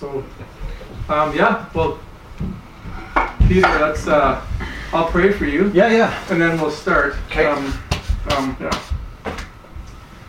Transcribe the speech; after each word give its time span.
So, 0.00 0.24
um, 1.10 1.36
yeah, 1.36 1.68
well, 1.74 1.98
Peter, 3.46 3.68
let's. 3.78 4.08
Uh, 4.08 4.42
I'll 4.94 5.10
pray 5.10 5.30
for 5.30 5.44
you. 5.44 5.70
Yeah, 5.74 5.92
yeah. 5.92 6.24
And 6.30 6.40
then 6.40 6.58
we'll 6.58 6.70
start. 6.70 7.16
Okay. 7.26 7.44
Um, 7.44 7.66
um, 8.30 8.56
yeah. 8.58 8.70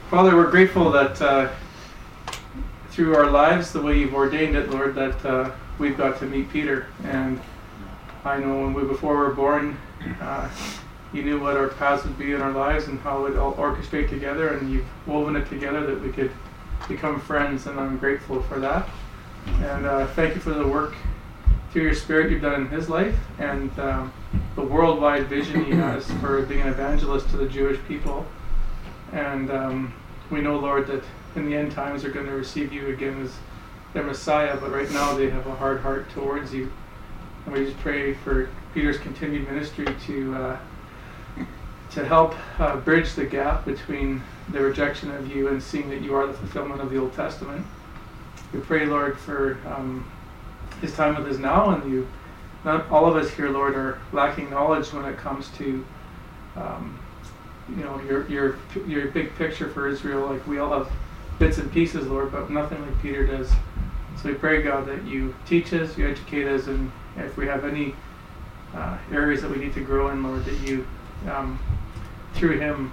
Father, 0.10 0.36
we're 0.36 0.52
grateful 0.52 0.92
that 0.92 1.22
uh, 1.22 1.50
through 2.90 3.16
our 3.16 3.32
lives, 3.32 3.72
the 3.72 3.82
way 3.82 3.98
you've 3.98 4.14
ordained 4.14 4.58
it, 4.58 4.70
Lord, 4.70 4.94
that 4.96 5.26
uh, 5.26 5.52
we've 5.80 5.96
got 5.96 6.20
to 6.20 6.26
meet 6.26 6.52
Peter. 6.52 6.88
And 7.06 7.40
I 8.26 8.40
know 8.40 8.60
when 8.64 8.74
we 8.74 8.84
before 8.84 9.14
we 9.14 9.22
were 9.22 9.34
born, 9.34 9.78
uh, 10.20 10.50
you 11.14 11.24
knew 11.24 11.40
what 11.40 11.56
our 11.56 11.70
paths 11.70 12.04
would 12.04 12.20
be 12.20 12.34
in 12.34 12.42
our 12.42 12.52
lives 12.52 12.88
and 12.88 13.00
how 13.00 13.26
it 13.26 13.38
all 13.38 13.54
orchestrate 13.54 14.10
together, 14.10 14.50
and 14.50 14.70
you've 14.70 15.08
woven 15.08 15.38
it 15.38 15.48
together 15.48 15.86
that 15.86 16.02
we 16.02 16.12
could 16.12 16.32
become 16.90 17.22
friends, 17.22 17.68
and 17.68 17.80
I'm 17.80 17.98
grateful 17.98 18.42
for 18.44 18.60
that. 18.60 18.90
And 19.48 19.86
uh, 19.86 20.08
thank 20.08 20.36
you 20.36 20.42
for 20.42 20.54
the 20.54 20.68
work 20.68 20.96
through 21.72 21.84
your 21.84 21.96
spirit 21.96 22.32
you've 22.32 22.42
done 22.42 22.62
in 22.62 22.68
his 22.68 22.90
life 22.90 23.16
and 23.40 23.78
um, 23.80 24.14
the 24.56 24.62
worldwide 24.62 25.28
vision 25.28 25.64
he 25.64 25.72
has 25.72 26.10
for 26.22 26.42
being 26.44 26.62
an 26.62 26.68
evangelist 26.68 27.30
to 27.30 27.38
the 27.38 27.48
Jewish 27.48 27.80
people. 27.88 28.26
And 29.14 29.50
um, 29.52 29.94
we 30.30 30.42
know, 30.42 30.58
Lord, 30.58 30.88
that 30.88 31.04
in 31.36 31.46
the 31.50 31.56
end 31.56 31.72
times 31.72 32.02
they're 32.02 32.12
going 32.12 32.26
to 32.26 32.34
receive 32.34 32.74
you 32.74 32.88
again 32.90 33.22
as 33.24 33.34
their 33.94 34.04
Messiah, 34.04 34.58
but 34.58 34.72
right 34.72 34.90
now 34.92 35.16
they 35.16 35.30
have 35.30 35.48
a 35.48 35.56
hard 35.56 35.82
heart 35.82 36.10
towards 36.12 36.54
you. 36.54 36.72
And 37.46 37.54
we 37.54 37.66
just 37.66 37.78
pray 37.80 38.14
for 38.14 38.50
Peter's 38.74 38.98
continued 38.98 39.50
ministry 39.50 39.88
to 40.06 40.36
uh, 40.36 40.60
to 41.92 42.06
help 42.06 42.34
uh, 42.60 42.78
bridge 42.78 43.14
the 43.16 43.26
gap 43.26 43.66
between 43.66 44.22
the 44.52 44.62
rejection 44.62 45.12
of 45.12 45.28
you 45.34 45.50
and 45.50 45.62
seeing 45.62 45.90
that 45.90 46.02
you 46.02 46.16
are 46.16 46.26
the 46.26 46.34
fulfillment 46.34 46.80
of 46.80 46.90
the 46.90 46.98
Old 46.98 47.14
Testament. 47.14 47.66
We 48.54 48.60
pray, 48.60 48.86
Lord, 48.86 49.18
for 49.18 49.58
um, 49.66 50.10
his 50.82 50.94
time 50.94 51.16
with 51.16 51.32
us 51.32 51.40
now, 51.40 51.70
and 51.70 51.92
you, 51.92 52.08
not 52.66 52.90
all 52.90 53.06
of 53.06 53.16
us 53.16 53.32
here, 53.32 53.50
Lord, 53.50 53.76
are 53.76 54.00
lacking 54.12 54.50
knowledge 54.50 54.92
when 54.94 55.06
it 55.06 55.18
comes 55.18 55.50
to, 55.58 55.86
um, 56.56 57.00
you 57.70 57.84
know, 57.84 58.02
your 58.02 58.28
your 58.28 58.58
your 58.88 59.08
big 59.08 59.34
picture 59.36 59.70
for 59.70 59.88
Israel. 59.88 60.28
Like 60.28 60.46
we 60.48 60.60
all 60.60 60.72
have 60.72 60.92
bits 61.40 61.58
and 61.58 61.72
pieces, 61.72 62.08
Lord, 62.08 62.32
but 62.32 62.50
nothing 62.50 62.82
like 62.82 63.02
Peter 63.02 63.26
does. 63.26 63.50
So 64.22 64.30
we 64.30 64.36
pray, 64.36 64.62
God, 64.62 64.86
that 64.88 65.04
you 65.06 65.34
teach 65.46 65.74
us, 65.74 65.98
you 65.98 66.08
educate 66.08 66.48
us, 66.48 66.68
and 66.68 66.92
if 67.18 67.38
we 67.38 67.48
have 67.48 67.66
any 67.66 67.96
uh, 68.76 68.98
areas 69.12 69.42
that 69.42 69.52
we 69.52 69.58
need 69.58 69.74
to 69.74 69.84
grow 69.84 70.10
in, 70.10 70.24
Lord, 70.24 70.46
that 70.46 70.60
you 70.60 70.86
um, 71.30 71.60
through 72.34 72.60
him 72.60 72.92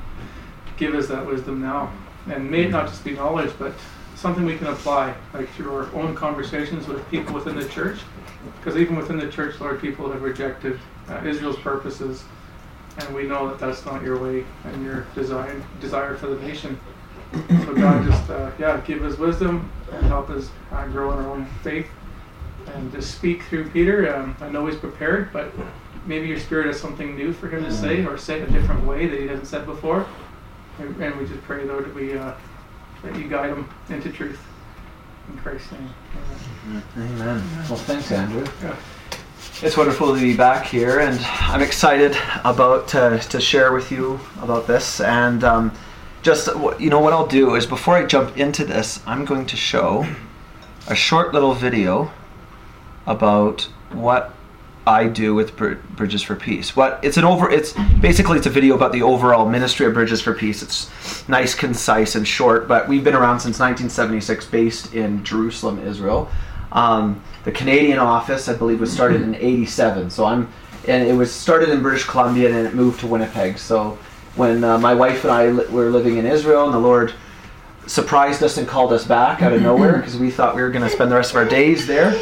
give 0.76 0.94
us 0.94 1.08
that 1.08 1.26
wisdom 1.26 1.60
now. 1.60 1.92
And 2.28 2.50
may 2.50 2.64
it 2.64 2.70
not 2.70 2.88
just 2.88 3.04
be 3.04 3.12
knowledge, 3.12 3.52
but 3.58 3.72
something 4.18 4.44
we 4.44 4.58
can 4.58 4.66
apply, 4.66 5.14
like 5.32 5.48
through 5.50 5.72
our 5.74 5.94
own 5.94 6.14
conversations 6.14 6.88
with 6.88 7.08
people 7.08 7.34
within 7.34 7.56
the 7.56 7.68
church. 7.68 8.00
Because 8.58 8.76
even 8.76 8.96
within 8.96 9.16
the 9.16 9.30
church, 9.30 9.60
Lord, 9.60 9.80
people 9.80 10.10
have 10.10 10.22
rejected 10.22 10.78
uh, 11.08 11.22
Israel's 11.24 11.58
purposes, 11.58 12.24
and 12.98 13.14
we 13.14 13.24
know 13.24 13.48
that 13.48 13.58
that's 13.60 13.86
not 13.86 14.02
your 14.02 14.18
way 14.18 14.44
and 14.64 14.84
your 14.84 15.06
design 15.14 15.64
desire 15.80 16.16
for 16.16 16.26
the 16.26 16.40
nation. 16.46 16.78
So 17.32 17.74
God, 17.74 18.04
just 18.10 18.28
uh, 18.28 18.50
yeah, 18.58 18.80
give 18.84 19.04
us 19.04 19.18
wisdom 19.18 19.70
and 19.92 20.06
help 20.06 20.30
us 20.30 20.50
uh, 20.72 20.86
grow 20.88 21.12
in 21.12 21.24
our 21.24 21.30
own 21.30 21.46
faith, 21.62 21.86
and 22.74 22.90
just 22.90 23.14
speak 23.14 23.44
through 23.44 23.70
Peter. 23.70 24.14
Um, 24.14 24.36
I 24.40 24.48
know 24.48 24.66
he's 24.66 24.78
prepared, 24.78 25.32
but 25.32 25.52
maybe 26.06 26.26
your 26.26 26.40
spirit 26.40 26.66
has 26.66 26.80
something 26.80 27.14
new 27.14 27.32
for 27.32 27.48
him 27.48 27.62
to 27.62 27.72
say, 27.72 28.04
or 28.04 28.18
say 28.18 28.40
it 28.40 28.48
a 28.48 28.52
different 28.52 28.84
way 28.84 29.06
that 29.06 29.20
he 29.20 29.28
hasn't 29.28 29.46
said 29.46 29.64
before. 29.64 30.06
And, 30.80 31.00
and 31.00 31.16
we 31.16 31.26
just 31.26 31.42
pray, 31.42 31.64
Lord, 31.64 31.84
that 31.84 31.94
we 31.94 32.16
uh, 32.16 32.32
that 33.02 33.16
you 33.16 33.28
guide 33.28 33.50
them 33.50 33.68
into 33.88 34.10
truth. 34.10 34.40
In 35.30 35.38
Christ's 35.38 35.72
name. 35.72 35.90
Amen. 36.66 36.82
Amen. 36.96 37.42
Well, 37.68 37.76
thanks, 37.76 38.10
Andrew. 38.10 38.46
Yeah. 38.62 38.76
It's 39.60 39.76
wonderful 39.76 40.14
to 40.14 40.20
be 40.20 40.36
back 40.36 40.66
here, 40.66 41.00
and 41.00 41.18
I'm 41.22 41.62
excited 41.62 42.16
about 42.44 42.94
uh, 42.94 43.18
to 43.18 43.40
share 43.40 43.72
with 43.72 43.90
you 43.90 44.20
about 44.40 44.66
this. 44.66 45.00
And 45.00 45.42
um, 45.42 45.72
just 46.22 46.48
you 46.78 46.90
know 46.90 47.00
what 47.00 47.12
I'll 47.12 47.26
do 47.26 47.56
is 47.56 47.66
before 47.66 47.96
I 47.96 48.04
jump 48.04 48.38
into 48.38 48.64
this, 48.64 49.00
I'm 49.06 49.24
going 49.24 49.46
to 49.46 49.56
show 49.56 50.06
a 50.88 50.94
short 50.94 51.34
little 51.34 51.54
video 51.54 52.10
about 53.06 53.62
what 53.92 54.32
I 54.88 55.06
do 55.06 55.34
with 55.34 55.54
Br- 55.54 55.74
Bridges 55.96 56.22
for 56.22 56.34
Peace. 56.34 56.74
What 56.74 56.98
it's 57.02 57.18
an 57.18 57.24
over 57.24 57.50
it's 57.50 57.74
basically 58.00 58.38
it's 58.38 58.46
a 58.46 58.50
video 58.50 58.74
about 58.74 58.92
the 58.92 59.02
overall 59.02 59.46
ministry 59.46 59.84
of 59.84 59.92
Bridges 59.92 60.22
for 60.22 60.32
Peace. 60.32 60.62
It's 60.62 61.28
nice, 61.28 61.54
concise, 61.54 62.14
and 62.14 62.26
short. 62.26 62.66
But 62.66 62.88
we've 62.88 63.04
been 63.04 63.14
around 63.14 63.40
since 63.40 63.60
1976, 63.60 64.46
based 64.46 64.94
in 64.94 65.22
Jerusalem, 65.24 65.86
Israel. 65.86 66.30
Um, 66.72 67.22
the 67.44 67.52
Canadian 67.52 67.98
office, 67.98 68.48
I 68.48 68.54
believe, 68.54 68.80
was 68.80 68.90
started 68.90 69.20
in 69.20 69.34
'87. 69.34 70.08
So 70.10 70.24
I'm 70.24 70.48
and 70.86 71.06
it 71.06 71.12
was 71.12 71.30
started 71.30 71.68
in 71.68 71.82
British 71.82 72.04
Columbia 72.04 72.48
and 72.48 72.66
it 72.66 72.74
moved 72.74 73.00
to 73.00 73.06
Winnipeg. 73.06 73.58
So 73.58 73.98
when 74.36 74.64
uh, 74.64 74.78
my 74.78 74.94
wife 74.94 75.22
and 75.24 75.30
I 75.30 75.48
li- 75.48 75.66
were 75.66 75.90
living 75.90 76.16
in 76.16 76.24
Israel, 76.24 76.64
and 76.64 76.72
the 76.72 76.78
Lord 76.78 77.12
surprised 77.86 78.42
us 78.42 78.56
and 78.56 78.66
called 78.66 78.94
us 78.94 79.06
back 79.06 79.42
out 79.42 79.52
of 79.52 79.60
nowhere 79.60 79.98
because 79.98 80.16
we 80.16 80.30
thought 80.30 80.56
we 80.56 80.62
were 80.62 80.70
going 80.70 80.84
to 80.84 80.90
spend 80.90 81.10
the 81.10 81.16
rest 81.16 81.30
of 81.32 81.36
our 81.36 81.44
days 81.44 81.86
there. 81.86 82.18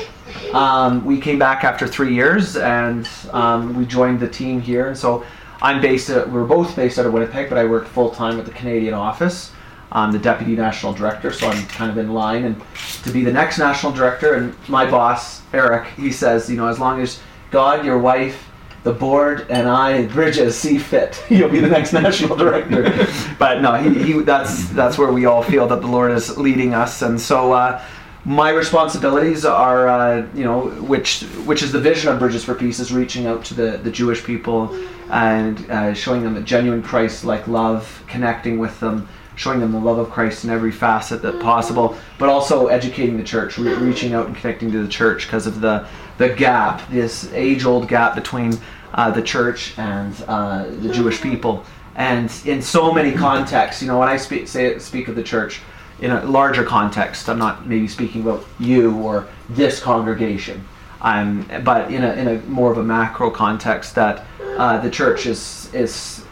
Um, 0.52 1.04
we 1.04 1.20
came 1.20 1.38
back 1.38 1.64
after 1.64 1.86
three 1.86 2.14
years 2.14 2.56
and 2.56 3.08
um, 3.32 3.74
we 3.74 3.86
joined 3.86 4.20
the 4.20 4.28
team 4.28 4.60
here. 4.60 4.88
And 4.88 4.96
so 4.96 5.24
I'm 5.62 5.80
based 5.80 6.10
at, 6.10 6.30
we're 6.30 6.44
both 6.44 6.76
based 6.76 6.98
out 6.98 7.06
of 7.06 7.12
Winnipeg, 7.12 7.48
but 7.48 7.58
I 7.58 7.64
work 7.64 7.86
full 7.86 8.10
time 8.10 8.38
at 8.38 8.44
the 8.44 8.52
Canadian 8.52 8.94
office. 8.94 9.52
I'm 9.92 10.12
the 10.12 10.18
deputy 10.18 10.56
national 10.56 10.92
director, 10.92 11.32
so 11.32 11.48
I'm 11.48 11.64
kind 11.68 11.90
of 11.90 11.98
in 11.98 12.12
line 12.12 12.44
and 12.44 12.60
to 13.04 13.10
be 13.10 13.22
the 13.22 13.32
next 13.32 13.58
national 13.58 13.92
director. 13.92 14.34
And 14.34 14.54
my 14.68 14.88
boss, 14.90 15.42
Eric, 15.52 15.88
he 15.96 16.10
says, 16.10 16.50
you 16.50 16.56
know, 16.56 16.66
as 16.66 16.78
long 16.78 17.00
as 17.00 17.20
God, 17.50 17.84
your 17.84 17.98
wife, 17.98 18.50
the 18.82 18.92
board, 18.92 19.46
and 19.48 19.68
I, 19.68 20.06
Bridges, 20.06 20.56
see 20.56 20.78
fit, 20.78 21.22
you'll 21.30 21.48
be 21.48 21.60
the 21.60 21.68
next 21.68 21.92
national 22.04 22.36
director. 22.36 23.06
but 23.38 23.60
no, 23.60 23.74
he, 23.74 24.02
he, 24.02 24.20
that's 24.20 24.68
that's 24.70 24.98
where 24.98 25.12
we 25.12 25.26
all 25.26 25.42
feel 25.42 25.66
that 25.68 25.80
the 25.80 25.86
Lord 25.86 26.12
is 26.12 26.36
leading 26.36 26.74
us, 26.74 27.02
and 27.02 27.20
so. 27.20 27.52
Uh, 27.52 27.82
my 28.26 28.50
responsibilities 28.50 29.44
are, 29.44 29.86
uh, 29.88 30.26
you 30.34 30.42
know, 30.42 30.62
which 30.82 31.20
which 31.46 31.62
is 31.62 31.70
the 31.70 31.80
vision 31.80 32.12
of 32.12 32.18
Bridges 32.18 32.42
for 32.42 32.56
Peace 32.56 32.80
is 32.80 32.92
reaching 32.92 33.26
out 33.26 33.44
to 33.44 33.54
the, 33.54 33.78
the 33.78 33.90
Jewish 33.90 34.24
people 34.24 34.76
and 35.10 35.70
uh, 35.70 35.94
showing 35.94 36.24
them 36.24 36.36
a 36.36 36.40
genuine 36.40 36.82
Christ-like 36.82 37.46
love, 37.46 38.02
connecting 38.08 38.58
with 38.58 38.80
them, 38.80 39.08
showing 39.36 39.60
them 39.60 39.70
the 39.70 39.78
love 39.78 39.98
of 39.98 40.10
Christ 40.10 40.42
in 40.42 40.50
every 40.50 40.72
facet 40.72 41.22
that 41.22 41.40
possible, 41.40 41.96
but 42.18 42.28
also 42.28 42.66
educating 42.66 43.16
the 43.16 43.22
church, 43.22 43.58
re- 43.58 43.74
reaching 43.74 44.12
out 44.12 44.26
and 44.26 44.34
connecting 44.34 44.72
to 44.72 44.82
the 44.82 44.88
church 44.88 45.28
because 45.28 45.46
of 45.46 45.60
the 45.60 45.86
the 46.18 46.30
gap, 46.30 46.90
this 46.90 47.32
age-old 47.32 47.86
gap 47.86 48.16
between 48.16 48.58
uh, 48.94 49.08
the 49.12 49.22
church 49.22 49.78
and 49.78 50.24
uh, 50.26 50.66
the 50.80 50.92
Jewish 50.92 51.22
people, 51.22 51.64
and 51.94 52.32
in 52.44 52.60
so 52.60 52.92
many 52.92 53.12
contexts, 53.12 53.82
you 53.82 53.86
know, 53.86 54.00
when 54.00 54.08
I 54.08 54.16
speak 54.16 54.48
say 54.48 54.76
speak 54.80 55.06
of 55.06 55.14
the 55.14 55.22
church 55.22 55.60
in 56.00 56.10
a 56.10 56.24
larger 56.24 56.64
context. 56.64 57.28
I'm 57.28 57.38
not 57.38 57.66
maybe 57.66 57.88
speaking 57.88 58.22
about 58.22 58.44
you 58.58 58.96
or 58.98 59.26
this 59.48 59.80
congregation, 59.80 60.66
um, 61.00 61.48
but 61.64 61.90
in 61.90 62.04
a, 62.04 62.12
in 62.12 62.28
a 62.28 62.38
more 62.42 62.70
of 62.70 62.78
a 62.78 62.82
macro 62.82 63.30
context 63.30 63.94
that 63.94 64.24
uh, 64.40 64.78
the 64.78 64.90
church 64.90 65.26
is 65.26 65.72
is 65.74 66.24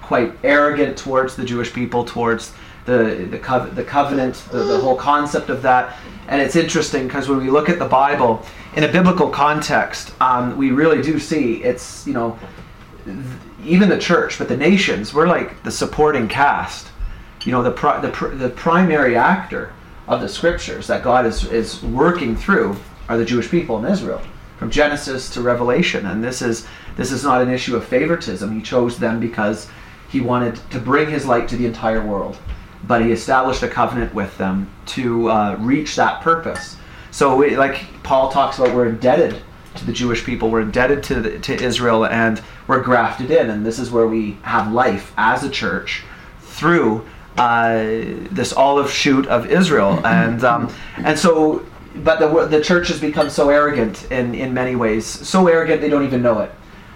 quite 0.00 0.32
arrogant 0.42 0.96
towards 0.96 1.36
the 1.36 1.44
Jewish 1.44 1.72
people, 1.72 2.04
towards 2.04 2.52
the 2.84 3.28
the, 3.30 3.70
the 3.74 3.84
covenant, 3.84 4.34
the, 4.50 4.58
the 4.64 4.78
whole 4.78 4.96
concept 4.96 5.50
of 5.50 5.62
that. 5.62 5.96
And 6.28 6.40
it's 6.40 6.56
interesting 6.56 7.06
because 7.06 7.28
when 7.28 7.38
we 7.38 7.50
look 7.50 7.68
at 7.68 7.78
the 7.78 7.88
Bible 7.88 8.44
in 8.76 8.84
a 8.84 8.88
biblical 8.90 9.28
context, 9.28 10.14
um, 10.20 10.56
we 10.56 10.70
really 10.70 11.02
do 11.02 11.18
see 11.18 11.62
it's 11.62 12.06
you 12.06 12.14
know 12.14 12.38
even 13.64 13.88
the 13.88 13.98
church, 13.98 14.38
but 14.38 14.48
the 14.48 14.56
nations, 14.56 15.12
we're 15.12 15.26
like 15.26 15.62
the 15.62 15.70
supporting 15.70 16.28
cast 16.28 16.91
you 17.44 17.52
know 17.52 17.62
the, 17.62 17.70
pri- 17.70 18.00
the, 18.00 18.10
pr- 18.10 18.34
the 18.34 18.50
primary 18.50 19.16
actor 19.16 19.72
of 20.08 20.20
the 20.20 20.28
scriptures 20.28 20.86
that 20.86 21.02
God 21.02 21.26
is, 21.26 21.44
is 21.44 21.82
working 21.82 22.36
through 22.36 22.76
are 23.08 23.18
the 23.18 23.24
Jewish 23.24 23.50
people 23.50 23.78
in 23.84 23.90
Israel. 23.90 24.22
From 24.58 24.70
Genesis 24.70 25.28
to 25.30 25.42
Revelation. 25.42 26.06
And 26.06 26.22
this 26.22 26.40
is 26.40 26.66
this 26.96 27.10
is 27.10 27.24
not 27.24 27.42
an 27.42 27.50
issue 27.50 27.74
of 27.74 27.84
favoritism. 27.84 28.54
He 28.54 28.62
chose 28.62 28.98
them 28.98 29.18
because 29.18 29.68
he 30.08 30.20
wanted 30.20 30.56
to 30.70 30.78
bring 30.78 31.10
his 31.10 31.26
light 31.26 31.48
to 31.48 31.56
the 31.56 31.66
entire 31.66 32.04
world. 32.04 32.38
But 32.86 33.02
he 33.02 33.12
established 33.12 33.62
a 33.62 33.68
covenant 33.68 34.14
with 34.14 34.36
them 34.38 34.70
to 34.86 35.30
uh, 35.30 35.56
reach 35.58 35.96
that 35.96 36.20
purpose. 36.20 36.76
So 37.10 37.36
we, 37.36 37.56
like 37.56 37.84
Paul 38.02 38.30
talks 38.30 38.58
about 38.58 38.74
we're 38.74 38.88
indebted 38.88 39.40
to 39.76 39.86
the 39.86 39.92
Jewish 39.92 40.24
people. 40.24 40.50
We're 40.50 40.62
indebted 40.62 41.02
to 41.04 41.20
the, 41.20 41.38
to 41.40 41.54
Israel 41.54 42.04
and 42.06 42.42
we're 42.66 42.82
grafted 42.82 43.30
in. 43.30 43.50
And 43.50 43.64
this 43.64 43.78
is 43.78 43.90
where 43.90 44.06
we 44.06 44.38
have 44.42 44.72
life 44.72 45.12
as 45.16 45.42
a 45.44 45.50
church 45.50 46.04
through 46.40 47.06
this 47.36 48.52
olive 48.52 48.90
shoot 48.90 49.26
of 49.26 49.50
Israel, 49.50 50.04
and 50.06 50.44
um, 50.44 50.72
and 50.98 51.18
so, 51.18 51.64
but 51.96 52.18
the 52.18 52.46
the 52.46 52.62
church 52.62 52.88
has 52.88 53.00
become 53.00 53.30
so 53.30 53.50
arrogant 53.50 54.10
in 54.10 54.34
in 54.34 54.52
many 54.54 54.76
ways, 54.76 55.06
so 55.06 55.46
arrogant 55.48 55.80
they 55.80 55.88
don't 55.88 56.04
even 56.04 56.22
know 56.22 56.40
it, 56.40 56.50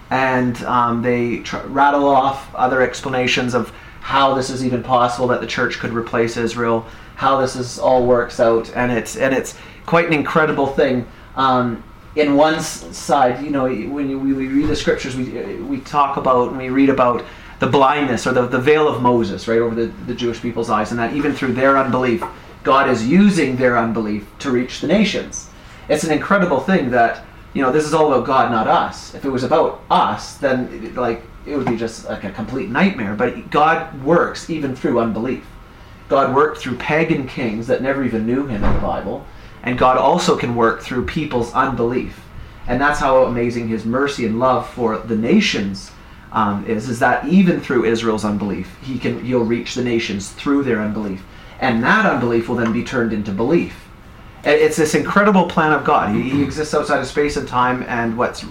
and 0.09 0.61
um, 0.63 1.01
they 1.01 1.39
tr- 1.39 1.65
rattle 1.67 2.07
off 2.07 2.53
other 2.55 2.81
explanations 2.81 3.53
of 3.53 3.71
how 4.01 4.33
this 4.33 4.49
is 4.49 4.65
even 4.65 4.83
possible 4.83 5.27
that 5.27 5.41
the 5.41 5.47
church 5.47 5.79
could 5.79 5.91
replace 5.91 6.37
Israel, 6.37 6.85
how 7.15 7.41
this 7.41 7.55
is 7.55 7.79
all 7.79 8.05
works 8.05 8.39
out, 8.39 8.71
and 8.75 8.91
it's 8.91 9.17
and 9.17 9.33
it's 9.33 9.57
quite 9.85 10.05
an 10.07 10.13
incredible 10.13 10.67
thing. 10.67 11.07
Um, 11.35 11.83
in 12.15 12.35
one 12.35 12.59
side, 12.59 13.43
you 13.43 13.51
know, 13.51 13.65
when 13.65 14.09
you, 14.09 14.17
we, 14.17 14.33
we 14.33 14.47
read 14.47 14.67
the 14.67 14.75
scriptures, 14.75 15.15
we, 15.15 15.55
we 15.61 15.79
talk 15.81 16.17
about 16.17 16.49
and 16.49 16.57
we 16.57 16.69
read 16.69 16.89
about 16.89 17.23
the 17.59 17.67
blindness 17.67 18.27
or 18.27 18.33
the, 18.33 18.47
the 18.47 18.59
veil 18.59 18.87
of 18.87 19.01
Moses, 19.01 19.47
right, 19.47 19.59
over 19.59 19.75
the, 19.75 19.87
the 20.05 20.13
Jewish 20.13 20.41
people's 20.41 20.69
eyes, 20.69 20.91
and 20.91 20.99
that 20.99 21.13
even 21.13 21.33
through 21.33 21.53
their 21.53 21.77
unbelief, 21.77 22.23
God 22.63 22.89
is 22.89 23.07
using 23.07 23.55
their 23.55 23.77
unbelief 23.77 24.27
to 24.39 24.51
reach 24.51 24.81
the 24.81 24.87
nations. 24.87 25.49
It's 25.89 26.03
an 26.03 26.11
incredible 26.11 26.59
thing 26.59 26.91
that, 26.91 27.25
you 27.53 27.61
know, 27.61 27.71
this 27.71 27.85
is 27.85 27.93
all 27.93 28.13
about 28.13 28.27
God, 28.27 28.51
not 28.51 28.67
us. 28.67 29.15
If 29.15 29.25
it 29.25 29.29
was 29.29 29.43
about 29.43 29.81
us, 29.89 30.35
then, 30.37 30.93
like, 30.95 31.23
it 31.45 31.55
would 31.55 31.67
be 31.67 31.77
just 31.77 32.05
like 32.05 32.25
a 32.25 32.31
complete 32.31 32.69
nightmare. 32.69 33.15
But 33.15 33.49
God 33.49 34.03
works 34.03 34.49
even 34.49 34.75
through 34.75 34.99
unbelief. 34.99 35.45
God 36.09 36.35
worked 36.35 36.59
through 36.59 36.77
pagan 36.77 37.27
kings 37.27 37.67
that 37.67 37.81
never 37.81 38.03
even 38.03 38.25
knew 38.25 38.45
him 38.45 38.63
in 38.63 38.73
the 38.73 38.79
Bible 38.79 39.25
and 39.67 39.77
God 39.77 39.97
also 39.97 40.37
can 40.37 40.55
work 40.55 40.81
through 40.81 41.05
people's 41.05 41.53
unbelief. 41.53 42.21
And 42.67 42.79
that's 42.79 42.99
how 42.99 43.25
amazing 43.25 43.67
his 43.67 43.85
mercy 43.85 44.25
and 44.25 44.39
love 44.39 44.69
for 44.69 44.97
the 44.97 45.15
nations 45.15 45.91
um, 46.31 46.65
is, 46.65 46.89
is 46.89 46.99
that 46.99 47.27
even 47.27 47.61
through 47.61 47.85
Israel's 47.85 48.25
unbelief, 48.25 48.77
he 48.81 48.99
can 48.99 49.23
he'll 49.23 49.43
reach 49.43 49.75
the 49.75 49.83
nations 49.83 50.31
through 50.31 50.63
their 50.63 50.81
unbelief. 50.81 51.23
And 51.59 51.83
that 51.83 52.05
unbelief 52.05 52.49
will 52.49 52.57
then 52.57 52.73
be 52.73 52.83
turned 52.83 53.13
into 53.13 53.31
belief. 53.31 53.87
It's 54.43 54.77
this 54.77 54.93
incredible 54.93 55.47
plan 55.47 55.73
of 55.73 55.83
God. 55.83 56.15
He, 56.15 56.29
he 56.29 56.43
exists 56.43 56.73
outside 56.73 56.99
of 56.99 57.07
space 57.07 57.37
and 57.37 57.47
time, 57.47 57.83
and 57.83 58.17
what's 58.17 58.45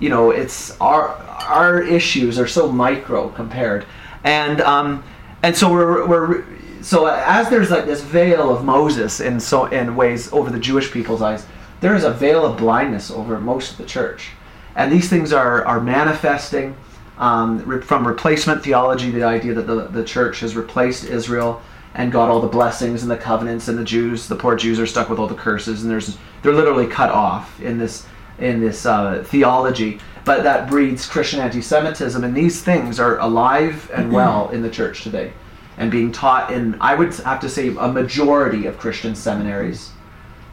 you 0.00 0.08
know, 0.08 0.30
it's 0.30 0.78
our 0.80 1.08
our 1.08 1.80
issues 1.80 2.38
are 2.38 2.48
so 2.48 2.70
micro 2.70 3.28
compared, 3.28 3.86
and 4.24 4.60
um, 4.60 5.04
and 5.44 5.56
so 5.56 5.70
we're 5.70 6.06
we're 6.06 6.44
so 6.80 7.06
as 7.06 7.48
there's 7.48 7.70
like 7.70 7.86
this 7.86 8.02
veil 8.02 8.50
of 8.54 8.64
Moses 8.64 9.20
in 9.20 9.38
so 9.38 9.66
in 9.66 9.94
ways 9.94 10.32
over 10.32 10.50
the 10.50 10.58
Jewish 10.58 10.90
people's 10.90 11.22
eyes, 11.22 11.46
there 11.80 11.94
is 11.94 12.02
a 12.02 12.10
veil 12.10 12.44
of 12.44 12.58
blindness 12.58 13.12
over 13.12 13.38
most 13.38 13.72
of 13.72 13.78
the 13.78 13.86
church, 13.86 14.30
and 14.74 14.90
these 14.90 15.08
things 15.08 15.32
are 15.32 15.64
are 15.64 15.80
manifesting 15.80 16.74
um, 17.18 17.80
from 17.82 18.06
replacement 18.06 18.62
theology, 18.62 19.10
the 19.10 19.24
idea 19.24 19.54
that 19.54 19.66
the 19.66 19.88
the 19.88 20.04
church 20.04 20.40
has 20.40 20.56
replaced 20.56 21.04
Israel 21.04 21.62
and 21.94 22.10
got 22.10 22.30
all 22.30 22.40
the 22.40 22.48
blessings 22.48 23.02
and 23.02 23.10
the 23.10 23.16
covenants, 23.16 23.68
and 23.68 23.76
the 23.78 23.84
Jews, 23.84 24.26
the 24.26 24.36
poor 24.36 24.56
Jews, 24.56 24.80
are 24.80 24.86
stuck 24.86 25.10
with 25.10 25.18
all 25.18 25.26
the 25.26 25.34
curses, 25.34 25.82
and 25.82 25.90
there's 25.90 26.16
they're 26.42 26.54
literally 26.54 26.86
cut 26.86 27.10
off 27.10 27.60
in 27.60 27.78
this 27.78 28.06
in 28.38 28.60
this 28.60 28.86
uh, 28.86 29.22
theology. 29.26 30.00
But 30.24 30.44
that 30.44 30.70
breeds 30.70 31.06
Christian 31.06 31.40
anti-Semitism, 31.40 32.22
and 32.22 32.36
these 32.36 32.62
things 32.62 33.00
are 33.00 33.18
alive 33.18 33.90
and 33.92 34.12
well 34.12 34.48
in 34.50 34.62
the 34.62 34.70
church 34.70 35.02
today 35.02 35.32
and 35.76 35.90
being 35.90 36.12
taught 36.12 36.52
in, 36.52 36.76
I 36.80 36.94
would 36.94 37.14
have 37.14 37.40
to 37.40 37.48
say, 37.48 37.68
a 37.68 37.88
majority 37.88 38.66
of 38.66 38.78
Christian 38.78 39.14
seminaries 39.14 39.90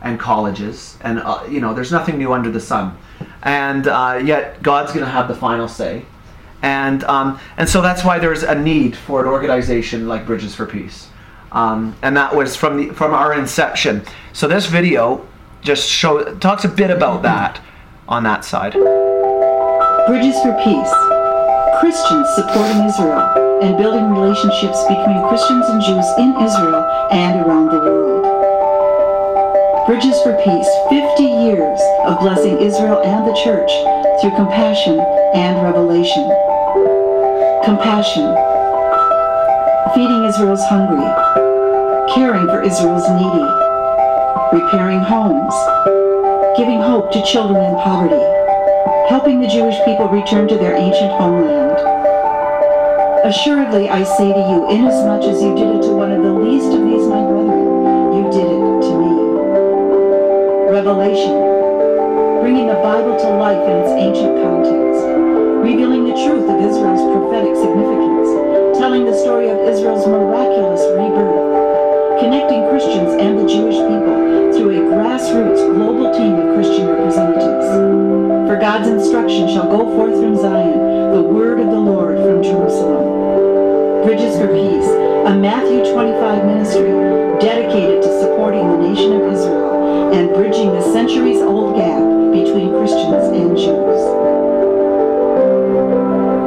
and 0.02 0.20
colleges. 0.20 0.98
And, 1.02 1.20
uh, 1.20 1.44
you 1.50 1.60
know, 1.60 1.74
there's 1.74 1.92
nothing 1.92 2.18
new 2.18 2.32
under 2.34 2.50
the 2.50 2.60
sun. 2.60 2.98
And 3.44 3.88
uh, 3.88 4.22
yet, 4.24 4.62
God's 4.64 4.92
going 4.92 5.06
to 5.06 5.12
have 5.12 5.28
the 5.28 5.36
final 5.36 5.68
say. 5.68 6.06
And, 6.62 7.04
um, 7.06 7.40
and 7.58 7.70
so 7.70 7.82
that's 7.82 8.04
why 8.04 8.20
there's 8.20 8.44
a 8.44 8.56
need 8.56 8.96
for 8.96 9.22
an 9.22 9.28
organization 9.28 10.08
like 10.08 10.26
Bridges 10.26 10.56
for 10.56 10.66
Peace. 10.66 11.10
Um, 11.52 11.96
and 12.02 12.16
that 12.18 12.36
was 12.36 12.56
from, 12.56 12.78
the, 12.78 12.94
from 12.94 13.14
our 13.14 13.34
inception. 13.34 14.04
So 14.34 14.48
this 14.48 14.66
video 14.68 15.28
just 15.62 15.90
show, 15.90 16.36
talks 16.36 16.66
a 16.66 16.70
bit 16.70 16.92
about 16.92 17.24
that 17.24 17.62
on 18.08 18.24
that 18.24 18.46
side. 18.46 18.74
Bridges 20.08 20.36
for 20.42 20.54
Peace 20.64 20.94
Christians 21.80 22.28
supporting 22.36 22.84
Israel 22.84 23.62
and 23.64 23.78
building 23.78 24.12
relationships 24.12 24.84
between 24.84 25.26
Christians 25.30 25.66
and 25.70 25.82
Jews 25.82 26.06
in 26.18 26.36
Israel 26.44 26.84
and 27.12 27.40
around 27.40 27.68
the 27.68 27.80
world. 27.80 28.26
Bridges 29.88 30.22
for 30.22 30.34
Peace, 30.44 30.68
50 30.90 31.24
years 31.24 31.80
of 32.04 32.20
blessing 32.20 32.60
Israel 32.60 33.02
and 33.04 33.26
the 33.26 33.34
church 33.34 33.72
through 34.20 34.36
compassion 34.36 35.00
and 35.34 35.64
revelation. 35.64 36.49
Compassion, 37.64 38.34
feeding 39.94 40.24
Israel's 40.24 40.64
hungry, 40.64 41.04
caring 42.14 42.48
for 42.48 42.64
Israel's 42.64 43.04
needy, 43.12 43.44
repairing 44.56 45.00
homes, 45.00 45.54
giving 46.58 46.80
hope 46.80 47.12
to 47.12 47.22
children 47.24 47.62
in 47.62 47.76
poverty, 47.76 48.24
helping 49.10 49.42
the 49.42 49.48
Jewish 49.48 49.76
people 49.84 50.08
return 50.08 50.48
to 50.48 50.56
their 50.56 50.74
ancient 50.74 51.12
homeland. 51.12 51.76
Assuredly, 53.26 53.90
I 53.90 54.04
say 54.04 54.32
to 54.32 54.40
you, 54.40 54.70
inasmuch 54.72 55.24
as 55.24 55.44
you 55.44 55.54
did 55.54 55.76
it 55.76 55.82
to 55.84 55.92
one 55.92 56.14
of 56.14 56.24
the 56.24 56.32
least 56.32 56.72
of 56.72 56.80
these 56.80 57.06
my 57.08 57.22
brethren, 57.22 58.16
you 58.16 58.24
did 58.32 58.48
it 58.48 58.82
to 58.88 58.94
me. 58.96 59.14
Revelation, 60.72 61.36
bringing 62.40 62.68
the 62.68 62.80
Bible 62.82 63.20
to 63.20 63.30
life 63.36 63.62
in 63.68 63.78
its 63.84 63.92
ancient 63.92 64.38
telling 68.89 69.06
the 69.06 69.21
story 69.21 69.47
of 69.47 69.59
Israel's 69.69 70.07
miraculous 70.07 70.81
rebirth, 70.97 72.18
connecting 72.18 72.65
Christians 72.74 73.21
and 73.21 73.38
the 73.38 73.45
Jewish 73.45 73.77
people 73.77 74.50
through 74.50 74.81
a 74.81 74.89
grassroots 74.89 75.62
global 75.77 76.09
team 76.12 76.33
of 76.33 76.56
Christian 76.56 76.88
representatives. 76.88 77.69
For 78.50 78.57
God's 78.57 78.89
instruction 78.89 79.47
shall 79.47 79.69
go 79.69 79.86
forth 79.94 80.18
from 80.18 80.36
Zion, 80.38 81.13
the 81.13 81.21
word 81.21 81.59
of 81.59 81.68
the 81.68 81.77
Lord 81.77 82.18
from 82.18 82.41
Jerusalem. 82.41 84.01
Bridges 84.09 84.33
for 84.41 84.47
Peace, 84.47 84.89
a 85.30 85.38
Matthew 85.38 85.86
25 85.94 86.45
ministry 86.50 86.89
dedicated 87.38 88.01
to 88.01 88.09
supporting 88.19 88.65
the 88.71 88.89
nation 88.89 89.13
of 89.13 89.21
Israel 89.31 90.18
and 90.18 90.33
bridging 90.33 90.74
the 90.74 90.81
centuries-old 90.81 91.75
gap 91.75 92.01
between 92.33 92.74
Christians 92.74 93.38
and 93.38 93.53
Jews. 93.53 94.01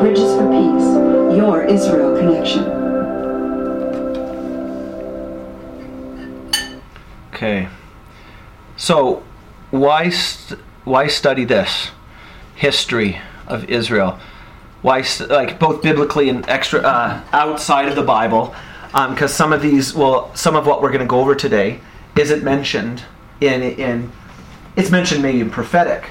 Bridges 0.03 0.35
for 0.35 0.52
your 1.37 1.65
Israel 1.65 2.17
connection. 2.17 2.65
Okay. 7.33 7.69
So, 8.77 9.23
why 9.71 10.11
st- 10.11 10.61
why 10.85 11.07
study 11.07 11.45
this 11.45 11.91
history 12.55 13.21
of 13.47 13.69
Israel? 13.69 14.19
Why, 14.83 15.05
like 15.29 15.59
both 15.59 15.83
biblically 15.83 16.29
and 16.29 16.49
extra 16.49 16.81
uh, 16.81 17.21
outside 17.33 17.87
of 17.89 17.95
the 17.95 18.03
Bible? 18.03 18.55
Because 18.87 19.31
um, 19.31 19.37
some 19.37 19.53
of 19.53 19.63
these, 19.63 19.95
well, 19.95 20.35
some 20.35 20.57
of 20.57 20.67
what 20.67 20.83
we're 20.83 20.91
going 20.91 21.01
to 21.01 21.07
go 21.07 21.21
over 21.21 21.35
today 21.35 21.81
isn't 22.17 22.43
mentioned 22.43 23.05
in 23.41 23.63
in. 23.63 24.13
It's 24.77 24.91
mentioned 24.91 25.23
maybe 25.23 25.41
in 25.41 25.51
prophetic 25.51 26.09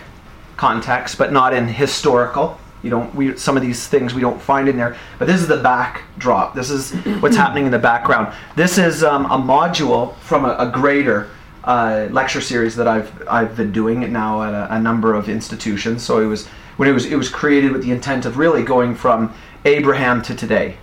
context, 0.57 1.17
but 1.17 1.31
not 1.31 1.53
in 1.53 1.67
historical. 1.67 2.59
You 2.83 2.89
don't. 2.89 3.13
We 3.13 3.37
some 3.37 3.55
of 3.55 3.63
these 3.63 3.87
things 3.87 4.13
we 4.13 4.21
don't 4.21 4.41
find 4.41 4.67
in 4.67 4.77
there. 4.77 4.97
But 5.19 5.27
this 5.27 5.39
is 5.39 5.47
the 5.47 5.57
backdrop. 5.57 6.55
This 6.55 6.69
is 6.69 6.93
what's 7.21 7.35
happening 7.43 7.65
in 7.65 7.71
the 7.71 7.79
background. 7.79 8.33
This 8.55 8.77
is 8.77 9.03
um, 9.03 9.25
a 9.25 9.37
module 9.37 10.15
from 10.17 10.45
a, 10.45 10.55
a 10.57 10.71
greater 10.71 11.29
uh, 11.63 12.07
lecture 12.11 12.41
series 12.41 12.75
that 12.75 12.87
I've 12.87 13.27
I've 13.27 13.55
been 13.55 13.71
doing 13.71 14.01
it 14.01 14.09
now 14.09 14.41
at 14.41 14.53
a, 14.53 14.75
a, 14.75 14.81
number 14.81 15.13
of 15.13 15.29
institutions. 15.29 16.03
So 16.03 16.19
it 16.19 16.25
was 16.25 16.47
when 16.77 16.89
it 16.89 16.93
was 16.93 17.05
it 17.05 17.15
was 17.15 17.29
created 17.29 17.71
with 17.71 17.83
the 17.83 17.91
intent 17.91 18.25
of 18.25 18.37
really 18.37 18.63
going 18.63 18.95
from 18.95 19.33
Abraham 19.65 20.21
to 20.23 20.35
today. 20.35 20.77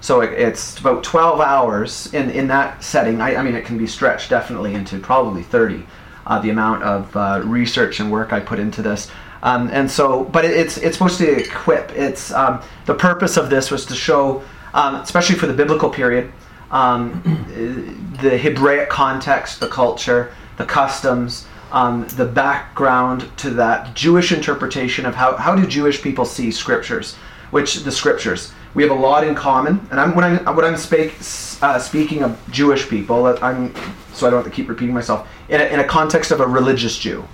So 0.00 0.20
it, 0.20 0.32
it's 0.32 0.78
about 0.78 1.04
12 1.04 1.40
hours 1.40 2.12
in 2.12 2.30
in 2.30 2.48
that 2.48 2.82
setting. 2.82 3.20
I, 3.20 3.36
I, 3.36 3.42
mean, 3.42 3.54
it 3.54 3.64
can 3.64 3.78
be 3.78 3.86
stretched 3.86 4.30
definitely 4.30 4.74
into 4.74 4.98
probably 4.98 5.42
30. 5.42 5.86
Uh, 6.26 6.40
the 6.40 6.50
amount 6.50 6.82
of 6.82 7.16
uh, 7.16 7.40
research 7.44 8.00
and 8.00 8.10
work 8.10 8.32
I 8.32 8.40
put 8.40 8.58
into 8.58 8.82
this. 8.82 9.08
Um, 9.46 9.70
and 9.72 9.88
so, 9.88 10.24
but 10.24 10.44
it, 10.44 10.50
it's 10.50 10.76
it's 10.76 10.96
supposed 10.98 11.18
to 11.18 11.30
equip. 11.30 11.92
It's 11.92 12.32
um, 12.32 12.60
the 12.84 12.94
purpose 12.94 13.36
of 13.36 13.48
this 13.48 13.70
was 13.70 13.86
to 13.86 13.94
show, 13.94 14.42
um, 14.74 14.96
especially 14.96 15.36
for 15.36 15.46
the 15.46 15.54
biblical 15.54 15.88
period, 15.88 16.32
um, 16.72 17.22
the 18.20 18.36
Hebraic 18.36 18.88
context, 18.88 19.60
the 19.60 19.68
culture, 19.68 20.34
the 20.56 20.64
customs, 20.64 21.46
um, 21.70 22.08
the 22.16 22.24
background 22.24 23.30
to 23.38 23.50
that 23.50 23.94
Jewish 23.94 24.32
interpretation 24.32 25.06
of 25.06 25.14
how, 25.14 25.36
how 25.36 25.54
do 25.54 25.64
Jewish 25.64 26.02
people 26.02 26.24
see 26.24 26.50
scriptures, 26.50 27.14
which 27.52 27.76
the 27.84 27.92
scriptures. 27.92 28.52
We 28.74 28.82
have 28.82 28.90
a 28.92 29.00
lot 29.00 29.24
in 29.24 29.34
common, 29.34 29.86
and 29.90 30.00
I'm, 30.00 30.14
when, 30.14 30.24
I'm 30.24 30.56
when 30.56 30.64
I'm 30.66 30.76
speak, 30.76 31.14
uh, 31.62 31.78
speaking 31.78 32.22
of 32.22 32.38
Jewish 32.50 32.88
people, 32.88 33.24
I'm, 33.42 33.72
so 34.12 34.26
I 34.26 34.30
don't 34.30 34.42
have 34.42 34.52
to 34.52 34.54
keep 34.54 34.68
repeating 34.68 34.94
myself, 34.94 35.26
in 35.48 35.60
a, 35.60 35.64
in 35.64 35.80
a 35.80 35.84
context 35.84 36.30
of 36.30 36.40
a 36.40 36.46
religious 36.46 36.98
Jew. 36.98 37.26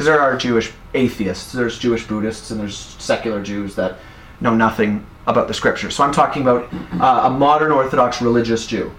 Because 0.00 0.14
there 0.14 0.20
are 0.22 0.34
Jewish 0.34 0.72
atheists, 0.94 1.52
there's 1.52 1.78
Jewish 1.78 2.06
Buddhists, 2.06 2.50
and 2.50 2.58
there's 2.58 2.74
secular 2.74 3.42
Jews 3.42 3.74
that 3.74 3.98
know 4.40 4.54
nothing 4.54 5.04
about 5.26 5.46
the 5.46 5.52
scriptures. 5.52 5.94
So 5.94 6.02
I'm 6.02 6.10
talking 6.10 6.40
about 6.40 6.72
uh, 6.94 7.28
a 7.28 7.30
modern 7.30 7.70
Orthodox 7.70 8.22
religious 8.22 8.66
Jew. 8.66 8.90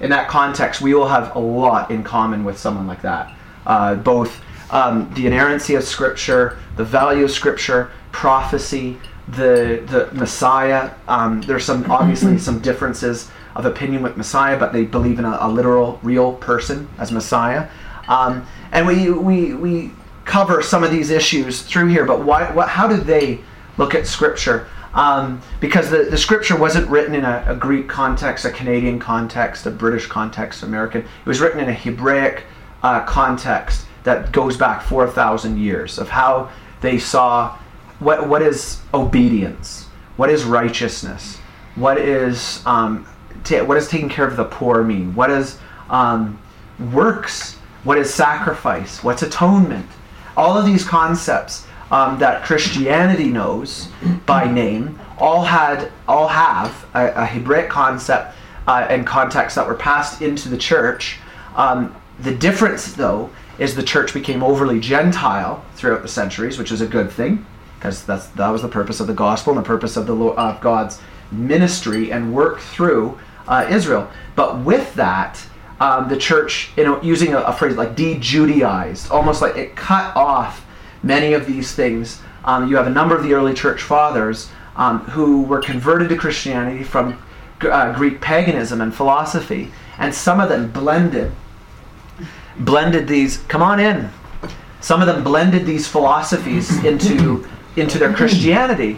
In 0.00 0.10
that 0.10 0.26
context, 0.26 0.80
we 0.80 0.94
will 0.94 1.06
have 1.06 1.36
a 1.36 1.38
lot 1.38 1.92
in 1.92 2.02
common 2.02 2.42
with 2.42 2.58
someone 2.58 2.88
like 2.88 3.02
that. 3.02 3.32
Uh, 3.66 3.94
both 3.94 4.42
um, 4.72 5.08
the 5.14 5.28
inerrancy 5.28 5.76
of 5.76 5.84
Scripture, 5.84 6.58
the 6.74 6.84
value 6.84 7.22
of 7.22 7.30
Scripture, 7.30 7.92
prophecy, 8.10 8.98
the 9.28 9.84
the 9.86 10.08
Messiah. 10.12 10.90
Um, 11.06 11.40
there's 11.42 11.66
some 11.66 11.88
obviously 11.88 12.36
some 12.36 12.58
differences 12.58 13.30
of 13.54 13.64
opinion 13.64 14.02
with 14.02 14.16
Messiah, 14.16 14.58
but 14.58 14.72
they 14.72 14.86
believe 14.86 15.20
in 15.20 15.24
a, 15.24 15.38
a 15.40 15.48
literal, 15.48 16.00
real 16.02 16.32
person 16.32 16.88
as 16.98 17.12
Messiah. 17.12 17.68
Um, 18.08 18.46
and 18.72 18.86
we, 18.86 19.10
we, 19.10 19.54
we 19.54 19.92
cover 20.28 20.62
some 20.62 20.84
of 20.84 20.90
these 20.90 21.10
issues 21.10 21.62
through 21.62 21.88
here, 21.88 22.04
but 22.04 22.22
why, 22.22 22.52
what, 22.52 22.68
how 22.68 22.86
do 22.86 22.96
they 22.96 23.40
look 23.78 23.94
at 23.94 24.06
Scripture? 24.06 24.68
Um, 24.94 25.42
because 25.58 25.90
the, 25.90 26.04
the 26.04 26.18
Scripture 26.18 26.56
wasn't 26.56 26.88
written 26.88 27.14
in 27.14 27.24
a, 27.24 27.44
a, 27.48 27.56
Greek 27.56 27.88
context, 27.88 28.44
a 28.44 28.50
Canadian 28.50 28.98
context, 28.98 29.66
a 29.66 29.70
British 29.70 30.06
context, 30.06 30.62
American. 30.62 31.02
It 31.02 31.26
was 31.26 31.40
written 31.40 31.60
in 31.60 31.68
a 31.68 31.74
Hebraic 31.74 32.44
uh, 32.82 33.04
context 33.04 33.86
that 34.04 34.32
goes 34.32 34.56
back 34.56 34.82
4,000 34.82 35.58
years 35.58 35.98
of 35.98 36.08
how 36.08 36.50
they 36.80 36.98
saw 36.98 37.56
what, 37.98 38.28
what 38.28 38.42
is 38.42 38.80
obedience, 38.94 39.86
what 40.16 40.30
is 40.30 40.44
righteousness, 40.44 41.38
what 41.74 41.98
is 41.98 42.62
um, 42.66 43.06
ta- 43.44 43.64
what 43.64 43.76
is 43.76 43.88
taking 43.88 44.08
care 44.08 44.26
of 44.26 44.36
the 44.36 44.44
poor 44.44 44.82
mean, 44.82 45.14
what 45.14 45.30
is 45.30 45.58
um, 45.90 46.40
works, 46.92 47.54
what 47.84 47.98
is 47.98 48.12
sacrifice, 48.12 49.02
what's 49.02 49.22
atonement. 49.22 49.86
All 50.38 50.56
of 50.56 50.64
these 50.64 50.84
concepts 50.84 51.66
um, 51.90 52.18
that 52.20 52.44
Christianity 52.44 53.28
knows 53.28 53.88
by 54.24 54.50
name 54.50 54.98
all 55.18 55.42
had 55.42 55.90
all 56.06 56.28
have 56.28 56.86
a, 56.94 57.08
a 57.08 57.26
Hebraic 57.26 57.68
concept 57.68 58.36
uh, 58.68 58.86
and 58.88 59.04
context 59.04 59.56
that 59.56 59.66
were 59.66 59.74
passed 59.74 60.22
into 60.22 60.48
the 60.48 60.56
church. 60.56 61.18
Um, 61.56 61.94
the 62.20 62.34
difference, 62.34 62.92
though, 62.92 63.30
is 63.58 63.74
the 63.74 63.82
church 63.82 64.14
became 64.14 64.44
overly 64.44 64.78
Gentile 64.78 65.64
throughout 65.74 66.02
the 66.02 66.08
centuries, 66.08 66.56
which 66.56 66.70
is 66.70 66.80
a 66.80 66.86
good 66.86 67.10
thing 67.10 67.44
because 67.78 68.04
that's 68.04 68.26
that 68.28 68.48
was 68.48 68.62
the 68.62 68.68
purpose 68.68 69.00
of 69.00 69.06
the 69.06 69.14
gospel 69.14 69.52
and 69.52 69.64
the 69.64 69.66
purpose 69.66 69.96
of 69.96 70.06
the 70.06 70.14
God's 70.60 71.00
ministry 71.32 72.12
and 72.12 72.32
work 72.32 72.60
through 72.60 73.18
uh, 73.46 73.66
Israel. 73.68 74.08
But 74.36 74.60
with 74.60 74.94
that, 74.94 75.44
um, 75.80 76.08
the 76.08 76.16
church, 76.16 76.70
you 76.76 76.84
know, 76.84 77.00
using 77.02 77.34
a, 77.34 77.38
a 77.38 77.52
phrase 77.52 77.76
like 77.76 77.94
de-Judaized, 77.94 79.10
almost 79.10 79.40
like 79.42 79.56
it 79.56 79.76
cut 79.76 80.14
off 80.16 80.66
many 81.02 81.32
of 81.32 81.46
these 81.46 81.74
things. 81.74 82.20
Um, 82.44 82.68
you 82.68 82.76
have 82.76 82.86
a 82.86 82.90
number 82.90 83.16
of 83.16 83.22
the 83.22 83.34
early 83.34 83.54
church 83.54 83.82
fathers 83.82 84.50
um, 84.76 85.00
who 85.00 85.42
were 85.42 85.60
converted 85.60 86.08
to 86.08 86.16
Christianity 86.16 86.82
from 86.84 87.20
uh, 87.60 87.92
Greek 87.94 88.20
paganism 88.20 88.80
and 88.80 88.94
philosophy, 88.94 89.70
and 89.98 90.14
some 90.14 90.40
of 90.40 90.48
them 90.48 90.70
blended 90.70 91.32
blended 92.60 93.06
these. 93.06 93.38
Come 93.48 93.62
on 93.62 93.80
in. 93.80 94.10
Some 94.80 95.00
of 95.00 95.06
them 95.06 95.24
blended 95.24 95.66
these 95.66 95.86
philosophies 95.86 96.84
into 96.84 97.46
into 97.76 97.98
their 97.98 98.12
Christianity. 98.12 98.96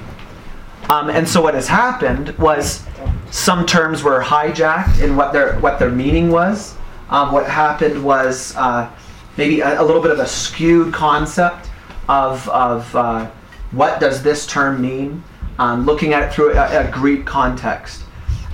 Um, 0.91 1.09
and 1.09 1.27
so 1.27 1.41
what 1.41 1.55
has 1.55 1.69
happened 1.69 2.31
was 2.31 2.85
some 3.31 3.65
terms 3.65 4.03
were 4.03 4.21
hijacked 4.21 5.01
in 5.01 5.15
what 5.15 5.33
their 5.33 5.59
what 5.61 5.79
their 5.79 5.89
meaning 5.89 6.31
was. 6.31 6.75
Um, 7.11 7.31
what 7.31 7.49
happened 7.49 8.03
was 8.03 8.57
uh, 8.57 8.91
maybe 9.37 9.61
a, 9.61 9.81
a, 9.81 9.85
little 9.85 10.03
bit 10.03 10.11
of 10.11 10.19
a 10.19 10.27
skewed 10.27 10.93
concept 10.93 11.71
of 12.09 12.49
of 12.49 12.95
uh, 12.97 13.31
what 13.71 14.01
does 14.01 14.21
this 14.25 14.49
term 14.49 14.83
mean, 14.83 15.23
um, 15.61 15.87
looking 15.87 16.13
at 16.13 16.25
it 16.25 16.33
through 16.33 16.55
a, 16.55 16.89
a 16.89 16.91
Greek 16.91 17.25
context. 17.25 18.03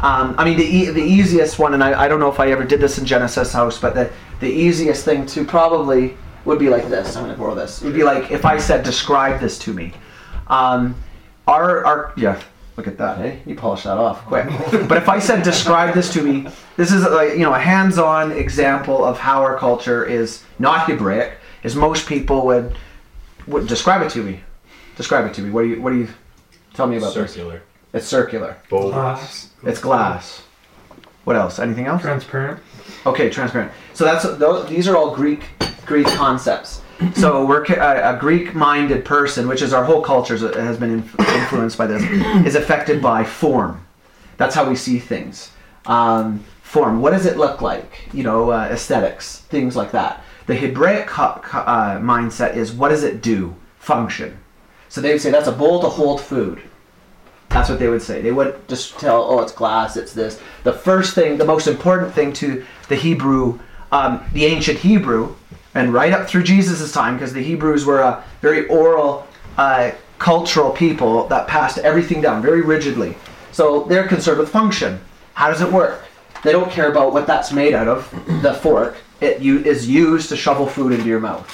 Um, 0.03 0.35
I 0.37 0.45
mean, 0.45 0.59
the, 0.59 0.65
e- 0.65 0.91
the 0.91 1.03
easiest 1.03 1.59
one, 1.59 1.73
and 1.73 1.83
I, 1.83 2.05
I 2.05 2.07
don't 2.07 2.21
know 2.21 2.31
if 2.31 2.39
I 2.39 2.51
ever 2.51 2.65
did 2.65 2.81
this 2.81 2.99
in 2.99 3.07
Genesis 3.07 3.51
House, 3.55 3.81
but 3.81 3.95
the, 3.95 4.13
the 4.41 4.51
easiest 4.51 5.07
thing 5.07 5.25
to 5.25 5.43
probably 5.43 6.19
would 6.45 6.59
be 6.59 6.69
like 6.69 6.91
this. 6.91 7.17
I'm 7.17 7.25
going 7.25 7.35
to 7.35 7.41
borrow 7.41 7.55
this. 7.55 7.81
It 7.81 7.87
would 7.87 7.95
be 7.95 8.05
like 8.05 8.31
if 8.31 8.45
I 8.45 8.59
said, 8.59 8.85
describe 8.85 9.41
this 9.41 9.59
to 9.61 9.73
me. 9.73 9.95
Um, 10.49 10.95
our, 11.47 11.85
our, 11.85 12.13
yeah, 12.17 12.41
look 12.77 12.87
at 12.87 12.99
that, 12.99 13.19
hey? 13.19 13.41
You 13.47 13.55
polish 13.55 13.85
that 13.85 13.99
off 13.99 14.25
quick. 14.27 14.47
but 14.89 14.99
if 14.99 15.09
I 15.09 15.19
said, 15.19 15.43
describe 15.43 15.95
this 15.95 16.13
to 16.15 16.23
me, 16.23 16.49
this 16.77 16.93
is 16.93 17.03
like, 17.05 17.33
you 17.33 17.41
know, 17.41 17.55
a 17.55 17.59
hands-on 17.59 18.33
example 18.33 19.05
of 19.05 19.19
how 19.19 19.43
our 19.43 19.59
culture 19.59 20.05
is 20.05 20.43
not 20.59 20.89
Hebraic, 20.89 21.39
as 21.65 21.75
most 21.75 22.07
people 22.09 22.47
would, 22.47 22.77
would 23.47 23.67
describe 23.67 24.03
it 24.03 24.11
to 24.11 24.23
me. 24.23 24.41
Describe 24.97 25.27
it 25.27 25.35
to 25.35 25.43
me. 25.43 25.51
What 25.51 25.63
do 25.63 25.69
you, 25.69 25.83
what 25.83 25.91
do 25.91 25.99
you, 25.99 26.09
tell 26.75 26.87
me 26.87 26.97
about 26.97 27.13
circular. 27.13 27.63
this? 27.93 28.03
It's 28.03 28.07
circular. 28.07 28.57
Bold. 28.69 28.93
Glass. 28.93 29.51
It's 29.63 29.81
glass. 29.81 30.43
What 31.25 31.37
else? 31.37 31.59
Anything 31.59 31.87
else? 31.87 32.03
Transparent. 32.03 32.61
Okay, 33.05 33.31
transparent. 33.31 33.73
So 33.95 34.05
that's 34.05 34.23
those, 34.37 34.69
these 34.69 34.87
are 34.87 34.97
all 34.97 35.15
Greek 35.15 35.45
Greek 35.85 36.07
concepts. 36.07 36.83
So 37.15 37.45
we're 37.45 37.65
a, 37.65 38.17
a 38.17 38.19
Greek-minded 38.19 39.05
person, 39.05 39.49
which 39.49 39.63
is 39.63 39.73
our 39.73 39.85
whole 39.85 40.01
culture 40.01 40.37
has 40.37 40.79
been 40.79 41.03
influenced 41.19 41.77
by 41.77 41.87
this, 41.87 42.03
is 42.47 42.55
affected 42.55 43.03
by 43.03 43.25
form. 43.25 43.87
That's 44.39 44.55
how 44.55 44.69
we 44.69 44.77
see 44.77 44.99
things. 44.99 45.51
Um, 45.87 46.45
form. 46.63 47.01
What 47.01 47.11
does 47.11 47.27
it 47.27 47.37
look 47.37 47.61
like? 47.61 48.09
You 48.13 48.23
know, 48.23 48.51
uh, 48.51 48.69
aesthetics, 48.71 49.41
things 49.41 49.77
like 49.77 49.93
that. 49.93 50.23
The 50.47 50.55
Hebraic 50.55 51.19
uh, 51.19 51.99
mindset 51.99 52.57
is 52.57 52.73
what 52.73 52.89
does 52.89 53.03
it 53.03 53.23
do? 53.23 53.55
Function. 53.79 54.39
So 54.89 55.01
they 55.01 55.13
would 55.13 55.21
say 55.21 55.31
that's 55.31 55.49
a 55.49 55.53
bowl 55.53 55.81
to 55.81 55.89
hold 55.89 56.21
food. 56.21 56.63
That's 57.49 57.69
what 57.69 57.79
they 57.79 57.89
would 57.89 58.03
say. 58.03 58.21
They 58.21 58.33
would 58.33 58.67
just 58.69 58.99
tell, 58.99 59.23
oh, 59.23 59.41
it's 59.41 59.53
glass, 59.53 59.97
it's 59.97 60.13
this. 60.13 60.41
The 60.65 60.73
first 60.73 61.15
thing, 61.15 61.39
the 61.39 61.45
most 61.45 61.67
important 61.67 62.13
thing 62.15 62.33
to 62.35 62.65
the 62.89 62.97
Hebrew, 62.97 63.59
um, 63.93 64.25
the 64.33 64.47
ancient 64.47 64.79
Hebrew, 64.79 65.35
and 65.77 65.93
right 65.93 66.13
up 66.13 66.27
through 66.27 66.43
Jesus' 66.43 66.91
time, 66.91 67.17
because 67.17 67.35
the 67.35 67.43
Hebrews 67.43 67.85
were 67.85 68.01
a 68.01 68.25
very 68.41 68.67
oral, 68.69 69.27
uh, 69.59 69.91
cultural 70.19 70.71
people 70.71 71.29
that 71.29 71.47
passed 71.47 71.77
everything 71.79 72.23
down 72.23 72.41
very 72.41 72.63
rigidly. 72.63 73.15
So 73.53 73.85
they're 73.85 74.09
concerned 74.09 74.39
with 74.39 74.49
function. 74.49 74.99
How 75.35 75.51
does 75.51 75.61
it 75.61 75.71
work? 75.71 76.05
They 76.43 76.53
don't 76.53 76.71
care 76.71 76.91
about 76.91 77.13
what 77.13 77.27
that's 77.27 77.53
made 77.53 77.75
out 77.75 77.89
of, 77.89 78.11
the 78.43 78.55
fork. 78.55 78.97
It 79.21 79.43
is 79.43 79.89
used 79.89 80.31
to 80.31 80.37
shovel 80.37 80.67
food 80.67 80.93
into 80.93 81.07
your 81.07 81.21
mouth. 81.21 81.47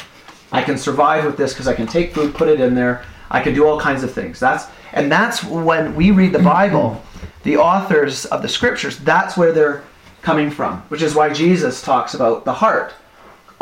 I 0.53 0.63
can 0.63 0.79
survive 0.79 1.25
with 1.25 1.37
this 1.37 1.53
because 1.53 1.67
I 1.67 1.75
can 1.75 1.87
take 1.87 2.15
food, 2.15 2.35
put 2.35 2.49
it 2.49 2.61
in 2.61 2.75
there. 2.75 3.05
I 3.31 3.43
can 3.43 3.55
do 3.55 3.67
all 3.67 3.81
kinds 3.81 4.05
of 4.05 4.13
things. 4.13 4.39
That's 4.39 4.67
and 4.93 5.11
that's 5.11 5.43
when 5.43 5.97
we 5.97 6.11
read 6.11 6.33
the 6.33 6.39
Bible, 6.39 7.03
the 7.43 7.57
authors 7.57 8.27
of 8.27 8.43
the 8.43 8.49
scriptures, 8.49 8.99
that's 8.99 9.37
where 9.37 9.53
they're 9.53 9.83
coming 10.21 10.51
from, 10.51 10.83
which 10.91 11.03
is 11.03 11.15
why 11.15 11.33
Jesus 11.33 11.81
talks 11.81 12.15
about 12.15 12.45
the 12.45 12.53
heart 12.53 12.93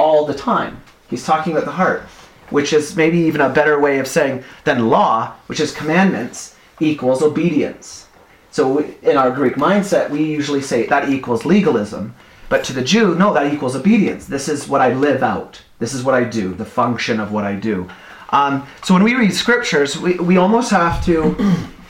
all 0.01 0.25
the 0.25 0.35
time. 0.35 0.81
He's 1.11 1.25
talking 1.25 1.53
about 1.53 1.67
the 1.67 1.73
heart, 1.73 2.03
which 2.49 2.73
is 2.73 2.97
maybe 2.97 3.19
even 3.19 3.43
a 3.43 3.51
better 3.51 3.79
way 3.79 3.99
of 3.99 4.09
saying 4.09 4.43
than 4.65 4.89
law, 4.89 5.35
which 5.47 5.61
is 5.61 5.75
commandments, 5.75 6.57
equals 6.81 7.23
obedience. 7.23 8.09
So 8.51 8.79
in 9.03 9.17
our 9.17 9.31
Greek 9.31 9.55
mindset, 9.55 10.09
we 10.11 10.25
usually 10.25 10.63
say 10.63 10.87
that 10.87 11.11
equals 11.11 11.45
legalism. 11.45 12.15
But 12.49 12.65
to 12.65 12.73
the 12.73 12.83
Jew, 12.83 13.15
no, 13.15 13.33
that 13.35 13.53
equals 13.53 13.77
obedience. 13.77 14.27
This 14.27 14.49
is 14.49 14.67
what 14.67 14.81
I 14.81 14.93
live 14.95 15.23
out. 15.23 15.63
This 15.79 15.95
is 15.95 16.03
what 16.03 16.15
I 16.15 16.25
do, 16.25 16.55
the 16.55 16.65
function 16.65 17.21
of 17.21 17.31
what 17.31 17.45
I 17.45 17.55
do. 17.55 17.89
Um, 18.31 18.67
so 18.83 18.95
when 18.95 19.05
we 19.05 19.15
read 19.15 19.33
scriptures, 19.33 19.99
we, 19.99 20.15
we 20.15 20.37
almost 20.37 20.71
have 20.71 21.05
to, 21.05 21.37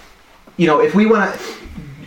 you 0.57 0.67
know, 0.67 0.81
if 0.81 0.95
we 0.95 1.07
want 1.07 1.33
to 1.33 1.41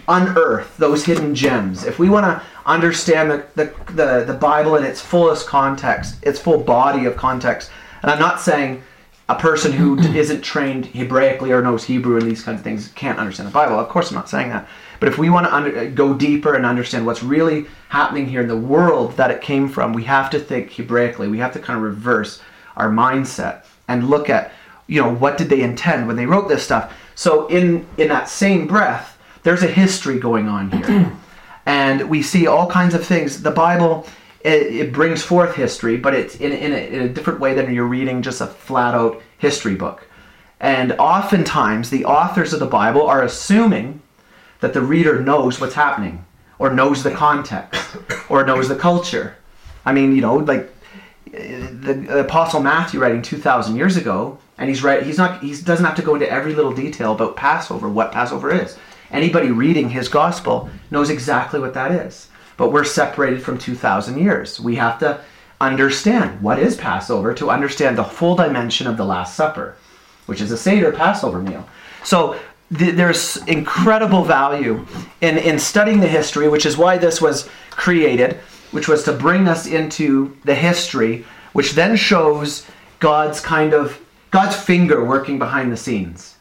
unearth 0.08 0.76
those 0.78 1.06
hidden 1.06 1.36
gems, 1.36 1.86
if 1.86 2.00
we 2.00 2.10
want 2.10 2.26
to 2.26 2.46
understand 2.66 3.32
the, 3.32 3.46
the, 3.56 3.94
the, 3.94 4.24
the 4.26 4.38
Bible 4.40 4.76
in 4.76 4.84
its 4.84 5.02
fullest 5.02 5.48
context, 5.48 6.16
its 6.24 6.40
full 6.40 6.60
body 6.60 7.06
of 7.06 7.16
context, 7.16 7.72
and 8.02 8.12
I'm 8.12 8.20
not 8.20 8.42
saying 8.42 8.84
a 9.30 9.36
person 9.36 9.72
who 9.72 9.98
isn't 10.16 10.42
trained 10.42 10.86
Hebraically 10.88 11.52
or 11.52 11.62
knows 11.62 11.84
Hebrew 11.84 12.18
and 12.18 12.30
these 12.30 12.44
kinds 12.44 12.60
of 12.60 12.64
things 12.64 12.90
can't 12.90 13.20
understand 13.20 13.48
the 13.48 13.54
Bible. 13.54 13.80
Of 13.80 13.90
course, 13.90 14.10
I'm 14.10 14.16
not 14.16 14.30
saying 14.30 14.50
that. 14.50 14.68
But 15.00 15.10
if 15.10 15.18
we 15.18 15.30
want 15.30 15.48
to 15.48 15.54
under, 15.54 15.78
uh, 15.78 15.86
go 15.86 16.14
deeper 16.14 16.56
and 16.56 16.66
understand 16.66 17.06
what's 17.06 17.24
really 17.24 17.66
happening 17.90 18.26
here 18.26 18.42
in 18.42 18.48
the 18.48 18.58
world 18.58 19.18
that 19.18 19.32
it 19.32 19.42
came 19.42 19.68
from, 19.68 19.94
we 19.94 20.04
have 20.04 20.30
to 20.32 20.40
think 20.40 20.72
Hebraically. 20.72 21.30
We 21.30 21.40
have 21.40 21.54
to 21.54 21.60
kind 21.60 21.78
of 21.78 21.84
reverse 21.84 22.42
our 22.76 22.90
mindset 22.90 23.66
and 23.88 24.10
look 24.10 24.30
at 24.30 24.52
you 24.88 25.02
know 25.02 25.14
what 25.14 25.38
did 25.38 25.50
they 25.50 25.62
intend 25.62 26.08
when 26.08 26.16
they 26.16 26.26
wrote 26.26 26.48
this 26.48 26.64
stuff 26.64 26.94
so 27.16 27.48
in 27.48 27.86
in 27.98 28.10
that 28.10 28.28
same 28.28 28.68
breath 28.68 29.13
there's 29.44 29.64
a 29.64 29.68
history 29.68 30.20
going 30.20 30.48
on 30.48 30.72
here. 30.72 31.12
And 31.66 32.10
we 32.10 32.22
see 32.24 32.46
all 32.46 32.70
kinds 32.70 32.94
of 32.94 33.06
things. 33.06 33.42
The 33.42 33.50
bible 33.50 34.06
it, 34.42 34.64
it 34.64 34.92
brings 34.92 35.24
forth 35.24 35.56
history 35.56 35.96
but 35.96 36.14
it's 36.14 36.36
in, 36.36 36.52
in, 36.52 36.74
a, 36.74 36.76
in 36.76 37.02
a 37.04 37.08
different 37.08 37.40
way 37.40 37.54
than 37.54 37.74
you're 37.74 37.88
reading 37.88 38.22
just 38.22 38.42
a 38.42 38.48
flat 38.48 38.94
out 38.94 39.22
history 39.38 39.76
book. 39.76 40.06
And 40.60 40.92
oftentimes 41.00 41.90
the 41.90 42.04
authors 42.04 42.52
of 42.52 42.60
the 42.60 42.66
bible 42.66 43.08
are 43.08 43.24
assuming 43.24 44.02
that 44.60 44.74
the 44.74 44.82
reader 44.82 45.22
knows 45.22 45.62
what's 45.62 45.76
happening 45.76 46.26
or 46.60 46.70
knows 46.70 47.02
the 47.02 47.12
context 47.12 47.96
or 48.28 48.46
knows 48.46 48.68
the 48.68 48.76
culture. 48.76 49.38
I 49.86 49.94
mean 49.94 50.14
you 50.14 50.22
know 50.22 50.36
like 50.36 50.70
the 51.32 52.20
apostle 52.20 52.60
matthew 52.60 53.00
writing 53.00 53.22
2000 53.22 53.78
years 53.78 53.96
ago 53.96 54.38
and 54.58 54.68
he's 54.68 54.84
right 54.84 55.04
he's 55.04 55.18
not 55.18 55.42
he 55.42 55.56
doesn't 55.62 55.86
have 55.86 55.96
to 55.96 56.02
go 56.02 56.14
into 56.14 56.30
every 56.30 56.54
little 56.54 56.74
detail 56.74 57.14
about 57.14 57.38
passover 57.38 57.88
what 57.88 58.12
passover 58.12 58.52
is 58.52 58.78
anybody 59.14 59.52
reading 59.52 59.90
his 59.90 60.10
gospel 60.10 60.70
knows 60.92 61.10
exactly 61.10 61.60
what 61.60 61.74
that 61.76 61.92
is. 61.92 62.28
But 62.58 62.72
we're 62.72 62.84
separated 62.84 63.42
from 63.42 63.58
2000 63.58 64.18
years. 64.18 64.60
We 64.60 64.76
have 64.76 65.00
to 65.00 65.22
understand 65.62 66.42
what 66.42 66.60
is 66.60 66.76
passover 66.76 67.34
to 67.36 67.50
understand 67.50 67.98
the 67.98 68.04
full 68.04 68.36
dimension 68.36 68.88
of 68.88 68.98
the 68.98 69.06
last 69.06 69.36
supper 69.36 69.76
which 70.26 70.42
is 70.42 70.52
a 70.52 70.58
seder 70.58 70.92
passover 70.92 71.42
meal. 71.42 71.68
So 72.04 72.40
th- 72.78 72.96
there's 72.96 73.38
incredible 73.48 74.24
value 74.24 74.86
in, 75.22 75.38
in 75.38 75.60
studying 75.60 76.00
the 76.00 76.08
history 76.08 76.48
which 76.48 76.66
is 76.66 76.78
why 76.78 76.98
this 76.98 77.22
was 77.22 77.50
created 77.72 78.40
which 78.72 78.88
was 78.88 79.04
to 79.04 79.14
bring 79.14 79.48
us 79.48 79.68
into 79.68 80.36
the 80.46 80.56
history, 80.56 81.24
which 81.54 81.74
then 81.74 81.96
shows 81.96 82.66
God's 83.00 83.40
kind 83.40 83.72
of 83.74 84.00
God's 84.32 84.56
finger 84.56 85.06
working 85.06 85.38
behind 85.38 85.72
the 85.72 85.78
scenes. 85.78 86.33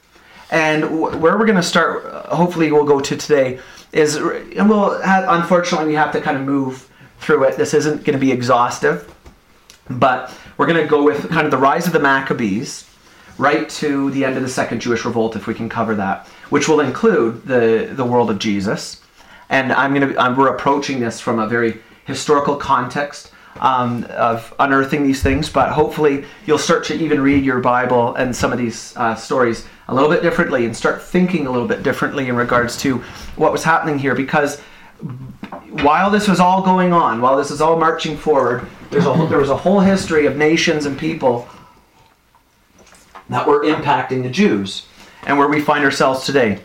And 0.53 0.85
wh- 0.85 1.21
where 1.21 1.37
we're 1.39 1.47
going 1.47 1.57
to 1.57 1.63
start, 1.63 2.05
hopefully, 2.27 2.71
we'll 2.71 2.85
go 2.85 3.01
to 3.01 3.17
today 3.17 3.59
is, 3.91 4.17
and 4.17 4.69
we'll 4.69 5.01
have, 5.01 5.25
unfortunately 5.29 5.89
we 5.89 5.95
have 5.95 6.13
to 6.13 6.21
kind 6.21 6.37
of 6.37 6.45
move 6.45 6.89
through 7.19 7.45
it. 7.45 7.57
This 7.57 7.75
isn't 7.75 8.05
going 8.05 8.19
to 8.19 8.25
be 8.25 8.31
exhaustive, 8.31 9.13
but 9.89 10.33
we're 10.57 10.67
going 10.67 10.81
to 10.83 10.87
go 10.87 11.03
with 11.03 11.31
kind 11.31 11.47
of 11.47 11.51
the 11.51 11.59
rise 11.59 11.87
of 11.87 11.95
the 11.95 12.01
Maccabees 12.01 12.89
right 13.39 13.69
to 13.69 14.11
the 14.11 14.25
end 14.25 14.37
of 14.37 14.43
the 14.43 14.49
Second 14.49 14.81
Jewish 14.81 15.05
Revolt, 15.07 15.37
if 15.37 15.47
we 15.47 15.55
can 15.55 15.69
cover 15.69 15.95
that, 15.95 16.27
which 16.51 16.69
will 16.69 16.81
include 16.81 17.45
the 17.47 17.91
the 17.91 18.05
world 18.05 18.31
of 18.31 18.39
Jesus. 18.39 19.01
And 19.49 19.73
I'm 19.73 19.95
going 19.95 20.13
to 20.13 20.21
I'm, 20.21 20.37
we're 20.37 20.55
approaching 20.55 21.01
this 21.01 21.19
from 21.19 21.39
a 21.39 21.47
very 21.47 21.81
historical 22.05 22.57
context 22.57 23.32
um, 23.61 24.05
of 24.11 24.55
unearthing 24.59 25.03
these 25.03 25.23
things, 25.23 25.49
but 25.49 25.71
hopefully 25.71 26.25
you'll 26.47 26.59
start 26.59 26.85
to 26.85 26.95
even 26.95 27.21
read 27.21 27.45
your 27.45 27.61
Bible 27.61 28.15
and 28.15 28.35
some 28.35 28.53
of 28.53 28.59
these 28.59 28.97
uh, 28.97 29.15
stories 29.15 29.67
a 29.89 29.95
little 29.95 30.11
bit 30.11 30.23
differently 30.23 30.65
and 30.65 30.77
start 30.77 31.03
thinking 31.03 31.47
a 31.47 31.51
little 31.51 31.69
bit 31.69 31.83
differently 31.83 32.29
in 32.29 32.37
regards 32.37 32.77
to 32.79 32.99
what 33.37 33.53
was 33.53 33.63
happening 33.63 33.99
here. 33.99 34.15
Because 34.15 34.61
while 35.83 36.11
this 36.11 36.29
was 36.29 36.41
all 36.41 36.63
going 36.63 36.93
on, 36.93 37.21
while 37.21 37.37
this 37.37 37.51
is 37.51 37.61
all 37.61 37.79
marching 37.79 38.17
forward, 38.17 38.67
a, 38.93 39.27
there 39.29 39.39
was 39.39 39.51
a 39.51 39.57
whole 39.57 39.81
history 39.81 40.27
of 40.27 40.37
nations 40.37 40.87
and 40.87 40.99
people 40.99 41.49
that 43.29 43.47
were 43.47 43.65
impacting 43.65 44.23
the 44.23 44.31
Jews 44.31 44.87
and 45.27 45.39
where 45.39 45.49
we 45.49 45.61
find 45.61 45.85
ourselves 45.85 46.25
today. 46.25 46.61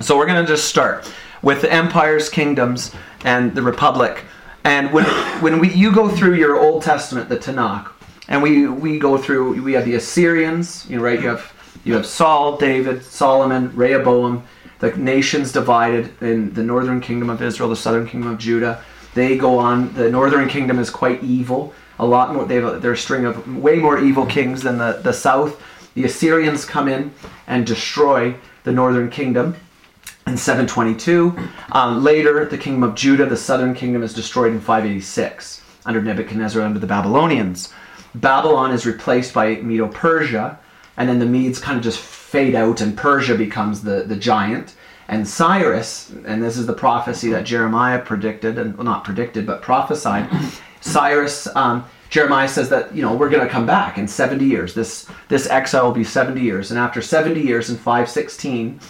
So 0.00 0.16
we're 0.16 0.26
going 0.26 0.44
to 0.44 0.50
just 0.50 0.68
start 0.68 1.10
with 1.42 1.60
the 1.60 1.72
empires, 1.72 2.28
kingdoms, 2.28 2.94
and 3.24 3.54
the 3.54 3.62
republic. 3.62 4.24
And 4.64 4.90
when 4.92 5.04
when 5.42 5.60
we 5.60 5.70
you 5.72 5.92
go 5.92 6.08
through 6.08 6.34
your 6.34 6.58
Old 6.58 6.82
Testament, 6.82 7.28
the 7.28 7.36
Tanakh, 7.36 7.90
and 8.28 8.42
we 8.42 8.66
we 8.66 8.98
go 8.98 9.18
through 9.18 9.62
we 9.62 9.74
have 9.74 9.84
the 9.84 9.94
Assyrians, 9.94 10.88
you 10.88 10.96
know, 10.96 11.02
right? 11.02 11.20
You 11.20 11.28
have 11.28 11.52
you 11.84 11.94
have 11.94 12.06
Saul, 12.06 12.56
David, 12.56 13.04
Solomon, 13.04 13.74
Rehoboam, 13.76 14.42
the 14.78 14.96
nations 14.96 15.52
divided 15.52 16.10
in 16.22 16.54
the 16.54 16.62
northern 16.62 17.00
kingdom 17.00 17.28
of 17.28 17.42
Israel, 17.42 17.68
the 17.68 17.76
southern 17.76 18.06
kingdom 18.06 18.30
of 18.30 18.38
Judah. 18.38 18.82
They 19.14 19.36
go 19.36 19.58
on. 19.58 19.92
The 19.94 20.10
northern 20.10 20.48
kingdom 20.48 20.78
is 20.78 20.90
quite 20.90 21.22
evil. 21.22 21.74
A 21.98 22.06
lot 22.06 22.34
more. 22.34 22.46
They 22.46 22.56
have 22.56 22.64
a, 22.64 22.78
they're 22.78 22.92
a 22.92 22.96
string 22.96 23.26
of 23.26 23.56
way 23.56 23.76
more 23.76 23.98
evil 23.98 24.24
kings 24.24 24.62
than 24.62 24.78
the 24.78 25.00
the 25.02 25.12
south. 25.12 25.62
The 25.94 26.04
Assyrians 26.04 26.64
come 26.64 26.88
in 26.88 27.12
and 27.46 27.66
destroy 27.66 28.34
the 28.64 28.72
northern 28.72 29.10
kingdom 29.10 29.56
in 30.26 30.36
722. 30.36 31.36
Um, 31.72 32.02
later, 32.02 32.44
the 32.46 32.58
kingdom 32.58 32.82
of 32.82 32.94
Judah, 32.94 33.26
the 33.26 33.36
southern 33.36 33.74
kingdom, 33.74 34.02
is 34.02 34.14
destroyed 34.14 34.52
in 34.52 34.60
586 34.60 35.62
under 35.86 36.00
Nebuchadnezzar 36.00 36.62
under 36.62 36.78
the 36.78 36.86
Babylonians. 36.86 37.72
Babylon 38.14 38.70
is 38.70 38.86
replaced 38.86 39.34
by 39.34 39.56
Medo 39.56 39.88
Persia, 39.88 40.58
and 40.96 41.08
then 41.08 41.18
the 41.18 41.26
Medes 41.26 41.58
kind 41.58 41.76
of 41.76 41.82
just 41.82 41.98
fade 41.98 42.54
out, 42.54 42.80
and 42.80 42.96
Persia 42.96 43.34
becomes 43.34 43.82
the, 43.82 44.04
the 44.04 44.16
giant. 44.16 44.74
And 45.08 45.28
Cyrus, 45.28 46.10
and 46.24 46.42
this 46.42 46.56
is 46.56 46.66
the 46.66 46.72
prophecy 46.72 47.28
that 47.30 47.44
Jeremiah 47.44 48.00
predicted, 48.00 48.58
and 48.58 48.76
well, 48.76 48.84
not 48.84 49.04
predicted, 49.04 49.46
but 49.46 49.60
prophesied. 49.60 50.30
Cyrus, 50.80 51.46
um, 51.54 51.84
Jeremiah 52.08 52.48
says 52.48 52.68
that 52.70 52.94
you 52.94 53.02
know 53.02 53.14
we're 53.14 53.28
going 53.28 53.44
to 53.44 53.52
come 53.52 53.66
back 53.66 53.98
in 53.98 54.08
70 54.08 54.44
years. 54.44 54.72
This 54.72 55.06
this 55.28 55.48
exile 55.50 55.84
will 55.84 55.92
be 55.92 56.04
70 56.04 56.40
years, 56.40 56.70
and 56.70 56.80
after 56.80 57.02
70 57.02 57.40
years, 57.40 57.68
in 57.68 57.76
516, 57.76 58.80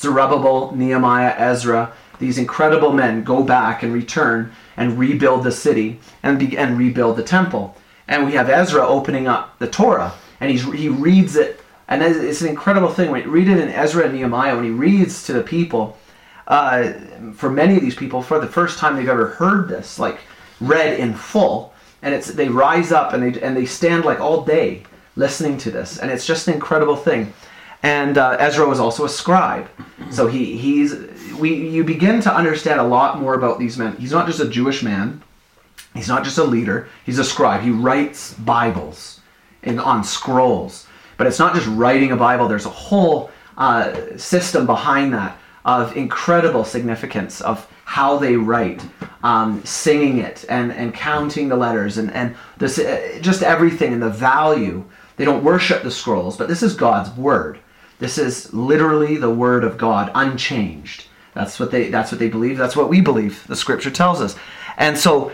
Zerubbabel, 0.00 0.74
Nehemiah, 0.74 1.34
Ezra, 1.36 1.92
these 2.18 2.38
incredible 2.38 2.92
men 2.92 3.22
go 3.22 3.42
back 3.42 3.82
and 3.82 3.92
return 3.92 4.52
and 4.76 4.98
rebuild 4.98 5.44
the 5.44 5.52
city 5.52 6.00
and 6.22 6.38
be, 6.38 6.56
and 6.56 6.78
rebuild 6.78 7.16
the 7.16 7.22
temple. 7.22 7.76
And 8.08 8.24
we 8.24 8.32
have 8.32 8.48
Ezra 8.48 8.86
opening 8.86 9.28
up 9.28 9.58
the 9.58 9.68
Torah, 9.68 10.12
and 10.40 10.50
he's, 10.50 10.64
he 10.72 10.88
reads 10.88 11.36
it, 11.36 11.60
and 11.86 12.02
it's 12.02 12.40
an 12.40 12.48
incredible 12.48 12.88
thing 12.88 13.10
when 13.10 13.22
you 13.22 13.30
read 13.30 13.48
it 13.48 13.58
in 13.58 13.68
Ezra 13.68 14.04
and 14.04 14.14
Nehemiah. 14.14 14.54
When 14.54 14.64
he 14.64 14.70
reads 14.70 15.24
to 15.24 15.32
the 15.32 15.42
people, 15.42 15.98
uh, 16.46 16.92
for 17.34 17.50
many 17.50 17.76
of 17.76 17.82
these 17.82 17.94
people, 17.94 18.22
for 18.22 18.38
the 18.38 18.46
first 18.46 18.78
time 18.78 18.96
they've 18.96 19.08
ever 19.08 19.28
heard 19.28 19.68
this, 19.68 19.98
like 19.98 20.20
read 20.60 20.98
in 20.98 21.14
full, 21.14 21.74
and 22.02 22.14
it's 22.14 22.28
they 22.28 22.48
rise 22.48 22.92
up 22.92 23.12
and 23.12 23.22
they 23.22 23.40
and 23.40 23.56
they 23.56 23.66
stand 23.66 24.04
like 24.04 24.20
all 24.20 24.44
day 24.44 24.84
listening 25.16 25.58
to 25.58 25.70
this, 25.70 25.98
and 25.98 26.10
it's 26.10 26.26
just 26.26 26.48
an 26.48 26.54
incredible 26.54 26.96
thing. 26.96 27.32
And 27.82 28.18
uh, 28.18 28.36
Ezra 28.38 28.68
was 28.68 28.78
also 28.78 29.04
a 29.04 29.08
scribe, 29.08 29.68
so 30.10 30.26
he 30.26 30.56
he's 30.58 30.94
we 31.38 31.54
you 31.54 31.82
begin 31.82 32.20
to 32.20 32.34
understand 32.34 32.78
a 32.78 32.84
lot 32.84 33.18
more 33.18 33.34
about 33.34 33.58
these 33.58 33.78
men. 33.78 33.96
He's 33.96 34.12
not 34.12 34.26
just 34.26 34.40
a 34.40 34.48
Jewish 34.48 34.82
man. 34.82 35.22
He's 35.94 36.08
not 36.08 36.22
just 36.22 36.38
a 36.38 36.44
leader. 36.44 36.88
He's 37.04 37.18
a 37.18 37.24
scribe. 37.24 37.62
He 37.62 37.70
writes 37.70 38.34
Bibles 38.34 39.20
and 39.62 39.80
on 39.80 40.04
scrolls. 40.04 40.86
But 41.16 41.26
it's 41.26 41.38
not 41.38 41.54
just 41.54 41.66
writing 41.68 42.12
a 42.12 42.16
Bible. 42.16 42.48
There's 42.48 42.66
a 42.66 42.70
whole 42.70 43.30
uh, 43.56 44.16
system 44.16 44.66
behind 44.66 45.12
that 45.14 45.36
of 45.64 45.96
incredible 45.96 46.64
significance 46.64 47.40
of 47.40 47.66
how 47.84 48.16
they 48.16 48.36
write, 48.36 48.82
um, 49.22 49.62
singing 49.64 50.18
it 50.18 50.44
and, 50.48 50.72
and 50.72 50.94
counting 50.94 51.48
the 51.48 51.56
letters 51.56 51.98
and, 51.98 52.10
and 52.12 52.34
this, 52.56 52.78
uh, 52.78 53.18
just 53.20 53.42
everything 53.42 53.92
and 53.92 54.02
the 54.02 54.08
value. 54.08 54.84
They 55.16 55.24
don't 55.24 55.44
worship 55.44 55.82
the 55.82 55.90
scrolls, 55.90 56.36
but 56.36 56.48
this 56.48 56.62
is 56.62 56.74
God's 56.74 57.10
word. 57.18 57.58
This 58.00 58.18
is 58.18 58.52
literally 58.52 59.16
the 59.16 59.30
word 59.30 59.62
of 59.62 59.78
God, 59.78 60.10
unchanged. 60.14 61.04
That's 61.34 61.60
what 61.60 61.70
they 61.70 61.90
that's 61.90 62.10
what 62.10 62.18
they 62.18 62.28
believe. 62.28 62.58
That's 62.58 62.74
what 62.74 62.88
we 62.88 63.00
believe. 63.00 63.46
The 63.46 63.54
scripture 63.54 63.90
tells 63.90 64.20
us. 64.20 64.36
And 64.76 64.98
so 64.98 65.30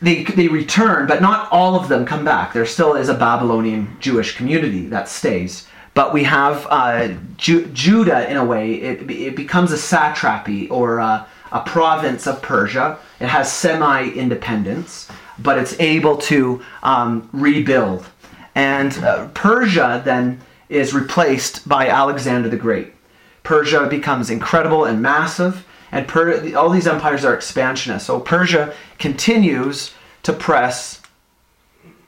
they 0.00 0.24
they 0.24 0.48
return, 0.48 1.06
but 1.06 1.20
not 1.20 1.50
all 1.52 1.74
of 1.74 1.88
them 1.88 2.06
come 2.06 2.24
back. 2.24 2.52
There 2.52 2.64
still 2.64 2.94
is 2.94 3.08
a 3.08 3.14
Babylonian 3.14 3.96
Jewish 4.00 4.36
community 4.36 4.86
that 4.86 5.08
stays. 5.08 5.68
But 5.94 6.14
we 6.14 6.24
have 6.24 6.66
uh, 6.70 7.08
Ju- 7.36 7.66
Judah, 7.66 8.30
in 8.30 8.38
a 8.38 8.44
way, 8.44 8.74
it, 8.76 9.10
it 9.10 9.36
becomes 9.36 9.72
a 9.72 9.76
satrapy 9.76 10.66
or 10.70 10.98
a, 10.98 11.26
a 11.50 11.60
province 11.60 12.26
of 12.26 12.40
Persia. 12.40 12.98
It 13.20 13.26
has 13.26 13.52
semi 13.52 14.08
independence, 14.08 15.10
but 15.38 15.58
it's 15.58 15.78
able 15.78 16.16
to 16.18 16.62
um, 16.82 17.28
rebuild. 17.32 18.06
And 18.54 18.96
uh, 18.98 19.28
Persia 19.34 20.00
then 20.02 20.40
is 20.72 20.94
replaced 20.94 21.68
by 21.68 21.86
Alexander 21.86 22.48
the 22.48 22.56
Great. 22.56 22.94
Persia 23.42 23.86
becomes 23.86 24.30
incredible 24.30 24.84
and 24.86 25.02
massive, 25.02 25.66
and 25.90 26.08
per- 26.08 26.56
all 26.56 26.70
these 26.70 26.86
empires 26.86 27.24
are 27.24 27.34
expansionist. 27.34 28.06
So 28.06 28.18
Persia 28.18 28.74
continues 28.98 29.92
to 30.22 30.32
press. 30.32 31.02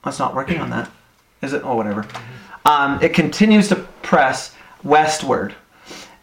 It's 0.06 0.18
not 0.18 0.34
working 0.34 0.60
on 0.60 0.70
that, 0.70 0.90
is 1.42 1.52
it? 1.52 1.62
Oh, 1.62 1.76
whatever. 1.76 2.06
Um, 2.64 3.02
it 3.02 3.12
continues 3.12 3.68
to 3.68 3.76
press 4.02 4.54
westward, 4.82 5.54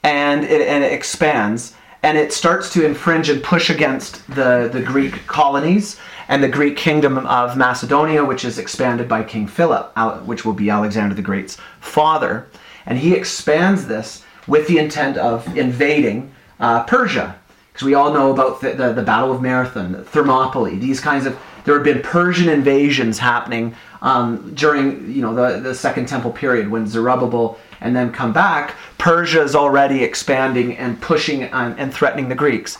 and 0.01 0.43
it, 0.43 0.61
and 0.61 0.83
it 0.83 0.93
expands, 0.93 1.75
and 2.01 2.17
it 2.17 2.33
starts 2.33 2.73
to 2.73 2.83
infringe 2.83 3.29
and 3.29 3.43
push 3.43 3.69
against 3.69 4.25
the, 4.33 4.67
the 4.73 4.81
Greek 4.81 5.27
colonies 5.27 5.99
and 6.31 6.41
the 6.41 6.47
Greek 6.47 6.77
kingdom 6.77 7.17
of 7.17 7.57
Macedonia, 7.57 8.23
which 8.23 8.45
is 8.45 8.57
expanded 8.57 9.09
by 9.09 9.21
King 9.21 9.47
Philip, 9.47 9.91
which 10.25 10.45
will 10.45 10.53
be 10.53 10.69
Alexander 10.69 11.13
the 11.13 11.21
Great's 11.21 11.57
father. 11.81 12.47
And 12.85 12.97
he 12.97 13.13
expands 13.13 13.87
this 13.87 14.23
with 14.47 14.65
the 14.69 14.77
intent 14.77 15.17
of 15.17 15.45
invading 15.57 16.31
uh, 16.61 16.83
Persia. 16.83 17.35
Because 17.73 17.85
we 17.85 17.95
all 17.95 18.13
know 18.13 18.31
about 18.31 18.61
the, 18.61 18.71
the, 18.71 18.93
the, 18.93 19.01
Battle 19.01 19.33
of 19.33 19.41
Marathon, 19.41 20.05
Thermopylae, 20.05 20.77
these 20.77 21.01
kinds 21.01 21.25
of. 21.25 21.37
There 21.65 21.75
have 21.75 21.83
been 21.83 22.01
Persian 22.01 22.49
invasions 22.49 23.19
happening 23.19 23.75
um, 24.01 24.53
during 24.55 25.11
you 25.11 25.21
know 25.21 25.35
the, 25.35 25.59
the 25.59 25.75
Second 25.75 26.07
Temple 26.07 26.31
period 26.31 26.69
when 26.69 26.87
Zerubbabel 26.87 27.59
and 27.81 27.93
then 27.93 28.11
come 28.11 28.31
back. 28.31 28.75
Persia 28.97 29.41
is 29.41 29.53
already 29.53 30.01
expanding 30.03 30.77
and 30.77 30.99
pushing 31.01 31.43
and, 31.43 31.77
and 31.77 31.93
threatening 31.93 32.29
the 32.29 32.35
Greeks. 32.35 32.77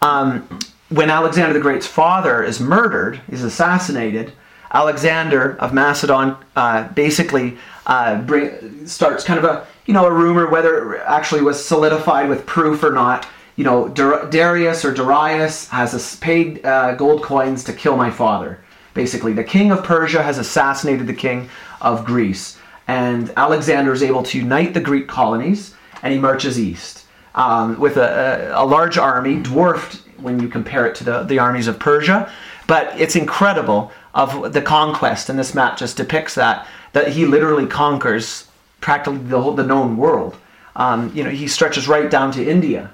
Um, 0.00 0.58
when 0.88 1.10
Alexander 1.10 1.52
the 1.52 1.60
Great's 1.60 1.86
father 1.86 2.42
is 2.42 2.60
murdered, 2.60 3.20
he's 3.28 3.44
assassinated, 3.44 4.32
Alexander 4.72 5.56
of 5.58 5.72
Macedon 5.72 6.36
uh, 6.56 6.88
basically 6.88 7.56
uh, 7.86 8.20
bring, 8.22 8.86
starts 8.86 9.24
kind 9.24 9.38
of 9.38 9.44
a 9.44 9.66
you 9.86 9.94
know 9.94 10.04
a 10.04 10.12
rumor 10.12 10.48
whether 10.48 10.94
it 10.94 11.02
actually 11.06 11.40
was 11.40 11.64
solidified 11.64 12.28
with 12.28 12.46
proof 12.46 12.82
or 12.82 12.92
not. 12.92 13.26
You 13.56 13.64
know, 13.64 13.88
Darius 13.88 14.84
or 14.84 14.94
Darius 14.94 15.68
has 15.68 16.16
paid 16.16 16.64
uh, 16.64 16.94
gold 16.94 17.22
coins 17.22 17.64
to 17.64 17.72
kill 17.72 17.96
my 17.96 18.10
father. 18.10 18.60
Basically, 18.94 19.32
the 19.32 19.42
king 19.42 19.72
of 19.72 19.82
Persia 19.82 20.22
has 20.22 20.38
assassinated 20.38 21.06
the 21.06 21.14
king 21.14 21.48
of 21.80 22.04
Greece, 22.04 22.58
and 22.86 23.32
Alexander 23.36 23.92
is 23.92 24.02
able 24.02 24.22
to 24.24 24.38
unite 24.38 24.74
the 24.74 24.80
Greek 24.80 25.08
colonies, 25.08 25.74
and 26.02 26.12
he 26.12 26.20
marches 26.20 26.58
east 26.58 27.06
um, 27.34 27.78
with 27.80 27.96
a, 27.96 28.52
a, 28.54 28.64
a 28.64 28.64
large 28.64 28.96
army, 28.96 29.40
dwarfed 29.42 30.02
when 30.20 30.40
you 30.40 30.48
compare 30.48 30.86
it 30.86 30.94
to 30.96 31.04
the, 31.04 31.22
the 31.22 31.38
armies 31.38 31.68
of 31.68 31.78
Persia. 31.78 32.30
But 32.66 32.98
it's 33.00 33.16
incredible 33.16 33.92
of 34.14 34.52
the 34.52 34.62
conquest, 34.62 35.28
and 35.28 35.38
this 35.38 35.54
map 35.54 35.78
just 35.78 35.96
depicts 35.96 36.34
that, 36.34 36.66
that 36.92 37.08
he 37.08 37.24
literally 37.24 37.66
conquers 37.66 38.46
practically 38.80 39.18
the, 39.20 39.40
whole, 39.40 39.54
the 39.54 39.64
known 39.64 39.96
world. 39.96 40.36
Um, 40.76 41.10
you 41.14 41.24
know, 41.24 41.30
he 41.30 41.48
stretches 41.48 41.88
right 41.88 42.10
down 42.10 42.30
to 42.32 42.46
India. 42.46 42.90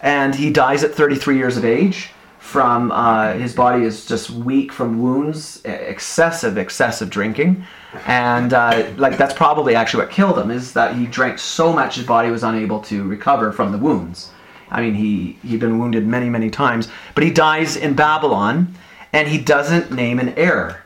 And 0.00 0.34
he 0.34 0.50
dies 0.50 0.84
at 0.84 0.94
33 0.94 1.36
years 1.36 1.56
of 1.56 1.64
age. 1.64 2.10
from 2.38 2.90
uh, 2.92 3.34
his 3.34 3.52
body 3.52 3.84
is 3.84 4.06
just 4.06 4.30
weak 4.30 4.72
from 4.72 5.02
wounds, 5.02 5.60
excessive, 5.64 6.56
excessive 6.56 7.10
drinking, 7.10 7.62
and 8.06 8.54
uh, 8.54 8.88
like 8.96 9.18
that's 9.18 9.34
probably 9.34 9.74
actually 9.74 10.02
what 10.04 10.10
killed 10.10 10.38
him. 10.38 10.50
Is 10.50 10.72
that 10.72 10.96
he 10.96 11.04
drank 11.06 11.38
so 11.38 11.72
much 11.72 11.96
his 11.96 12.06
body 12.06 12.30
was 12.30 12.42
unable 12.42 12.80
to 12.82 13.02
recover 13.04 13.52
from 13.52 13.70
the 13.72 13.78
wounds. 13.78 14.30
I 14.70 14.80
mean, 14.80 14.94
he 14.94 15.38
he'd 15.46 15.60
been 15.60 15.78
wounded 15.78 16.06
many, 16.06 16.28
many 16.28 16.50
times, 16.50 16.88
but 17.14 17.24
he 17.24 17.30
dies 17.30 17.76
in 17.76 17.94
Babylon, 17.94 18.74
and 19.12 19.28
he 19.28 19.38
doesn't 19.38 19.92
name 19.92 20.18
an 20.18 20.30
heir. 20.36 20.84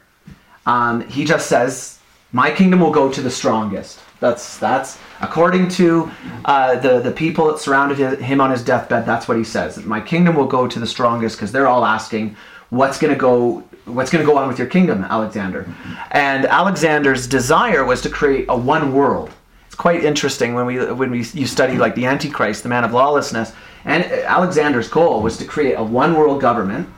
Um, 0.66 1.00
he 1.08 1.24
just 1.24 1.48
says, 1.48 1.98
"My 2.32 2.50
kingdom 2.50 2.80
will 2.80 2.92
go 2.92 3.10
to 3.10 3.20
the 3.20 3.30
strongest." 3.30 4.00
That's 4.20 4.58
that's 4.58 4.98
according 5.20 5.68
to 5.70 6.10
uh, 6.44 6.76
the 6.76 7.00
the 7.00 7.10
people 7.10 7.48
that 7.48 7.58
surrounded 7.58 8.20
him 8.20 8.40
on 8.40 8.50
his 8.50 8.62
deathbed. 8.62 9.04
That's 9.04 9.26
what 9.26 9.36
he 9.36 9.44
says. 9.44 9.84
My 9.84 10.00
kingdom 10.00 10.36
will 10.36 10.46
go 10.46 10.68
to 10.68 10.78
the 10.78 10.86
strongest 10.86 11.36
because 11.36 11.50
they're 11.50 11.66
all 11.66 11.84
asking, 11.84 12.36
"What's 12.70 12.98
going 12.98 13.12
to 13.12 13.18
go? 13.18 13.64
What's 13.84 14.12
going 14.12 14.24
to 14.24 14.30
go 14.32 14.38
on 14.38 14.46
with 14.46 14.58
your 14.58 14.68
kingdom, 14.68 15.02
Alexander?" 15.02 15.66
And 16.12 16.46
Alexander's 16.46 17.26
desire 17.26 17.84
was 17.84 18.00
to 18.02 18.08
create 18.08 18.46
a 18.48 18.56
one 18.56 18.94
world. 18.94 19.30
It's 19.66 19.74
quite 19.74 20.04
interesting 20.04 20.54
when 20.54 20.66
we 20.66 20.78
when 20.92 21.10
we 21.10 21.24
you 21.32 21.46
study 21.46 21.76
like 21.78 21.96
the 21.96 22.06
Antichrist, 22.06 22.62
the 22.62 22.68
man 22.68 22.84
of 22.84 22.92
lawlessness, 22.92 23.52
and 23.84 24.04
Alexander's 24.04 24.88
goal 24.88 25.22
was 25.22 25.36
to 25.38 25.44
create 25.44 25.74
a 25.74 25.82
one 25.82 26.14
world 26.14 26.40
government, 26.40 26.88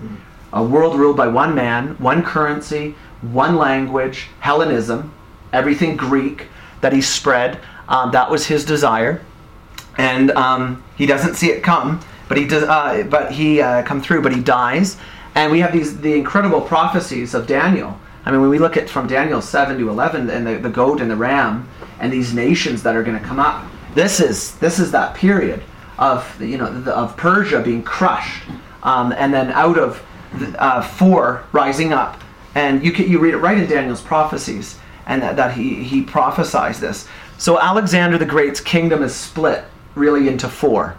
a 0.52 0.62
world 0.62 0.96
ruled 0.96 1.16
by 1.16 1.28
one 1.28 1.54
man, 1.54 1.96
one 1.98 2.22
currency, 2.22 2.94
one 3.22 3.56
language, 3.56 4.28
Hellenism, 4.40 5.12
everything 5.52 5.96
Greek 5.96 6.48
that 6.80 6.92
he 6.92 7.00
spread. 7.00 7.58
Um, 7.88 8.12
that 8.12 8.30
was 8.30 8.46
his 8.46 8.64
desire, 8.64 9.22
and 9.98 10.30
um, 10.32 10.82
he 10.96 11.06
doesn't 11.06 11.34
see 11.34 11.50
it 11.50 11.62
come, 11.62 12.00
but 12.28 12.36
he 12.36 12.46
does. 12.46 12.64
Uh, 12.64 13.04
but 13.08 13.32
he 13.32 13.60
uh, 13.60 13.82
come 13.82 14.00
through, 14.00 14.22
but 14.22 14.34
he 14.34 14.40
dies, 14.40 14.96
and 15.34 15.50
we 15.50 15.60
have 15.60 15.72
these 15.72 15.98
the 16.00 16.14
incredible 16.14 16.60
prophecies 16.60 17.34
of 17.34 17.46
Daniel. 17.46 17.98
I 18.26 18.30
mean, 18.30 18.40
when 18.40 18.48
we 18.48 18.58
look 18.58 18.76
at 18.76 18.88
from 18.88 19.06
Daniel 19.06 19.42
seven 19.42 19.78
to 19.78 19.88
eleven, 19.90 20.30
and 20.30 20.46
the, 20.46 20.56
the 20.56 20.70
goat 20.70 21.00
and 21.00 21.10
the 21.10 21.16
ram, 21.16 21.68
and 22.00 22.12
these 22.12 22.32
nations 22.32 22.82
that 22.82 22.96
are 22.96 23.02
going 23.02 23.18
to 23.18 23.24
come 23.24 23.38
up. 23.38 23.66
This 23.94 24.20
is 24.20 24.56
this 24.56 24.78
is 24.78 24.90
that 24.92 25.14
period 25.14 25.62
of 25.98 26.40
you 26.40 26.58
know 26.58 26.80
the, 26.80 26.96
of 26.96 27.16
Persia 27.16 27.60
being 27.60 27.82
crushed, 27.82 28.42
um, 28.82 29.12
and 29.12 29.32
then 29.32 29.50
out 29.52 29.78
of 29.78 30.04
the, 30.38 30.62
uh, 30.62 30.82
four 30.82 31.44
rising 31.52 31.92
up, 31.92 32.20
and 32.54 32.84
you 32.84 32.92
can, 32.92 33.08
you 33.08 33.18
read 33.18 33.34
it 33.34 33.38
right 33.38 33.58
in 33.58 33.68
Daniel's 33.68 34.02
prophecies, 34.02 34.78
and 35.06 35.22
that, 35.22 35.36
that 35.36 35.54
he 35.54 35.82
he 35.84 36.02
prophesies 36.02 36.80
this. 36.80 37.08
So 37.38 37.60
Alexander 37.60 38.18
the 38.18 38.26
Great's 38.26 38.60
kingdom 38.60 39.02
is 39.02 39.14
split 39.14 39.64
really 39.94 40.28
into 40.28 40.48
four, 40.48 40.96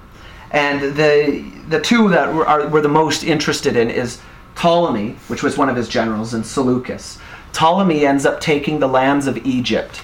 and 0.52 0.96
the 0.96 1.44
the 1.68 1.82
two 1.82 2.10
that 2.10 2.34
we're, 2.34 2.68
were 2.70 2.82
the 2.82 2.90
most 2.90 3.24
interested 3.24 3.76
in 3.76 3.90
is 3.90 4.22
Ptolemy, 4.56 5.18
which 5.28 5.44
was 5.44 5.58
one 5.58 5.70
of 5.70 5.76
his 5.76 5.90
generals, 5.90 6.34
and 6.34 6.46
Seleucus. 6.46 7.20
Ptolemy 7.52 8.06
ends 8.06 8.26
up 8.26 8.40
taking 8.40 8.80
the 8.80 8.88
lands 8.88 9.28
of 9.28 9.46
Egypt, 9.46 10.02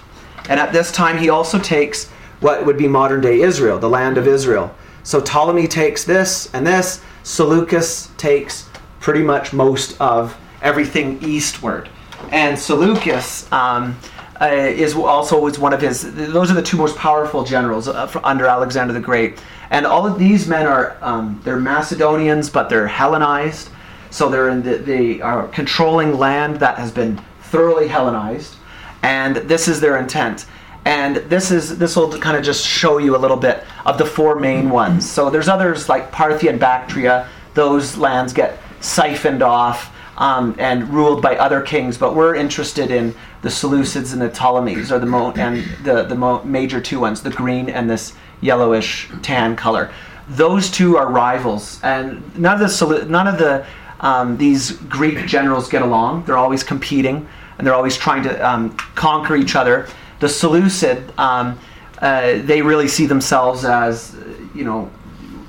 and 0.49 0.59
at 0.59 0.73
this 0.73 0.91
time 0.91 1.17
he 1.17 1.29
also 1.29 1.59
takes 1.59 2.09
what 2.41 2.65
would 2.65 2.77
be 2.77 2.87
modern 2.87 3.21
day 3.21 3.41
Israel, 3.41 3.79
the 3.79 3.89
land 3.89 4.17
of 4.17 4.27
Israel. 4.27 4.75
So 5.03 5.21
Ptolemy 5.21 5.67
takes 5.67 6.03
this 6.03 6.53
and 6.53 6.65
this. 6.65 7.01
Seleucus 7.23 8.09
takes 8.17 8.69
pretty 8.99 9.23
much 9.23 9.53
most 9.53 9.99
of 9.99 10.37
everything 10.61 11.21
eastward, 11.23 11.89
and 12.31 12.57
Seleucus. 12.57 13.51
Um, 13.51 13.97
uh, 14.41 14.47
is 14.47 14.95
also 14.95 15.39
was 15.39 15.59
one 15.59 15.71
of 15.71 15.81
his. 15.81 16.15
Those 16.15 16.49
are 16.49 16.55
the 16.55 16.63
two 16.63 16.77
most 16.77 16.97
powerful 16.97 17.43
generals 17.43 17.87
uh, 17.87 18.11
under 18.23 18.47
Alexander 18.47 18.91
the 18.91 18.99
Great, 18.99 19.39
and 19.69 19.85
all 19.85 20.07
of 20.07 20.17
these 20.17 20.47
men 20.47 20.65
are 20.65 20.97
um, 21.01 21.39
they're 21.43 21.59
Macedonians, 21.59 22.49
but 22.49 22.67
they're 22.67 22.87
Hellenized, 22.87 23.69
so 24.09 24.29
they're 24.29 24.49
in 24.49 24.63
the, 24.63 24.77
they 24.77 25.21
are 25.21 25.47
controlling 25.49 26.17
land 26.17 26.55
that 26.55 26.79
has 26.79 26.91
been 26.91 27.21
thoroughly 27.43 27.87
Hellenized, 27.87 28.55
and 29.03 29.35
this 29.35 29.67
is 29.67 29.79
their 29.79 29.97
intent. 29.97 30.47
And 30.85 31.17
this 31.17 31.51
is 31.51 31.77
this 31.77 31.95
will 31.95 32.17
kind 32.19 32.35
of 32.35 32.43
just 32.43 32.65
show 32.65 32.97
you 32.97 33.15
a 33.15 33.19
little 33.19 33.37
bit 33.37 33.63
of 33.85 33.97
the 33.97 34.05
four 34.05 34.39
main 34.39 34.69
ones. 34.69 35.09
So 35.09 35.29
there's 35.29 35.47
others 35.47 35.87
like 35.87 36.11
Parthia 36.11 36.49
and 36.49 36.59
Bactria. 36.59 37.27
Those 37.53 37.97
lands 37.97 38.33
get 38.33 38.57
siphoned 38.79 39.43
off 39.43 39.95
um, 40.17 40.55
and 40.57 40.89
ruled 40.89 41.21
by 41.21 41.35
other 41.37 41.61
kings, 41.61 41.97
but 41.97 42.15
we're 42.15 42.35
interested 42.35 42.91
in 42.91 43.13
the 43.41 43.49
Seleucids 43.49 44.13
and 44.13 44.21
the 44.21 44.29
Ptolemies, 44.29 44.91
or 44.91 44.99
the 44.99 45.05
mo- 45.05 45.31
and 45.31 45.63
the 45.83 46.03
the 46.03 46.15
mo- 46.15 46.43
major 46.43 46.81
two 46.81 46.99
ones, 46.99 47.21
the 47.21 47.29
green 47.29 47.69
and 47.69 47.89
this 47.89 48.13
yellowish 48.41 49.09
tan 49.21 49.55
color. 49.55 49.91
Those 50.29 50.69
two 50.69 50.97
are 50.97 51.09
rivals, 51.11 51.79
and 51.83 52.37
none 52.37 52.61
of 52.61 52.79
the 52.79 53.05
none 53.05 53.27
of 53.27 53.37
the 53.37 53.65
um, 53.99 54.37
these 54.37 54.71
Greek 54.71 55.27
generals 55.27 55.69
get 55.69 55.81
along. 55.81 56.25
They're 56.25 56.37
always 56.37 56.63
competing, 56.63 57.27
and 57.57 57.65
they're 57.65 57.75
always 57.75 57.97
trying 57.97 58.23
to 58.23 58.47
um, 58.47 58.75
conquer 58.95 59.35
each 59.35 59.55
other. 59.55 59.87
The 60.21 60.29
Seleucid, 60.29 61.11
um, 61.19 61.59
uh, 61.99 62.39
they 62.43 62.61
really 62.61 62.87
see 62.87 63.05
themselves 63.05 63.65
as, 63.65 64.15
you 64.55 64.63
know, 64.63 64.89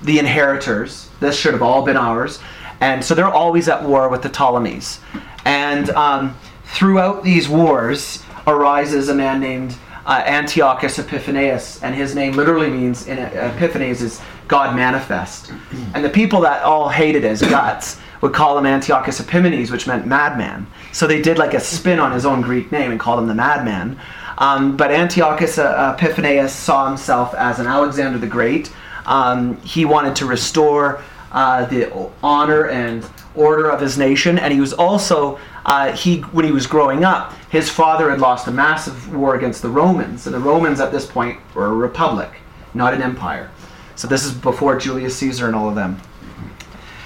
the 0.03 0.19
inheritors. 0.19 1.09
This 1.21 1.39
should 1.39 1.53
have 1.53 1.63
all 1.63 1.85
been 1.85 1.97
ours. 1.97 2.41
And 2.81 3.05
so 3.05 3.15
they're 3.15 3.27
always 3.27 3.69
at 3.69 3.85
war 3.85 4.09
with 4.09 4.23
the 4.23 4.29
Ptolemies. 4.29 4.99
And 5.45 5.91
um, 5.91 6.37
throughout 6.65 7.23
these 7.23 7.49
wars 7.49 8.25
arises 8.47 9.09
a 9.09 9.15
man 9.15 9.39
named 9.39 9.77
uh, 10.05 10.23
Antiochus 10.27 10.99
Epiphanes, 10.99 11.81
and 11.83 11.95
his 11.95 12.15
name 12.15 12.33
literally 12.33 12.69
means 12.69 13.07
in 13.07 13.19
Epiphanes 13.19 14.03
is 14.03 14.21
God 14.49 14.75
manifest. 14.75 15.53
And 15.95 16.05
the 16.05 16.11
people 16.11 16.41
that 16.41 16.65
all 16.65 16.89
hated 16.89 17.23
his 17.23 17.41
guts 17.41 18.01
would 18.21 18.33
call 18.33 18.59
him 18.59 18.67
Antiochus 18.67 19.21
Epimanes, 19.21 19.71
which 19.71 19.87
meant 19.87 20.07
madman. 20.07 20.67
So 20.93 21.07
they 21.07 21.23
did 21.23 21.39
like 21.39 21.55
a 21.55 21.61
spin 21.61 22.01
on 22.01 22.13
his 22.13 22.27
own 22.27 22.41
Greek 22.41 22.73
name 22.73 22.91
and 22.91 22.99
called 22.99 23.21
him 23.21 23.29
the 23.29 23.35
madman. 23.35 23.99
Um, 24.43 24.77
but 24.77 24.91
Antiochus 24.91 25.57
uh, 25.57 25.97
Epiphanes 25.97 26.51
saw 26.51 26.89
himself 26.89 27.33
as 27.35 27.61
an 27.61 27.69
Alexander 27.69 28.19
the 28.19 28.27
Great. 28.27 28.73
Um, 29.07 29.57
he 29.59 29.85
wanted 29.85 30.17
to 30.17 30.27
restore 30.27 31.01
uh, 31.31 31.67
the 31.67 32.11
honor 32.25 32.67
and 32.67 33.09
order 33.37 33.71
of 33.71 33.81
his 33.81 33.97
nation, 33.97 34.41
and 34.41 34.53
he 34.53 34.61
was 34.61 34.73
also 34.73 35.39
uh, 35.65 35.93
he 35.93 36.23
when 36.33 36.45
he 36.45 36.51
was 36.51 36.67
growing 36.67 37.05
up, 37.05 37.35
his 37.51 37.71
father 37.71 38.11
had 38.11 38.19
lost 38.19 38.49
a 38.49 38.51
massive 38.51 39.15
war 39.15 39.37
against 39.37 39.63
the 39.63 39.71
Romans, 39.71 40.27
and 40.27 40.35
the 40.35 40.41
Romans 40.41 40.81
at 40.81 40.91
this 40.91 41.07
point 41.07 41.39
were 41.55 41.67
a 41.67 41.73
republic, 41.73 42.31
not 42.75 42.95
an 42.95 43.01
empire. 43.01 43.49
So 43.95 44.09
this 44.09 44.25
is 44.25 44.33
before 44.33 44.77
Julius 44.77 45.17
Caesar 45.19 45.47
and 45.47 45.55
all 45.55 45.69
of 45.69 45.77
them. 45.77 46.01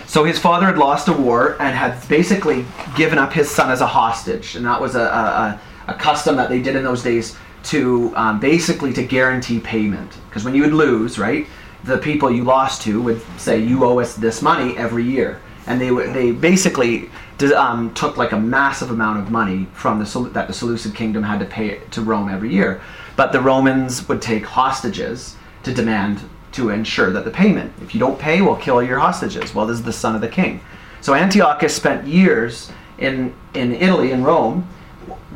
So 0.06 0.24
his 0.24 0.38
father 0.38 0.64
had 0.64 0.78
lost 0.78 1.08
a 1.08 1.12
war 1.12 1.60
and 1.60 1.76
had 1.76 2.08
basically 2.08 2.64
given 2.96 3.18
up 3.18 3.34
his 3.34 3.50
son 3.50 3.70
as 3.70 3.82
a 3.82 3.86
hostage, 3.86 4.56
and 4.56 4.64
that 4.64 4.80
was 4.80 4.94
a, 4.94 5.02
a, 5.02 5.60
a 5.86 5.94
custom 5.94 6.36
that 6.36 6.48
they 6.48 6.60
did 6.60 6.76
in 6.76 6.84
those 6.84 7.02
days 7.02 7.36
to 7.64 8.14
um, 8.16 8.38
basically 8.40 8.92
to 8.92 9.04
guarantee 9.04 9.60
payment. 9.60 10.12
Because 10.28 10.44
when 10.44 10.54
you 10.54 10.62
would 10.62 10.72
lose, 10.72 11.18
right, 11.18 11.46
the 11.84 11.98
people 11.98 12.30
you 12.30 12.44
lost 12.44 12.82
to 12.82 13.00
would 13.02 13.20
say 13.38 13.58
you 13.58 13.84
owe 13.84 14.00
us 14.00 14.14
this 14.14 14.42
money 14.42 14.76
every 14.76 15.04
year, 15.04 15.40
and 15.66 15.80
they 15.80 15.90
would 15.90 16.14
they 16.14 16.32
basically 16.32 17.10
um, 17.56 17.92
took 17.94 18.16
like 18.16 18.32
a 18.32 18.38
massive 18.38 18.90
amount 18.90 19.18
of 19.18 19.30
money 19.30 19.66
from 19.72 19.98
the 19.98 20.30
that 20.32 20.46
the 20.48 20.54
Seleucid 20.54 20.94
kingdom 20.94 21.22
had 21.22 21.38
to 21.40 21.46
pay 21.46 21.80
to 21.90 22.02
Rome 22.02 22.28
every 22.28 22.52
year. 22.52 22.80
But 23.16 23.32
the 23.32 23.40
Romans 23.40 24.08
would 24.08 24.20
take 24.20 24.44
hostages 24.44 25.36
to 25.62 25.72
demand 25.72 26.20
to 26.52 26.70
ensure 26.70 27.10
that 27.10 27.24
the 27.24 27.30
payment. 27.30 27.72
If 27.82 27.94
you 27.94 28.00
don't 28.00 28.18
pay, 28.18 28.40
we'll 28.40 28.56
kill 28.56 28.82
your 28.82 28.98
hostages. 28.98 29.54
Well, 29.54 29.66
this 29.66 29.78
is 29.78 29.84
the 29.84 29.92
son 29.92 30.14
of 30.14 30.20
the 30.20 30.28
king. 30.28 30.60
So 31.00 31.14
Antiochus 31.14 31.74
spent 31.74 32.06
years 32.06 32.70
in 32.98 33.34
in 33.54 33.74
Italy 33.74 34.12
in 34.12 34.24
Rome 34.24 34.66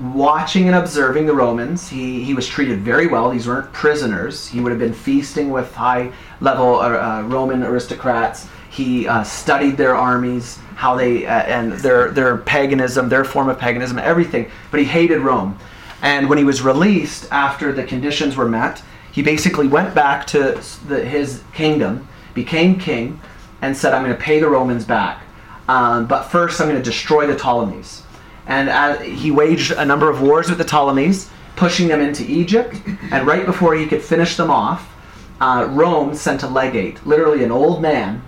watching 0.01 0.67
and 0.67 0.77
observing 0.77 1.27
the 1.27 1.35
Romans. 1.35 1.89
He, 1.89 2.23
he 2.25 2.35
was 2.35 2.49
treated 2.49 2.81
very 2.81 3.07
well. 3.07 3.31
These 3.31 3.47
weren't 3.47 3.73
prisoners. 3.73 4.49
He 4.49 4.61
would 4.61 4.71
have 4.71 4.79
been 4.79 4.95
feasting 4.95 5.51
with 5.51 5.75
high 5.75 6.13
level 6.41 6.77
uh, 6.77 6.89
uh, 6.89 7.23
Roman 7.23 7.63
aristocrats. 7.63 8.49
He 8.71 9.07
uh, 9.07 9.25
studied 9.25 9.77
their 9.77 9.95
armies, 9.97 10.59
how 10.77 10.97
they 10.97 11.27
uh, 11.27 11.43
and 11.43 11.73
their 11.73 12.11
their 12.11 12.39
paganism, 12.39 13.09
their 13.09 13.25
form 13.25 13.49
of 13.49 13.59
paganism, 13.59 13.99
everything. 13.99 14.51
But 14.71 14.81
he 14.81 14.87
hated 14.87 15.21
Rome. 15.21 15.59
And 16.03 16.29
when 16.29 16.39
he 16.39 16.45
was 16.45 16.63
released 16.63 17.31
after 17.31 17.73
the 17.73 17.85
conditions 17.85 18.37
were 18.37 18.49
met, 18.49 18.83
he 19.13 19.23
basically 19.23 19.67
went 19.67 19.95
back 19.95 20.27
to 20.29 20.63
the, 20.87 21.05
his 21.05 21.43
kingdom, 21.53 22.09
became 22.33 22.79
king, 22.79 23.21
and 23.61 23.77
said, 23.77 23.93
"I'm 23.93 24.05
going 24.05 24.17
to 24.17 24.23
pay 24.23 24.41
the 24.41 24.49
Romans 24.49 24.85
back, 24.85 25.23
um, 25.69 26.07
but 26.07 26.25
first 26.25 26.61
I'm 26.61 26.69
going 26.69 26.83
to 26.83 26.91
destroy 26.91 27.27
the 27.27 27.37
Ptolemies." 27.37 28.03
And 28.51 28.69
uh, 28.69 28.99
he 28.99 29.31
waged 29.31 29.71
a 29.71 29.85
number 29.85 30.11
of 30.11 30.21
wars 30.21 30.49
with 30.49 30.59
the 30.59 30.65
Ptolemies, 30.65 31.31
pushing 31.55 31.87
them 31.87 32.01
into 32.01 32.29
Egypt. 32.29 32.75
And 33.13 33.25
right 33.25 33.47
before 33.47 33.77
he 33.77 33.87
could 33.87 34.03
finish 34.03 34.37
them 34.37 34.51
off, 34.51 34.93
uh, 35.41 35.69
Rome 35.71 36.17
sent 36.17 36.43
a 36.43 36.49
legate, 36.49 37.07
literally 37.07 37.45
an 37.45 37.53
old 37.53 37.81
man, 37.81 38.23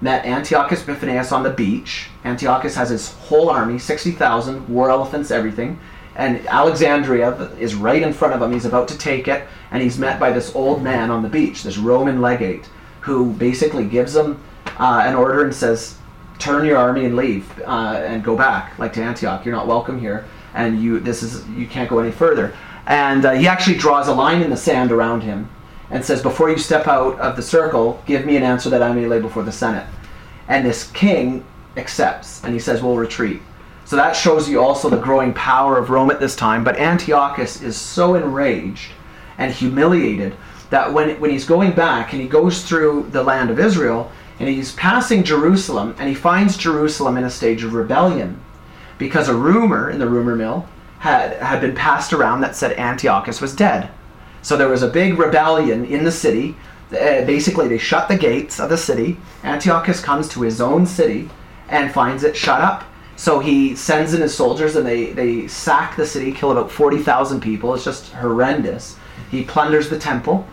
met 0.00 0.26
Antiochus 0.26 0.82
Epiphanes 0.82 1.30
on 1.30 1.44
the 1.44 1.50
beach. 1.50 2.08
Antiochus 2.24 2.74
has 2.74 2.90
his 2.90 3.12
whole 3.12 3.48
army, 3.48 3.78
60,000, 3.78 4.68
war 4.68 4.90
elephants, 4.90 5.30
everything. 5.30 5.78
And 6.16 6.44
Alexandria 6.48 7.32
is 7.60 7.76
right 7.76 8.02
in 8.02 8.12
front 8.12 8.34
of 8.34 8.42
him. 8.42 8.52
He's 8.52 8.64
about 8.64 8.88
to 8.88 8.98
take 8.98 9.28
it, 9.28 9.46
and 9.70 9.80
he's 9.80 9.96
met 9.96 10.18
by 10.18 10.32
this 10.32 10.52
old 10.56 10.82
man 10.82 11.12
on 11.12 11.22
the 11.22 11.28
beach, 11.28 11.62
this 11.62 11.78
Roman 11.78 12.20
legate, 12.20 12.68
who 13.02 13.32
basically 13.34 13.84
gives 13.84 14.16
him 14.16 14.42
uh, 14.78 15.02
an 15.04 15.14
order 15.14 15.44
and 15.44 15.54
says, 15.54 15.98
turn 16.38 16.64
your 16.64 16.76
army 16.76 17.04
and 17.04 17.16
leave 17.16 17.50
uh, 17.60 18.02
and 18.04 18.22
go 18.22 18.36
back, 18.36 18.78
like 18.78 18.92
to 18.94 19.02
Antioch. 19.02 19.44
You're 19.44 19.54
not 19.54 19.66
welcome 19.66 19.98
here, 19.98 20.26
and 20.54 20.82
you 20.82 21.00
this 21.00 21.22
is 21.22 21.46
you 21.50 21.66
can't 21.66 21.88
go 21.90 21.98
any 21.98 22.12
further. 22.12 22.54
And 22.86 23.26
uh, 23.26 23.32
he 23.32 23.46
actually 23.46 23.76
draws 23.76 24.08
a 24.08 24.14
line 24.14 24.40
in 24.40 24.48
the 24.48 24.56
sand 24.56 24.92
around 24.92 25.20
him 25.20 25.48
and 25.90 26.04
says, 26.04 26.22
Before 26.22 26.50
you 26.50 26.56
step 26.56 26.86
out 26.86 27.18
of 27.20 27.36
the 27.36 27.42
circle, 27.42 28.02
give 28.06 28.24
me 28.24 28.36
an 28.36 28.42
answer 28.42 28.70
that 28.70 28.82
I 28.82 28.92
may 28.92 29.06
lay 29.06 29.20
before 29.20 29.42
the 29.42 29.52
Senate. 29.52 29.86
And 30.48 30.64
this 30.64 30.90
king 30.92 31.44
accepts, 31.76 32.42
and 32.44 32.54
he 32.54 32.60
says, 32.60 32.82
We'll 32.82 32.96
retreat. 32.96 33.42
So 33.84 33.96
that 33.96 34.14
shows 34.14 34.48
you 34.48 34.60
also 34.60 34.90
the 34.90 34.98
growing 34.98 35.32
power 35.32 35.78
of 35.78 35.90
Rome 35.90 36.10
at 36.10 36.20
this 36.20 36.36
time. 36.36 36.62
But 36.62 36.78
Antiochus 36.78 37.62
is 37.62 37.76
so 37.76 38.14
enraged 38.14 38.90
and 39.38 39.52
humiliated 39.52 40.36
that 40.70 40.92
when, 40.92 41.18
when 41.20 41.30
he's 41.30 41.46
going 41.46 41.72
back 41.72 42.12
and 42.12 42.20
he 42.20 42.28
goes 42.28 42.62
through 42.62 43.08
the 43.10 43.22
land 43.22 43.48
of 43.48 43.58
Israel 43.58 44.12
and 44.38 44.48
he's 44.48 44.72
passing 44.72 45.24
Jerusalem 45.24 45.94
and 45.98 46.08
he 46.08 46.14
finds 46.14 46.56
Jerusalem 46.56 47.16
in 47.16 47.24
a 47.24 47.30
stage 47.30 47.64
of 47.64 47.74
rebellion 47.74 48.40
because 48.98 49.28
a 49.28 49.34
rumor 49.34 49.90
in 49.90 49.98
the 49.98 50.08
rumor 50.08 50.36
mill 50.36 50.68
had, 50.98 51.34
had 51.38 51.60
been 51.60 51.74
passed 51.74 52.12
around 52.12 52.40
that 52.40 52.56
said 52.56 52.78
Antiochus 52.78 53.40
was 53.40 53.54
dead. 53.54 53.90
So 54.42 54.56
there 54.56 54.68
was 54.68 54.82
a 54.82 54.88
big 54.88 55.18
rebellion 55.18 55.84
in 55.84 56.04
the 56.04 56.12
city. 56.12 56.56
Uh, 56.90 57.24
basically, 57.24 57.68
they 57.68 57.78
shut 57.78 58.08
the 58.08 58.16
gates 58.16 58.58
of 58.60 58.70
the 58.70 58.78
city. 58.78 59.16
Antiochus 59.44 60.00
comes 60.00 60.28
to 60.30 60.42
his 60.42 60.60
own 60.60 60.86
city 60.86 61.28
and 61.68 61.92
finds 61.92 62.24
it 62.24 62.36
shut 62.36 62.60
up. 62.60 62.84
So 63.16 63.40
he 63.40 63.74
sends 63.74 64.14
in 64.14 64.20
his 64.20 64.34
soldiers 64.34 64.76
and 64.76 64.86
they, 64.86 65.12
they 65.12 65.48
sack 65.48 65.96
the 65.96 66.06
city, 66.06 66.32
kill 66.32 66.52
about 66.52 66.70
40,000 66.70 67.40
people. 67.40 67.74
It's 67.74 67.84
just 67.84 68.12
horrendous. 68.12 68.96
He 69.30 69.42
plunders 69.44 69.88
the 69.88 69.98
temple. 69.98 70.46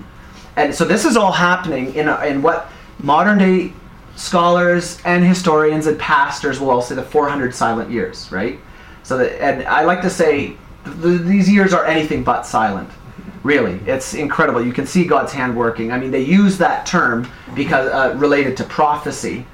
And 0.55 0.73
so 0.73 0.83
this 0.83 1.05
is 1.05 1.15
all 1.15 1.31
happening 1.31 1.93
in, 1.93 2.07
a, 2.07 2.25
in 2.25 2.41
what 2.41 2.69
modern 2.99 3.37
day 3.37 3.73
scholars 4.15 4.99
and 5.05 5.23
historians 5.23 5.87
and 5.87 5.99
pastors 5.99 6.59
will 6.59 6.69
all 6.69 6.81
say 6.81 6.95
the 6.95 7.03
400 7.03 7.53
silent 7.53 7.91
years, 7.91 8.31
right? 8.31 8.59
So 9.03 9.17
that, 9.17 9.41
and 9.41 9.67
I 9.67 9.83
like 9.83 10.01
to 10.01 10.09
say 10.09 10.55
th- 11.01 11.21
these 11.21 11.49
years 11.49 11.73
are 11.73 11.85
anything 11.85 12.23
but 12.23 12.45
silent. 12.45 12.89
Really, 13.43 13.73
it's 13.85 14.15
incredible. 14.15 14.65
You 14.65 14.73
can 14.73 14.87
see 14.87 15.05
God's 15.05 15.31
hand 15.31 15.55
working. 15.55 15.91
I 15.91 15.99
mean, 15.99 16.09
they 16.09 16.23
use 16.23 16.57
that 16.57 16.87
term 16.87 17.29
because 17.53 17.87
uh, 17.91 18.17
related 18.17 18.57
to 18.57 18.63
prophecy, 18.63 19.45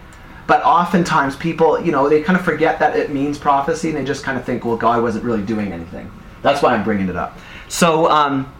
but 0.47 0.63
oftentimes 0.63 1.35
people, 1.35 1.81
you 1.81 1.91
know, 1.91 2.07
they 2.07 2.21
kind 2.21 2.39
of 2.39 2.45
forget 2.45 2.79
that 2.79 2.95
it 2.95 3.11
means 3.11 3.37
prophecy, 3.37 3.89
and 3.89 3.97
they 3.97 4.05
just 4.05 4.23
kind 4.23 4.37
of 4.37 4.45
think, 4.45 4.63
well, 4.63 4.77
God 4.77 5.01
wasn't 5.03 5.25
really 5.25 5.41
doing 5.41 5.73
anything. 5.73 6.09
That's 6.41 6.61
why 6.61 6.73
I'm 6.73 6.85
bringing 6.85 7.09
it 7.09 7.17
up. 7.17 7.37
So 7.67 8.09
um, 8.09 8.51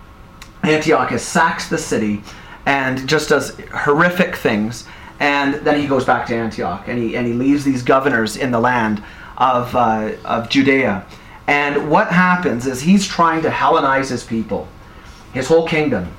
Antiochus 0.63 1.25
sacks 1.25 1.69
the 1.69 1.77
city 1.77 2.23
and 2.65 3.07
just 3.07 3.29
does 3.29 3.57
horrific 3.73 4.35
things, 4.35 4.85
and 5.19 5.55
then 5.65 5.79
he 5.79 5.87
goes 5.87 6.05
back 6.05 6.25
to 6.27 6.35
Antioch, 6.35 6.87
and 6.87 6.97
he 6.97 7.15
and 7.15 7.27
he 7.27 7.33
leaves 7.33 7.63
these 7.63 7.83
governors 7.83 8.37
in 8.37 8.51
the 8.51 8.59
land 8.59 9.03
of 9.37 9.75
uh, 9.75 10.11
of 10.25 10.49
Judea. 10.49 11.05
And 11.47 11.89
what 11.89 12.07
happens 12.07 12.67
is 12.67 12.81
he's 12.81 13.07
trying 13.07 13.41
to 13.41 13.49
Hellenize 13.49 14.09
his 14.09 14.23
people 14.23 14.67
his 15.33 15.47
whole 15.47 15.67
kingdom. 15.67 16.11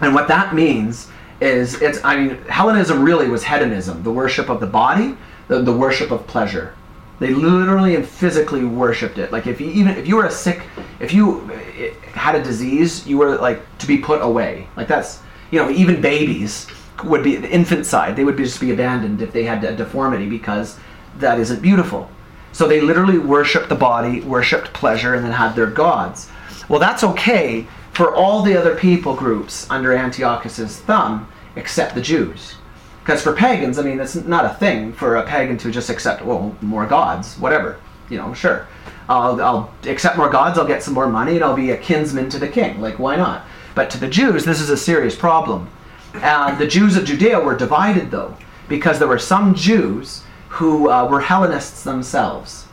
And 0.00 0.14
what 0.14 0.28
that 0.28 0.54
means 0.54 1.08
is 1.40 1.80
it's 1.80 2.02
I 2.04 2.16
mean 2.16 2.42
Hellenism 2.44 3.02
really 3.02 3.28
was 3.28 3.44
hedonism, 3.44 4.02
the 4.02 4.12
worship 4.12 4.48
of 4.48 4.60
the 4.60 4.66
body, 4.66 5.16
the, 5.48 5.62
the 5.62 5.72
worship 5.72 6.10
of 6.10 6.26
pleasure. 6.26 6.74
They 7.20 7.30
literally 7.30 7.96
and 7.96 8.06
physically 8.06 8.64
worshipped 8.64 9.18
it. 9.18 9.32
Like 9.32 9.46
if 9.46 9.60
you 9.60 9.68
even 9.70 9.96
if 9.96 10.06
you 10.06 10.16
were 10.16 10.26
a 10.26 10.30
sick, 10.30 10.62
if 11.00 11.12
you 11.12 11.50
eh, 11.52 11.92
had 12.12 12.34
a 12.34 12.42
disease, 12.42 13.06
you 13.06 13.18
were 13.18 13.36
like 13.38 13.60
to 13.78 13.86
be 13.86 13.98
put 13.98 14.22
away. 14.22 14.68
Like 14.76 14.88
that's 14.88 15.20
you 15.50 15.58
know 15.58 15.70
even 15.70 16.00
babies 16.00 16.66
would 17.04 17.22
be 17.22 17.36
the 17.36 17.48
infanticide. 17.48 18.16
They 18.16 18.24
would 18.24 18.36
be, 18.36 18.44
just 18.44 18.60
be 18.60 18.72
abandoned 18.72 19.22
if 19.22 19.32
they 19.32 19.44
had 19.44 19.62
a 19.64 19.76
deformity 19.76 20.28
because 20.28 20.78
that 21.18 21.38
isn't 21.38 21.62
beautiful. 21.62 22.10
So 22.52 22.66
they 22.66 22.80
literally 22.80 23.18
worshipped 23.18 23.68
the 23.68 23.74
body, 23.74 24.20
worshipped 24.20 24.72
pleasure, 24.72 25.14
and 25.14 25.24
then 25.24 25.32
had 25.32 25.54
their 25.54 25.66
gods. 25.66 26.28
Well, 26.68 26.80
that's 26.80 27.04
okay 27.04 27.66
for 27.92 28.14
all 28.14 28.42
the 28.42 28.56
other 28.56 28.74
people 28.74 29.14
groups 29.14 29.68
under 29.70 29.92
Antiochus's 29.92 30.78
thumb 30.78 31.28
except 31.56 31.94
the 31.94 32.00
Jews. 32.00 32.54
Because 33.02 33.22
for 33.22 33.32
pagans, 33.32 33.78
I 33.78 33.82
mean, 33.82 33.98
it's 34.00 34.14
not 34.14 34.44
a 34.44 34.54
thing 34.54 34.92
for 34.92 35.16
a 35.16 35.22
pagan 35.22 35.56
to 35.58 35.70
just 35.70 35.88
accept, 35.88 36.24
well, 36.24 36.54
more 36.60 36.86
gods, 36.86 37.36
whatever. 37.38 37.78
You 38.10 38.18
know, 38.18 38.34
sure. 38.34 38.68
I'll, 39.08 39.40
I'll 39.40 39.74
accept 39.84 40.18
more 40.18 40.28
gods, 40.28 40.58
I'll 40.58 40.66
get 40.66 40.82
some 40.82 40.94
more 40.94 41.08
money, 41.08 41.36
and 41.36 41.44
I'll 41.44 41.56
be 41.56 41.70
a 41.70 41.76
kinsman 41.76 42.28
to 42.30 42.38
the 42.38 42.48
king. 42.48 42.80
Like, 42.80 42.98
why 42.98 43.16
not? 43.16 43.46
But 43.78 43.90
to 43.90 43.98
the 44.00 44.08
Jews, 44.08 44.44
this 44.44 44.60
is 44.60 44.70
a 44.70 44.76
serious 44.76 45.14
problem. 45.14 45.70
Uh, 46.12 46.52
the 46.58 46.66
Jews 46.66 46.96
of 46.96 47.04
Judea 47.04 47.38
were 47.38 47.56
divided, 47.56 48.10
though, 48.10 48.36
because 48.68 48.98
there 48.98 49.06
were 49.06 49.20
some 49.20 49.54
Jews 49.54 50.24
who 50.48 50.90
uh, 50.90 51.06
were 51.08 51.20
Hellenists 51.20 51.84
themselves. 51.84 52.66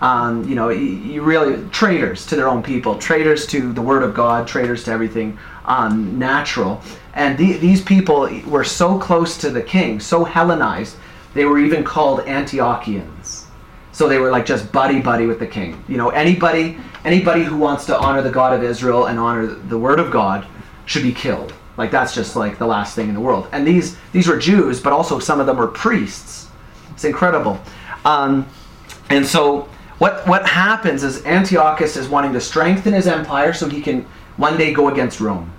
Um, 0.00 0.48
you 0.48 0.56
know, 0.56 0.70
you 0.70 1.22
really 1.22 1.64
traitors 1.68 2.26
to 2.26 2.34
their 2.34 2.48
own 2.48 2.64
people, 2.64 2.98
traitors 2.98 3.46
to 3.46 3.72
the 3.72 3.80
Word 3.80 4.02
of 4.02 4.14
God, 4.14 4.48
traitors 4.48 4.82
to 4.86 4.90
everything 4.90 5.38
um, 5.64 6.18
natural. 6.18 6.82
And 7.14 7.38
the, 7.38 7.52
these 7.58 7.80
people 7.80 8.28
were 8.48 8.64
so 8.64 8.98
close 8.98 9.38
to 9.38 9.50
the 9.50 9.62
king, 9.62 10.00
so 10.00 10.24
Hellenized, 10.24 10.96
they 11.34 11.44
were 11.44 11.60
even 11.60 11.84
called 11.84 12.18
Antiochians. 12.26 13.44
So 13.92 14.08
they 14.08 14.18
were 14.18 14.32
like 14.32 14.44
just 14.44 14.72
buddy 14.72 15.00
buddy 15.00 15.26
with 15.26 15.38
the 15.38 15.46
king. 15.46 15.84
You 15.86 15.98
know, 15.98 16.08
anybody 16.08 16.78
anybody 17.08 17.42
who 17.42 17.56
wants 17.56 17.86
to 17.86 17.98
honor 17.98 18.20
the 18.20 18.30
God 18.30 18.52
of 18.52 18.62
Israel 18.62 19.06
and 19.06 19.18
honor 19.18 19.46
the 19.46 19.78
Word 19.78 19.98
of 19.98 20.10
God 20.10 20.46
should 20.84 21.02
be 21.02 21.12
killed. 21.12 21.54
Like 21.78 21.90
that's 21.90 22.14
just 22.14 22.36
like 22.36 22.58
the 22.58 22.66
last 22.66 22.94
thing 22.94 23.08
in 23.08 23.14
the 23.14 23.20
world. 23.20 23.48
And 23.52 23.66
these 23.66 23.96
these 24.12 24.28
were 24.28 24.36
Jews, 24.36 24.80
but 24.80 24.92
also 24.92 25.18
some 25.18 25.40
of 25.40 25.46
them 25.46 25.56
were 25.56 25.68
priests. 25.68 26.48
It's 26.90 27.04
incredible. 27.04 27.60
Um, 28.04 28.46
and 29.08 29.24
so 29.24 29.68
what 29.98 30.26
what 30.28 30.46
happens 30.46 31.02
is 31.02 31.24
Antiochus 31.24 31.96
is 31.96 32.08
wanting 32.08 32.32
to 32.34 32.40
strengthen 32.40 32.92
his 32.92 33.06
empire 33.06 33.52
so 33.52 33.68
he 33.68 33.80
can 33.80 34.04
one 34.36 34.56
day 34.58 34.72
go 34.72 34.88
against 34.88 35.20
Rome. 35.20 35.52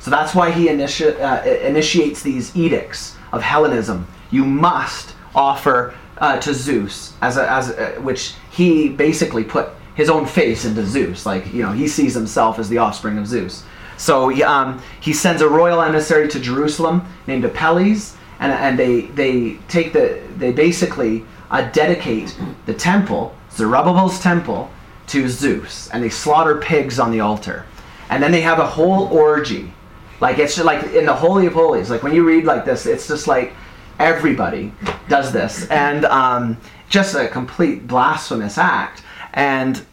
So 0.00 0.10
that's 0.10 0.34
why 0.34 0.50
he 0.50 0.66
initi- 0.68 1.20
uh, 1.20 1.48
initiates 1.66 2.22
these 2.22 2.56
edicts 2.56 3.16
of 3.32 3.42
Hellenism. 3.42 4.06
You 4.30 4.44
must 4.44 5.14
offer 5.34 5.94
uh, 6.18 6.38
to 6.40 6.54
Zeus 6.54 7.12
as 7.20 7.36
a, 7.36 7.50
as 7.50 7.70
a, 7.70 8.00
which 8.00 8.34
he 8.50 8.88
basically 8.88 9.44
put 9.44 9.68
his 9.96 10.08
own 10.08 10.26
face 10.26 10.64
into 10.64 10.84
Zeus. 10.86 11.26
Like 11.26 11.52
you 11.52 11.62
know 11.62 11.72
he 11.72 11.88
sees 11.88 12.14
himself 12.14 12.58
as 12.58 12.68
the 12.68 12.78
offspring 12.78 13.18
of 13.18 13.26
Zeus. 13.26 13.64
So 13.96 14.30
um, 14.44 14.80
he 15.00 15.12
sends 15.12 15.42
a 15.42 15.48
royal 15.48 15.82
emissary 15.82 16.28
to 16.28 16.38
Jerusalem 16.38 17.08
named 17.26 17.44
Apelles, 17.44 18.16
and, 18.38 18.52
and 18.52 18.78
they 18.78 19.02
they 19.02 19.58
take 19.68 19.92
the 19.92 20.22
they 20.36 20.52
basically 20.52 21.24
uh, 21.50 21.70
dedicate 21.70 22.38
the 22.66 22.74
temple 22.74 23.34
Zerubbabel's 23.56 24.20
temple 24.20 24.70
to 25.08 25.28
Zeus, 25.28 25.88
and 25.90 26.02
they 26.02 26.10
slaughter 26.10 26.56
pigs 26.60 26.98
on 26.98 27.10
the 27.10 27.20
altar, 27.20 27.64
and 28.10 28.22
then 28.22 28.30
they 28.30 28.42
have 28.42 28.58
a 28.58 28.66
whole 28.66 29.06
orgy. 29.08 29.72
Like 30.20 30.38
it's 30.38 30.54
just 30.54 30.66
like 30.66 30.84
in 30.92 31.06
the 31.06 31.14
Holy 31.14 31.46
of 31.46 31.54
Holies. 31.54 31.90
Like 31.90 32.02
when 32.02 32.14
you 32.14 32.26
read 32.26 32.44
like 32.44 32.64
this, 32.64 32.86
it's 32.86 33.08
just 33.08 33.26
like 33.26 33.54
everybody 33.98 34.72
does 35.08 35.32
this, 35.32 35.66
and 35.68 36.04
um, 36.06 36.58
just 36.88 37.14
a 37.14 37.28
complete 37.28 37.86
blasphemous 37.86 38.58
act. 38.58 39.02
And 39.36 39.84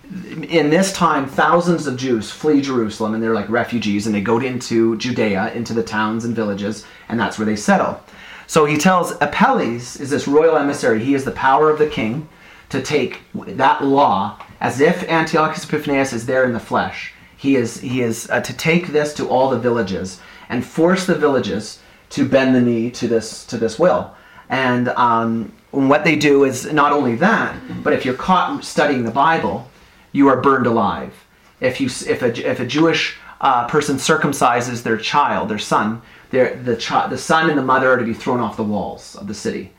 in 0.50 0.70
this 0.70 0.94
time, 0.94 1.28
thousands 1.28 1.86
of 1.86 1.98
Jews 1.98 2.32
flee 2.32 2.62
Jerusalem, 2.62 3.14
and 3.14 3.22
they're 3.22 3.34
like 3.34 3.50
refugees, 3.50 4.06
and 4.06 4.16
they 4.16 4.22
go 4.22 4.40
into 4.40 4.98
Judea, 4.98 5.54
into 5.54 5.74
the 5.74 5.84
towns 5.84 6.24
and 6.24 6.34
villages, 6.34 6.86
and 7.10 7.20
that's 7.20 7.38
where 7.38 7.46
they 7.46 7.58
settle. 7.58 8.02
So 8.48 8.64
he 8.64 8.78
tells 8.78 9.12
Apelles 9.20 10.00
is 10.00 10.10
this 10.10 10.30
royal 10.30 10.56
emissary. 10.56 11.04
He 11.04 11.14
is 11.14 11.26
the 11.26 11.32
power 11.32 11.70
of 11.70 11.78
the 11.78 11.88
king 11.88 12.30
to 12.70 12.82
take 12.82 13.20
that 13.34 13.84
law 13.84 14.40
as 14.62 14.80
if 14.80 15.04
Antiochus 15.10 15.66
Epiphanes 15.66 16.14
is 16.14 16.26
there 16.26 16.46
in 16.46 16.54
the 16.54 16.60
flesh. 16.60 17.14
He 17.36 17.58
is, 17.58 17.82
he 17.82 18.02
is 18.02 18.30
uh, 18.30 18.40
to 18.40 18.54
take 18.54 18.88
this 18.88 19.14
to 19.16 19.28
all 19.28 19.50
the 19.50 19.60
villages 19.60 20.22
and 20.48 20.66
force 20.66 21.06
the 21.06 21.16
villages 21.16 21.80
to 22.12 22.26
bend 22.26 22.56
the 22.56 22.62
knee 22.62 22.90
to 22.92 23.10
this, 23.10 23.46
to 23.48 23.58
this 23.58 23.78
will. 23.78 24.16
And 24.48 24.88
um, 24.90 25.52
what 25.74 26.04
they 26.04 26.16
do 26.16 26.44
is 26.44 26.72
not 26.72 26.92
only 26.92 27.16
that, 27.16 27.56
but 27.84 27.94
if 27.94 28.06
you're 28.06 28.14
caught 28.14 28.64
studying 28.64 29.04
the 29.04 29.12
Bible, 29.12 29.70
you 30.12 30.28
are 30.28 30.42
burned 30.42 30.68
alive. 30.68 31.14
If, 31.60 31.82
you, 31.82 31.88
if, 31.88 32.22
a, 32.22 32.50
if 32.50 32.60
a 32.60 32.66
Jewish 32.66 33.18
uh, 33.42 33.68
person 33.68 33.98
circumcises 33.98 34.84
their 34.84 34.98
child, 34.98 35.50
their 35.50 35.60
son, 35.60 36.02
the, 36.30 36.80
chi- 36.82 37.08
the 37.08 37.18
son 37.18 37.50
and 37.50 37.58
the 37.58 37.64
mother 37.64 37.92
are 37.92 37.98
to 37.98 38.06
be 38.06 38.14
thrown 38.14 38.40
off 38.40 38.58
the 38.58 38.64
walls 38.64 39.16
of 39.16 39.28
the 39.28 39.34
city 39.34 39.72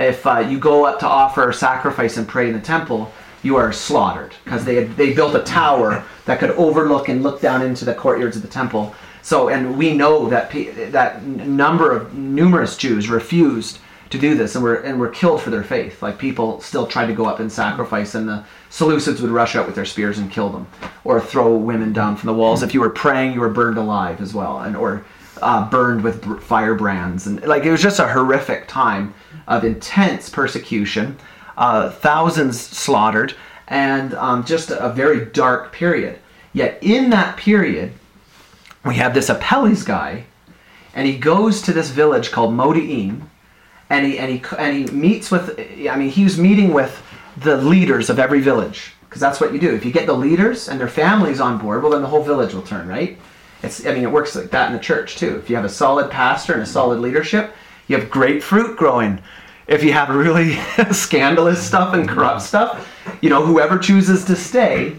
if 0.00 0.26
uh, 0.26 0.38
you 0.38 0.58
go 0.58 0.84
up 0.84 0.98
to 1.00 1.06
offer 1.06 1.52
sacrifice 1.52 2.16
and 2.16 2.26
pray 2.26 2.48
in 2.48 2.54
the 2.54 2.60
temple, 2.60 3.12
you 3.42 3.56
are 3.56 3.72
slaughtered 3.72 4.34
because 4.44 4.64
they 4.64 4.84
they 4.84 5.12
built 5.12 5.34
a 5.34 5.40
tower 5.40 6.04
that 6.26 6.38
could 6.38 6.50
overlook 6.52 7.08
and 7.08 7.22
look 7.22 7.40
down 7.40 7.62
into 7.62 7.84
the 7.84 7.94
courtyards 7.94 8.36
of 8.36 8.42
the 8.42 8.48
temple. 8.48 8.94
So, 9.22 9.48
and 9.48 9.76
we 9.76 9.94
know 9.94 10.28
that 10.28 10.50
that 10.92 11.22
number 11.24 11.92
of 11.92 12.14
numerous 12.14 12.76
Jews 12.76 13.08
refused 13.08 13.78
to 14.10 14.18
do 14.18 14.34
this 14.34 14.56
and 14.56 14.64
were 14.64 14.76
and 14.76 14.98
were 14.98 15.08
killed 15.08 15.40
for 15.40 15.50
their 15.50 15.62
faith. 15.62 16.02
Like 16.02 16.18
people 16.18 16.60
still 16.60 16.86
tried 16.86 17.06
to 17.06 17.14
go 17.14 17.26
up 17.26 17.40
and 17.40 17.50
sacrifice, 17.50 18.14
and 18.14 18.28
the 18.28 18.44
Seleucids 18.70 19.20
would 19.20 19.30
rush 19.30 19.56
out 19.56 19.66
with 19.66 19.76
their 19.76 19.84
spears 19.84 20.18
and 20.18 20.30
kill 20.30 20.50
them, 20.50 20.66
or 21.04 21.20
throw 21.20 21.56
women 21.56 21.92
down 21.92 22.16
from 22.16 22.26
the 22.26 22.34
walls. 22.34 22.62
If 22.62 22.74
you 22.74 22.80
were 22.80 22.90
praying, 22.90 23.34
you 23.34 23.40
were 23.40 23.48
burned 23.48 23.78
alive 23.78 24.20
as 24.20 24.34
well, 24.34 24.60
and 24.60 24.76
or 24.76 25.04
uh, 25.40 25.68
burned 25.70 26.02
with 26.02 26.42
firebrands, 26.42 27.26
and 27.26 27.42
like 27.44 27.64
it 27.64 27.70
was 27.70 27.82
just 27.82 28.00
a 28.00 28.08
horrific 28.08 28.66
time 28.66 29.14
of 29.46 29.64
intense 29.64 30.28
persecution, 30.28 31.16
uh, 31.56 31.90
thousands 31.90 32.60
slaughtered, 32.60 33.34
and 33.68 34.14
um, 34.14 34.44
just 34.44 34.70
a, 34.70 34.90
very 34.90 35.24
dark 35.26 35.72
period. 35.72 36.18
Yet 36.52 36.78
in 36.82 37.10
that 37.10 37.36
period, 37.36 37.92
we 38.84 38.96
have 38.96 39.14
this 39.14 39.28
Apelles 39.28 39.84
guy, 39.84 40.24
and 40.94 41.06
he 41.06 41.16
goes 41.16 41.62
to 41.62 41.72
this 41.72 41.90
village 41.90 42.32
called 42.32 42.52
Modi'in, 42.52 43.29
and 43.90 44.06
he 44.06 44.18
and 44.18 44.30
he 44.30 44.42
and 44.58 44.76
he 44.76 44.94
meets 44.94 45.30
with. 45.30 45.58
I 45.58 45.96
mean, 45.96 46.08
he 46.08 46.24
was 46.24 46.38
meeting 46.38 46.72
with 46.72 47.02
the 47.36 47.56
leaders 47.56 48.08
of 48.08 48.18
every 48.18 48.40
village 48.40 48.92
because 49.08 49.20
that's 49.20 49.40
what 49.40 49.52
you 49.52 49.58
do. 49.58 49.74
If 49.74 49.84
you 49.84 49.92
get 49.92 50.06
the 50.06 50.14
leaders 50.14 50.68
and 50.68 50.80
their 50.80 50.88
families 50.88 51.40
on 51.40 51.58
board, 51.58 51.82
well, 51.82 51.92
then 51.92 52.02
the 52.02 52.08
whole 52.08 52.22
village 52.22 52.54
will 52.54 52.62
turn, 52.62 52.88
right? 52.88 53.18
It's. 53.62 53.84
I 53.84 53.92
mean, 53.92 54.04
it 54.04 54.10
works 54.10 54.34
like 54.34 54.50
that 54.50 54.68
in 54.68 54.72
the 54.72 54.82
church 54.82 55.16
too. 55.16 55.36
If 55.36 55.50
you 55.50 55.56
have 55.56 55.64
a 55.64 55.70
solid 55.70 56.10
pastor 56.10 56.54
and 56.54 56.62
a 56.62 56.66
solid 56.66 57.00
leadership, 57.00 57.52
you 57.88 57.98
have 57.98 58.08
great 58.08 58.42
fruit 58.42 58.78
growing. 58.78 59.20
If 59.66 59.84
you 59.84 59.92
have 59.92 60.08
really 60.08 60.54
scandalous 60.92 61.64
stuff 61.64 61.94
and 61.94 62.08
corrupt 62.08 62.42
stuff, 62.42 62.88
you 63.20 63.28
know, 63.28 63.44
whoever 63.44 63.78
chooses 63.78 64.24
to 64.24 64.36
stay 64.36 64.96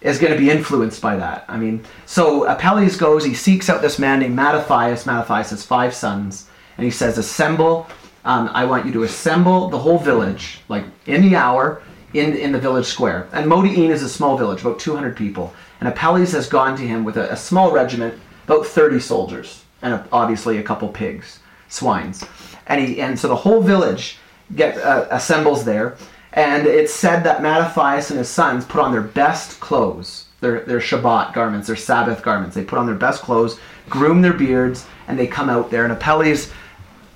is 0.00 0.18
going 0.18 0.32
to 0.32 0.38
be 0.38 0.50
influenced 0.50 1.00
by 1.00 1.16
that. 1.16 1.44
I 1.48 1.56
mean, 1.56 1.82
so 2.04 2.44
Apelles 2.44 2.96
goes, 2.96 3.24
he 3.24 3.34
seeks 3.34 3.70
out 3.70 3.80
this 3.80 3.98
man 3.98 4.20
named 4.20 4.36
Mattathias. 4.36 5.06
Mattathias 5.06 5.50
has 5.50 5.64
five 5.64 5.94
sons, 5.94 6.48
and 6.76 6.84
he 6.84 6.90
says, 6.90 7.16
Assemble, 7.16 7.86
um, 8.24 8.50
I 8.52 8.64
want 8.64 8.86
you 8.86 8.92
to 8.92 9.02
assemble 9.02 9.68
the 9.68 9.78
whole 9.78 9.98
village, 9.98 10.60
like 10.68 10.84
in 11.06 11.22
the 11.22 11.36
hour, 11.36 11.82
in, 12.14 12.36
in 12.36 12.52
the 12.52 12.58
village 12.58 12.86
square. 12.86 13.28
And 13.32 13.50
Modi'in 13.50 13.90
is 13.90 14.02
a 14.02 14.08
small 14.08 14.38
village, 14.38 14.62
about 14.62 14.78
200 14.78 15.16
people. 15.16 15.52
And 15.80 15.88
Apelles 15.88 16.32
has 16.32 16.48
gone 16.48 16.76
to 16.76 16.86
him 16.86 17.04
with 17.04 17.16
a, 17.16 17.32
a 17.32 17.36
small 17.36 17.72
regiment, 17.72 18.18
about 18.44 18.66
30 18.66 19.00
soldiers, 19.00 19.64
and 19.82 19.94
a, 19.94 20.08
obviously 20.12 20.58
a 20.58 20.62
couple 20.62 20.88
pigs, 20.88 21.40
swines. 21.68 22.24
And, 22.66 22.80
he, 22.80 23.00
and 23.00 23.18
so 23.18 23.28
the 23.28 23.36
whole 23.36 23.60
village 23.60 24.18
get, 24.54 24.78
uh, 24.78 25.06
assembles 25.10 25.64
there. 25.64 25.96
And 26.32 26.66
it's 26.66 26.92
said 26.92 27.22
that 27.24 27.42
Mattathias 27.42 28.10
and 28.10 28.18
his 28.18 28.28
sons 28.28 28.64
put 28.64 28.80
on 28.80 28.90
their 28.90 29.02
best 29.02 29.60
clothes, 29.60 30.26
their, 30.40 30.60
their 30.60 30.80
Shabbat 30.80 31.32
garments, 31.32 31.66
their 31.66 31.76
Sabbath 31.76 32.22
garments. 32.22 32.54
They 32.54 32.64
put 32.64 32.78
on 32.78 32.86
their 32.86 32.94
best 32.94 33.22
clothes, 33.22 33.58
groom 33.88 34.22
their 34.22 34.32
beards, 34.32 34.86
and 35.08 35.18
they 35.18 35.26
come 35.26 35.50
out 35.50 35.70
there. 35.70 35.84
And 35.84 35.92
Apelles 35.92 36.50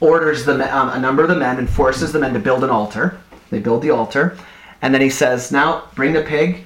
orders 0.01 0.45
the, 0.45 0.77
um, 0.77 0.91
a 0.91 0.99
number 0.99 1.23
of 1.23 1.29
the 1.29 1.37
men 1.37 1.59
and 1.59 1.69
forces 1.69 2.13
the 2.13 2.19
men 2.19 2.33
to 2.35 2.39
build 2.39 2.65
an 2.65 2.71
altar. 2.71 3.21
They 3.51 3.59
build 3.59 3.83
the 3.83 3.91
altar. 3.91 4.37
And 4.83 4.95
then 4.95 5.01
he 5.01 5.11
says, 5.11 5.51
Now 5.51 5.89
bring 5.95 6.13
the 6.13 6.23
pig. 6.23 6.65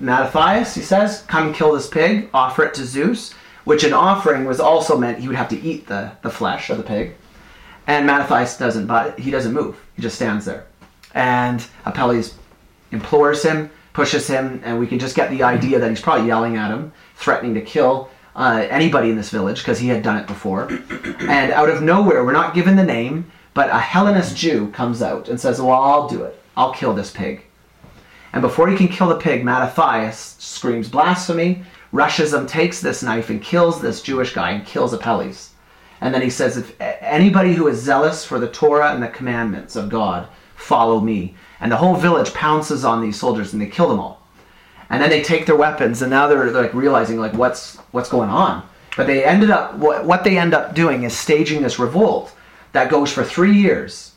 Mattathias, 0.00 0.74
he 0.74 0.80
says, 0.80 1.22
come 1.28 1.52
kill 1.52 1.72
this 1.72 1.86
pig, 1.86 2.30
offer 2.32 2.64
it 2.64 2.74
to 2.74 2.84
Zeus, 2.84 3.34
which 3.64 3.84
an 3.84 3.92
offering 3.92 4.46
was 4.46 4.58
also 4.58 4.96
meant 4.96 5.18
he 5.18 5.28
would 5.28 5.36
have 5.36 5.50
to 5.50 5.60
eat 5.60 5.86
the, 5.86 6.12
the 6.22 6.30
flesh 6.30 6.70
of 6.70 6.78
the 6.78 6.82
pig. 6.82 7.14
And 7.86 8.06
Mattathias 8.06 8.56
doesn't, 8.56 8.86
but 8.86 9.18
he 9.18 9.30
doesn't 9.30 9.52
move. 9.52 9.78
He 9.94 10.02
just 10.02 10.16
stands 10.16 10.46
there 10.46 10.66
and 11.16 11.66
Apelles 11.86 12.34
implores 12.92 13.42
him, 13.42 13.70
pushes 13.94 14.28
him, 14.28 14.60
and 14.64 14.78
we 14.78 14.86
can 14.86 14.98
just 14.98 15.16
get 15.16 15.30
the 15.30 15.42
idea 15.42 15.80
that 15.80 15.88
he's 15.88 16.00
probably 16.00 16.28
yelling 16.28 16.56
at 16.56 16.70
him, 16.70 16.92
threatening 17.16 17.54
to 17.54 17.62
kill 17.62 18.10
uh, 18.36 18.66
anybody 18.70 19.10
in 19.10 19.16
this 19.16 19.30
village 19.30 19.58
because 19.58 19.78
he 19.78 19.88
had 19.88 20.02
done 20.02 20.18
it 20.18 20.26
before. 20.26 20.68
and 21.20 21.50
out 21.52 21.70
of 21.70 21.82
nowhere, 21.82 22.24
we're 22.24 22.32
not 22.32 22.54
given 22.54 22.76
the 22.76 22.84
name, 22.84 23.30
but 23.54 23.70
a 23.70 23.78
Hellenist 23.78 24.36
Jew 24.36 24.70
comes 24.70 25.02
out 25.02 25.28
and 25.28 25.40
says, 25.40 25.60
Well, 25.60 25.72
I'll 25.72 26.08
do 26.08 26.22
it. 26.22 26.40
I'll 26.56 26.72
kill 26.72 26.94
this 26.94 27.10
pig. 27.10 27.42
And 28.32 28.42
before 28.42 28.68
he 28.68 28.76
can 28.76 28.88
kill 28.88 29.08
the 29.08 29.16
pig, 29.16 29.44
Mattathias 29.44 30.36
screams 30.38 30.88
blasphemy, 30.88 31.62
rushes 31.90 32.34
him, 32.34 32.46
takes 32.46 32.80
this 32.80 33.02
knife, 33.02 33.30
and 33.30 33.42
kills 33.42 33.80
this 33.80 34.02
Jewish 34.02 34.34
guy 34.34 34.50
and 34.50 34.66
kills 34.66 34.92
Apelles. 34.92 35.52
And 36.02 36.12
then 36.14 36.20
he 36.20 36.30
says, 36.30 36.58
If 36.58 36.78
anybody 36.80 37.54
who 37.54 37.68
is 37.68 37.80
zealous 37.80 38.24
for 38.24 38.38
the 38.38 38.48
Torah 38.48 38.92
and 38.92 39.02
the 39.02 39.08
commandments 39.08 39.76
of 39.76 39.88
God 39.88 40.28
follow 40.56 41.00
me. 41.00 41.34
And 41.60 41.72
the 41.72 41.76
whole 41.76 41.96
village 41.96 42.34
pounces 42.34 42.84
on 42.84 43.00
these 43.00 43.18
soldiers 43.18 43.52
and 43.52 43.62
they 43.62 43.66
kill 43.66 43.88
them 43.88 44.00
all. 44.00 44.25
And 44.88 45.02
then 45.02 45.10
they 45.10 45.22
take 45.22 45.46
their 45.46 45.56
weapons 45.56 46.02
and 46.02 46.10
now 46.10 46.28
they're, 46.28 46.50
like 46.50 46.72
realizing 46.74 47.18
like 47.18 47.32
what's 47.32 47.76
what's 47.90 48.08
going 48.08 48.30
on. 48.30 48.66
But 48.96 49.06
they 49.06 49.24
ended 49.24 49.50
up 49.50 49.74
what, 49.74 50.04
what 50.04 50.24
they 50.24 50.38
end 50.38 50.54
up 50.54 50.74
doing 50.74 51.02
is 51.02 51.16
staging 51.16 51.62
this 51.62 51.78
revolt 51.78 52.32
that 52.72 52.90
goes 52.90 53.12
for 53.12 53.24
three 53.24 53.56
years. 53.56 54.12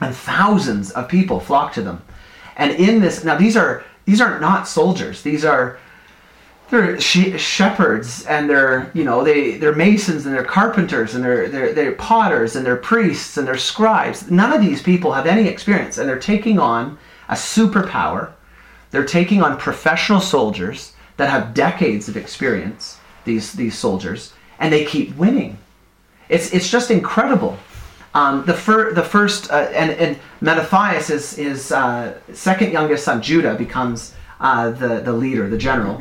And 0.00 0.14
thousands 0.14 0.90
of 0.92 1.08
people 1.08 1.40
flock 1.40 1.72
to 1.74 1.82
them. 1.82 2.02
And 2.56 2.72
in 2.72 3.00
this 3.00 3.24
now 3.24 3.36
these 3.36 3.56
are 3.56 3.84
these 4.04 4.20
are 4.20 4.38
not 4.40 4.68
soldiers. 4.68 5.22
These 5.22 5.44
are 5.44 5.78
they're 6.70 7.00
she- 7.00 7.36
shepherds 7.36 8.24
and 8.26 8.48
they're 8.48 8.90
you 8.94 9.04
know 9.04 9.24
they 9.24 9.56
they're 9.58 9.74
masons 9.74 10.24
and 10.24 10.34
they're 10.34 10.44
carpenters 10.44 11.14
and 11.14 11.24
they're, 11.24 11.48
they're 11.48 11.72
they're 11.72 11.92
potters 11.92 12.56
and 12.56 12.64
they're 12.64 12.76
priests 12.76 13.36
and 13.36 13.46
they're 13.46 13.58
scribes 13.58 14.30
none 14.30 14.52
of 14.52 14.60
these 14.60 14.80
people 14.82 15.12
have 15.12 15.26
any 15.26 15.48
experience 15.48 15.98
and 15.98 16.08
they're 16.08 16.18
taking 16.18 16.58
on 16.58 16.96
a 17.28 17.34
superpower 17.34 18.32
they're 18.90 19.04
taking 19.04 19.42
on 19.42 19.56
professional 19.58 20.20
soldiers 20.20 20.92
that 21.16 21.30
have 21.30 21.54
decades 21.54 22.08
of 22.08 22.16
experience 22.16 22.98
these 23.24 23.52
these 23.52 23.76
soldiers 23.76 24.32
and 24.58 24.72
they 24.72 24.84
keep 24.84 25.16
winning 25.16 25.58
it's 26.28 26.52
it's 26.52 26.70
just 26.70 26.90
incredible 26.90 27.58
um, 28.12 28.44
the, 28.44 28.54
fir- 28.54 28.92
the 28.92 29.04
first 29.04 29.52
uh, 29.52 29.70
and, 29.72 29.92
and 29.92 30.18
Mattathias 30.40 31.36
his, 31.36 31.70
uh, 31.70 32.18
second 32.32 32.72
youngest 32.72 33.04
son 33.04 33.22
Judah 33.22 33.54
becomes 33.54 34.14
uh, 34.40 34.70
the, 34.70 35.00
the 35.00 35.12
leader 35.12 35.48
the 35.48 35.58
general 35.58 36.00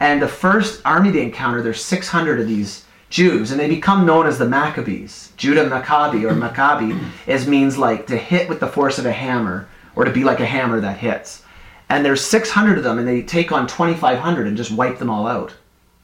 and 0.00 0.20
the 0.20 0.28
first 0.28 0.82
army 0.84 1.10
they 1.10 1.22
encounter, 1.22 1.62
there's 1.62 1.82
600 1.82 2.40
of 2.40 2.46
these 2.46 2.84
Jews, 3.08 3.50
and 3.50 3.58
they 3.58 3.68
become 3.68 4.04
known 4.04 4.26
as 4.26 4.38
the 4.38 4.48
Maccabees. 4.48 5.32
Judah 5.36 5.68
Maccabi 5.68 6.28
or 6.30 6.34
Maccabi 6.34 7.00
is 7.26 7.46
means 7.46 7.78
like 7.78 8.06
to 8.08 8.16
hit 8.16 8.48
with 8.48 8.60
the 8.60 8.66
force 8.66 8.98
of 8.98 9.06
a 9.06 9.12
hammer, 9.12 9.68
or 9.94 10.04
to 10.04 10.10
be 10.10 10.24
like 10.24 10.40
a 10.40 10.46
hammer 10.46 10.80
that 10.80 10.98
hits. 10.98 11.42
And 11.88 12.04
there's 12.04 12.24
600 12.24 12.78
of 12.78 12.84
them, 12.84 12.98
and 12.98 13.06
they 13.06 13.22
take 13.22 13.52
on 13.52 13.66
2,500 13.66 14.46
and 14.46 14.56
just 14.56 14.72
wipe 14.72 14.98
them 14.98 15.10
all 15.10 15.26
out. 15.26 15.50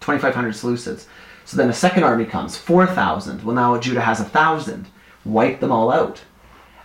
2,500 0.01 0.55
Seleucids. 0.55 1.07
So 1.45 1.57
then 1.57 1.69
a 1.69 1.75
second 1.75 2.05
army 2.05 2.25
comes, 2.25 2.57
4,000. 2.57 3.43
Well, 3.43 3.55
now 3.57 3.79
Judah 3.79 4.01
has 4.01 4.21
a 4.21 4.25
thousand. 4.25 4.87
Wipe 5.25 5.61
them 5.61 5.73
all 5.73 5.91
out. 5.91 6.23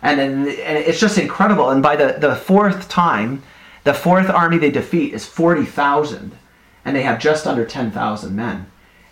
And 0.02 0.20
then 0.20 0.40
and 0.48 0.78
it's 0.78 1.00
just 1.00 1.18
incredible. 1.18 1.70
And 1.70 1.82
by 1.82 1.96
the, 1.96 2.18
the 2.20 2.36
fourth 2.36 2.88
time, 2.90 3.44
the 3.84 3.94
fourth 3.94 4.30
army 4.30 4.58
they 4.58 4.72
defeat 4.72 5.14
is 5.14 5.26
40,000 5.26 6.38
and 6.86 6.96
they 6.96 7.02
have 7.02 7.20
just 7.20 7.48
under 7.48 7.66
10,000 7.66 8.36
men. 8.36 8.68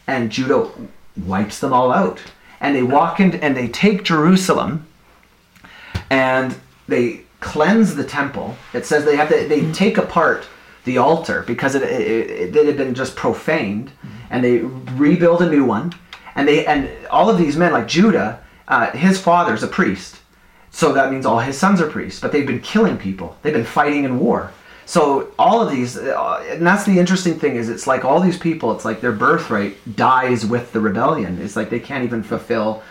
And 0.07 0.31
Judah 0.31 0.69
wipes 1.17 1.59
them 1.59 1.73
all 1.73 1.91
out. 1.91 2.21
And 2.61 2.75
they 2.75 2.83
walk 2.83 3.19
in 3.19 3.35
and 3.35 3.55
they 3.55 3.67
take 3.67 4.03
Jerusalem 4.03 4.87
and 6.09 6.55
they 6.87 7.24
cleanse 7.45 7.95
the 7.95 8.03
temple. 8.03 8.58
It 8.73 8.86
says 8.86 9.05
they 9.05 9.15
have 9.15 9.29
to, 9.29 9.47
they 9.47 9.71
take 9.71 9.97
apart 9.97 10.47
the 10.84 10.97
altar 10.97 11.43
because 11.43 11.75
it, 11.75 11.84
it, 11.84 12.55
it 12.55 12.65
had 12.65 12.77
been 12.77 12.93
just 12.93 13.15
profaned 13.15 13.91
and 14.29 14.43
they 14.43 14.60
rebuild 14.97 15.41
a 15.41 15.49
new 15.49 15.63
one. 15.63 15.93
And 16.36 16.47
they 16.47 16.65
and 16.65 16.89
all 17.10 17.29
of 17.29 17.38
these 17.38 17.55
men 17.55 17.71
like 17.71 17.88
Judah, 17.88 18.41
uh, 18.67 18.91
his 18.91 19.21
father's 19.21 19.63
a 19.63 19.67
priest. 19.67 20.17
So 20.71 20.91
that 20.93 21.12
means 21.12 21.25
all 21.25 21.39
his 21.39 21.58
sons 21.58 21.79
are 21.79 21.88
priests, 21.88 22.19
but 22.19 22.31
they've 22.31 22.45
been 22.45 22.60
killing 22.60 22.97
people. 22.97 23.38
They've 23.41 23.53
been 23.53 23.63
fighting 23.63 24.03
in 24.03 24.19
war. 24.19 24.51
So 24.86 25.31
all 25.39 25.62
of 25.62 25.71
these, 25.71 25.97
uh, 25.97 26.45
and 26.49 26.65
that's 26.65 26.84
the 26.84 26.99
interesting 26.99 27.39
thing 27.39 27.55
is 27.55 27.69
it's 27.69 27.88
like 27.88 28.03
all 28.03 28.19
these 28.19 28.38
people, 28.38 28.75
it's 28.75 28.86
like 28.86 29.01
their 29.01 29.13
birthright 29.13 29.77
dies 29.95 30.45
with 30.45 30.73
the 30.73 30.79
rebellion. 30.79 31.41
It's 31.41 31.55
like 31.55 31.69
they 31.69 31.79
can't 31.79 32.03
even 32.03 32.21
fulfill 32.21 32.84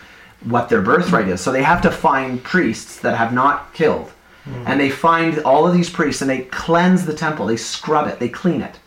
what 0.43 0.67
their 0.67 0.81
birthright 0.81 1.27
is. 1.27 1.41
So 1.41 1.51
they 1.51 1.63
have 1.63 1.81
to 1.83 1.91
find 1.91 2.43
priests 2.43 2.99
that 2.99 3.15
have 3.17 3.33
not 3.33 3.73
killed. 3.73 4.11
Mm. 4.45 4.63
And 4.67 4.79
they 4.79 4.89
find 4.89 5.39
all 5.39 5.67
of 5.67 5.73
these 5.73 5.89
priests 5.89 6.21
and 6.21 6.29
they 6.29 6.41
cleanse 6.43 7.05
the 7.05 7.13
temple. 7.13 7.45
They 7.45 7.57
scrub 7.57 8.07
it. 8.07 8.19
They 8.19 8.29
clean 8.29 8.61
it. 8.61 8.79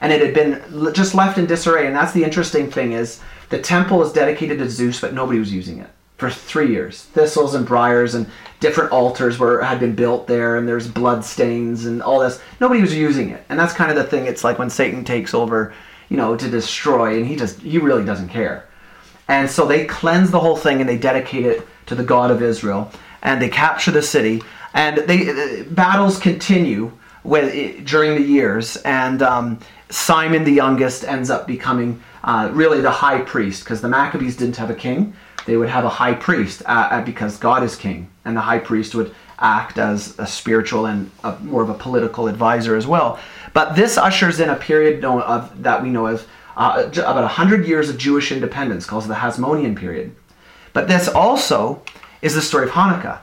And 0.00 0.12
it 0.12 0.22
had 0.22 0.34
been 0.34 0.92
just 0.94 1.14
left 1.14 1.38
in 1.38 1.46
disarray. 1.46 1.86
And 1.86 1.94
that's 1.94 2.12
the 2.12 2.24
interesting 2.24 2.70
thing 2.70 2.92
is 2.92 3.20
the 3.50 3.58
temple 3.58 3.98
was 3.98 4.12
dedicated 4.12 4.58
to 4.58 4.70
Zeus, 4.70 5.00
but 5.00 5.12
nobody 5.12 5.38
was 5.38 5.52
using 5.52 5.78
it 5.78 5.90
for 6.20 6.30
three 6.30 6.70
years. 6.70 7.02
Thistles 7.02 7.54
and 7.54 7.66
briars 7.66 8.14
and 8.14 8.26
different 8.60 8.92
altars 8.92 9.38
were 9.38 9.62
had 9.62 9.80
been 9.80 9.94
built 9.94 10.26
there, 10.26 10.56
and 10.56 10.68
there's 10.68 10.86
blood 10.86 11.24
stains 11.24 11.86
and 11.86 12.02
all 12.02 12.20
this. 12.20 12.40
Nobody 12.60 12.82
was 12.82 12.94
using 12.94 13.30
it, 13.30 13.42
and 13.48 13.58
that's 13.58 13.72
kind 13.72 13.90
of 13.90 13.96
the 13.96 14.04
thing. 14.04 14.26
It's 14.26 14.44
like 14.44 14.58
when 14.58 14.70
Satan 14.70 15.04
takes 15.04 15.34
over, 15.34 15.72
you 16.10 16.18
know, 16.18 16.36
to 16.36 16.48
destroy, 16.48 17.16
and 17.16 17.26
he 17.26 17.36
just 17.36 17.60
he 17.60 17.78
really 17.78 18.04
doesn't 18.04 18.28
care. 18.28 18.68
And 19.28 19.50
so 19.50 19.66
they 19.66 19.86
cleanse 19.86 20.30
the 20.30 20.40
whole 20.40 20.56
thing 20.56 20.80
and 20.80 20.88
they 20.88 20.98
dedicate 20.98 21.46
it 21.46 21.66
to 21.86 21.94
the 21.94 22.04
God 22.04 22.30
of 22.30 22.42
Israel, 22.42 22.92
and 23.22 23.40
they 23.40 23.48
capture 23.48 23.90
the 23.90 24.02
city, 24.02 24.42
and 24.74 24.98
they 24.98 25.28
uh, 25.30 25.64
battles 25.70 26.18
continue 26.18 26.92
with 27.24 27.84
during 27.86 28.14
the 28.14 28.26
years, 28.26 28.76
and 28.78 29.22
um, 29.22 29.58
Simon 29.90 30.44
the 30.44 30.52
youngest 30.52 31.04
ends 31.04 31.30
up 31.30 31.46
becoming 31.46 32.02
uh, 32.24 32.50
really 32.52 32.80
the 32.80 32.90
high 32.90 33.20
priest 33.20 33.64
because 33.64 33.80
the 33.80 33.88
Maccabees 33.88 34.36
didn't 34.36 34.56
have 34.56 34.70
a 34.70 34.74
king 34.74 35.14
they 35.46 35.56
would 35.56 35.68
have 35.68 35.84
a 35.84 35.88
high 35.88 36.14
priest 36.14 36.62
uh, 36.66 36.88
uh, 36.90 37.04
because 37.04 37.36
God 37.36 37.62
is 37.62 37.76
king, 37.76 38.08
and 38.24 38.36
the 38.36 38.40
high 38.40 38.58
priest 38.58 38.94
would 38.94 39.14
act 39.38 39.78
as 39.78 40.18
a 40.18 40.26
spiritual 40.26 40.86
and 40.86 41.10
a, 41.24 41.36
more 41.40 41.62
of 41.62 41.70
a 41.70 41.74
political 41.74 42.28
advisor 42.28 42.76
as 42.76 42.86
well. 42.86 43.18
But 43.52 43.74
this 43.74 43.96
ushers 43.96 44.38
in 44.38 44.50
a 44.50 44.56
period 44.56 45.04
of, 45.04 45.62
that 45.62 45.82
we 45.82 45.90
know 45.90 46.06
of 46.06 46.26
uh, 46.56 46.90
about 46.92 47.22
100 47.22 47.66
years 47.66 47.88
of 47.88 47.96
Jewish 47.96 48.32
independence, 48.32 48.84
called 48.84 49.04
the 49.04 49.14
Hasmonean 49.14 49.76
period. 49.76 50.14
But 50.72 50.88
this 50.88 51.08
also 51.08 51.82
is 52.22 52.34
the 52.34 52.42
story 52.42 52.68
of 52.68 52.72
Hanukkah. 52.72 53.18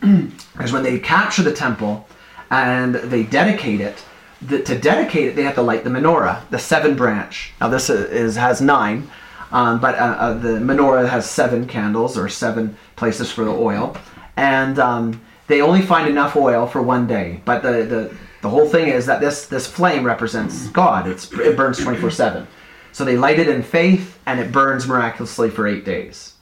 because 0.52 0.72
when 0.72 0.82
they 0.82 0.98
capture 0.98 1.42
the 1.42 1.52
temple 1.52 2.06
and 2.50 2.94
they 2.94 3.22
dedicate 3.22 3.80
it, 3.80 4.04
the, 4.42 4.62
to 4.62 4.78
dedicate 4.78 5.28
it, 5.28 5.36
they 5.36 5.42
have 5.42 5.54
to 5.54 5.62
light 5.62 5.84
the 5.84 5.90
menorah, 5.90 6.48
the 6.50 6.58
seven 6.58 6.94
branch. 6.94 7.52
Now 7.60 7.68
this 7.68 7.88
is 7.90 8.36
has 8.36 8.60
nine, 8.60 9.10
um, 9.52 9.80
but 9.80 9.94
uh, 9.94 10.16
uh, 10.18 10.34
the 10.34 10.58
menorah 10.58 11.08
has 11.08 11.28
seven 11.28 11.66
candles 11.66 12.18
or 12.18 12.28
seven 12.28 12.76
places 12.96 13.32
for 13.32 13.44
the 13.44 13.50
oil, 13.50 13.96
and 14.36 14.78
um, 14.78 15.20
they 15.46 15.62
only 15.62 15.82
find 15.82 16.08
enough 16.08 16.36
oil 16.36 16.66
for 16.66 16.82
one 16.82 17.06
day. 17.06 17.40
But 17.44 17.62
the, 17.62 17.84
the 17.84 18.16
the 18.42 18.50
whole 18.50 18.68
thing 18.68 18.88
is 18.88 19.06
that 19.06 19.20
this 19.20 19.46
this 19.46 19.66
flame 19.66 20.04
represents 20.04 20.68
God. 20.68 21.08
It's 21.08 21.32
it 21.32 21.56
burns 21.56 21.78
twenty 21.78 21.98
four 21.98 22.10
seven. 22.10 22.46
So 22.92 23.04
they 23.04 23.16
light 23.16 23.38
it 23.38 23.48
in 23.48 23.62
faith, 23.62 24.18
and 24.26 24.40
it 24.40 24.52
burns 24.52 24.86
miraculously 24.86 25.50
for 25.50 25.66
eight 25.66 25.84
days. 25.84 26.35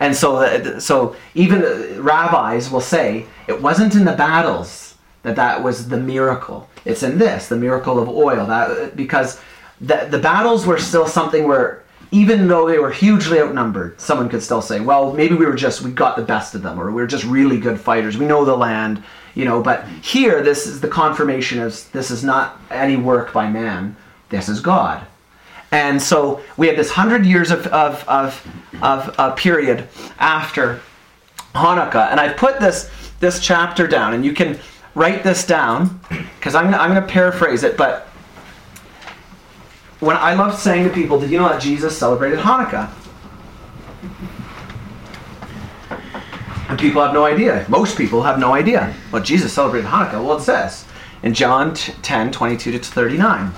And 0.00 0.16
so, 0.16 0.36
uh, 0.36 0.80
so 0.80 1.14
even 1.34 1.62
uh, 1.62 2.00
rabbis 2.00 2.70
will 2.70 2.80
say 2.80 3.26
it 3.46 3.60
wasn't 3.60 3.94
in 3.94 4.04
the 4.06 4.14
battles 4.14 4.96
that 5.22 5.36
that 5.36 5.62
was 5.62 5.88
the 5.88 5.98
miracle. 5.98 6.68
It's 6.86 7.02
in 7.02 7.18
this, 7.18 7.48
the 7.48 7.56
miracle 7.56 7.98
of 7.98 8.08
oil. 8.08 8.46
That 8.46 8.70
uh, 8.70 8.90
because 8.96 9.40
the 9.80 10.08
the 10.10 10.18
battles 10.18 10.66
were 10.66 10.78
still 10.78 11.06
something 11.06 11.46
where 11.46 11.84
even 12.12 12.48
though 12.48 12.66
they 12.66 12.78
were 12.78 12.90
hugely 12.90 13.40
outnumbered, 13.40 14.00
someone 14.00 14.28
could 14.28 14.42
still 14.42 14.62
say, 14.62 14.80
well, 14.80 15.12
maybe 15.12 15.34
we 15.34 15.46
were 15.46 15.54
just 15.54 15.82
we 15.82 15.92
got 15.92 16.16
the 16.16 16.24
best 16.24 16.54
of 16.54 16.62
them, 16.62 16.80
or 16.80 16.86
we 16.86 17.02
were 17.02 17.06
just 17.06 17.24
really 17.24 17.60
good 17.60 17.78
fighters. 17.78 18.16
We 18.16 18.26
know 18.26 18.44
the 18.44 18.56
land, 18.56 19.02
you 19.34 19.44
know. 19.44 19.62
But 19.62 19.86
here, 20.02 20.42
this 20.42 20.66
is 20.66 20.80
the 20.80 20.88
confirmation 20.88 21.60
of 21.60 21.92
this 21.92 22.10
is 22.10 22.24
not 22.24 22.58
any 22.70 22.96
work 22.96 23.34
by 23.34 23.50
man. 23.50 23.96
This 24.30 24.48
is 24.48 24.60
God. 24.60 25.06
And 25.72 26.02
so 26.02 26.42
we 26.56 26.66
have 26.66 26.76
this 26.76 26.90
hundred 26.90 27.24
years 27.24 27.50
of, 27.50 27.66
of, 27.68 28.04
of, 28.08 28.46
of 28.82 29.14
a 29.18 29.32
period 29.32 29.88
after 30.18 30.80
Hanukkah. 31.54 32.10
And 32.10 32.18
I've 32.18 32.36
put 32.36 32.58
this, 32.60 32.90
this 33.20 33.40
chapter 33.40 33.86
down, 33.86 34.14
and 34.14 34.24
you 34.24 34.32
can 34.32 34.58
write 34.94 35.22
this 35.22 35.46
down 35.46 36.00
because 36.38 36.54
I'm, 36.54 36.74
I'm 36.74 36.90
going 36.90 37.00
to 37.00 37.12
paraphrase 37.12 37.62
it. 37.62 37.76
But 37.76 38.08
when 40.00 40.16
I 40.16 40.34
love 40.34 40.58
saying 40.58 40.88
to 40.88 40.94
people, 40.94 41.20
did 41.20 41.30
you 41.30 41.38
know 41.38 41.48
that 41.48 41.62
Jesus 41.62 41.96
celebrated 41.96 42.40
Hanukkah? 42.40 42.90
And 46.68 46.78
people 46.78 47.02
have 47.02 47.12
no 47.12 47.24
idea. 47.24 47.66
Most 47.68 47.96
people 47.96 48.22
have 48.22 48.38
no 48.38 48.54
idea. 48.54 48.94
Well, 49.12 49.22
Jesus 49.22 49.52
celebrated 49.52 49.88
Hanukkah. 49.88 50.24
Well, 50.24 50.36
it 50.36 50.42
says 50.42 50.84
in 51.22 51.34
John 51.34 51.74
10 51.74 52.32
22 52.32 52.72
to 52.72 52.78
39 52.78 53.52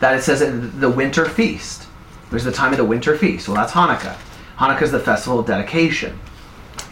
that 0.00 0.14
it 0.14 0.22
says 0.22 0.40
the 0.78 0.90
winter 0.90 1.24
feast. 1.26 1.86
Was 2.30 2.44
the 2.44 2.52
time 2.52 2.72
of 2.72 2.76
the 2.76 2.84
winter 2.84 3.16
feast. 3.16 3.48
Well, 3.48 3.56
that's 3.56 3.72
Hanukkah. 3.72 4.16
Hanukkah 4.58 4.82
is 4.82 4.92
the 4.92 5.00
festival 5.00 5.38
of 5.38 5.46
dedication. 5.46 6.18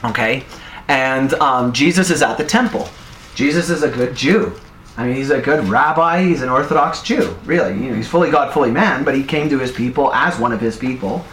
Okay? 0.02 0.44
And 0.88 1.34
um, 1.34 1.72
Jesus 1.72 2.11
is 2.11 2.22
at 2.22 2.38
the 2.38 2.44
temple. 2.44 2.88
Jesus 3.34 3.68
is 3.68 3.82
a 3.82 3.90
good 3.90 4.14
Jew. 4.14 4.54
I 4.96 5.07
mean, 5.07 5.16
he's 5.16 5.30
a 5.30 5.40
good 5.40 5.68
rabbi. 5.68 6.22
He's 6.22 6.40
an 6.40 6.48
Orthodox 6.48 7.02
Jew, 7.02 7.36
really. 7.44 7.74
You 7.74 7.90
know, 7.90 7.96
he's 7.96 8.09
fully 8.09 8.30
God, 8.30 8.54
fully 8.54 8.70
man, 8.70 9.04
but 9.04 9.14
he 9.14 9.22
came 9.22 9.50
to 9.50 9.59
his 9.59 9.70
people 9.70 10.12
as 10.14 10.38
one 10.38 10.52
of 10.52 10.61
his 10.61 10.78
people. 10.78 11.24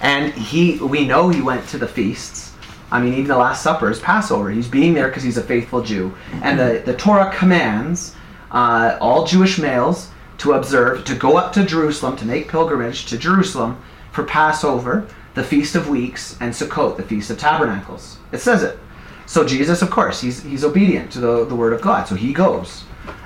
And 0.00 0.32
he, 0.32 0.78
we 0.78 1.06
know 1.06 1.28
he 1.28 1.40
went 1.40 1.68
to 1.68 1.78
the 1.78 1.86
feasts. 1.86 2.52
I 2.90 3.00
mean, 3.00 3.12
even 3.14 3.26
the 3.26 3.36
Last 3.36 3.62
Supper 3.62 3.90
is 3.90 4.00
Passover. 4.00 4.50
He's 4.50 4.68
being 4.68 4.94
there 4.94 5.08
because 5.08 5.22
he's 5.22 5.36
a 5.36 5.42
faithful 5.42 5.82
Jew. 5.82 6.14
And 6.42 6.58
the, 6.58 6.82
the 6.84 6.94
Torah 6.94 7.32
commands 7.32 8.16
uh, 8.50 8.98
all 9.00 9.26
Jewish 9.26 9.58
males 9.58 10.10
to 10.38 10.52
observe, 10.52 11.04
to 11.04 11.14
go 11.14 11.36
up 11.36 11.52
to 11.54 11.64
Jerusalem, 11.64 12.16
to 12.16 12.24
make 12.24 12.48
pilgrimage 12.48 13.06
to 13.06 13.18
Jerusalem 13.18 13.82
for 14.12 14.24
Passover, 14.24 15.06
the 15.34 15.44
Feast 15.44 15.74
of 15.74 15.88
Weeks, 15.88 16.36
and 16.40 16.52
Sukkot, 16.52 16.96
the 16.96 17.02
Feast 17.02 17.30
of 17.30 17.38
Tabernacles. 17.38 18.18
It 18.32 18.38
says 18.38 18.62
it. 18.62 18.78
So 19.26 19.44
Jesus, 19.44 19.82
of 19.82 19.90
course, 19.90 20.20
he's, 20.20 20.42
he's 20.42 20.64
obedient 20.64 21.10
to 21.12 21.20
the, 21.20 21.44
the 21.44 21.54
word 21.54 21.72
of 21.72 21.80
God, 21.80 22.06
so 22.06 22.14
he 22.14 22.32
goes. 22.32 22.84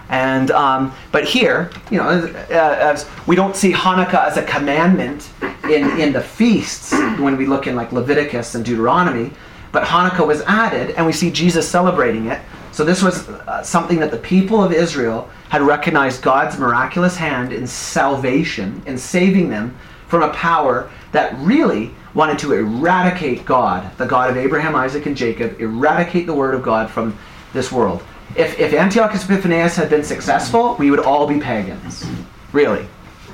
And 0.08 0.50
um, 0.52 0.92
but 1.12 1.24
here, 1.24 1.70
you 1.90 1.98
know, 1.98 2.08
as, 2.08 3.06
we 3.26 3.36
don't 3.36 3.54
see 3.54 3.72
Hanukkah 3.72 4.26
as 4.26 4.38
a 4.38 4.42
commandment 4.42 5.30
in 5.64 6.00
in 6.00 6.12
the 6.14 6.20
feasts 6.22 6.92
when 6.92 7.36
we 7.36 7.44
look 7.44 7.66
in 7.66 7.76
like 7.76 7.92
Leviticus 7.92 8.54
and 8.54 8.64
Deuteronomy, 8.64 9.32
but 9.70 9.84
Hanukkah 9.84 10.26
was 10.26 10.40
added, 10.42 10.92
and 10.96 11.04
we 11.04 11.12
see 11.12 11.30
Jesus 11.30 11.68
celebrating 11.68 12.26
it. 12.26 12.40
So 12.78 12.84
this 12.84 13.02
was 13.02 13.28
uh, 13.28 13.60
something 13.64 13.98
that 13.98 14.12
the 14.12 14.18
people 14.18 14.62
of 14.62 14.72
Israel 14.72 15.28
had 15.48 15.62
recognized 15.62 16.22
God's 16.22 16.60
miraculous 16.60 17.16
hand 17.16 17.52
in 17.52 17.66
salvation, 17.66 18.80
in 18.86 18.96
saving 18.96 19.50
them 19.50 19.76
from 20.06 20.22
a 20.22 20.32
power 20.32 20.88
that 21.10 21.36
really 21.38 21.92
wanted 22.14 22.38
to 22.38 22.52
eradicate 22.52 23.44
God, 23.44 23.90
the 23.98 24.06
God 24.06 24.30
of 24.30 24.36
Abraham, 24.36 24.76
Isaac, 24.76 25.06
and 25.06 25.16
Jacob, 25.16 25.60
eradicate 25.60 26.26
the 26.26 26.34
word 26.34 26.54
of 26.54 26.62
God 26.62 26.88
from 26.88 27.18
this 27.52 27.72
world. 27.72 28.00
If, 28.36 28.56
if 28.60 28.72
Antiochus 28.72 29.24
Epiphanes 29.24 29.74
had 29.74 29.90
been 29.90 30.04
successful, 30.04 30.76
we 30.78 30.92
would 30.92 31.00
all 31.00 31.26
be 31.26 31.40
pagans. 31.40 32.06
Really. 32.52 32.86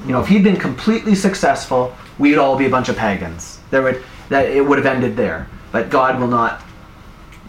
You 0.07 0.13
know, 0.13 0.23
if 0.23 0.27
he'd 0.29 0.43
been 0.43 0.57
completely 0.57 1.15
successful, 1.15 1.95
we 2.19 2.31
would 2.31 2.39
all 2.39 2.57
be 2.57 2.65
a 2.65 2.71
bunch 2.71 2.89
of 2.89 2.97
pagans. 2.97 3.61
There 3.71 3.83
would 3.83 4.03
that 4.31 4.49
it 4.49 4.63
would 4.63 4.79
have 4.79 4.87
ended 4.87 5.19
there. 5.19 5.51
But 5.71 5.91
God 5.91 6.19
will 6.19 6.29
not 6.29 6.64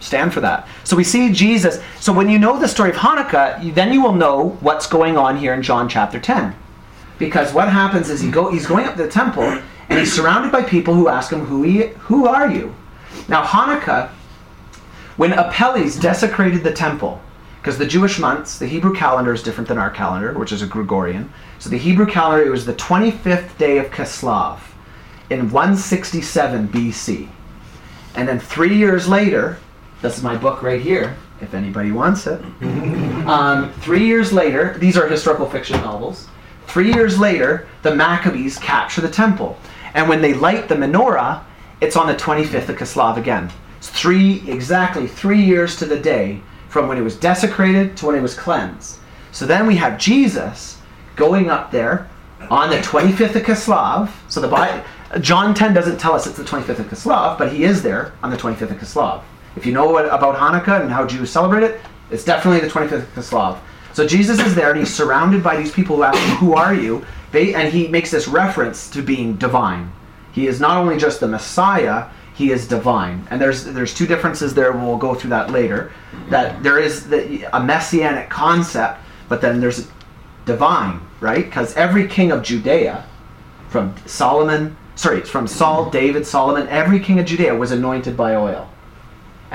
stand 0.00 0.32
for 0.32 0.40
that. 0.40 0.68
So 0.84 0.96
we 0.96 1.04
see 1.04 1.32
Jesus. 1.32 1.82
So 2.00 2.12
when 2.12 2.28
you 2.28 2.38
know 2.38 2.58
the 2.58 2.68
story 2.68 2.90
of 2.90 2.96
Hanukkah, 2.96 3.74
then 3.74 3.92
you 3.92 4.02
will 4.02 4.12
know 4.14 4.50
what's 4.60 4.86
going 4.86 5.16
on 5.16 5.36
here 5.36 5.54
in 5.54 5.62
John 5.62 5.88
chapter 5.88 6.20
10. 6.20 6.54
Because 7.18 7.52
what 7.52 7.68
happens 7.68 8.10
is 8.10 8.20
he 8.20 8.30
go, 8.30 8.50
he's 8.50 8.66
going 8.66 8.84
up 8.84 8.96
to 8.96 9.02
the 9.02 9.10
temple 9.10 9.44
and 9.88 9.98
he's 9.98 10.12
surrounded 10.12 10.52
by 10.52 10.62
people 10.62 10.94
who 10.94 11.08
ask 11.08 11.32
him, 11.32 11.40
who, 11.40 11.62
he, 11.62 11.86
who 11.98 12.26
are 12.26 12.50
you? 12.50 12.74
Now, 13.28 13.44
Hanukkah, 13.44 14.10
when 15.16 15.32
Apelles 15.32 15.96
desecrated 15.96 16.62
the 16.62 16.72
temple, 16.72 17.20
because 17.66 17.78
the 17.78 17.86
Jewish 17.86 18.18
months, 18.18 18.58
the 18.58 18.66
Hebrew 18.66 18.94
calendar 18.94 19.32
is 19.32 19.42
different 19.42 19.66
than 19.66 19.78
our 19.78 19.90
calendar, 19.90 20.32
which 20.38 20.52
is 20.52 20.62
a 20.62 20.66
Gregorian. 20.66 21.32
So 21.58 21.68
the 21.68 21.78
Hebrew 21.78 22.06
calendar, 22.06 22.44
it 22.46 22.50
was 22.50 22.66
the 22.66 22.74
25th 22.74 23.56
day 23.58 23.78
of 23.78 23.86
Kislev 23.90 24.60
in 25.30 25.50
167 25.50 26.68
BC. 26.68 27.28
And 28.14 28.28
then 28.28 28.38
three 28.38 28.76
years 28.76 29.08
later, 29.08 29.58
this 30.02 30.16
is 30.16 30.22
my 30.22 30.36
book 30.36 30.62
right 30.62 30.80
here, 30.80 31.16
if 31.40 31.54
anybody 31.54 31.92
wants 31.92 32.26
it. 32.26 32.40
Um, 33.26 33.72
three 33.80 34.06
years 34.06 34.32
later, 34.32 34.78
these 34.78 34.96
are 34.96 35.08
historical 35.08 35.50
fiction 35.50 35.80
novels. 35.80 36.28
Three 36.68 36.92
years 36.94 37.18
later, 37.18 37.66
the 37.82 37.92
Maccabees 37.92 38.56
capture 38.56 39.00
the 39.00 39.10
temple. 39.10 39.58
And 39.94 40.08
when 40.08 40.22
they 40.22 40.32
light 40.32 40.68
the 40.68 40.76
menorah, 40.76 41.42
it's 41.80 41.96
on 41.96 42.06
the 42.06 42.14
25th 42.14 42.68
of 42.68 42.76
Kislev 42.76 43.16
again. 43.16 43.50
It's 43.78 43.90
three, 43.90 44.48
exactly 44.48 45.08
three 45.08 45.42
years 45.42 45.74
to 45.78 45.86
the 45.86 45.98
day 45.98 46.40
from 46.68 46.86
when 46.86 46.98
it 46.98 47.02
was 47.02 47.16
desecrated 47.16 47.96
to 47.96 48.06
when 48.06 48.14
it 48.14 48.22
was 48.22 48.34
cleansed. 48.34 48.98
So 49.32 49.44
then 49.44 49.66
we 49.66 49.74
have 49.76 49.98
Jesus 49.98 50.80
going 51.16 51.50
up 51.50 51.72
there 51.72 52.08
on 52.50 52.70
the 52.70 52.76
25th 52.76 53.34
of 53.34 53.42
Kislev. 53.42 54.10
So 54.28 54.40
the 54.40 54.48
Bible, 54.48 54.84
John 55.20 55.54
10 55.54 55.74
doesn't 55.74 55.98
tell 55.98 56.14
us 56.14 56.26
it's 56.26 56.36
the 56.36 56.44
25th 56.44 56.78
of 56.78 56.86
Kislev, 56.86 57.38
but 57.38 57.52
he 57.52 57.64
is 57.64 57.82
there 57.82 58.12
on 58.22 58.30
the 58.30 58.36
25th 58.36 58.70
of 58.70 58.78
Kislev. 58.78 59.22
If 59.56 59.66
you 59.66 59.72
know 59.72 59.90
what, 59.90 60.06
about 60.06 60.36
Hanukkah 60.36 60.82
and 60.82 60.90
how 60.90 61.06
Jews 61.06 61.30
celebrate 61.30 61.64
it, 61.64 61.80
it's 62.10 62.24
definitely 62.24 62.60
the 62.60 62.72
25th 62.72 63.02
of 63.02 63.14
Kislev. 63.14 63.58
So 63.92 64.06
Jesus 64.06 64.38
is 64.40 64.54
there 64.54 64.70
and 64.70 64.78
he's 64.78 64.94
surrounded 64.94 65.42
by 65.42 65.56
these 65.56 65.72
people 65.72 65.96
who 65.96 66.02
ask 66.02 66.18
him, 66.18 66.36
Who 66.36 66.54
are 66.54 66.74
you? 66.74 67.04
They, 67.32 67.54
and 67.54 67.72
he 67.72 67.88
makes 67.88 68.10
this 68.10 68.28
reference 68.28 68.90
to 68.90 69.02
being 69.02 69.36
divine. 69.36 69.90
He 70.32 70.46
is 70.46 70.60
not 70.60 70.76
only 70.76 70.98
just 70.98 71.20
the 71.20 71.28
Messiah, 71.28 72.08
he 72.34 72.52
is 72.52 72.68
divine. 72.68 73.26
And 73.30 73.40
there's 73.40 73.64
there's 73.64 73.94
two 73.94 74.06
differences 74.06 74.52
there. 74.52 74.72
We'll 74.72 74.98
go 74.98 75.14
through 75.14 75.30
that 75.30 75.50
later. 75.50 75.92
That 76.28 76.62
there 76.62 76.78
is 76.78 77.08
the, 77.08 77.48
a 77.56 77.62
messianic 77.62 78.28
concept, 78.28 79.00
but 79.30 79.40
then 79.40 79.60
there's 79.60 79.88
divine, 80.44 81.00
right? 81.20 81.46
Because 81.46 81.74
every 81.74 82.06
king 82.06 82.30
of 82.32 82.42
Judea, 82.42 83.06
from 83.70 83.94
Solomon, 84.04 84.76
sorry, 84.94 85.18
it's 85.18 85.30
from 85.30 85.46
Saul, 85.46 85.88
David, 85.88 86.26
Solomon, 86.26 86.68
every 86.68 87.00
king 87.00 87.18
of 87.18 87.24
Judea 87.24 87.54
was 87.54 87.72
anointed 87.72 88.16
by 88.16 88.34
oil. 88.34 88.68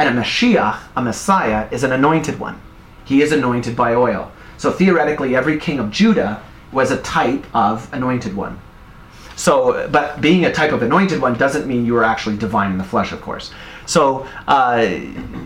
And 0.02 0.18
a 0.18 0.22
Mashiach, 0.22 0.80
a 0.95 1.02
Messiah, 1.02 1.68
is 1.72 1.84
an 1.84 1.91
anointed 1.91 2.39
one. 2.39 2.60
He 3.06 3.22
is 3.22 3.32
anointed 3.32 3.76
by 3.76 3.93
oil. 3.93 4.32
So 4.58 4.72
theoretically, 4.72 5.36
every 5.36 5.60
king 5.60 5.80
of 5.80 5.91
Judah 5.91 6.41
was 6.72 6.91
a 6.91 7.02
type 7.02 7.45
of 7.56 7.91
anointed 7.93 8.36
one. 8.36 8.60
So, 9.36 9.88
but 9.89 10.22
being 10.22 10.45
a 10.45 10.52
type 10.54 10.72
of 10.72 10.82
anointed 10.82 11.22
one 11.22 11.36
doesn't 11.36 11.68
mean 11.68 11.86
you 11.86 11.95
are 11.97 12.04
actually 12.04 12.38
divine 12.38 12.72
in 12.72 12.78
the 12.78 12.84
flesh, 12.84 13.12
of 13.12 13.22
course. 13.22 13.52
So, 13.86 14.28
uh, 14.47 14.88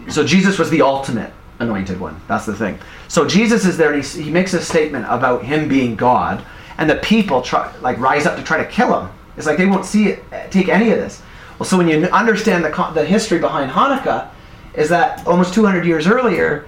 so 0.10 0.26
Jesus 0.26 0.60
was 0.60 0.70
the 0.70 0.82
ultimate 0.82 1.32
anointed 1.60 1.99
one. 1.99 2.20
That's 2.28 2.45
the 2.45 2.56
thing. 2.56 2.78
So 3.08 3.28
Jesus 3.28 3.66
is 3.66 3.78
there, 3.78 3.93
and 3.93 4.03
he, 4.03 4.24
he 4.24 4.30
makes 4.30 4.53
a 4.53 4.62
statement 4.62 5.06
about 5.10 5.43
him 5.43 5.68
being 5.68 5.95
God, 5.95 6.43
and 6.78 6.89
the 6.89 6.95
people 6.97 7.41
try, 7.41 7.74
like 7.82 7.97
rise 7.99 8.26
up 8.26 8.38
to 8.38 8.43
try 8.43 8.58
to 8.58 8.70
kill 8.70 9.01
him. 9.01 9.10
It's 9.38 9.47
like 9.47 9.58
they 9.58 9.66
won't 9.66 9.86
see 9.86 10.10
it, 10.10 10.24
take 10.51 10.70
any 10.70 10.91
of 10.91 10.97
this. 10.97 11.22
Well, 11.58 11.68
so 11.68 11.78
when 11.78 11.88
you 11.88 12.06
understand 12.08 12.66
the 12.66 12.91
the 12.93 13.06
history 13.06 13.39
behind 13.39 13.72
Hanukkah, 13.72 14.30
is 14.78 14.90
that 14.90 15.26
almost 15.26 15.54
200 15.54 15.86
years 15.86 16.08
earlier, 16.08 16.68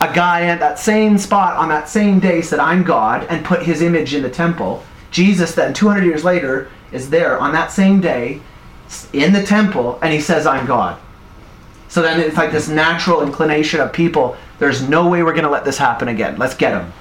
a 0.00 0.12
guy 0.12 0.46
at 0.46 0.60
that 0.60 0.78
same 0.78 1.18
spot 1.18 1.56
on 1.56 1.68
that 1.68 1.88
same 1.88 2.18
day 2.18 2.42
said, 2.42 2.58
I'm 2.58 2.82
God, 2.82 3.26
and 3.30 3.44
put 3.44 3.62
his 3.62 3.82
image 3.82 4.14
in 4.14 4.22
the 4.22 4.30
temple. 4.30 4.82
Jesus, 5.10 5.54
then 5.54 5.72
200 5.74 6.04
years 6.04 6.24
later, 6.24 6.70
is 6.90 7.10
there 7.10 7.38
on 7.38 7.52
that 7.52 7.70
same 7.70 8.00
day 8.00 8.40
in 9.12 9.32
the 9.32 9.42
temple, 9.42 9.98
and 10.02 10.12
he 10.12 10.20
says, 10.20 10.46
I'm 10.46 10.66
God. 10.66 11.00
So 11.88 12.02
then 12.02 12.20
it's 12.20 12.36
like 12.36 12.52
this 12.52 12.68
natural 12.68 13.22
inclination 13.22 13.80
of 13.80 13.92
people. 13.92 14.36
There's 14.58 14.88
no 14.88 15.08
way 15.08 15.22
we're 15.22 15.32
going 15.32 15.44
to 15.44 15.50
let 15.50 15.64
this 15.64 15.78
happen 15.78 16.08
again. 16.08 16.38
Let's 16.38 16.54
get 16.54 16.70
them. 16.70 16.92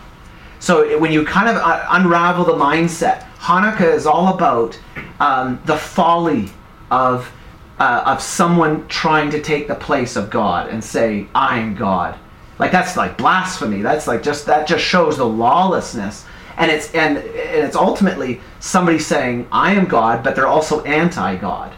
So 0.60 1.00
when 1.00 1.12
you 1.12 1.26
kind 1.26 1.50
of 1.50 1.56
uh, 1.56 1.86
unravel 1.90 2.46
the 2.46 2.54
mindset, 2.54 3.26
Hanukkah 3.38 3.96
is 3.96 4.06
all 4.06 4.34
about 4.34 4.80
um, 5.20 5.60
the 5.66 5.78
folly 5.78 6.50
of 6.92 7.32
uh, 7.82 8.04
of 8.06 8.22
someone 8.22 8.88
trying 8.90 9.32
to 9.32 9.42
take 9.42 9.68
the 9.68 9.74
place 9.74 10.16
of 10.16 10.30
God 10.30 10.70
and 10.70 10.84
say, 10.84 11.26
"I'm 11.34 11.74
God." 11.74 12.16
Like 12.60 12.72
that's 12.72 12.96
like 12.96 13.18
blasphemy. 13.18 13.82
That's 13.82 14.06
like 14.06 14.22
just 14.22 14.46
that 14.46 14.68
just 14.68 14.84
shows 14.86 15.18
the 15.18 15.26
lawlessness, 15.26 16.24
and 16.58 16.70
it's 16.70 16.94
and, 16.94 17.18
and 17.18 17.66
it's 17.66 17.76
ultimately 17.76 18.40
somebody 18.60 19.00
saying, 19.00 19.48
"I 19.52 19.74
am 19.74 19.86
God," 19.86 20.24
but 20.24 20.36
they're 20.36 20.46
also 20.46 20.84
anti-God. 20.84 21.74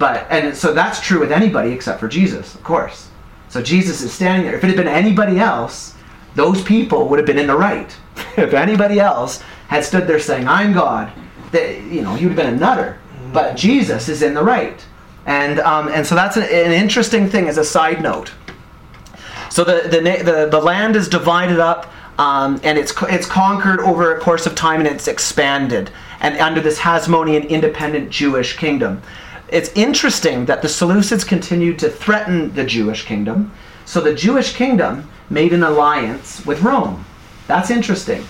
But 0.00 0.26
and 0.30 0.56
so 0.56 0.74
that's 0.74 1.00
true 1.00 1.20
with 1.20 1.30
anybody 1.30 1.70
except 1.70 2.00
for 2.00 2.08
Jesus, 2.08 2.56
of 2.56 2.64
course. 2.64 3.08
So 3.50 3.62
Jesus 3.62 4.02
is 4.02 4.12
standing 4.12 4.46
there. 4.46 4.56
If 4.56 4.64
it 4.64 4.66
had 4.66 4.76
been 4.76 4.88
anybody 4.88 5.38
else, 5.38 5.94
those 6.34 6.60
people 6.64 7.08
would 7.08 7.20
have 7.20 7.26
been 7.26 7.38
in 7.38 7.46
the 7.46 7.56
right. 7.56 7.96
if 8.36 8.52
anybody 8.52 8.98
else 8.98 9.44
had 9.68 9.84
stood 9.84 10.08
there 10.08 10.18
saying, 10.18 10.48
"I'm 10.48 10.72
God," 10.72 11.12
that 11.52 11.82
you 11.82 12.02
know, 12.02 12.14
would 12.14 12.20
have 12.20 12.34
been 12.34 12.54
a 12.54 12.58
nutter. 12.58 12.98
But 13.32 13.56
Jesus 13.56 14.08
is 14.08 14.22
in 14.22 14.34
the 14.34 14.42
right, 14.42 14.84
and 15.26 15.60
um, 15.60 15.88
and 15.88 16.06
so 16.06 16.14
that's 16.14 16.36
an, 16.36 16.44
an 16.44 16.72
interesting 16.72 17.28
thing 17.28 17.48
as 17.48 17.58
a 17.58 17.64
side 17.64 18.02
note. 18.02 18.32
So 19.50 19.64
the 19.64 19.88
the 19.88 20.00
the, 20.00 20.48
the 20.50 20.60
land 20.60 20.96
is 20.96 21.08
divided 21.08 21.58
up. 21.58 21.92
Um, 22.18 22.60
and 22.64 22.76
it's 22.76 22.92
it's 23.02 23.28
conquered 23.28 23.78
over 23.78 24.12
a 24.12 24.18
course 24.18 24.44
of 24.44 24.56
time, 24.56 24.80
and 24.80 24.88
it's 24.88 25.06
expanded, 25.06 25.92
and 26.18 26.36
under 26.38 26.60
this 26.60 26.80
Hasmonean 26.80 27.48
independent 27.48 28.10
Jewish 28.10 28.56
kingdom. 28.56 29.02
It's 29.50 29.70
interesting 29.76 30.46
that 30.46 30.60
the 30.60 30.66
Seleucids 30.68 31.24
continued 31.24 31.78
to 31.78 31.88
threaten 31.88 32.52
the 32.54 32.64
Jewish 32.64 33.04
kingdom, 33.04 33.52
so 33.84 34.00
the 34.00 34.16
Jewish 34.16 34.52
kingdom 34.54 35.08
made 35.30 35.52
an 35.52 35.62
alliance 35.62 36.44
with 36.44 36.62
Rome. 36.62 37.04
That's 37.46 37.70
interesting. 37.70 38.24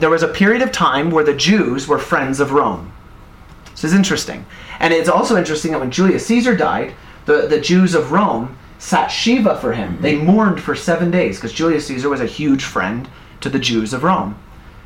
There 0.00 0.10
was 0.10 0.24
a 0.24 0.28
period 0.28 0.60
of 0.60 0.72
time 0.72 1.10
where 1.12 1.24
the 1.24 1.32
Jews 1.34 1.86
were 1.86 2.00
friends 2.00 2.40
of 2.40 2.50
Rome. 2.50 2.92
This 3.80 3.92
is 3.92 3.96
interesting. 3.96 4.44
And 4.80 4.92
it's 4.92 5.08
also 5.08 5.36
interesting 5.36 5.70
that 5.70 5.78
when 5.78 5.92
Julius 5.92 6.26
Caesar 6.26 6.56
died, 6.56 6.94
the, 7.26 7.46
the 7.46 7.60
Jews 7.60 7.94
of 7.94 8.10
Rome 8.10 8.58
sat 8.80 9.06
Shiva 9.06 9.56
for 9.60 9.72
him. 9.72 10.00
They 10.00 10.16
mourned 10.16 10.60
for 10.60 10.74
seven 10.74 11.12
days 11.12 11.36
because 11.36 11.52
Julius 11.52 11.86
Caesar 11.86 12.08
was 12.08 12.20
a 12.20 12.26
huge 12.26 12.64
friend 12.64 13.08
to 13.40 13.48
the 13.48 13.58
Jews 13.60 13.92
of 13.92 14.02
Rome. 14.02 14.36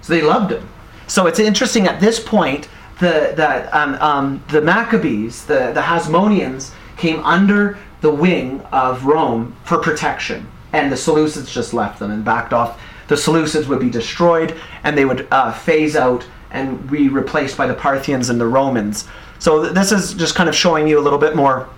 So 0.03 0.12
they 0.12 0.20
loved 0.20 0.53
him. 0.53 0.68
So 1.07 1.26
it's 1.26 1.38
interesting 1.38 1.86
at 1.86 2.01
this 2.01 2.20
point 2.20 2.68
the, 3.01 3.32
that 3.34 3.72
um, 3.72 3.95
um, 3.95 4.45
the 4.49 4.61
Maccabees, 4.61 5.47
the, 5.47 5.72
the 5.72 5.80
Hasmoneans, 5.80 6.74
came 6.99 7.20
under 7.20 7.78
the 8.03 8.11
wing 8.11 8.61
of 8.72 9.07
Rome 9.07 9.57
for 9.64 9.78
protection. 9.78 10.47
And 10.74 10.93
the 10.93 10.97
Seleucids 10.97 11.51
just 11.51 11.72
left 11.72 11.99
them 11.99 12.11
and 12.11 12.22
backed 12.22 12.53
off. 12.53 12.78
The 13.09 13.14
Seleucids 13.14 13.68
would 13.68 13.80
be 13.80 13.90
destroyed 13.90 14.55
and 14.84 14.99
they 14.99 15.07
would 15.07 15.28
uh, 15.30 15.53
phase 15.53 15.97
out 15.97 16.26
and 16.53 16.91
be 16.91 17.09
replaced 17.09 17.57
by 17.57 17.67
the 17.67 17.75
Parthians 17.75 18.31
and 18.31 18.41
the 18.41 18.47
Romans. 18.47 19.09
So 19.39 19.63
th- 19.63 19.75
this 19.75 19.91
is 19.91 20.15
just 20.15 20.35
kind 20.35 20.49
of 20.49 20.55
showing 20.55 20.87
you 20.87 20.99
a 20.99 21.03
little 21.03 21.19
bit 21.19 21.35
more 21.35 21.69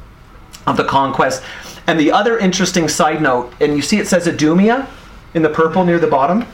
of 0.67 0.77
the 0.77 0.85
conquest. 0.85 1.43
And 1.87 1.99
the 1.99 2.13
other 2.13 2.39
interesting 2.39 2.89
side 2.89 3.23
note, 3.23 3.53
and 3.61 3.77
you 3.77 3.83
see 3.83 3.99
it 3.99 4.09
says 4.09 4.27
Idumea 4.27 4.89
in 5.35 5.43
the 5.43 5.51
purple 5.51 5.85
near 5.85 5.99
the 5.99 6.07
bottom. 6.07 6.47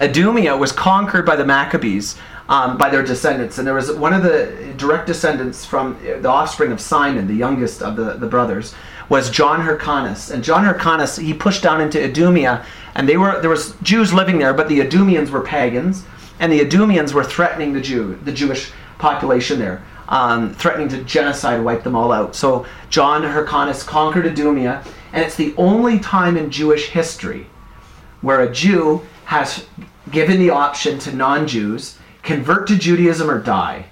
Idumea 0.00 0.56
was 0.56 0.72
conquered 0.72 1.26
by 1.26 1.36
the 1.36 1.44
Maccabees 1.44 2.16
um, 2.50 2.76
by 2.76 2.90
their 2.90 3.04
descendants, 3.04 3.58
and 3.58 3.66
there 3.66 3.74
was 3.74 3.92
one 3.92 4.12
of 4.12 4.24
the 4.24 4.74
direct 4.76 5.06
descendants 5.06 5.64
from 5.64 5.96
the 6.02 6.28
offspring 6.28 6.72
of 6.72 6.80
Simon, 6.80 7.28
the 7.28 7.34
youngest 7.34 7.80
of 7.80 7.94
the, 7.94 8.14
the 8.14 8.26
brothers, 8.26 8.74
was 9.08 9.30
John 9.30 9.60
Hyrcanus. 9.60 10.30
And 10.30 10.42
John 10.42 10.64
Hyrcanus 10.64 11.16
he 11.16 11.32
pushed 11.32 11.62
down 11.62 11.80
into 11.80 12.02
Idumea, 12.02 12.66
and 12.96 13.08
they 13.08 13.16
were 13.16 13.40
there 13.40 13.50
was 13.50 13.76
Jews 13.82 14.12
living 14.12 14.38
there, 14.38 14.52
but 14.52 14.68
the 14.68 14.80
Idumeans 14.80 15.30
were 15.30 15.42
pagans, 15.42 16.04
and 16.40 16.50
the 16.50 16.60
Idumeans 16.60 17.14
were 17.14 17.22
threatening 17.22 17.72
the 17.72 17.80
Jew 17.80 18.18
the 18.24 18.32
Jewish 18.32 18.72
population 18.98 19.58
there. 19.60 19.84
Um, 20.08 20.52
threatening 20.54 20.88
to 20.88 21.04
genocide, 21.04 21.62
wipe 21.62 21.84
them 21.84 21.94
all 21.94 22.10
out. 22.10 22.34
So 22.34 22.66
John 22.88 23.22
Hyrcanus 23.22 23.84
conquered 23.84 24.26
Idumea, 24.26 24.82
and 25.12 25.24
it's 25.24 25.36
the 25.36 25.54
only 25.56 26.00
time 26.00 26.36
in 26.36 26.50
Jewish 26.50 26.88
history 26.88 27.46
where 28.20 28.40
a 28.40 28.52
Jew 28.52 29.02
has 29.26 29.66
given 30.10 30.40
the 30.40 30.50
option 30.50 30.98
to 31.00 31.14
non 31.14 31.46
Jews 31.46 31.98
convert 32.22 32.66
to 32.68 32.76
Judaism 32.76 33.30
or 33.30 33.40
die. 33.40 33.86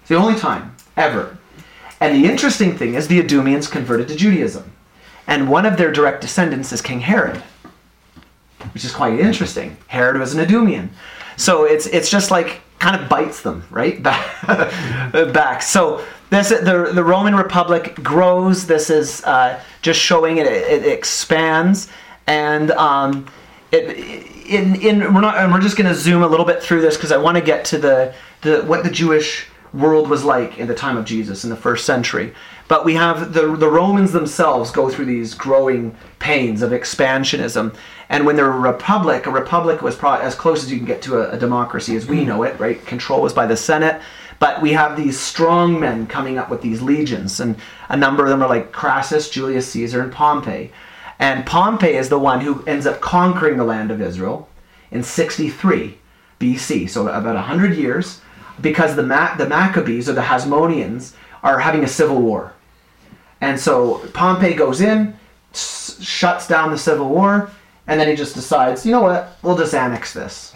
It's 0.00 0.08
the 0.08 0.16
only 0.16 0.38
time 0.38 0.74
ever. 0.96 1.38
And 2.00 2.16
the 2.16 2.28
interesting 2.28 2.76
thing 2.76 2.94
is, 2.94 3.06
the 3.06 3.20
Idumeans 3.20 3.70
converted 3.70 4.08
to 4.08 4.16
Judaism. 4.16 4.72
And 5.28 5.48
one 5.48 5.64
of 5.64 5.76
their 5.76 5.92
direct 5.92 6.20
descendants 6.20 6.72
is 6.72 6.82
King 6.82 7.00
Herod, 7.00 7.36
which 8.74 8.84
is 8.84 8.92
quite 8.92 9.20
interesting. 9.20 9.76
Herod 9.86 10.18
was 10.18 10.34
an 10.34 10.40
Idumean. 10.40 10.90
So 11.42 11.64
it's, 11.64 11.86
it's 11.86 12.08
just 12.08 12.30
like 12.30 12.60
kind 12.78 13.00
of 13.00 13.08
bites 13.08 13.42
them, 13.42 13.64
right? 13.70 14.00
Back. 14.02 15.62
So 15.62 16.04
this 16.30 16.50
the, 16.50 16.92
the 16.94 17.02
Roman 17.02 17.34
Republic 17.34 17.96
grows. 17.96 18.66
This 18.66 18.90
is 18.90 19.24
uh, 19.24 19.60
just 19.82 19.98
showing 19.98 20.36
it, 20.38 20.46
it 20.46 20.86
expands. 20.86 21.88
And 22.28 22.70
um, 22.70 23.26
it, 23.72 24.24
in, 24.46 24.76
in 24.76 25.14
we're 25.14 25.20
not 25.20 25.50
we're 25.50 25.60
just 25.60 25.76
going 25.76 25.88
to 25.88 25.96
zoom 25.96 26.22
a 26.22 26.28
little 26.28 26.46
bit 26.46 26.62
through 26.62 26.80
this 26.80 26.96
because 26.96 27.10
I 27.10 27.16
want 27.16 27.36
to 27.36 27.42
get 27.42 27.64
to 27.66 27.78
the, 27.78 28.14
the 28.42 28.62
what 28.62 28.84
the 28.84 28.90
Jewish 28.90 29.48
world 29.74 30.08
was 30.08 30.24
like 30.24 30.58
in 30.58 30.68
the 30.68 30.74
time 30.74 30.96
of 30.96 31.04
Jesus 31.04 31.42
in 31.42 31.50
the 31.50 31.56
first 31.56 31.84
century. 31.84 32.34
But 32.72 32.86
we 32.86 32.94
have 32.94 33.34
the 33.34 33.54
the 33.54 33.68
Romans 33.68 34.12
themselves 34.12 34.70
go 34.70 34.88
through 34.88 35.04
these 35.04 35.34
growing 35.34 35.94
pains 36.20 36.62
of 36.62 36.70
expansionism. 36.70 37.74
And 38.08 38.24
when 38.24 38.34
they're 38.34 38.50
a 38.50 38.58
republic, 38.58 39.26
a 39.26 39.30
republic 39.30 39.82
was 39.82 39.94
probably 39.94 40.24
as 40.24 40.34
close 40.34 40.64
as 40.64 40.72
you 40.72 40.78
can 40.78 40.86
get 40.86 41.02
to 41.02 41.18
a, 41.18 41.32
a 41.32 41.38
democracy 41.38 41.96
as 41.96 42.06
we 42.06 42.20
mm. 42.20 42.28
know 42.28 42.44
it, 42.44 42.58
right? 42.58 42.82
Control 42.86 43.20
was 43.20 43.34
by 43.34 43.44
the 43.44 43.58
Senate. 43.58 44.00
But 44.38 44.62
we 44.62 44.72
have 44.72 44.96
these 44.96 45.20
strong 45.20 45.78
men 45.78 46.06
coming 46.06 46.38
up 46.38 46.48
with 46.48 46.62
these 46.62 46.80
legions, 46.80 47.40
and 47.40 47.56
a 47.90 47.96
number 47.98 48.24
of 48.24 48.30
them 48.30 48.42
are 48.42 48.48
like 48.48 48.72
Crassus, 48.72 49.28
Julius 49.28 49.68
Caesar, 49.68 50.00
and 50.00 50.10
Pompey. 50.10 50.72
And 51.18 51.44
Pompey 51.44 51.92
is 51.92 52.08
the 52.08 52.18
one 52.18 52.40
who 52.40 52.64
ends 52.64 52.86
up 52.86 53.02
conquering 53.02 53.58
the 53.58 53.64
land 53.64 53.90
of 53.90 54.00
Israel 54.00 54.48
in 54.90 55.02
63 55.02 55.98
BC, 56.40 56.88
so 56.88 57.06
about 57.06 57.34
100 57.34 57.76
years, 57.76 58.22
because 58.62 58.96
the, 58.96 59.02
Ma- 59.02 59.34
the 59.34 59.46
Maccabees 59.46 60.08
or 60.08 60.14
the 60.14 60.22
Hasmoneans 60.22 61.12
are 61.42 61.58
having 61.58 61.84
a 61.84 61.88
civil 61.88 62.22
war. 62.22 62.54
And 63.42 63.58
so 63.60 63.98
Pompey 64.14 64.54
goes 64.54 64.80
in, 64.80 65.14
s- 65.52 66.00
shuts 66.00 66.46
down 66.48 66.70
the 66.70 66.78
civil 66.78 67.08
war, 67.08 67.50
and 67.88 68.00
then 68.00 68.08
he 68.08 68.14
just 68.14 68.34
decides, 68.34 68.86
you 68.86 68.92
know 68.92 69.02
what, 69.02 69.36
we'll 69.42 69.58
just 69.58 69.74
annex 69.74 70.14
this. 70.14 70.54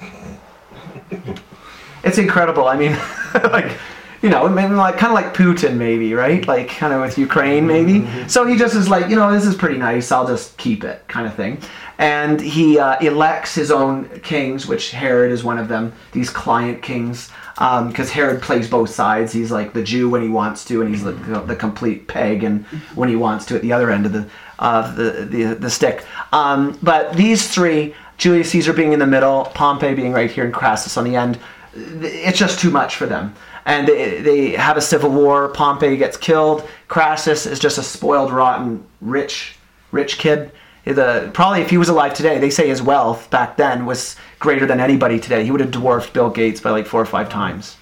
it's 2.05 2.19
incredible. 2.19 2.69
I 2.69 2.77
mean, 2.77 2.93
like, 3.35 3.77
you 4.23 4.31
know, 4.31 4.45
like 4.45 4.97
kind 4.97 5.11
of 5.11 5.15
like 5.15 5.35
Putin, 5.35 5.77
maybe, 5.77 6.15
right? 6.15 6.47
Like 6.47 6.69
kind 6.69 6.93
of 6.93 7.01
with 7.01 7.19
Ukraine, 7.19 7.67
maybe. 7.67 8.07
So 8.29 8.47
he 8.47 8.57
just 8.57 8.77
is 8.77 8.89
like, 8.89 9.11
you 9.11 9.17
know, 9.17 9.33
this 9.33 9.45
is 9.45 9.57
pretty 9.57 9.79
nice. 9.79 10.13
I'll 10.13 10.27
just 10.27 10.57
keep 10.57 10.85
it, 10.85 11.07
kind 11.09 11.27
of 11.27 11.35
thing. 11.35 11.59
And 11.99 12.41
he 12.41 12.79
uh, 12.79 12.99
elects 13.01 13.55
his 13.55 13.71
own 13.73 14.09
kings, 14.21 14.67
which 14.69 14.93
Herod 14.93 15.33
is 15.33 15.43
one 15.43 15.59
of 15.59 15.67
them. 15.67 15.93
These 16.13 16.31
client 16.31 16.83
kings, 16.83 17.31
because 17.57 18.11
Herod 18.11 18.43
plays 18.43 18.69
both 18.69 18.91
sides. 18.91 19.33
He's 19.33 19.51
like 19.51 19.73
the 19.73 19.83
Jew 19.83 20.11
when 20.11 20.23
he 20.23 20.29
wants 20.29 20.65
to, 20.67 20.83
and 20.83 20.91
he's 20.91 21.03
the, 21.03 21.13
the 21.13 21.57
complete 21.57 22.07
pagan 22.07 22.65
when 22.95 23.09
he 23.09 23.17
wants 23.17 23.47
to 23.47 23.57
at 23.57 23.63
the 23.63 23.73
other 23.73 23.91
end 23.91 24.05
of 24.05 24.13
the 24.13 24.29
uh, 24.59 24.95
the, 24.95 25.11
the 25.25 25.43
the 25.55 25.71
stick. 25.71 26.05
Um, 26.33 26.79
but 26.83 27.15
these 27.15 27.49
three, 27.49 27.95
Julius 28.19 28.51
Caesar 28.51 28.73
being 28.73 28.93
in 28.93 28.99
the 28.99 29.07
middle, 29.07 29.47
Pompey 29.55 29.95
being 29.95 30.13
right 30.13 30.31
here, 30.31 30.45
and 30.45 30.53
Crassus 30.53 30.97
on 30.97 31.05
the 31.05 31.17
end, 31.17 31.39
it's 31.75 32.39
just 32.39 32.61
too 32.61 32.71
much 32.71 32.97
for 32.97 33.07
them. 33.07 33.35
And 33.65 33.89
they, 33.89 34.21
they 34.21 34.51
have 34.51 34.77
a 34.77 34.81
civil 34.81 35.11
war. 35.11 35.49
Pompey 35.49 35.97
gets 35.97 36.17
killed. 36.17 36.69
Crassus 36.89 37.47
is 37.47 37.59
just 37.59 37.79
a 37.79 37.83
spoiled, 37.83 38.33
rotten, 38.33 38.85
rich, 39.01 39.57
rich 39.91 40.19
kid. 40.19 40.53
The, 40.85 41.31
probably 41.35 41.63
if 41.63 41.71
he 41.71 41.79
was 41.79 41.89
alive 41.89 42.15
today, 42.15 42.39
they 42.39 42.51
say 42.51 42.69
his 42.69 42.81
wealth 42.81 43.29
back 43.29 43.57
then 43.57 43.85
was 43.85 44.15
greater 44.39 44.67
than 44.67 44.81
anybody 44.81 45.19
today. 45.19 45.45
He 45.45 45.51
would 45.51 45.61
have 45.61 45.71
dwarfed 45.71 46.13
Bill 46.13 46.31
Gates 46.31 46.61
by 46.61 46.71
like 46.71 46.87
four 46.87 47.01
or 47.01 47.07
five 47.07 47.29
times. 47.29 47.77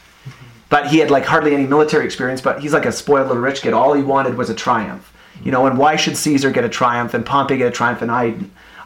But 0.69 0.89
he 0.89 0.99
had 0.99 1.11
like 1.11 1.25
hardly 1.25 1.55
any 1.55 1.67
military 1.67 2.05
experience. 2.05 2.41
But 2.41 2.61
he's 2.61 2.73
like 2.73 2.87
a 2.87 2.93
spoiled 2.93 3.29
little 3.29 3.43
rich 3.43 3.63
kid. 3.63 3.73
All 3.73 3.93
he 3.93 4.03
wanted 4.03 4.37
was 4.37 4.51
a 4.51 4.55
triumph. 4.55 5.13
You 5.43 5.51
know, 5.51 5.67
and 5.67 5.79
why 5.79 5.97
should 5.97 6.17
Caesar 6.17 6.51
get 6.51 6.65
a 6.65 6.69
triumph 6.69 7.15
and 7.15 7.27
Pompey 7.27 7.57
get 7.57 7.67
a 7.67 7.71
triumph 7.71 8.03
and 8.03 8.11
I, 8.11 8.35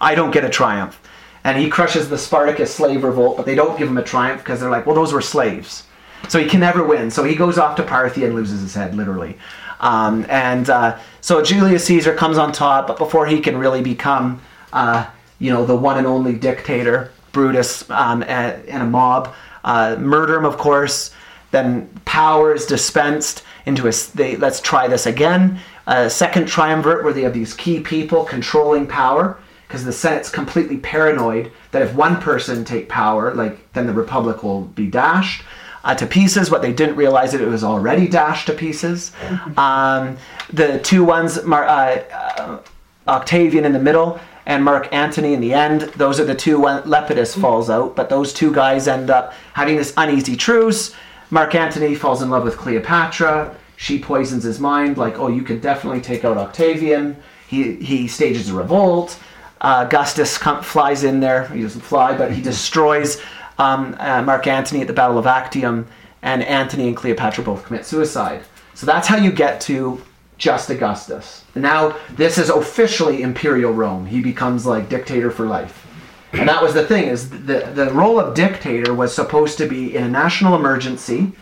I 0.00 0.14
don't 0.14 0.30
get 0.30 0.44
a 0.44 0.48
triumph? 0.48 1.00
And 1.44 1.58
he 1.58 1.68
crushes 1.68 2.08
the 2.08 2.18
Spartacus 2.18 2.74
slave 2.74 3.04
revolt, 3.04 3.36
but 3.36 3.46
they 3.46 3.54
don't 3.54 3.78
give 3.78 3.88
him 3.88 3.98
a 3.98 4.02
triumph 4.02 4.42
because 4.42 4.60
they're 4.60 4.70
like, 4.70 4.86
well, 4.86 4.94
those 4.94 5.12
were 5.12 5.20
slaves. 5.20 5.84
So 6.28 6.38
he 6.38 6.48
can 6.48 6.60
never 6.60 6.84
win. 6.84 7.10
So 7.10 7.22
he 7.22 7.34
goes 7.34 7.58
off 7.58 7.76
to 7.76 7.84
Parthia 7.84 8.24
and 8.24 8.34
loses 8.34 8.60
his 8.60 8.74
head, 8.74 8.94
literally. 8.94 9.38
Um, 9.80 10.26
and 10.28 10.68
uh, 10.68 10.98
so 11.20 11.42
Julius 11.42 11.84
Caesar 11.84 12.14
comes 12.14 12.38
on 12.38 12.52
top, 12.52 12.88
but 12.88 12.98
before 12.98 13.26
he 13.26 13.40
can 13.40 13.56
really 13.56 13.82
become, 13.82 14.42
uh, 14.72 15.06
you 15.38 15.52
know, 15.52 15.64
the 15.64 15.76
one 15.76 15.96
and 15.96 16.06
only 16.06 16.34
dictator, 16.34 17.12
Brutus 17.32 17.88
um, 17.90 18.22
and, 18.24 18.64
and 18.68 18.82
a 18.82 18.86
mob 18.86 19.34
uh, 19.64 19.96
murder 19.98 20.36
him, 20.36 20.44
of 20.44 20.56
course. 20.58 21.12
Then 21.50 21.88
power 22.04 22.52
is 22.52 22.66
dispensed 22.66 23.42
into 23.66 23.88
a. 23.88 23.92
They, 24.14 24.36
let's 24.36 24.60
try 24.60 24.88
this 24.88 25.06
again. 25.06 25.60
a 25.86 26.10
second 26.10 26.46
triumvirate 26.46 27.04
where 27.04 27.12
they 27.12 27.22
have 27.22 27.32
these 27.32 27.54
key 27.54 27.80
people 27.80 28.24
controlling 28.24 28.86
power 28.86 29.38
because 29.66 29.84
the 29.84 29.92
Senate's 29.92 30.30
completely 30.30 30.78
paranoid 30.78 31.52
that 31.72 31.82
if 31.82 31.94
one 31.94 32.20
person 32.20 32.64
take 32.64 32.88
power, 32.88 33.34
like 33.34 33.72
then 33.74 33.86
the 33.86 33.92
republic 33.92 34.42
will 34.42 34.62
be 34.62 34.86
dashed 34.86 35.44
uh, 35.84 35.94
to 35.94 36.06
pieces. 36.06 36.50
What 36.50 36.62
they 36.62 36.72
didn't 36.72 36.96
realize 36.96 37.32
that 37.32 37.40
it 37.40 37.48
was 37.48 37.62
already 37.62 38.08
dashed 38.08 38.46
to 38.46 38.54
pieces. 38.54 39.12
Um, 39.56 40.16
the 40.52 40.78
two 40.80 41.04
ones, 41.04 41.44
Mar- 41.44 41.66
uh, 41.66 42.02
uh, 42.12 42.60
Octavian 43.06 43.64
in 43.64 43.72
the 43.72 43.78
middle 43.78 44.18
and 44.48 44.64
Mark 44.64 44.88
Antony 44.92 45.34
in 45.34 45.40
the 45.40 45.52
end. 45.52 45.82
Those 45.82 46.18
are 46.18 46.24
the 46.24 46.34
two. 46.34 46.58
When 46.58 46.82
Lepidus 46.82 47.38
falls 47.38 47.70
out, 47.70 47.94
but 47.94 48.08
those 48.08 48.32
two 48.32 48.52
guys 48.52 48.88
end 48.88 49.10
up 49.10 49.34
having 49.52 49.76
this 49.76 49.92
uneasy 49.96 50.36
truce. 50.36 50.96
Mark 51.30 51.54
Antony 51.54 51.94
falls 51.94 52.22
in 52.22 52.30
love 52.30 52.44
with 52.44 52.56
Cleopatra. 52.56 53.54
She 53.76 54.00
poisons 54.00 54.42
his 54.42 54.58
mind, 54.58 54.96
like, 54.96 55.18
oh, 55.18 55.28
you 55.28 55.42
could 55.42 55.60
definitely 55.60 56.00
take 56.00 56.24
out 56.24 56.38
Octavian. 56.38 57.16
He 57.46 57.76
he 57.76 58.08
stages 58.08 58.48
a 58.48 58.54
revolt. 58.54 59.20
Uh, 59.60 59.84
Augustus 59.86 60.38
com- 60.38 60.62
flies 60.62 61.04
in 61.04 61.20
there. 61.20 61.46
He 61.48 61.62
doesn't 61.62 61.82
fly, 61.82 62.16
but 62.16 62.32
he 62.32 62.40
destroys 62.40 63.20
um, 63.58 63.94
uh, 63.98 64.22
Mark 64.22 64.46
Antony 64.46 64.80
at 64.80 64.86
the 64.86 64.92
Battle 64.92 65.18
of 65.18 65.26
Actium, 65.26 65.86
and 66.22 66.42
Antony 66.42 66.88
and 66.88 66.96
Cleopatra 66.96 67.44
both 67.44 67.64
commit 67.64 67.84
suicide. 67.84 68.42
So 68.72 68.86
that's 68.86 69.08
how 69.08 69.16
you 69.16 69.30
get 69.30 69.60
to 69.62 70.00
just 70.38 70.70
Augustus. 70.70 71.44
Now, 71.54 71.96
this 72.14 72.38
is 72.38 72.48
officially 72.48 73.22
imperial 73.22 73.72
Rome. 73.72 74.06
He 74.06 74.20
becomes 74.20 74.64
like 74.64 74.88
dictator 74.88 75.30
for 75.30 75.44
life. 75.44 75.86
And 76.32 76.48
that 76.48 76.62
was 76.62 76.74
the 76.74 76.86
thing 76.86 77.04
is 77.04 77.30
the 77.30 77.70
the 77.74 77.90
role 77.92 78.20
of 78.20 78.34
dictator 78.34 78.94
was 78.94 79.14
supposed 79.14 79.58
to 79.58 79.66
be 79.66 79.96
in 79.96 80.04
a 80.04 80.08
national 80.08 80.54
emergency. 80.54 81.32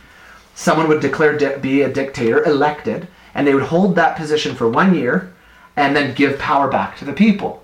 Someone 0.55 0.89
would 0.89 1.01
declare 1.01 1.37
di- 1.37 1.59
be 1.59 1.83
a 1.83 1.93
dictator, 1.93 2.43
elected, 2.45 3.09
and 3.35 3.47
they 3.47 3.55
would 3.55 3.65
hold 3.65 3.97
that 3.97 4.17
position 4.17 4.55
for 4.55 4.69
one 4.69 4.95
year, 4.95 5.35
and 5.77 5.95
then 5.95 6.15
give 6.15 6.39
power 6.39 6.69
back 6.69 6.97
to 6.99 7.05
the 7.05 7.13
people. 7.13 7.63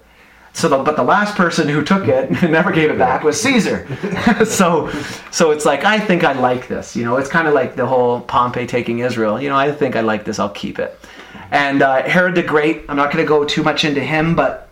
So, 0.55 0.69
the, 0.69 0.79
but 0.79 0.97
the 0.97 1.03
last 1.03 1.35
person 1.35 1.69
who 1.69 1.83
took 1.83 2.07
it 2.09 2.31
and 2.43 2.53
never 2.53 2.71
gave 2.73 2.91
it 2.91 2.99
back 2.99 3.23
was 3.23 3.41
Caesar. 3.41 3.87
so, 4.45 4.91
so 5.31 5.51
it's 5.51 5.65
like 5.65 5.85
I 5.85 5.99
think 5.99 6.25
I 6.25 6.33
like 6.33 6.69
this. 6.69 6.95
You 6.95 7.05
know, 7.05 7.17
it's 7.17 7.31
kind 7.31 7.49
of 7.49 7.55
like 7.55 7.77
the 7.77 7.87
whole 7.87 8.21
Pompey 8.21 8.67
taking 8.67 8.99
Israel. 8.99 9.41
You 9.41 9.49
know, 9.49 9.57
I 9.57 9.73
think 9.73 9.97
I 9.97 10.01
like 10.01 10.25
this. 10.25 10.39
I'll 10.39 10.51
keep 10.51 10.79
it. 10.79 10.99
And 11.51 11.83
uh, 11.83 12.03
Herod 12.03 12.35
the 12.35 12.43
Great. 12.43 12.85
I'm 12.89 12.97
not 12.97 13.13
going 13.13 13.25
to 13.25 13.29
go 13.29 13.45
too 13.45 13.63
much 13.63 13.85
into 13.85 14.01
him, 14.01 14.35
but 14.35 14.71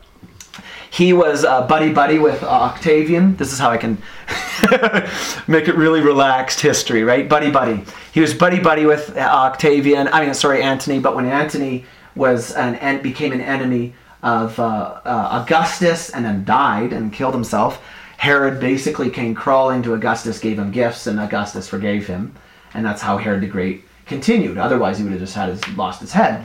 he 0.90 1.12
was 1.12 1.44
uh, 1.44 1.66
buddy 1.66 1.92
buddy 1.92 2.18
with 2.18 2.42
uh, 2.42 2.48
Octavian. 2.48 3.36
This 3.36 3.52
is 3.52 3.58
how 3.58 3.70
I 3.70 3.76
can 3.76 3.96
make 5.48 5.68
it 5.68 5.76
really 5.76 6.00
relaxed 6.00 6.60
history, 6.60 7.04
right? 7.04 7.28
Buddy 7.28 7.50
buddy. 7.50 7.84
He 8.12 8.20
was 8.20 8.34
buddy 8.34 8.58
buddy 8.58 8.86
with 8.86 9.16
uh, 9.16 9.20
Octavian. 9.20 10.08
I 10.08 10.24
mean, 10.24 10.34
sorry, 10.34 10.62
Antony. 10.62 10.98
But 10.98 11.14
when 11.14 11.26
Antony 11.26 11.84
was 12.16 12.52
an 12.52 12.74
and 12.76 13.02
became 13.02 13.32
an 13.32 13.40
enemy 13.40 13.94
of 14.22 14.58
uh, 14.58 15.00
uh, 15.04 15.42
Augustus 15.42 16.10
and 16.10 16.24
then 16.24 16.44
died 16.44 16.92
and 16.92 17.12
killed 17.12 17.34
himself, 17.34 17.82
Herod 18.16 18.60
basically 18.60 19.10
came 19.10 19.34
crawling 19.34 19.82
to 19.84 19.94
Augustus, 19.94 20.38
gave 20.40 20.58
him 20.58 20.72
gifts, 20.72 21.06
and 21.06 21.20
Augustus 21.20 21.68
forgave 21.68 22.06
him, 22.06 22.34
and 22.74 22.84
that's 22.84 23.00
how 23.00 23.16
Herod 23.16 23.40
the 23.42 23.46
Great 23.46 23.84
continued. 24.10 24.58
Otherwise, 24.58 24.98
he 24.98 25.04
would 25.04 25.12
have 25.12 25.20
just 25.20 25.34
had 25.34 25.48
his, 25.48 25.76
lost 25.76 26.00
his 26.00 26.12
head. 26.12 26.44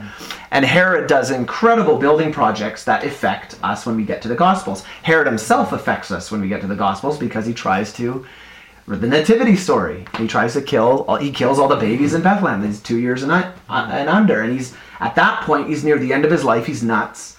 And 0.50 0.64
Herod 0.64 1.08
does 1.08 1.30
incredible 1.30 1.98
building 1.98 2.32
projects 2.32 2.84
that 2.84 3.04
affect 3.04 3.58
us 3.62 3.84
when 3.84 3.96
we 3.96 4.04
get 4.04 4.22
to 4.22 4.28
the 4.28 4.34
Gospels. 4.34 4.84
Herod 5.02 5.26
himself 5.26 5.72
affects 5.72 6.10
us 6.10 6.30
when 6.30 6.40
we 6.40 6.48
get 6.48 6.62
to 6.62 6.66
the 6.66 6.76
Gospels 6.76 7.18
because 7.18 7.44
he 7.44 7.52
tries 7.52 7.92
to 7.94 8.24
the 8.86 9.08
nativity 9.08 9.56
story. 9.56 10.06
He 10.16 10.28
tries 10.28 10.52
to 10.54 10.62
kill. 10.62 11.16
He 11.16 11.32
kills 11.32 11.58
all 11.58 11.68
the 11.68 11.76
babies 11.76 12.14
in 12.14 12.22
Bethlehem. 12.22 12.64
He's 12.64 12.80
two 12.80 12.98
years 12.98 13.24
and, 13.24 13.32
uh, 13.32 13.52
and 13.68 14.08
under, 14.08 14.40
and 14.40 14.52
he's 14.52 14.74
at 15.00 15.16
that 15.16 15.42
point. 15.42 15.68
He's 15.68 15.82
near 15.82 15.98
the 15.98 16.12
end 16.12 16.24
of 16.24 16.30
his 16.30 16.44
life. 16.44 16.66
He's 16.66 16.84
nuts, 16.84 17.36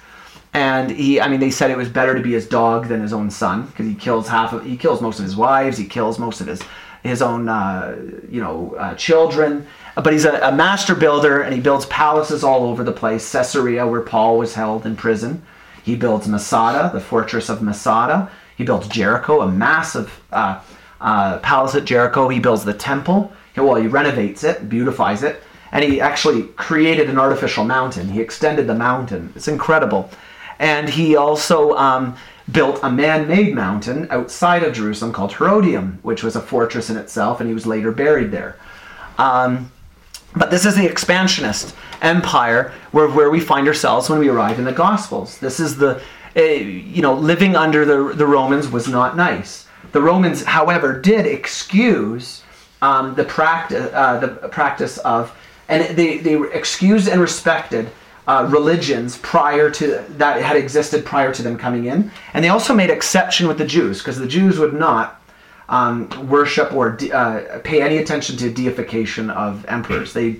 and 0.54 0.92
he. 0.92 1.22
I 1.22 1.30
mean, 1.30 1.40
they 1.40 1.52
said 1.52 1.72
it 1.72 1.78
was 1.78 1.88
better 1.88 2.14
to 2.14 2.22
be 2.22 2.34
his 2.34 2.48
dog 2.48 2.90
than 2.90 3.02
his 3.02 3.14
own 3.14 3.32
son 3.32 3.68
because 3.68 3.86
he 3.86 3.96
kills 3.96 4.28
half 4.28 4.52
of. 4.52 4.66
He 4.66 4.76
kills 4.76 5.00
most 5.00 5.20
of 5.20 5.24
his 5.24 5.38
wives. 5.38 5.78
He 5.78 5.86
kills 5.86 6.20
most 6.20 6.42
of 6.42 6.48
his 6.48 6.62
his 7.04 7.22
own, 7.22 7.48
uh, 7.48 7.96
you 8.30 8.42
know, 8.42 8.76
uh, 8.78 8.94
children. 8.96 9.66
But 10.04 10.14
he's 10.14 10.26
a, 10.26 10.39
a 10.39 10.52
master 10.52 10.93
builder, 10.93 11.41
and 11.41 11.54
he 11.54 11.60
builds 11.60 11.88
palaces 11.88 12.43
all 12.43 12.66
over 12.66 12.84
the 12.84 12.91
place. 12.91 13.32
Caesarea, 13.32 13.88
where 13.88 14.02
Paul 14.02 14.38
was 14.38 14.54
held 14.54 14.86
in 14.86 14.95
prison. 14.95 15.41
He 15.84 15.95
builds 15.95 16.28
Masada, 16.28 16.91
the 16.93 17.02
fortress 17.02 17.50
of 17.50 17.62
Masada. 17.62 18.30
He 18.58 18.64
builds 18.64 18.88
Jericho, 18.88 19.41
a 19.41 19.52
massive 19.52 20.22
uh, 20.32 20.62
uh, 21.02 21.39
palace 21.39 21.76
at 21.76 21.86
Jericho. 21.86 22.28
He 22.28 22.39
builds 22.39 22.64
the 22.64 22.74
temple. 22.74 23.32
He, 23.56 23.62
well, 23.62 23.76
he 23.76 23.88
renovates 23.88 24.43
it, 24.43 24.70
beautifies 24.70 25.24
it, 25.24 25.41
and 25.72 25.84
he 25.84 26.00
actually 26.00 26.43
created 26.43 27.10
an 27.10 27.18
artificial 27.18 27.64
mountain. 27.64 28.10
He 28.10 28.22
extended 28.22 28.68
the 28.68 28.76
mountain. 28.76 29.32
It's 29.36 29.48
incredible. 29.48 30.10
And 30.60 30.89
he 30.89 31.16
also 31.16 31.76
um, 31.76 32.16
built 32.52 32.80
a 32.84 32.91
man 32.91 33.28
made 33.28 33.56
mountain 33.56 34.08
outside 34.12 34.64
of 34.64 34.74
Jerusalem 34.74 35.14
called 35.14 35.34
Herodium, 35.34 36.00
which 36.04 36.24
was 36.24 36.36
a 36.36 36.41
fortress 36.41 36.89
in 36.89 36.98
itself, 36.98 37.39
and 37.39 37.48
he 37.48 37.54
was 37.54 37.66
later 37.66 37.91
buried 37.91 38.32
there. 38.32 38.58
Um, 39.18 39.72
but 40.38 40.52
this 40.52 40.66
is 40.66 40.76
the 40.76 40.86
expansionist 40.86 41.76
empire 42.02 42.74
where, 42.92 43.08
where 43.10 43.30
we 43.30 43.40
find 43.40 43.68
ourselves 43.68 44.10
when 44.10 44.20
we 44.20 44.30
arrive 44.30 44.60
in 44.60 44.66
the 44.66 44.72
Gospels. 44.72 45.38
This 45.40 45.60
is 45.60 45.78
the, 45.78 46.02
uh, 46.36 46.42
you 46.42 47.02
know, 47.02 47.14
living 47.14 47.56
under 47.56 47.86
the, 47.86 48.14
the 48.14 48.26
Romans 48.26 48.70
was 48.70 48.88
not 48.88 49.16
nice. 49.16 49.68
The 49.92 50.02
Romans, 50.02 50.44
however, 50.44 51.00
did 51.00 51.26
excuse 51.26 52.44
um, 52.82 53.16
the, 53.16 53.24
practice, 53.24 53.90
uh, 53.94 54.20
the 54.20 54.50
practice 54.50 54.98
of, 55.00 55.36
and 55.70 55.96
they, 55.98 56.18
they 56.18 56.40
excused 56.52 57.08
and 57.08 57.20
respected 57.20 57.90
uh, 58.28 58.48
religions 58.50 59.18
prior 59.20 59.70
to 59.72 60.04
that 60.10 60.42
had 60.42 60.58
existed 60.58 61.06
prior 61.06 61.34
to 61.34 61.42
them 61.42 61.58
coming 61.58 61.86
in, 61.86 62.12
and 62.34 62.44
they 62.44 62.50
also 62.50 62.74
made 62.74 62.90
exception 62.90 63.48
with 63.48 63.58
the 63.58 63.66
Jews 63.66 64.00
because 64.00 64.20
the 64.20 64.28
Jews 64.28 64.60
would 64.60 64.74
not 64.74 65.22
um, 65.70 66.09
worship 66.30 66.74
or 66.74 66.91
de- 66.91 67.11
uh, 67.11 67.59
pay 67.59 67.82
any 67.82 67.97
attention 67.97 68.38
to 68.38 68.49
deification 68.49 69.30
of 69.30 69.65
emperors. 69.68 70.13
They 70.13 70.39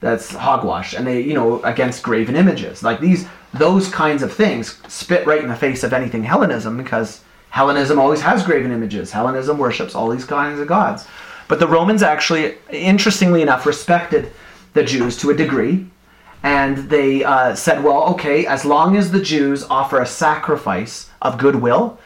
that's 0.00 0.32
hogwash, 0.32 0.94
and 0.94 1.06
they 1.06 1.20
you 1.20 1.34
know 1.34 1.62
against 1.62 2.02
graven 2.02 2.36
images 2.36 2.82
like 2.82 3.00
these 3.00 3.26
those 3.54 3.90
kinds 3.90 4.22
of 4.22 4.32
things 4.32 4.80
spit 4.88 5.26
right 5.26 5.42
in 5.42 5.48
the 5.48 5.56
face 5.56 5.82
of 5.82 5.92
anything 5.92 6.22
Hellenism 6.22 6.76
because 6.76 7.22
Hellenism 7.50 7.98
always 7.98 8.20
has 8.20 8.44
graven 8.44 8.70
images. 8.70 9.10
Hellenism 9.10 9.58
worships 9.58 9.94
all 9.94 10.08
these 10.08 10.24
kinds 10.24 10.60
of 10.60 10.68
gods, 10.68 11.06
but 11.48 11.58
the 11.58 11.66
Romans 11.66 12.02
actually, 12.02 12.56
interestingly 12.70 13.42
enough, 13.42 13.66
respected 13.66 14.32
the 14.74 14.84
Jews 14.84 15.16
to 15.18 15.30
a 15.30 15.34
degree. 15.34 15.86
And 16.42 16.88
they 16.88 17.24
uh, 17.24 17.56
said, 17.56 17.82
well, 17.82 18.04
okay, 18.10 18.46
as 18.46 18.64
long 18.64 18.96
as 18.96 19.10
the 19.10 19.20
Jews 19.20 19.64
offer 19.64 20.00
a 20.00 20.06
sacrifice 20.06 21.10
of 21.20 21.36
goodwill, 21.36 21.98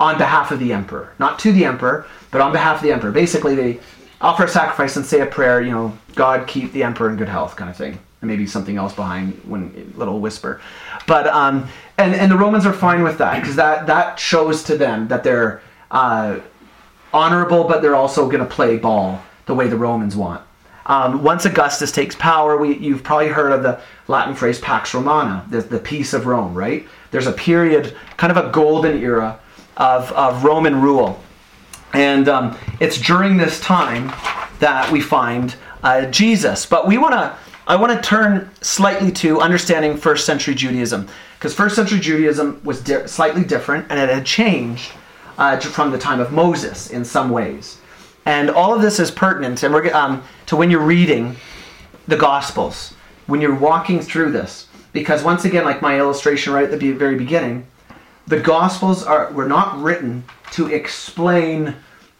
on 0.00 0.18
behalf 0.18 0.50
of 0.50 0.58
the 0.58 0.72
emperor, 0.72 1.12
not 1.18 1.38
to 1.40 1.52
the 1.52 1.64
emperor, 1.64 2.06
but 2.30 2.40
on 2.40 2.52
behalf 2.52 2.76
of 2.76 2.82
the 2.82 2.92
emperor. 2.92 3.12
Basically, 3.12 3.54
they 3.54 3.80
offer 4.20 4.44
a 4.44 4.48
sacrifice 4.48 4.96
and 4.96 5.06
say 5.06 5.20
a 5.20 5.26
prayer, 5.26 5.60
you 5.60 5.70
know, 5.70 5.96
God 6.14 6.46
keep 6.46 6.72
the 6.72 6.82
emperor 6.82 7.10
in 7.10 7.16
good 7.16 7.28
health, 7.28 7.56
kind 7.56 7.70
of 7.70 7.76
thing, 7.76 7.98
and 8.20 8.28
maybe 8.28 8.46
something 8.46 8.76
else 8.76 8.94
behind 8.94 9.34
when 9.44 9.92
little 9.96 10.20
whisper. 10.20 10.60
But 11.06 11.26
um, 11.28 11.68
and 11.98 12.14
and 12.14 12.30
the 12.30 12.36
Romans 12.36 12.66
are 12.66 12.72
fine 12.72 13.02
with 13.02 13.18
that 13.18 13.40
because 13.40 13.56
that 13.56 13.86
that 13.86 14.18
shows 14.18 14.64
to 14.64 14.76
them 14.76 15.08
that 15.08 15.22
they're 15.22 15.62
uh, 15.90 16.40
honorable, 17.12 17.64
but 17.64 17.82
they're 17.82 17.94
also 17.94 18.26
going 18.26 18.40
to 18.40 18.46
play 18.46 18.76
ball 18.76 19.22
the 19.46 19.54
way 19.54 19.68
the 19.68 19.76
Romans 19.76 20.16
want. 20.16 20.42
Um, 20.86 21.22
once 21.22 21.46
Augustus 21.46 21.90
takes 21.90 22.14
power, 22.14 22.58
we, 22.58 22.76
you've 22.76 23.02
probably 23.02 23.28
heard 23.28 23.52
of 23.52 23.62
the 23.62 23.80
Latin 24.06 24.34
phrase 24.34 24.60
Pax 24.60 24.92
Romana, 24.92 25.46
the, 25.48 25.62
the 25.62 25.78
peace 25.78 26.12
of 26.12 26.26
Rome, 26.26 26.52
right? 26.52 26.86
There's 27.10 27.26
a 27.26 27.32
period, 27.32 27.96
kind 28.18 28.30
of 28.30 28.36
a 28.36 28.50
golden 28.50 28.98
era 29.02 29.40
of, 29.76 30.10
of 30.12 30.44
Roman 30.44 30.80
rule. 30.80 31.20
And 31.92 32.28
um, 32.28 32.58
it's 32.80 33.00
during 33.00 33.36
this 33.36 33.60
time 33.60 34.12
that 34.58 34.90
we 34.90 35.00
find 35.00 35.54
uh, 35.82 36.06
Jesus. 36.06 36.66
But 36.66 36.88
we 36.88 36.98
want 36.98 37.12
to, 37.12 37.36
I 37.66 37.76
want 37.76 37.92
to 37.92 38.08
turn 38.08 38.50
slightly 38.60 39.12
to 39.12 39.40
understanding 39.40 39.96
first 39.96 40.26
century 40.26 40.54
Judaism. 40.54 41.08
Because 41.38 41.54
first 41.54 41.76
century 41.76 42.00
Judaism 42.00 42.60
was 42.64 42.80
di- 42.80 43.06
slightly 43.06 43.44
different 43.44 43.86
and 43.90 43.98
it 43.98 44.08
had 44.08 44.24
changed 44.24 44.90
uh, 45.38 45.58
from 45.60 45.90
the 45.90 45.98
time 45.98 46.20
of 46.20 46.32
Moses 46.32 46.90
in 46.90 47.04
some 47.04 47.30
ways. 47.30 47.78
And 48.26 48.50
all 48.50 48.74
of 48.74 48.80
this 48.80 48.98
is 48.98 49.10
pertinent 49.10 49.62
and 49.62 49.74
we're, 49.74 49.94
um, 49.94 50.22
to 50.46 50.56
when 50.56 50.70
you're 50.70 50.80
reading 50.80 51.36
the 52.08 52.16
Gospels, 52.16 52.94
when 53.26 53.40
you're 53.40 53.54
walking 53.54 54.00
through 54.00 54.32
this. 54.32 54.68
Because 54.92 55.22
once 55.22 55.44
again, 55.44 55.64
like 55.64 55.82
my 55.82 55.98
illustration 55.98 56.52
right 56.52 56.70
at 56.70 56.80
the 56.80 56.92
very 56.92 57.16
beginning, 57.16 57.66
the 58.26 58.40
Gospels 58.40 59.04
are 59.04 59.30
were 59.32 59.48
not 59.48 59.80
written 59.80 60.24
to 60.52 60.66
explain 60.68 61.74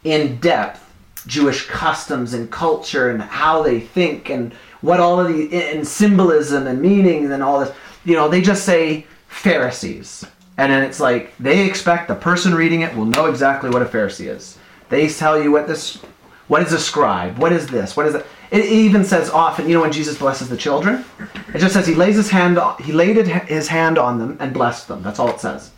in 0.05 0.37
depth 0.39 0.81
Jewish 1.27 1.67
customs 1.67 2.35
and 2.35 2.51
culture 2.51 3.11
and 3.11 3.23
how 3.23 3.63
they 3.63 3.81
think 3.81 4.31
and 4.31 4.53
what 4.83 5.01
all 5.01 5.21
of 5.21 5.29
the 5.29 5.55
and 5.55 5.87
symbolism 5.87 6.67
and 6.67 6.81
meanings 6.81 7.31
and 7.31 7.43
all 7.43 7.61
this. 7.61 7.75
You 8.05 8.15
know, 8.15 8.29
they 8.29 8.43
just 8.43 8.65
say 8.65 9.07
Pharisees. 9.29 10.27
And 10.57 10.71
then 10.71 10.85
it's 10.85 11.01
like 11.01 11.37
they 11.39 11.67
expect 11.67 12.09
the 12.09 12.15
person 12.15 12.55
reading 12.55 12.83
it 12.83 12.95
will 12.95 13.07
know 13.07 13.27
exactly 13.27 13.71
what 13.71 13.83
a 13.83 13.87
Pharisee 13.87 14.29
is. 14.29 14.59
They 14.89 15.09
tell 15.09 15.43
you 15.43 15.51
what 15.51 15.67
this 15.67 15.99
What 16.47 16.63
is 16.63 16.73
a 16.73 16.79
scribe? 16.79 17.39
What 17.39 17.53
is 17.53 17.67
this? 17.67 17.97
What 17.97 18.07
is 18.07 18.15
it? 18.15 18.27
It 18.51 18.67
even 18.67 19.05
says 19.05 19.31
often, 19.31 19.67
you 19.67 19.75
know, 19.75 19.81
when 19.81 19.91
Jesus 19.91 20.19
blesses 20.19 20.49
the 20.49 20.57
children, 20.57 21.05
it 21.53 21.59
just 21.59 21.75
says 21.75 21.87
he 21.87 21.95
lays 21.95 22.17
his 22.17 22.31
hand, 22.31 22.59
he 22.81 22.93
laid 22.93 23.17
his 23.27 23.67
hand 23.67 23.99
on 23.99 24.19
them 24.19 24.37
and 24.39 24.53
blessed 24.53 24.87
them. 24.87 25.03
That's 25.03 25.19
all 25.19 25.31
it 25.31 25.41
says. 25.41 25.73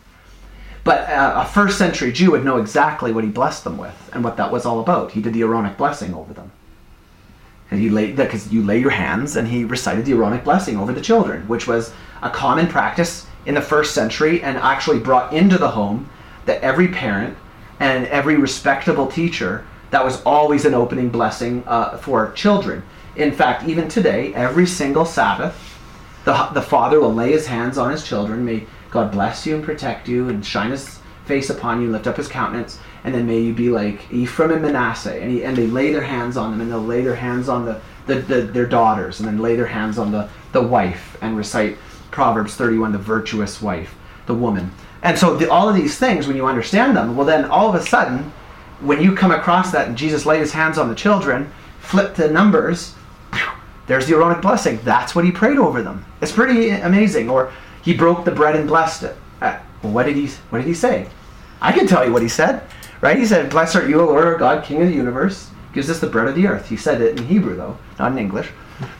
But 0.86 1.08
a 1.10 1.44
first 1.44 1.78
century 1.78 2.12
Jew 2.12 2.30
would 2.30 2.44
know 2.44 2.58
exactly 2.58 3.10
what 3.10 3.24
he 3.24 3.30
blessed 3.30 3.64
them 3.64 3.76
with 3.76 4.08
and 4.12 4.22
what 4.22 4.36
that 4.36 4.52
was 4.52 4.64
all 4.64 4.78
about. 4.78 5.10
He 5.10 5.20
did 5.20 5.32
the 5.32 5.42
Aaronic 5.42 5.76
blessing 5.76 6.14
over 6.14 6.32
them. 6.32 6.52
And 7.72 7.80
he 7.80 7.90
laid 7.90 8.14
because 8.14 8.52
you 8.52 8.62
lay 8.62 8.78
your 8.78 8.92
hands 8.92 9.34
and 9.34 9.48
he 9.48 9.64
recited 9.64 10.04
the 10.04 10.12
Aaronic 10.12 10.44
blessing 10.44 10.76
over 10.78 10.92
the 10.92 11.00
children, 11.00 11.48
which 11.48 11.66
was 11.66 11.92
a 12.22 12.30
common 12.30 12.68
practice 12.68 13.26
in 13.46 13.54
the 13.54 13.60
first 13.60 13.94
century 13.94 14.40
and 14.44 14.56
actually 14.58 15.00
brought 15.00 15.32
into 15.32 15.58
the 15.58 15.72
home 15.72 16.08
that 16.44 16.62
every 16.62 16.86
parent 16.86 17.36
and 17.80 18.06
every 18.06 18.36
respectable 18.36 19.08
teacher 19.08 19.66
that 19.90 20.04
was 20.04 20.22
always 20.22 20.64
an 20.64 20.74
opening 20.74 21.08
blessing 21.08 21.64
uh, 21.66 21.96
for 21.98 22.30
children. 22.34 22.84
In 23.16 23.32
fact, 23.32 23.68
even 23.68 23.88
today, 23.88 24.32
every 24.34 24.66
single 24.66 25.04
Sabbath, 25.04 25.76
the, 26.24 26.48
the 26.54 26.62
father 26.62 27.00
will 27.00 27.12
lay 27.12 27.32
his 27.32 27.48
hands 27.48 27.76
on 27.76 27.90
his 27.90 28.06
children. 28.06 28.44
May 28.44 28.66
God 28.90 29.12
bless 29.12 29.46
you 29.46 29.56
and 29.56 29.64
protect 29.64 30.08
you 30.08 30.28
and 30.28 30.44
shine 30.44 30.70
his 30.70 31.00
face 31.24 31.50
upon 31.50 31.82
you, 31.82 31.90
lift 31.90 32.06
up 32.06 32.16
his 32.16 32.28
countenance, 32.28 32.78
and 33.04 33.14
then 33.14 33.26
may 33.26 33.40
you 33.40 33.52
be 33.52 33.68
like 33.68 34.10
Ephraim 34.12 34.52
and 34.52 34.62
Manasseh. 34.62 35.20
And, 35.20 35.30
he, 35.30 35.44
and 35.44 35.56
they 35.56 35.66
lay 35.66 35.92
their 35.92 36.02
hands 36.02 36.36
on 36.36 36.52
them, 36.52 36.60
and 36.60 36.70
they'll 36.70 36.80
lay 36.84 37.02
their 37.02 37.16
hands 37.16 37.48
on 37.48 37.64
the, 37.64 37.80
the, 38.06 38.16
the, 38.16 38.42
their 38.42 38.66
daughters, 38.66 39.20
and 39.20 39.28
then 39.28 39.38
lay 39.38 39.56
their 39.56 39.66
hands 39.66 39.98
on 39.98 40.12
the, 40.12 40.28
the 40.52 40.62
wife, 40.62 41.16
and 41.20 41.36
recite 41.36 41.76
Proverbs 42.10 42.54
31, 42.54 42.92
the 42.92 42.98
virtuous 42.98 43.60
wife, 43.60 43.94
the 44.26 44.34
woman. 44.34 44.70
And 45.02 45.18
so 45.18 45.36
the, 45.36 45.50
all 45.50 45.68
of 45.68 45.74
these 45.74 45.98
things, 45.98 46.26
when 46.26 46.36
you 46.36 46.46
understand 46.46 46.96
them, 46.96 47.16
well, 47.16 47.26
then 47.26 47.44
all 47.44 47.68
of 47.68 47.74
a 47.74 47.84
sudden, 47.84 48.32
when 48.80 49.02
you 49.02 49.14
come 49.14 49.30
across 49.30 49.72
that 49.72 49.88
and 49.88 49.96
Jesus 49.96 50.26
laid 50.26 50.40
his 50.40 50.52
hands 50.52 50.78
on 50.78 50.88
the 50.88 50.94
children, 50.94 51.50
flip 51.80 52.14
to 52.16 52.30
Numbers, 52.30 52.94
there's 53.86 54.06
the 54.06 54.14
Aaronic 54.14 54.42
blessing. 54.42 54.80
That's 54.82 55.14
what 55.14 55.24
he 55.24 55.30
prayed 55.30 55.58
over 55.58 55.82
them. 55.82 56.04
It's 56.20 56.32
pretty 56.32 56.70
amazing. 56.70 57.30
Or 57.30 57.52
he 57.86 57.94
broke 57.94 58.24
the 58.24 58.32
bread 58.32 58.56
and 58.56 58.66
blessed 58.66 59.04
it. 59.04 59.16
Uh, 59.40 59.58
what 59.80 60.06
did 60.06 60.16
he 60.16 60.26
What 60.50 60.58
did 60.58 60.66
he 60.66 60.74
say? 60.74 61.06
I 61.60 61.70
can 61.70 61.86
tell 61.86 62.04
you 62.04 62.12
what 62.12 62.20
he 62.20 62.28
said. 62.28 62.62
Right? 63.00 63.16
He 63.16 63.24
said, 63.24 63.48
"Blessed 63.48 63.76
art 63.76 63.88
you, 63.88 64.00
O 64.00 64.06
Lord 64.06 64.24
our 64.24 64.36
God, 64.36 64.64
King 64.64 64.82
of 64.82 64.88
the 64.88 64.94
universe, 64.94 65.50
gives 65.72 65.88
us 65.88 66.00
the 66.00 66.08
bread 66.08 66.26
of 66.26 66.34
the 66.34 66.48
earth." 66.48 66.68
He 66.68 66.76
said 66.76 67.00
it 67.00 67.16
in 67.16 67.26
Hebrew, 67.26 67.54
though, 67.54 67.78
not 67.98 68.10
in 68.10 68.18
English. 68.18 68.48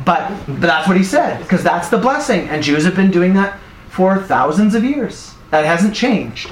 But 0.04 0.30
but 0.46 0.60
that's 0.60 0.86
what 0.86 0.96
he 0.96 1.02
said 1.02 1.42
because 1.42 1.64
that's 1.64 1.88
the 1.88 1.98
blessing, 1.98 2.48
and 2.48 2.62
Jews 2.62 2.84
have 2.84 2.94
been 2.94 3.10
doing 3.10 3.34
that 3.34 3.58
for 3.88 4.22
thousands 4.22 4.76
of 4.76 4.84
years. 4.84 5.34
That 5.50 5.64
hasn't 5.64 5.94
changed. 5.94 6.50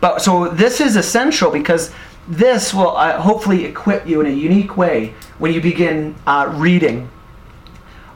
But 0.00 0.20
so 0.20 0.48
this 0.48 0.78
is 0.80 0.96
essential 0.96 1.50
because 1.50 1.90
this 2.28 2.74
will 2.74 2.96
uh, 2.96 3.18
hopefully 3.18 3.64
equip 3.64 4.06
you 4.06 4.20
in 4.20 4.26
a 4.26 4.36
unique 4.50 4.76
way 4.76 5.14
when 5.38 5.54
you 5.54 5.60
begin 5.60 6.14
uh, 6.26 6.52
reading 6.54 7.08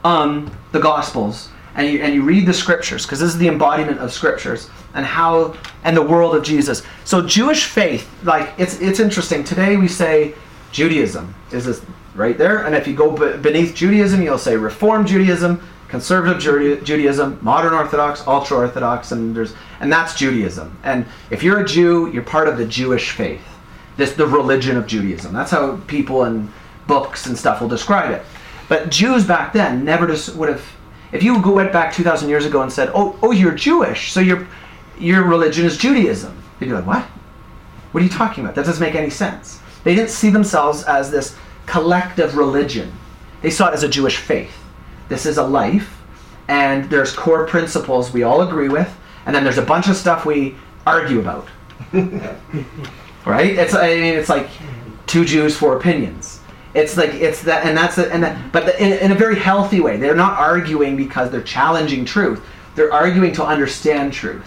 um, 0.03 0.51
the 0.73 0.79
Gospels 0.79 1.49
and 1.77 1.87
you, 1.87 1.99
and 1.99 2.13
you 2.13 2.23
read 2.23 2.45
the 2.45 2.53
Scriptures, 2.53 3.05
because 3.05 3.19
this 3.19 3.29
is 3.29 3.37
the 3.37 3.47
embodiment 3.47 3.99
of 3.99 4.11
Scriptures 4.11 4.69
and 4.93 5.05
how 5.05 5.55
and 5.83 5.95
the 5.95 6.01
world 6.01 6.35
of 6.35 6.43
Jesus. 6.43 6.83
So 7.05 7.25
Jewish 7.25 7.65
faith, 7.65 8.09
like 8.23 8.53
it's 8.57 8.81
it's 8.81 8.99
interesting. 8.99 9.43
Today 9.43 9.77
we 9.77 9.87
say 9.87 10.33
Judaism 10.71 11.33
is 11.51 11.65
this 11.65 11.81
right 12.15 12.37
there, 12.37 12.65
and 12.65 12.75
if 12.75 12.87
you 12.87 12.95
go 12.95 13.11
b- 13.11 13.37
beneath 13.37 13.73
Judaism, 13.73 14.21
you'll 14.21 14.37
say 14.37 14.57
Reform 14.57 15.05
Judaism, 15.05 15.61
Conservative 15.87 16.83
Judaism, 16.83 17.39
Modern 17.41 17.73
Orthodox, 17.73 18.25
Ultra 18.27 18.57
Orthodox, 18.57 19.13
and 19.13 19.33
there's 19.33 19.53
and 19.79 19.93
that's 19.93 20.15
Judaism. 20.15 20.77
And 20.83 21.05
if 21.29 21.43
you're 21.43 21.61
a 21.61 21.65
Jew, 21.65 22.11
you're 22.11 22.23
part 22.23 22.47
of 22.47 22.57
the 22.57 22.65
Jewish 22.65 23.11
faith 23.11 23.41
this 23.97 24.13
the 24.13 24.25
religion 24.25 24.77
of 24.77 24.87
Judaism. 24.87 25.33
That's 25.33 25.51
how 25.51 25.77
people 25.87 26.23
and 26.23 26.51
books 26.85 27.25
and 27.25 27.37
stuff 27.37 27.59
will 27.59 27.67
describe 27.67 28.11
it. 28.11 28.23
But 28.69 28.89
Jews 28.89 29.25
back 29.25 29.53
then 29.53 29.83
never 29.83 30.07
just 30.07 30.35
would 30.35 30.49
have. 30.49 30.63
If 31.11 31.23
you 31.23 31.39
went 31.39 31.71
back 31.71 31.93
2,000 31.93 32.29
years 32.29 32.45
ago 32.45 32.61
and 32.61 32.71
said, 32.71 32.91
"Oh, 32.93 33.17
oh, 33.21 33.31
you're 33.31 33.53
Jewish, 33.53 34.11
so 34.11 34.19
your 34.19 34.47
your 34.99 35.23
religion 35.23 35.65
is 35.65 35.77
Judaism," 35.77 36.35
they'd 36.59 36.67
be 36.67 36.73
like, 36.73 36.85
"What? 36.85 37.03
What 37.91 38.01
are 38.01 38.03
you 38.03 38.11
talking 38.11 38.43
about? 38.43 38.55
That 38.55 38.65
doesn't 38.65 38.85
make 38.85 38.95
any 38.95 39.09
sense." 39.09 39.59
They 39.83 39.95
didn't 39.95 40.09
see 40.09 40.29
themselves 40.29 40.83
as 40.83 41.11
this 41.11 41.35
collective 41.65 42.35
religion. 42.35 42.91
They 43.41 43.49
saw 43.49 43.69
it 43.69 43.73
as 43.73 43.83
a 43.83 43.89
Jewish 43.89 44.17
faith. 44.17 44.51
This 45.07 45.25
is 45.25 45.37
a 45.37 45.43
life, 45.43 46.01
and 46.47 46.89
there's 46.89 47.13
core 47.13 47.45
principles 47.45 48.11
we 48.11 48.23
all 48.23 48.41
agree 48.41 48.69
with, 48.69 48.93
and 49.25 49.35
then 49.35 49.43
there's 49.43 49.57
a 49.57 49.65
bunch 49.73 49.87
of 49.87 49.95
stuff 49.95 50.25
we 50.25 50.55
argue 50.85 51.19
about. 51.19 51.47
right? 53.25 53.55
It's 53.55 53.73
I 53.73 53.95
mean 53.95 54.15
it's 54.15 54.29
like 54.29 54.49
two 55.05 55.23
Jews, 55.23 55.55
four 55.55 55.77
opinions. 55.77 56.41
It's 56.73 56.97
like 56.97 57.13
it's 57.13 57.41
that, 57.43 57.65
and 57.65 57.77
that's 57.77 57.97
it, 57.97 58.11
and 58.11 58.23
that, 58.23 58.51
but 58.51 58.65
the, 58.65 58.83
in, 58.83 58.93
in, 58.93 59.11
a 59.11 59.15
very 59.15 59.37
healthy 59.37 59.79
way. 59.79 59.97
They're 59.97 60.15
not 60.15 60.37
arguing 60.37 60.95
because 60.95 61.31
they're 61.31 61.41
challenging 61.41 62.05
truth. 62.05 62.43
They're 62.75 62.93
arguing 62.93 63.33
to 63.33 63.45
understand 63.45 64.13
truth, 64.13 64.45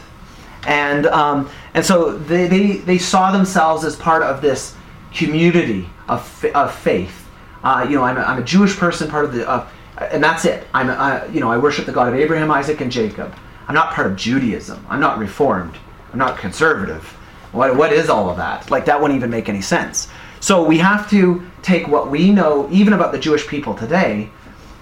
and 0.67 1.07
um, 1.07 1.51
and 1.75 1.85
so 1.85 2.17
they, 2.17 2.47
they 2.47 2.77
they 2.77 2.99
saw 2.99 3.33
themselves 3.33 3.85
as 3.85 3.97
part 3.97 4.23
of 4.23 4.43
this 4.43 4.77
community 5.15 5.89
of 6.09 6.45
of 6.55 6.75
faith. 6.75 7.27
Uh, 7.65 7.87
you 7.89 7.97
know, 7.97 8.05
I'm 8.05 8.17
a, 8.17 8.21
I'm 8.21 8.39
a 8.39 8.45
Jewish 8.45 8.77
person, 8.77 9.11
part 9.11 9.25
of 9.25 9.33
the, 9.33 9.49
uh, 9.49 9.69
and 9.99 10.23
that's 10.23 10.45
it. 10.45 10.67
I'm 10.73 10.89
a, 10.89 11.29
you 11.33 11.41
know 11.41 11.51
I 11.51 11.59
worship 11.59 11.87
the 11.87 11.93
God 11.93 12.09
of 12.09 12.15
Abraham, 12.15 12.51
Isaac, 12.51 12.81
and 12.81 12.93
Jacob. 12.93 13.35
I'm 13.67 13.75
not 13.75 13.93
part 13.93 14.07
of 14.09 14.17
Judaism. 14.17 14.85
I'm 14.89 15.01
not 15.01 15.19
Reformed. 15.19 15.77
I'm 16.13 16.19
not 16.19 16.39
conservative. 16.39 17.05
What, 17.53 17.77
what 17.77 17.93
is 17.93 18.09
all 18.09 18.29
of 18.29 18.37
that? 18.37 18.71
Like, 18.71 18.85
that 18.87 19.01
wouldn't 19.01 19.17
even 19.17 19.31
make 19.31 19.49
any 19.49 19.61
sense. 19.61 20.09
So 20.41 20.65
we 20.65 20.79
have 20.79 21.09
to 21.11 21.47
take 21.63 21.87
what 21.87 22.11
we 22.11 22.31
know, 22.33 22.69
even 22.71 22.95
about 22.95 23.13
the 23.13 23.19
Jewish 23.19 23.47
people 23.47 23.75
today. 23.75 24.31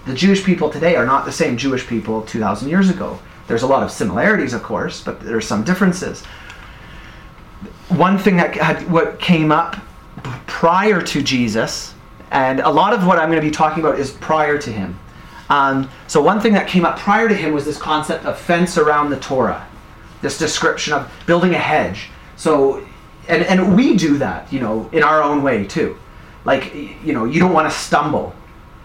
The 0.05 0.13
Jewish 0.13 0.43
people 0.43 0.69
today 0.69 0.95
are 0.95 1.05
not 1.05 1.25
the 1.25 1.31
same 1.31 1.57
Jewish 1.57 1.85
people 1.85 2.21
2,000 2.23 2.69
years 2.69 2.89
ago. 2.89 3.19
There's 3.47 3.63
a 3.63 3.67
lot 3.67 3.83
of 3.83 3.91
similarities, 3.91 4.53
of 4.53 4.63
course, 4.63 5.03
but 5.03 5.19
there's 5.19 5.45
some 5.45 5.63
differences. 5.63 6.23
One 7.89 8.17
thing 8.17 8.37
that 8.37 8.55
had, 8.55 8.89
what 8.89 9.19
came 9.19 9.51
up 9.51 9.75
prior 10.47 11.01
to 11.01 11.21
Jesus, 11.21 11.93
and 12.31 12.59
a 12.59 12.69
lot 12.69 12.93
of 12.93 13.05
what 13.05 13.19
I'm 13.19 13.29
going 13.29 13.41
to 13.41 13.47
be 13.47 13.51
talking 13.51 13.83
about 13.83 13.99
is 13.99 14.11
prior 14.11 14.57
to 14.57 14.71
him. 14.71 14.97
Um, 15.49 15.89
so 16.07 16.21
one 16.21 16.39
thing 16.39 16.53
that 16.53 16.67
came 16.67 16.85
up 16.85 16.99
prior 16.99 17.27
to 17.27 17.33
him 17.35 17.53
was 17.53 17.65
this 17.65 17.77
concept 17.77 18.25
of 18.25 18.39
fence 18.39 18.77
around 18.77 19.09
the 19.09 19.19
Torah, 19.19 19.67
this 20.21 20.37
description 20.37 20.93
of 20.93 21.11
building 21.25 21.55
a 21.55 21.59
hedge. 21.59 22.09
So, 22.35 22.87
and, 23.29 23.43
and 23.43 23.75
we 23.75 23.95
do 23.95 24.17
that, 24.17 24.51
you 24.51 24.59
know, 24.59 24.89
in 24.91 25.03
our 25.03 25.21
own 25.21 25.43
way 25.43 25.65
too. 25.65 25.97
Like, 26.45 26.73
you 26.73 27.13
know, 27.13 27.25
you 27.25 27.39
don't 27.39 27.53
want 27.53 27.71
to 27.71 27.77
stumble 27.77 28.33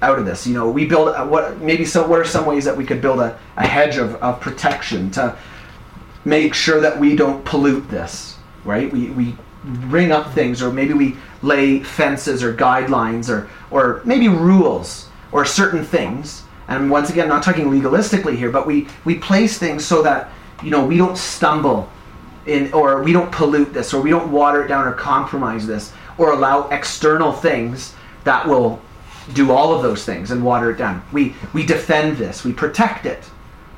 out 0.02 0.18
of 0.18 0.26
this. 0.26 0.46
You 0.46 0.54
know, 0.54 0.70
we 0.70 0.84
build 0.84 1.08
a, 1.08 1.26
what 1.26 1.60
maybe 1.60 1.84
so. 1.84 2.06
What 2.06 2.20
are 2.20 2.24
some 2.24 2.44
ways 2.44 2.64
that 2.64 2.76
we 2.76 2.84
could 2.84 3.00
build 3.00 3.20
a, 3.20 3.38
a 3.56 3.66
hedge 3.66 3.96
of, 3.96 4.16
of 4.16 4.40
protection 4.40 5.10
to 5.12 5.36
make 6.24 6.54
sure 6.54 6.80
that 6.80 6.98
we 6.98 7.16
don't 7.16 7.44
pollute 7.44 7.88
this, 7.88 8.36
right? 8.64 8.92
We 8.92 9.10
we 9.10 9.36
ring 9.64 10.12
up 10.12 10.32
things, 10.34 10.62
or 10.62 10.72
maybe 10.72 10.92
we 10.92 11.16
lay 11.42 11.80
fences 11.80 12.42
or 12.42 12.54
guidelines, 12.54 13.30
or 13.30 13.48
or 13.70 14.02
maybe 14.04 14.28
rules 14.28 15.08
or 15.32 15.44
certain 15.44 15.84
things. 15.84 16.42
And 16.68 16.90
once 16.90 17.10
again, 17.10 17.28
not 17.28 17.42
talking 17.42 17.66
legalistically 17.66 18.36
here, 18.36 18.50
but 18.50 18.66
we 18.66 18.88
we 19.04 19.16
place 19.16 19.58
things 19.58 19.84
so 19.84 20.02
that 20.02 20.30
you 20.62 20.70
know 20.70 20.84
we 20.84 20.98
don't 20.98 21.16
stumble 21.16 21.88
in, 22.46 22.72
or 22.72 23.02
we 23.02 23.12
don't 23.12 23.30
pollute 23.32 23.72
this, 23.72 23.94
or 23.94 24.00
we 24.00 24.10
don't 24.10 24.30
water 24.30 24.64
it 24.64 24.68
down 24.68 24.86
or 24.86 24.92
compromise 24.92 25.66
this, 25.66 25.92
or 26.18 26.32
allow 26.32 26.68
external 26.68 27.32
things 27.32 27.94
that 28.24 28.46
will 28.46 28.80
do 29.32 29.52
all 29.52 29.74
of 29.74 29.82
those 29.82 30.04
things 30.04 30.30
and 30.30 30.44
water 30.44 30.70
it 30.70 30.76
down. 30.76 31.02
We, 31.12 31.34
we 31.52 31.64
defend 31.64 32.16
this, 32.16 32.44
we 32.44 32.52
protect 32.52 33.06
it 33.06 33.24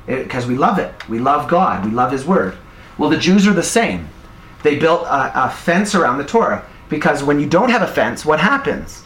eh, 0.07 0.23
because 0.23 0.45
we 0.45 0.55
love 0.55 0.79
it. 0.79 1.07
We 1.07 1.19
love 1.19 1.49
God, 1.49 1.85
we 1.85 1.91
love 1.91 2.11
His 2.11 2.25
Word. 2.25 2.57
Well, 2.97 3.09
the 3.09 3.17
Jews 3.17 3.47
are 3.47 3.53
the 3.53 3.63
same. 3.63 4.09
They 4.63 4.77
built 4.77 5.03
a, 5.03 5.45
a 5.45 5.49
fence 5.49 5.95
around 5.95 6.17
the 6.17 6.25
Torah 6.25 6.65
because 6.89 7.23
when 7.23 7.39
you 7.39 7.47
don't 7.47 7.69
have 7.69 7.81
a 7.81 7.87
fence, 7.87 8.25
what 8.25 8.39
happens? 8.39 9.05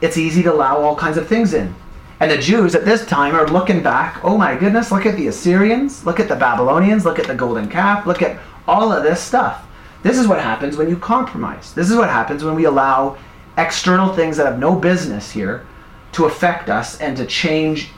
It's 0.00 0.16
easy 0.16 0.42
to 0.42 0.52
allow 0.52 0.78
all 0.78 0.96
kinds 0.96 1.16
of 1.16 1.26
things 1.26 1.54
in. 1.54 1.74
And 2.20 2.30
the 2.30 2.38
Jews 2.38 2.74
at 2.74 2.84
this 2.84 3.04
time 3.04 3.34
are 3.34 3.46
looking 3.48 3.82
back, 3.82 4.22
oh 4.22 4.38
my 4.38 4.56
goodness, 4.56 4.92
look 4.92 5.04
at 5.04 5.16
the 5.16 5.26
Assyrians, 5.26 6.06
look 6.06 6.20
at 6.20 6.28
the 6.28 6.36
Babylonians, 6.36 7.04
look 7.04 7.18
at 7.18 7.26
the 7.26 7.34
golden 7.34 7.68
calf, 7.68 8.06
look 8.06 8.22
at 8.22 8.38
all 8.66 8.92
of 8.92 9.02
this 9.02 9.20
stuff. 9.20 9.66
This 10.02 10.18
is 10.18 10.28
what 10.28 10.40
happens 10.40 10.76
when 10.76 10.88
you 10.88 10.96
compromise. 10.96 11.72
This 11.74 11.90
is 11.90 11.96
what 11.96 12.10
happens 12.10 12.44
when 12.44 12.54
we 12.54 12.64
allow 12.64 13.16
external 13.56 14.14
things 14.14 14.36
that 14.36 14.46
have 14.46 14.58
no 14.58 14.74
business 14.74 15.30
here 15.30 15.66
to 16.12 16.26
affect 16.26 16.68
us 16.68 17.00
and 17.00 17.16
to 17.16 17.26
change 17.26 17.90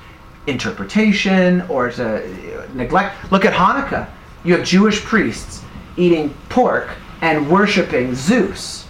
interpretation 0.46 1.62
or 1.62 1.90
to 1.90 2.68
neglect. 2.74 3.30
Look 3.32 3.44
at 3.44 3.52
Hanukkah. 3.52 4.08
You 4.44 4.56
have 4.56 4.64
Jewish 4.64 5.02
priests 5.02 5.62
eating 5.96 6.32
pork 6.48 6.90
and 7.20 7.50
worshiping 7.50 8.14
Zeus. 8.14 8.86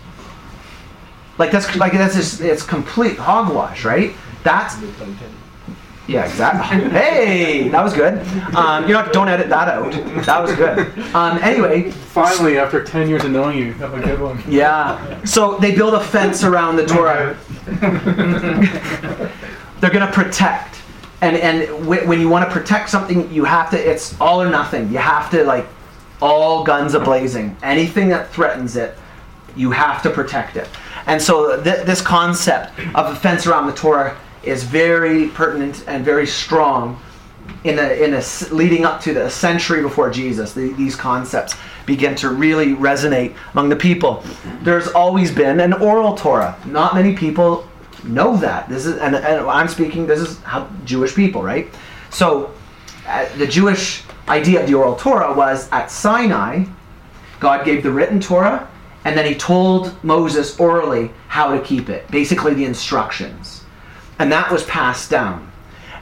Like 1.38 1.50
that's 1.50 1.74
like 1.76 1.92
that's 1.92 2.14
just 2.14 2.40
it's 2.40 2.62
complete 2.62 3.16
hogwash, 3.16 3.84
right? 3.84 4.14
That's 4.42 4.76
Yeah, 6.08 6.24
exactly. 6.24 6.88
hey, 6.90 7.68
that 7.68 7.82
was 7.82 7.92
good. 7.92 8.18
Um, 8.54 8.86
you 8.86 8.92
know, 8.94 9.08
don't 9.12 9.28
edit 9.28 9.48
that 9.48 9.68
out. 9.68 9.92
That 10.24 10.40
was 10.42 10.54
good. 10.54 10.78
Um, 11.14 11.38
anyway, 11.38 11.90
Finally, 11.90 12.58
after 12.58 12.82
10 12.82 13.08
years 13.08 13.24
of 13.24 13.30
knowing 13.32 13.58
you, 13.58 13.72
have 13.74 13.92
a 13.92 14.00
good 14.00 14.20
one. 14.20 14.42
yeah. 14.48 15.22
So 15.24 15.56
they 15.58 15.74
build 15.74 15.94
a 15.94 16.00
fence 16.02 16.44
around 16.44 16.76
the 16.76 16.86
Torah. 16.86 17.36
They're 19.80 19.90
going 19.90 20.06
to 20.06 20.12
protect. 20.12 20.76
And 21.22 21.36
and 21.36 21.68
wh- 21.86 22.06
when 22.06 22.20
you 22.20 22.28
want 22.28 22.46
to 22.48 22.50
protect 22.52 22.90
something, 22.90 23.30
you 23.32 23.44
have 23.44 23.70
to. 23.70 23.76
It's 23.78 24.18
all 24.20 24.40
or 24.42 24.48
nothing. 24.50 24.90
You 24.92 24.98
have 24.98 25.30
to 25.30 25.44
like 25.44 25.66
all 26.20 26.62
guns 26.64 26.94
a 26.94 27.00
blazing. 27.00 27.56
Anything 27.62 28.08
that 28.10 28.30
threatens 28.30 28.76
it, 28.76 28.96
you 29.56 29.70
have 29.70 30.02
to 30.02 30.10
protect 30.10 30.56
it. 30.56 30.68
And 31.06 31.20
so 31.20 31.62
th- 31.62 31.84
this 31.86 32.00
concept 32.02 32.78
of 32.94 33.12
a 33.12 33.16
fence 33.16 33.46
around 33.46 33.66
the 33.66 33.72
Torah 33.72 34.16
is 34.46 34.62
very 34.64 35.28
pertinent 35.28 35.84
and 35.86 36.04
very 36.04 36.26
strong 36.26 37.00
in 37.64 37.78
a, 37.78 38.04
in 38.04 38.14
a 38.14 38.22
leading 38.54 38.84
up 38.84 39.00
to 39.02 39.14
the 39.14 39.28
century 39.30 39.82
before 39.82 40.10
Jesus. 40.10 40.52
The, 40.52 40.72
these 40.72 40.96
concepts 40.96 41.54
begin 41.84 42.14
to 42.16 42.30
really 42.30 42.74
resonate 42.74 43.34
among 43.52 43.68
the 43.68 43.76
people. 43.76 44.22
There's 44.62 44.88
always 44.88 45.30
been 45.30 45.60
an 45.60 45.72
oral 45.74 46.16
Torah. 46.16 46.56
Not 46.66 46.94
many 46.94 47.16
people 47.16 47.68
know 48.04 48.36
that. 48.36 48.68
This 48.68 48.86
is 48.86 48.98
and, 48.98 49.16
and 49.16 49.46
I'm 49.46 49.68
speaking. 49.68 50.06
This 50.06 50.20
is 50.20 50.40
how 50.42 50.68
Jewish 50.84 51.14
people, 51.14 51.42
right? 51.42 51.68
So 52.10 52.54
uh, 53.06 53.26
the 53.36 53.46
Jewish 53.46 54.02
idea 54.28 54.60
of 54.60 54.66
the 54.66 54.74
oral 54.74 54.96
Torah 54.96 55.32
was 55.32 55.68
at 55.70 55.90
Sinai, 55.90 56.64
God 57.38 57.64
gave 57.64 57.82
the 57.82 57.92
written 57.92 58.20
Torah, 58.20 58.68
and 59.04 59.16
then 59.16 59.26
He 59.26 59.34
told 59.34 60.02
Moses 60.02 60.58
orally 60.58 61.10
how 61.28 61.54
to 61.54 61.62
keep 61.62 61.88
it. 61.88 62.08
Basically, 62.10 62.54
the 62.54 62.64
instructions, 62.64 63.64
and 64.18 64.30
that 64.32 64.50
was 64.50 64.64
passed 64.64 65.10
down. 65.10 65.50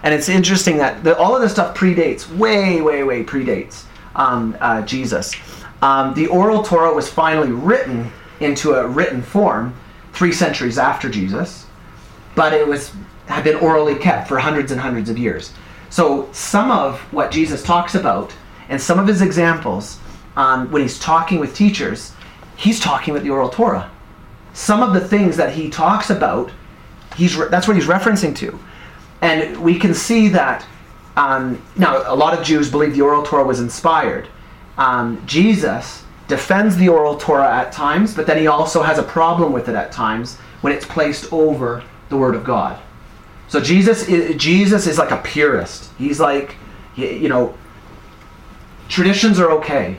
And 0.02 0.12
it's 0.12 0.28
interesting 0.28 0.76
that 0.78 1.02
the, 1.02 1.16
all 1.16 1.34
of 1.34 1.42
this 1.42 1.52
stuff 1.52 1.76
predates, 1.76 2.28
way, 2.36 2.80
way, 2.82 3.02
way 3.04 3.24
predates 3.24 3.84
um, 4.14 4.56
uh, 4.60 4.82
Jesus. 4.82 5.34
Um, 5.82 6.14
the 6.14 6.26
oral 6.26 6.62
Torah 6.62 6.92
was 6.92 7.10
finally 7.10 7.52
written 7.52 8.12
into 8.40 8.74
a 8.74 8.86
written 8.86 9.22
form 9.22 9.74
three 10.12 10.32
centuries 10.32 10.78
after 10.78 11.08
Jesus, 11.08 11.66
but 12.34 12.52
it 12.52 12.66
was 12.66 12.92
had 13.26 13.44
been 13.44 13.56
orally 13.56 13.94
kept 13.94 14.28
for 14.28 14.38
hundreds 14.38 14.70
and 14.70 14.80
hundreds 14.80 15.08
of 15.08 15.18
years. 15.18 15.52
So 15.88 16.28
some 16.32 16.70
of 16.70 17.00
what 17.12 17.30
Jesus 17.30 17.62
talks 17.62 17.94
about 17.94 18.34
and 18.68 18.80
some 18.80 18.98
of 18.98 19.06
his 19.06 19.22
examples 19.22 19.98
um, 20.36 20.70
when 20.70 20.82
he's 20.82 20.98
talking 20.98 21.38
with 21.38 21.54
teachers, 21.54 22.12
he's 22.56 22.80
talking 22.80 23.14
with 23.14 23.22
the 23.22 23.30
oral 23.30 23.48
Torah. 23.48 23.90
Some 24.52 24.82
of 24.82 24.92
the 24.92 25.00
things 25.00 25.36
that 25.36 25.52
he 25.52 25.70
talks 25.70 26.10
about, 26.10 26.50
he's 27.16 27.36
re- 27.36 27.48
that's 27.48 27.66
what 27.68 27.76
he's 27.76 27.86
referencing 27.86 28.34
to. 28.36 28.58
And 29.20 29.56
we 29.62 29.78
can 29.78 29.94
see 29.94 30.28
that 30.28 30.66
um, 31.16 31.62
now 31.76 32.02
a 32.12 32.14
lot 32.14 32.36
of 32.38 32.44
Jews 32.44 32.70
believe 32.70 32.94
the 32.94 33.00
oral 33.02 33.22
Torah 33.22 33.44
was 33.44 33.60
inspired. 33.60 34.28
Um, 34.76 35.24
Jesus 35.26 36.04
defends 36.28 36.76
the 36.76 36.88
oral 36.88 37.16
Torah 37.16 37.54
at 37.54 37.72
times, 37.72 38.14
but 38.14 38.26
then 38.26 38.38
he 38.38 38.46
also 38.46 38.82
has 38.82 38.98
a 38.98 39.02
problem 39.02 39.52
with 39.52 39.68
it 39.68 39.74
at 39.74 39.92
times 39.92 40.36
when 40.62 40.72
it's 40.72 40.84
placed 40.84 41.32
over 41.32 41.82
the 42.08 42.16
Word 42.16 42.34
of 42.34 42.44
God. 42.44 42.80
So 43.48 43.60
Jesus, 43.60 44.08
i- 44.08 44.32
Jesus 44.32 44.86
is 44.86 44.98
like 44.98 45.10
a 45.10 45.18
purist. 45.18 45.90
He's 45.98 46.18
like, 46.18 46.56
you 46.96 47.28
know, 47.28 47.54
traditions 48.88 49.38
are 49.38 49.50
okay, 49.52 49.96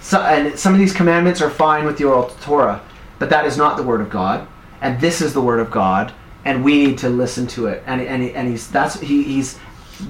so, 0.00 0.20
and 0.20 0.58
some 0.58 0.74
of 0.74 0.78
these 0.78 0.92
commandments 0.92 1.40
are 1.40 1.48
fine 1.50 1.86
with 1.86 1.96
the 1.96 2.04
oral 2.04 2.28
Torah, 2.42 2.82
but 3.18 3.30
that 3.30 3.46
is 3.46 3.56
not 3.56 3.76
the 3.76 3.82
Word 3.82 4.00
of 4.00 4.10
God, 4.10 4.46
and 4.80 5.00
this 5.00 5.20
is 5.22 5.32
the 5.32 5.40
Word 5.40 5.60
of 5.60 5.70
God, 5.70 6.12
and 6.44 6.62
we 6.64 6.84
need 6.86 6.98
to 6.98 7.08
listen 7.08 7.46
to 7.48 7.66
it. 7.66 7.82
And 7.86 8.00
and, 8.00 8.22
and 8.22 8.48
he's 8.48 8.70
that's 8.70 9.00
he, 9.00 9.22
he's 9.22 9.58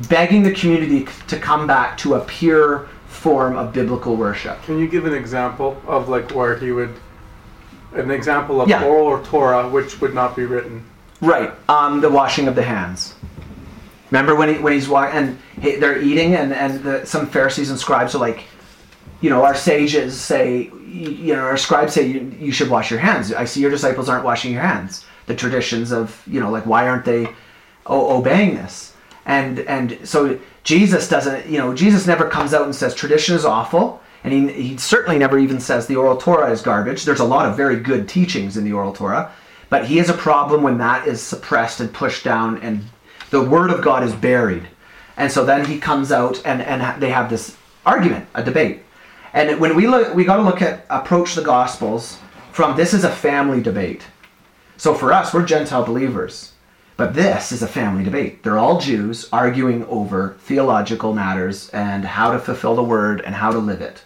begging 0.09 0.43
the 0.43 0.53
community 0.53 1.07
to 1.29 1.39
come 1.39 1.67
back 1.67 1.97
to 1.99 2.15
a 2.15 2.21
pure 2.25 2.89
form 3.07 3.57
of 3.57 3.73
biblical 3.73 4.17
worship. 4.17 4.63
Can 4.65 4.79
you 4.79 4.89
give 4.89 5.07
an 5.07 5.15
example 5.15 5.81
of 5.87 6.09
like 6.09 6.31
where 6.35 6.57
he 6.59 6.73
would, 6.73 6.95
an 7.95 8.11
example 8.11 8.61
of 8.61 8.69
Yeah. 8.69 8.85
oral 8.85 9.07
or 9.07 9.23
Torah 9.25 9.69
which 9.69 10.01
would 10.01 10.15
not 10.15 10.35
be 10.37 10.45
written? 10.45 10.85
Right. 11.21 11.53
Um, 11.69 12.01
the 12.01 12.11
washing 12.11 12.49
of 12.49 12.55
the 12.55 12.63
hands. 12.63 13.15
Remember 14.11 14.35
when 14.35 14.49
he 14.55 14.61
when 14.61 14.73
he's 14.73 14.89
wa- 14.89 15.11
and 15.13 15.39
he, 15.61 15.77
they're 15.77 16.01
eating 16.01 16.35
and 16.35 16.53
and 16.53 16.83
the, 16.83 17.05
some 17.07 17.27
Pharisees 17.29 17.71
and 17.71 17.79
scribes 17.79 18.15
are 18.15 18.19
like, 18.19 18.45
you 19.21 19.31
know, 19.31 19.45
our 19.45 19.55
sages 19.55 20.21
say, 20.21 20.71
you 20.87 21.35
know, 21.35 21.41
our 21.43 21.57
scribes 21.57 21.95
say 21.95 22.07
you, 22.07 22.33
you 22.39 22.53
should 22.53 22.69
wash 22.69 22.91
your 22.91 23.01
hands. 23.01 23.33
I 23.33 23.45
see 23.45 23.61
your 23.61 23.71
disciples 23.71 24.09
aren't 24.09 24.25
washing 24.25 24.53
your 24.53 24.63
hands. 24.63 25.05
The 25.27 25.35
traditions 25.35 25.93
of 25.93 26.23
you 26.27 26.41
know, 26.41 26.51
like 26.51 26.67
why 26.67 26.89
aren't 26.89 27.05
they 27.05 27.29
o- 27.87 28.17
obeying 28.19 28.55
this? 28.55 28.95
And 29.27 29.61
and 29.61 29.99
so 30.07 30.39
Jesus 30.65 31.09
doesn't, 31.09 31.47
you 31.47 31.59
know, 31.59 31.75
Jesus 31.75 32.07
never 32.07 32.29
comes 32.29 32.55
out 32.55 32.65
and 32.65 32.75
says 32.75 32.95
tradition 32.95 33.35
is 33.35 33.45
awful. 33.45 34.01
And 34.25 34.33
he, 34.33 34.71
he 34.71 34.77
certainly 34.79 35.19
never 35.19 35.39
even 35.39 35.61
says 35.61 35.87
the 35.87 35.97
oral 35.97 36.17
Torah 36.17 36.51
is 36.51 36.63
garbage. 36.63 37.05
There's 37.05 37.21
a 37.21 37.25
lot 37.25 37.47
of 37.47 37.57
very 37.57 37.77
good 37.77 38.09
teachings 38.09 38.57
in 38.57 38.65
the 38.65 38.73
oral 38.73 38.95
Torah. 38.95 39.31
But 39.69 39.87
he 39.87 39.99
has 39.99 40.09
a 40.09 40.15
problem 40.15 40.63
when 40.63 40.79
that 40.79 41.07
is 41.07 41.21
suppressed 41.21 41.81
and 41.81 41.93
pushed 41.93 42.25
down 42.25 42.59
and 42.63 42.85
the 43.31 43.43
word 43.43 43.71
of 43.71 43.83
God 43.83 44.03
is 44.03 44.15
buried. 44.15 44.69
And 45.17 45.31
so 45.31 45.45
then 45.45 45.65
he 45.65 45.79
comes 45.79 46.11
out 46.11 46.41
and, 46.45 46.63
and 46.63 47.03
they 47.03 47.11
have 47.11 47.29
this 47.29 47.57
argument, 47.85 48.27
a 48.35 48.43
debate. 48.43 48.83
And 49.33 49.61
when 49.61 49.75
we 49.75 49.87
look, 49.87 50.15
we 50.15 50.25
got 50.25 50.37
to 50.37 50.43
look 50.43 50.63
at 50.63 50.87
approach 50.89 51.35
the 51.35 51.43
Gospels 51.43 52.19
from 52.53 52.77
this 52.77 52.95
is 52.95 53.05
a 53.05 53.11
family 53.11 53.61
debate. 53.61 54.05
So 54.77 54.95
for 54.95 55.13
us, 55.13 55.33
we're 55.33 55.45
Gentile 55.45 55.85
believers. 55.85 56.53
But 56.97 57.15
this 57.15 57.51
is 57.51 57.63
a 57.63 57.67
family 57.67 58.05
debate. 58.05 58.43
They're 58.43 58.59
all 58.59 58.81
Jews 58.81 59.29
arguing 59.33 59.85
over 59.87 60.37
theological 60.41 61.13
matters 61.13 61.69
and 61.71 62.05
how 62.05 62.31
to 62.33 62.39
fulfill 62.39 62.77
the 62.77 62.85
word 62.85 63.21
and 63.23 63.35
how 63.35 63.51
to 63.51 63.59
live 63.59 63.81
it. 63.81 64.05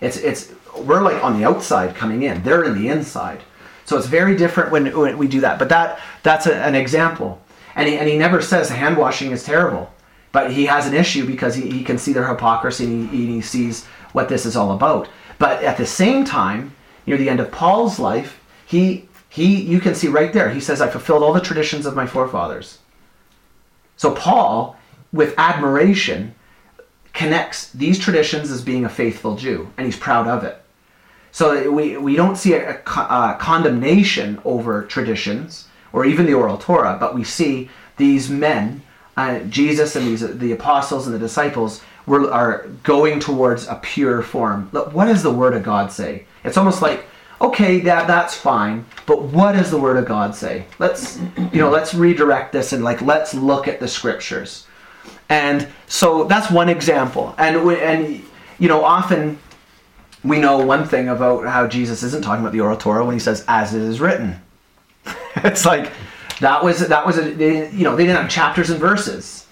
It's 0.00 0.16
it's 0.16 0.52
we're 0.78 1.02
like 1.02 1.22
on 1.24 1.38
the 1.38 1.46
outside 1.46 1.96
coming 1.96 2.22
in. 2.22 2.42
They're 2.42 2.64
in 2.64 2.80
the 2.80 2.88
inside. 2.88 3.42
So 3.84 3.96
it's 3.98 4.06
very 4.06 4.36
different 4.36 4.70
when, 4.70 4.96
when 4.96 5.18
we 5.18 5.26
do 5.26 5.40
that. 5.40 5.58
But 5.58 5.68
that 5.70 5.98
that's 6.22 6.46
a, 6.46 6.54
an 6.54 6.76
example. 6.76 7.42
And 7.74 7.88
he, 7.88 7.96
and 7.96 8.08
he 8.08 8.16
never 8.16 8.40
says 8.40 8.68
hand 8.68 8.96
washing 8.96 9.32
is 9.32 9.42
terrible. 9.42 9.92
But 10.32 10.52
he 10.52 10.66
has 10.66 10.86
an 10.86 10.94
issue 10.94 11.26
because 11.26 11.56
he, 11.56 11.68
he 11.68 11.82
can 11.82 11.98
see 11.98 12.12
their 12.12 12.28
hypocrisy 12.28 12.84
and 12.84 13.10
he, 13.10 13.26
he 13.26 13.40
sees 13.40 13.86
what 14.12 14.28
this 14.28 14.46
is 14.46 14.56
all 14.56 14.72
about. 14.72 15.08
But 15.40 15.64
at 15.64 15.76
the 15.76 15.86
same 15.86 16.24
time, 16.24 16.74
near 17.06 17.16
the 17.16 17.28
end 17.28 17.40
of 17.40 17.50
Paul's 17.50 17.98
life, 17.98 18.40
he 18.66 19.08
he 19.30 19.62
you 19.62 19.80
can 19.80 19.94
see 19.94 20.08
right 20.08 20.32
there, 20.32 20.50
he 20.50 20.60
says, 20.60 20.82
I 20.82 20.88
fulfilled 20.88 21.22
all 21.22 21.32
the 21.32 21.40
traditions 21.40 21.86
of 21.86 21.96
my 21.96 22.06
forefathers. 22.06 22.78
So 23.96 24.12
Paul, 24.12 24.76
with 25.12 25.34
admiration, 25.38 26.34
connects 27.12 27.70
these 27.70 27.98
traditions 27.98 28.50
as 28.50 28.60
being 28.60 28.84
a 28.84 28.88
faithful 28.88 29.36
Jew, 29.36 29.70
and 29.76 29.86
he's 29.86 29.96
proud 29.96 30.26
of 30.26 30.44
it. 30.44 30.60
So 31.32 31.70
we, 31.70 31.96
we 31.96 32.16
don't 32.16 32.36
see 32.36 32.54
a, 32.54 32.80
a 32.80 33.00
uh, 33.00 33.36
condemnation 33.36 34.40
over 34.44 34.84
traditions 34.84 35.68
or 35.92 36.04
even 36.04 36.26
the 36.26 36.34
oral 36.34 36.58
Torah, 36.58 36.96
but 36.98 37.14
we 37.14 37.24
see 37.24 37.70
these 37.96 38.28
men, 38.28 38.82
uh, 39.16 39.40
Jesus 39.40 39.94
and 39.94 40.06
these 40.06 40.38
the 40.38 40.52
apostles 40.52 41.06
and 41.06 41.14
the 41.14 41.20
disciples, 41.20 41.82
were, 42.06 42.32
are 42.32 42.66
going 42.82 43.20
towards 43.20 43.68
a 43.68 43.76
pure 43.76 44.22
form. 44.22 44.68
Look, 44.72 44.92
what 44.92 45.06
does 45.06 45.22
the 45.22 45.32
Word 45.32 45.54
of 45.54 45.62
God 45.62 45.92
say? 45.92 46.26
It's 46.42 46.56
almost 46.56 46.82
like, 46.82 47.04
okay, 47.40 47.80
that 47.80 48.06
that's 48.06 48.34
fine, 48.34 48.84
but 49.06 49.22
what 49.22 49.52
does 49.52 49.70
the 49.70 49.78
Word 49.78 49.96
of 49.96 50.04
God 50.06 50.34
say? 50.34 50.66
Let's 50.78 51.18
you 51.52 51.60
know 51.60 51.70
let's 51.70 51.94
redirect 51.94 52.52
this 52.52 52.72
and 52.72 52.84
like 52.84 53.00
let's 53.02 53.34
look 53.34 53.68
at 53.68 53.80
the 53.80 53.88
Scriptures. 53.88 54.66
And 55.28 55.68
so 55.86 56.24
that's 56.24 56.50
one 56.50 56.68
example. 56.68 57.34
And 57.38 57.56
and 57.56 58.22
you 58.58 58.68
know 58.68 58.84
often 58.84 59.38
we 60.22 60.38
know 60.38 60.58
one 60.64 60.86
thing 60.86 61.08
about 61.08 61.46
how 61.46 61.66
Jesus 61.66 62.02
isn't 62.02 62.22
talking 62.22 62.42
about 62.42 62.52
the 62.52 62.60
oral 62.60 62.76
Torah 62.76 63.04
when 63.04 63.14
he 63.14 63.20
says 63.20 63.44
"as 63.48 63.74
it 63.74 63.82
is 63.82 64.00
written." 64.00 64.40
it's 65.36 65.64
like 65.64 65.92
that 66.40 66.62
was 66.62 66.86
that 66.88 67.06
was 67.06 67.18
a 67.18 67.32
they, 67.32 67.70
you 67.70 67.84
know 67.84 67.96
they 67.96 68.04
didn't 68.04 68.20
have 68.20 68.30
chapters 68.30 68.70
and 68.70 68.78
verses. 68.78 69.46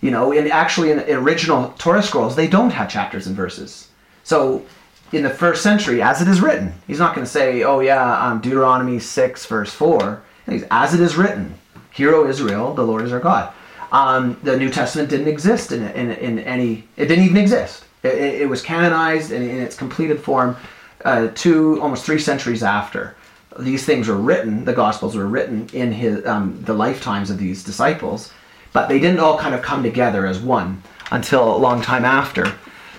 You 0.00 0.10
know, 0.10 0.32
and 0.32 0.50
actually 0.50 0.90
in 0.90 0.98
original 1.10 1.74
Torah 1.78 2.02
scrolls 2.02 2.36
they 2.36 2.46
don't 2.46 2.70
have 2.70 2.90
chapters 2.90 3.26
and 3.26 3.36
verses. 3.36 3.88
So 4.24 4.64
in 5.12 5.22
the 5.22 5.30
first 5.30 5.62
century, 5.62 6.00
as 6.02 6.22
it 6.22 6.28
is 6.28 6.40
written, 6.40 6.72
he's 6.86 6.98
not 6.98 7.14
going 7.14 7.24
to 7.24 7.30
say, 7.30 7.62
"Oh 7.62 7.80
yeah, 7.80 8.26
um, 8.26 8.40
Deuteronomy 8.40 8.98
six 8.98 9.46
verse 9.46 9.72
4. 9.72 10.22
He's, 10.48 10.64
as 10.70 10.94
it 10.94 11.00
is 11.00 11.16
written, 11.16 11.54
"Hear, 11.92 12.14
O 12.14 12.26
Israel, 12.26 12.74
the 12.74 12.82
Lord 12.82 13.04
is 13.04 13.12
our 13.12 13.20
God." 13.20 13.52
Um, 13.92 14.38
the 14.42 14.56
New 14.56 14.70
Testament 14.70 15.10
didn't 15.10 15.28
exist 15.28 15.70
in, 15.70 15.82
in, 15.88 16.12
in 16.12 16.38
any. 16.40 16.88
It 16.96 17.06
didn't 17.06 17.24
even 17.24 17.36
exist. 17.36 17.84
It, 18.02 18.14
it, 18.14 18.42
it 18.42 18.46
was 18.48 18.62
canonized 18.62 19.32
in, 19.32 19.42
in 19.42 19.60
its 19.60 19.76
completed 19.76 20.18
form 20.18 20.56
uh, 21.04 21.28
two, 21.34 21.80
almost 21.82 22.04
three 22.04 22.18
centuries 22.18 22.62
after. 22.62 23.14
These 23.58 23.84
things 23.84 24.08
were 24.08 24.16
written. 24.16 24.64
The 24.64 24.72
Gospels 24.72 25.14
were 25.14 25.26
written 25.26 25.68
in 25.74 25.92
his 25.92 26.24
um, 26.26 26.62
the 26.64 26.72
lifetimes 26.72 27.28
of 27.28 27.38
these 27.38 27.62
disciples, 27.62 28.32
but 28.72 28.88
they 28.88 28.98
didn't 28.98 29.20
all 29.20 29.38
kind 29.38 29.54
of 29.54 29.60
come 29.60 29.82
together 29.82 30.26
as 30.26 30.40
one 30.40 30.82
until 31.10 31.54
a 31.54 31.58
long 31.58 31.82
time 31.82 32.06
after. 32.06 32.50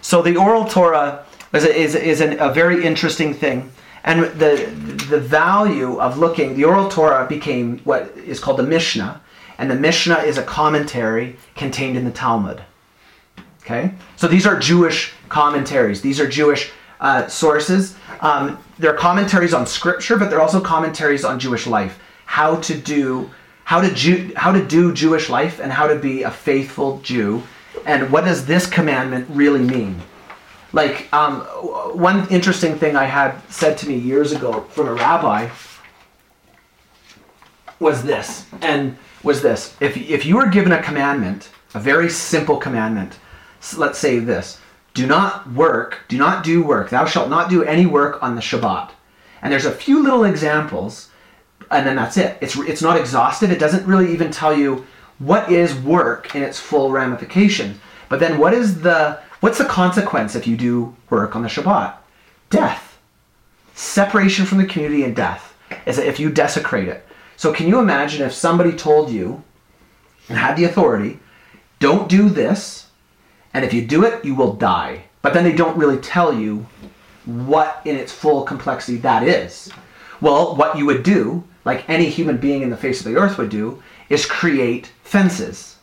So 0.02 0.22
the 0.22 0.38
oral 0.38 0.66
Torah 0.66 1.26
is 1.54 1.66
is, 1.66 1.96
is 1.96 2.22
an, 2.22 2.40
a 2.40 2.52
very 2.52 2.84
interesting 2.84 3.34
thing. 3.34 3.72
And 4.04 4.26
the, 4.38 4.70
the 5.10 5.20
value 5.20 5.98
of 6.00 6.18
looking, 6.18 6.56
the 6.56 6.66
oral 6.66 6.90
Torah 6.90 7.26
became 7.26 7.80
what 7.86 8.12
is 8.18 8.40
called 8.40 8.58
the 8.58 8.64
Mishnah. 8.64 9.22
and 9.58 9.72
the 9.72 9.76
Mishnah 9.76 10.18
is 10.18 10.38
a 10.38 10.44
commentary 10.44 11.38
contained 11.56 11.96
in 11.96 12.04
the 12.04 12.12
Talmud. 12.12 12.62
Okay? 13.62 13.94
So 14.18 14.28
these 14.28 14.46
are 14.46 14.60
Jewish 14.60 15.14
commentaries. 15.30 16.02
These 16.02 16.20
are 16.20 16.28
Jewish 16.28 16.72
uh, 17.00 17.28
sources. 17.28 17.96
Um, 18.20 18.58
they're 18.78 18.94
commentaries 18.94 19.54
on 19.54 19.66
scripture, 19.66 20.18
but 20.18 20.30
they're 20.30 20.42
also 20.42 20.60
commentaries 20.60 21.24
on 21.24 21.40
Jewish 21.40 21.66
life. 21.66 22.00
How 22.26 22.58
to 22.58 22.78
do 22.78 23.30
how 23.66 23.80
to 23.80 23.94
Jew, 23.94 24.34
how 24.36 24.52
to 24.52 24.66
do 24.66 24.94
Jewish 24.94 25.30
life 25.30 25.62
and 25.62 25.72
how 25.72 25.88
to 25.88 25.96
be 25.96 26.24
a 26.24 26.32
faithful 26.32 27.00
Jew, 27.00 27.44
and 27.86 28.12
what 28.12 28.26
does 28.26 28.46
this 28.46 28.68
commandment 28.68 29.26
really 29.30 29.62
mean? 29.62 30.02
Like 30.74 31.12
um, 31.14 31.42
one 31.42 32.28
interesting 32.30 32.78
thing 32.78 32.96
I 32.96 33.06
had 33.06 33.40
said 33.50 33.78
to 33.80 33.88
me 33.88 33.96
years 33.96 34.32
ago 34.32 34.62
from 34.70 34.88
a 34.88 34.94
rabbi 34.94 35.50
was 37.80 38.04
this, 38.04 38.48
and 38.62 38.98
was 39.24 39.42
this: 39.42 39.76
if 39.80 39.96
if 39.96 40.26
you 40.26 40.36
were 40.36 40.48
given 40.48 40.72
a 40.72 40.82
commandment, 40.82 41.50
a 41.74 41.80
very 41.80 42.10
simple 42.10 42.58
commandment, 42.58 43.20
let's 43.78 44.00
say 44.00 44.20
this 44.20 44.60
do 44.94 45.08
not 45.08 45.52
work, 45.52 46.00
do 46.08 46.18
not 46.18 46.44
do 46.44 46.64
work, 46.64 46.90
thou 46.90 47.06
shalt 47.06 47.30
not 47.30 47.50
do 47.50 47.64
any 47.64 47.86
work 47.86 48.22
on 48.22 48.36
the 48.36 48.42
Shabbat. 48.42 48.92
And 49.42 49.52
there's 49.52 49.66
a 49.66 49.72
few 49.72 50.04
little 50.04 50.24
examples, 50.24 51.10
and 51.72 51.86
then 51.86 51.96
that's 51.96 52.18
it. 52.18 52.38
It's, 52.42 52.56
it's 52.58 52.82
not 52.82 53.00
exhaustive, 53.00 53.52
it 53.52 53.60
doesn't 53.60 53.88
really 53.88 54.14
even 54.14 54.32
tell 54.32 54.56
you 54.56 54.86
what 55.18 55.52
is 55.52 55.76
work 55.76 56.36
in 56.36 56.44
its 56.44 56.60
full 56.60 56.92
ramification. 56.92 57.80
But 58.08 58.20
then 58.20 58.38
what 58.38 58.54
is 58.54 58.82
the 58.82 59.20
what's 59.44 59.58
the 59.58 59.66
consequence 59.66 60.36
if 60.36 60.48
you 60.48 60.56
do 60.56 60.96
work 61.10 61.36
on 61.36 61.42
the 61.42 61.50
Shabbat? 61.50 61.96
Death. 62.50 62.98
Separation 63.76 64.46
from 64.46 64.58
the 64.58 64.66
community 64.66 65.04
and 65.04 65.14
death 65.14 65.54
is 65.86 65.98
if 65.98 66.18
you 66.18 66.30
desecrate 66.30 66.88
it. 66.88 67.06
So 67.36 67.52
can 67.52 67.68
you 67.68 67.78
imagine 67.78 68.26
if 68.26 68.32
somebody 68.32 68.72
told 68.72 69.10
you 69.10 69.44
and 70.30 70.38
had 70.38 70.56
the 70.56 70.64
authority, 70.64 71.20
don't 71.80 72.08
do 72.08 72.30
this, 72.30 72.88
and 73.54 73.66
if 73.66 73.74
you 73.74 73.86
do 73.86 74.06
it, 74.06 74.24
you 74.24 74.34
will 74.34 74.54
die. 74.54 75.04
But 75.22 75.34
then 75.34 75.44
they 75.44 75.52
don't 75.52 75.78
really 75.78 75.98
tell 75.98 76.34
you 76.34 76.66
what 77.26 77.82
in 77.84 77.98
its 77.98 78.14
full 78.14 78.44
complexity 78.44 78.98
that 79.00 79.24
is. 79.24 79.70
Well, 80.22 80.56
what 80.56 80.78
you 80.78 80.86
would 80.86 81.04
do, 81.04 81.44
like 81.66 81.90
any 81.90 82.08
human 82.08 82.38
being 82.38 82.62
in 82.62 82.70
the 82.70 82.78
face 82.78 83.06
of 83.06 83.12
the 83.12 83.20
earth 83.20 83.38
would 83.38 83.50
do, 83.50 83.84
is 84.08 84.26
create 84.26 84.94
fences 85.04 85.76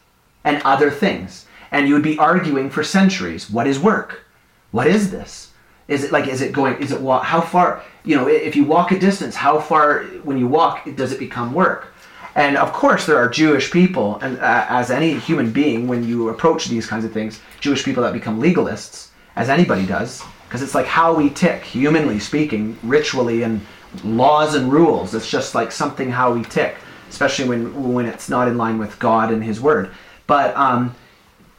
and 0.45 0.63
other 0.63 0.91
things. 0.91 1.45
And 1.71 1.87
you 1.87 1.95
would 1.95 2.03
be 2.03 2.19
arguing 2.19 2.71
for 2.71 2.83
centuries. 2.83 3.51
What 3.51 3.67
is 3.67 3.79
work? 3.79 4.25
What 4.71 4.87
is 4.87 5.11
this? 5.11 5.53
Is 5.89 6.05
it 6.05 6.13
like, 6.13 6.29
is 6.29 6.41
it 6.41 6.53
going, 6.53 6.81
is 6.81 6.93
it, 6.93 7.01
how 7.01 7.41
far, 7.41 7.83
you 8.05 8.17
know, 8.17 8.29
if 8.29 8.55
you 8.55 8.65
walk 8.65 8.93
a 8.93 8.99
distance, 8.99 9.35
how 9.35 9.59
far, 9.61 10.05
when 10.23 10.39
you 10.39 10.47
walk, 10.47 10.89
does 10.95 11.13
it 11.13 11.19
become 11.19 11.53
work? 11.53 11.89
And 12.37 12.57
of 12.57 12.73
course, 12.73 13.07
there 13.07 13.17
are 13.17 13.29
Jewish 13.29 13.73
people, 13.73 14.17
and 14.21 14.39
uh, 14.39 14.67
as 14.69 14.91
any 14.91 15.15
human 15.19 15.51
being, 15.51 15.89
when 15.89 16.07
you 16.07 16.29
approach 16.29 16.67
these 16.67 16.87
kinds 16.87 17.05
of 17.05 17.13
things, 17.13 17.41
Jewish 17.61 17.85
people 17.85 18.05
that 18.05 18.13
become 18.13 18.41
legalists, 18.41 19.09
as 19.35 19.49
anybody 19.49 19.87
does, 19.87 20.23
because 20.45 20.63
it's 20.63 20.75
like 20.75 20.87
how 20.87 21.15
we 21.15 21.31
tick, 21.31 21.65
humanly 21.65 22.19
speaking, 22.19 22.79
ritually 22.83 23.43
and 23.43 23.61
laws 24.05 24.55
and 24.55 24.73
rules. 24.73 25.15
It's 25.15 25.31
just 25.31 25.55
like 25.55 25.73
something 25.73 26.11
how 26.11 26.33
we 26.33 26.45
tick, 26.45 26.77
especially 27.09 27.49
when 27.49 27.93
when 27.95 28.07
it's 28.07 28.29
not 28.29 28.49
in 28.49 28.57
line 28.57 28.79
with 28.79 28.99
God 28.99 29.33
and 29.33 29.43
His 29.43 29.61
Word. 29.61 29.91
But 30.27 30.55
um, 30.57 30.95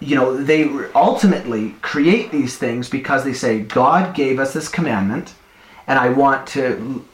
you 0.02 0.16
know, 0.16 0.36
they 0.36 0.64
ultimately 0.96 1.76
create 1.82 2.32
these 2.32 2.58
things 2.58 2.90
because 2.90 3.24
they 3.24 3.34
say 3.34 3.60
God 3.60 4.16
gave 4.16 4.40
us 4.40 4.52
this 4.52 4.68
commandment, 4.68 5.36
and 5.88 6.00
I 6.00 6.10
want 6.10 6.48
to 6.48 7.06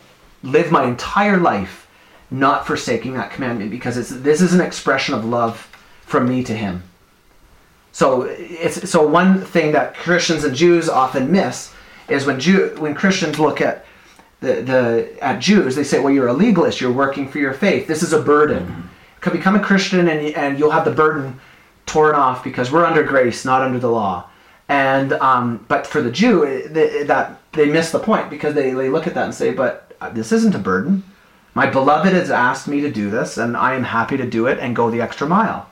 live 0.42 0.72
my 0.72 0.86
entire 0.86 1.38
life 1.38 1.88
not 2.32 2.66
forsaking 2.66 3.14
that 3.14 3.32
commandment 3.32 3.72
because 3.72 3.98
it's 3.98 4.10
this 4.10 4.42
is 4.42 4.54
an 4.54 4.62
expression 4.62 5.14
of 5.14 5.26
love 5.26 5.70
from 6.06 6.30
me 6.30 6.44
to 6.46 6.56
him. 6.56 6.84
So 7.92 8.22
it's 8.22 8.90
so 8.90 9.06
one 9.06 9.42
thing 9.42 9.74
that 9.74 9.96
Christians 9.96 10.46
and 10.46 10.56
Jews 10.56 10.88
often 10.88 11.32
miss 11.32 11.74
is 12.08 12.26
when 12.26 12.40
Jew 12.40 12.74
when 12.80 12.96
Christians 12.96 13.38
look 13.38 13.60
at 13.60 13.86
the, 14.40 14.62
the 14.62 15.18
at 15.22 15.40
Jews, 15.40 15.76
they 15.76 15.84
say, 15.84 16.00
"Well, 16.00 16.14
you're 16.14 16.28
a 16.28 16.34
legalist. 16.34 16.80
You're 16.80 16.92
working 16.92 17.28
for 17.28 17.40
your 17.40 17.54
faith. 17.54 17.88
This 17.88 18.02
is 18.02 18.14
a 18.14 18.22
burden. 18.22 18.90
Could 19.20 19.34
become 19.34 19.56
a 19.56 19.60
Christian, 19.60 20.08
and 20.08 20.34
and 20.36 20.58
you'll 20.58 20.72
have 20.72 20.86
the 20.86 20.92
burden 20.92 21.40
torn 21.88 22.14
off 22.14 22.44
because 22.44 22.72
we're 22.72 22.86
under 22.86 23.04
grace, 23.04 23.44
not 23.44 23.64
under 23.64 23.80
the 23.80 23.90
law." 23.90 24.30
And 24.70 25.14
um, 25.14 25.66
but 25.68 25.88
for 25.88 26.02
the 26.02 26.12
Jew, 26.12 26.68
that 26.70 27.40
they 27.54 27.66
miss 27.66 27.92
the 27.92 28.00
point 28.00 28.30
because 28.30 28.54
they, 28.54 28.72
they 28.72 28.90
look 28.90 29.08
at 29.08 29.16
that 29.16 29.26
and 29.26 29.34
say, 29.34 29.52
"But 29.54 29.96
this 30.14 30.32
isn't 30.32 30.56
a 30.56 30.60
burden. 30.60 31.04
My 31.54 31.66
beloved 31.66 32.14
has 32.14 32.30
asked 32.30 32.68
me 32.68 32.82
to 32.82 32.92
do 32.92 33.10
this, 33.10 33.38
and 33.38 33.58
I 33.58 33.74
am 33.74 33.84
happy 33.84 34.16
to 34.18 34.30
do 34.30 34.46
it 34.46 34.60
and 34.60 34.76
go 34.76 34.92
the 34.92 35.02
extra 35.02 35.28
mile. 35.28 35.68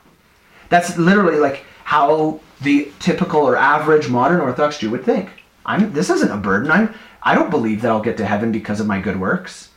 That's 0.69 0.97
literally 0.97 1.37
like 1.37 1.63
how 1.83 2.39
the 2.61 2.91
typical 2.99 3.41
or 3.41 3.55
average 3.55 4.09
modern 4.09 4.41
Orthodox 4.41 4.79
Jew 4.79 4.89
would 4.89 5.03
think. 5.03 5.29
I'm, 5.63 5.93
this 5.93 6.09
isn't 6.09 6.31
a 6.31 6.37
burden. 6.37 6.71
I'm, 6.71 6.93
I 7.21 7.35
don't 7.35 7.51
believe 7.51 7.81
that 7.81 7.91
I'll 7.91 8.01
get 8.01 8.17
to 8.17 8.25
heaven 8.25 8.51
because 8.51 8.79
of 8.79 8.87
my 8.87 8.99
good 8.99 9.19
works. 9.19 9.69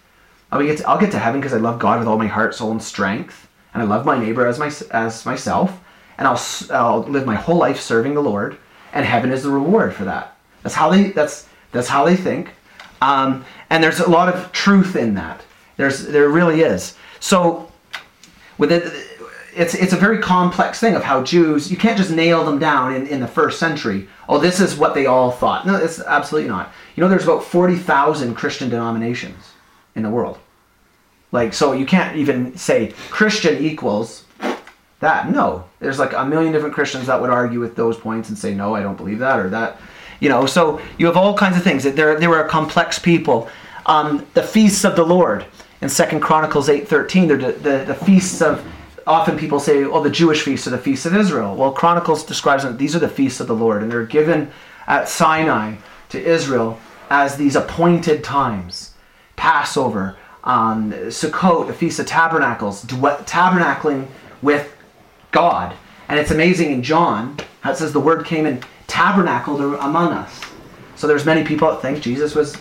I'll 0.50 0.62
get 0.62 0.78
to, 0.78 0.88
I'll 0.88 0.98
get 0.98 1.10
to 1.12 1.18
heaven 1.18 1.40
because 1.40 1.52
I 1.52 1.58
love 1.58 1.78
God 1.78 1.98
with 1.98 2.08
all 2.08 2.16
my 2.16 2.26
heart, 2.26 2.54
soul, 2.54 2.70
and 2.70 2.82
strength, 2.82 3.48
and 3.74 3.82
I 3.82 3.86
love 3.86 4.06
my 4.06 4.18
neighbor 4.18 4.46
as 4.46 4.58
my 4.58 4.72
as 4.90 5.26
myself, 5.26 5.78
and 6.18 6.26
I'll 6.26 6.40
I'll 6.70 7.00
live 7.02 7.24
my 7.24 7.36
whole 7.36 7.56
life 7.56 7.80
serving 7.80 8.14
the 8.14 8.22
Lord, 8.22 8.58
and 8.92 9.06
heaven 9.06 9.30
is 9.32 9.44
the 9.44 9.50
reward 9.50 9.94
for 9.94 10.04
that. 10.04 10.36
That's 10.62 10.74
how 10.74 10.90
they 10.90 11.10
that's 11.10 11.46
that's 11.72 11.88
how 11.88 12.04
they 12.04 12.16
think, 12.16 12.50
um, 13.00 13.44
and 13.70 13.82
there's 13.82 14.00
a 14.00 14.10
lot 14.10 14.34
of 14.34 14.52
truth 14.52 14.96
in 14.96 15.14
that. 15.14 15.40
There's 15.76 16.06
there 16.06 16.28
really 16.28 16.62
is. 16.62 16.96
So 17.20 17.70
with 18.58 18.72
it, 18.72 18.92
it's 19.54 19.74
it's 19.74 19.92
a 19.92 19.96
very 19.96 20.18
complex 20.18 20.80
thing 20.80 20.94
of 20.94 21.04
how 21.04 21.22
Jews 21.22 21.70
you 21.70 21.76
can't 21.76 21.96
just 21.96 22.10
nail 22.10 22.44
them 22.44 22.58
down 22.58 22.94
in, 22.94 23.06
in 23.06 23.20
the 23.20 23.28
first 23.28 23.58
century. 23.58 24.08
Oh, 24.28 24.38
this 24.38 24.60
is 24.60 24.76
what 24.76 24.94
they 24.94 25.06
all 25.06 25.30
thought. 25.30 25.66
No, 25.66 25.76
it's 25.76 26.00
absolutely 26.00 26.48
not. 26.48 26.72
You 26.96 27.02
know, 27.02 27.08
there's 27.08 27.24
about 27.24 27.44
forty 27.44 27.76
thousand 27.76 28.34
Christian 28.34 28.68
denominations 28.68 29.52
in 29.94 30.02
the 30.02 30.10
world. 30.10 30.38
Like 31.30 31.54
so, 31.54 31.72
you 31.72 31.86
can't 31.86 32.16
even 32.16 32.56
say 32.56 32.92
Christian 33.10 33.62
equals 33.62 34.24
that. 35.00 35.30
No, 35.30 35.64
there's 35.80 35.98
like 35.98 36.12
a 36.12 36.24
million 36.24 36.52
different 36.52 36.74
Christians 36.74 37.06
that 37.06 37.20
would 37.20 37.30
argue 37.30 37.60
with 37.60 37.76
those 37.76 37.96
points 37.96 38.28
and 38.28 38.38
say 38.38 38.54
no, 38.54 38.74
I 38.74 38.82
don't 38.82 38.96
believe 38.96 39.18
that 39.20 39.38
or 39.38 39.48
that. 39.50 39.80
You 40.20 40.28
know, 40.28 40.46
so 40.46 40.80
you 40.98 41.06
have 41.06 41.16
all 41.16 41.36
kinds 41.36 41.56
of 41.56 41.62
things. 41.62 41.84
There, 41.84 42.18
there 42.18 42.30
were 42.30 42.42
complex 42.44 42.98
people. 42.98 43.48
Um, 43.86 44.26
the 44.34 44.42
feasts 44.42 44.84
of 44.84 44.96
the 44.96 45.04
Lord 45.04 45.46
in 45.80 45.88
Second 45.88 46.20
Chronicles 46.20 46.68
8.13, 46.68 47.28
they're 47.28 47.36
the, 47.36 47.52
the, 47.52 47.84
the 47.86 47.94
feasts 47.94 48.42
of, 48.42 48.66
often 49.06 49.38
people 49.38 49.60
say, 49.60 49.84
oh, 49.84 50.02
the 50.02 50.10
Jewish 50.10 50.42
feasts 50.42 50.66
are 50.66 50.70
the 50.70 50.78
feasts 50.78 51.06
of 51.06 51.14
Israel. 51.14 51.54
Well, 51.54 51.72
Chronicles 51.72 52.24
describes 52.24 52.64
them, 52.64 52.76
these 52.76 52.96
are 52.96 52.98
the 52.98 53.08
feasts 53.08 53.40
of 53.40 53.46
the 53.46 53.54
Lord, 53.54 53.82
and 53.82 53.90
they're 53.90 54.04
given 54.04 54.50
at 54.88 55.08
Sinai 55.08 55.76
to 56.08 56.20
Israel 56.20 56.80
as 57.10 57.36
these 57.36 57.54
appointed 57.54 58.24
times. 58.24 58.94
Passover, 59.36 60.16
um, 60.42 60.90
Sukkot, 60.90 61.68
the 61.68 61.72
Feast 61.72 62.00
of 62.00 62.06
Tabernacles, 62.06 62.84
tabernacling 62.84 64.08
with 64.42 64.74
God. 65.30 65.74
And 66.08 66.18
it's 66.18 66.30
amazing 66.30 66.72
in 66.72 66.82
John, 66.82 67.38
how 67.60 67.72
it 67.72 67.76
says 67.76 67.92
the 67.92 68.00
word 68.00 68.24
came 68.24 68.46
and 68.46 68.64
tabernacled 68.86 69.60
among 69.60 70.12
us. 70.12 70.40
So 70.96 71.06
there's 71.06 71.24
many 71.24 71.44
people 71.44 71.70
that 71.70 71.82
think 71.82 72.00
Jesus 72.00 72.34
was 72.34 72.56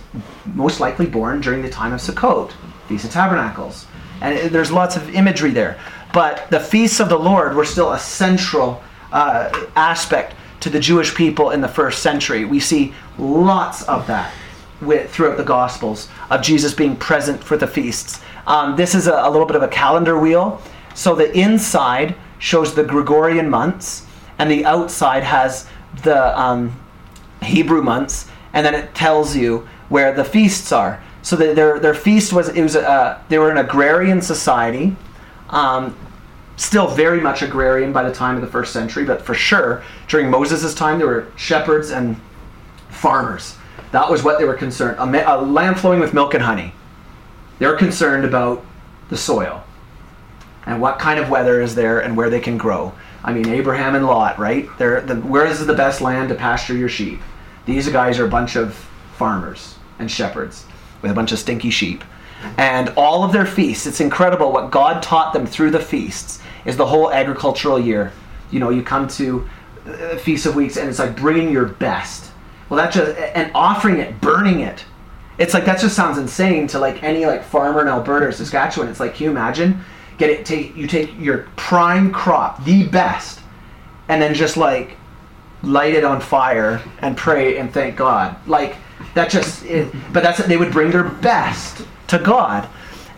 most 0.46 0.80
likely 0.80 1.06
born 1.06 1.42
during 1.42 1.62
the 1.62 1.70
time 1.70 1.94
of 1.94 2.00
Sukkot. 2.02 2.52
Feast 2.88 3.06
of 3.06 3.12
Tabernacles. 3.12 3.86
And 4.22 4.50
there's 4.52 4.72
lots 4.72 4.96
of 4.96 5.14
imagery 5.14 5.52
there. 5.52 5.80
But 6.14 6.50
the 6.50 6.60
feasts 6.60 7.00
of 7.00 7.10
the 7.10 7.18
Lord 7.18 7.56
were 7.56 7.66
still 7.66 7.92
a 7.92 8.00
central 8.00 8.82
uh, 9.12 9.66
aspect 9.76 10.36
to 10.62 10.70
the 10.70 10.80
Jewish 10.80 11.14
people 11.14 11.52
in 11.52 11.62
the 11.62 11.68
first 11.68 12.02
century. 12.02 12.46
We 12.46 12.60
see 12.60 12.94
lots 13.18 13.84
of 13.84 14.08
that 14.08 14.34
with, 14.82 15.12
throughout 15.12 15.38
the 15.38 15.44
Gospels 15.44 16.10
of 16.30 16.42
Jesus 16.42 16.74
being 16.74 16.96
present 16.96 17.44
for 17.44 17.58
the 17.58 17.68
feasts. 17.68 18.22
Um, 18.48 18.76
this 18.76 18.96
is 18.96 19.08
a, 19.08 19.14
a 19.14 19.30
little 19.30 19.46
bit 19.46 19.56
of 19.56 19.64
a 19.64 19.68
calendar 19.68 20.18
wheel. 20.18 20.62
So 20.96 21.14
the 21.14 21.32
inside 21.38 22.16
shows 22.40 22.76
the 22.76 22.84
Gregorian 22.84 23.50
months, 23.50 24.06
and 24.40 24.50
the 24.50 24.66
outside 24.66 25.24
has 25.24 25.68
the 26.04 26.40
um, 26.40 26.80
Hebrew 27.42 27.82
months, 27.82 28.28
and 28.54 28.66
then 28.66 28.76
it 28.76 28.94
tells 28.94 29.36
you 29.36 29.68
where 29.90 30.14
the 30.14 30.24
feasts 30.24 30.72
are. 30.72 31.02
So 31.22 31.36
the, 31.36 31.54
their 31.54 31.80
their 31.80 31.94
feast 31.94 32.32
was 32.34 32.50
it 32.50 32.62
was 32.62 32.76
uh, 32.76 33.22
they 33.30 33.38
were 33.38 33.52
an 33.52 33.58
agrarian 33.58 34.22
society, 34.22 34.96
um, 35.50 35.98
still 36.56 36.88
very 36.88 37.20
much 37.20 37.42
agrarian 37.42 37.92
by 37.92 38.04
the 38.04 38.14
time 38.14 38.36
of 38.36 38.42
the 38.42 38.48
first 38.48 38.74
century, 38.74 39.04
but 39.04 39.22
for 39.22 39.34
sure 39.34 39.84
during 40.08 40.30
Moses' 40.30 40.74
time 40.74 41.00
there 41.00 41.08
were 41.08 41.28
shepherds 41.36 41.92
and 41.92 42.20
farmers. 42.90 43.58
That 43.92 44.10
was 44.10 44.24
what 44.24 44.38
they 44.38 44.46
were 44.46 44.54
concerned. 44.54 45.00
A, 45.00 45.36
a 45.36 45.42
land 45.42 45.80
flowing 45.80 46.00
with 46.00 46.14
milk 46.14 46.34
and 46.34 46.44
honey. 46.44 46.74
They're 47.60 47.78
concerned 47.78 48.26
about 48.26 48.64
the 49.10 49.18
soil 49.18 49.64
and 50.68 50.82
what 50.82 51.00
kind 51.00 51.20
of 51.20 51.30
weather 51.30 51.62
is 51.62 51.74
there 51.74 52.00
and 52.02 52.16
where 52.16 52.30
they 52.30 52.42
can 52.42 52.58
grow. 52.58 52.94
I 53.24 53.34
mean, 53.34 53.48
Abraham 53.50 53.96
and 53.96 54.06
Lot, 54.06 54.38
right? 54.38 54.68
They're 54.78 55.02
the, 55.02 55.16
where 55.16 55.46
is 55.46 55.66
the 55.66 55.74
best 55.74 56.02
land 56.02 56.30
to 56.30 56.36
pasture 56.36 56.76
your 56.76 56.90
sheep? 56.90 57.20
These 57.66 57.90
guys 57.90 58.20
are 58.20 58.26
a 58.26 58.30
bunch 58.30 58.56
of 58.56 58.76
farmers 59.16 59.76
and 59.98 60.12
shepherds 60.12 60.66
with 61.02 61.10
a 61.10 61.14
bunch 61.14 61.32
of 61.32 61.40
stinky 61.40 61.70
sheep. 61.70 62.04
And 62.58 62.90
all 62.98 63.24
of 63.24 63.32
their 63.32 63.46
feasts, 63.46 63.88
it's 63.88 64.00
incredible 64.00 64.52
what 64.52 64.70
God 64.70 65.02
taught 65.02 65.34
them 65.34 65.48
through 65.48 65.72
the 65.72 65.80
feasts, 65.80 66.40
is 66.66 66.78
the 66.78 66.86
whole 66.86 67.12
agricultural 67.12 67.80
year. 67.80 68.12
You 68.52 68.60
know, 68.60 68.70
you 68.70 68.84
come 68.84 69.08
to 69.10 69.50
uh, 69.88 70.18
Feast 70.18 70.46
of 70.46 70.56
Weeks 70.56 70.78
and 70.78 70.90
it's 70.90 71.00
like 71.00 71.16
bringing 71.16 71.52
your 71.52 71.66
best. 71.66 72.32
Well, 72.70 72.78
that 72.78 72.94
just 72.94 73.18
and 73.18 73.52
offering 73.56 73.98
it, 73.98 74.20
burning 74.20 74.60
it. 74.60 74.84
It's 75.38 75.54
like 75.54 75.66
that 75.66 75.80
just 75.80 75.96
sounds 75.96 76.18
insane 76.18 76.68
to 76.68 76.80
like 76.80 77.04
any 77.04 77.26
like 77.26 77.44
farmer 77.44 77.82
in 77.82 77.88
Alberta 77.88 78.28
or 78.28 78.32
Saskatchewan. 78.32 78.90
It's 78.90 79.00
like, 79.00 79.16
can 79.16 79.26
you 79.26 79.32
imagine? 79.32 79.84
Get 80.18 80.30
it. 80.30 80.46
Take 80.46 80.76
you 80.76 80.88
take 80.88 81.18
your 81.20 81.48
prime 81.56 82.12
crop, 82.12 82.64
the 82.66 82.88
best, 82.88 83.42
and 84.10 84.22
then 84.22 84.34
just 84.34 84.58
like 84.58 84.98
light 85.64 85.94
it 85.94 86.04
on 86.04 86.22
fire 86.22 86.82
and 87.00 87.16
pray 87.16 87.58
and 87.58 87.72
thank 87.72 87.96
God. 87.96 88.36
Like 88.48 88.78
that 89.14 89.30
just. 89.30 89.64
It, 89.66 89.94
but 90.12 90.24
that's 90.24 90.44
they 90.46 90.58
would 90.58 90.72
bring 90.72 90.92
their 90.92 91.04
best 91.04 91.86
to 92.08 92.18
God, 92.20 92.68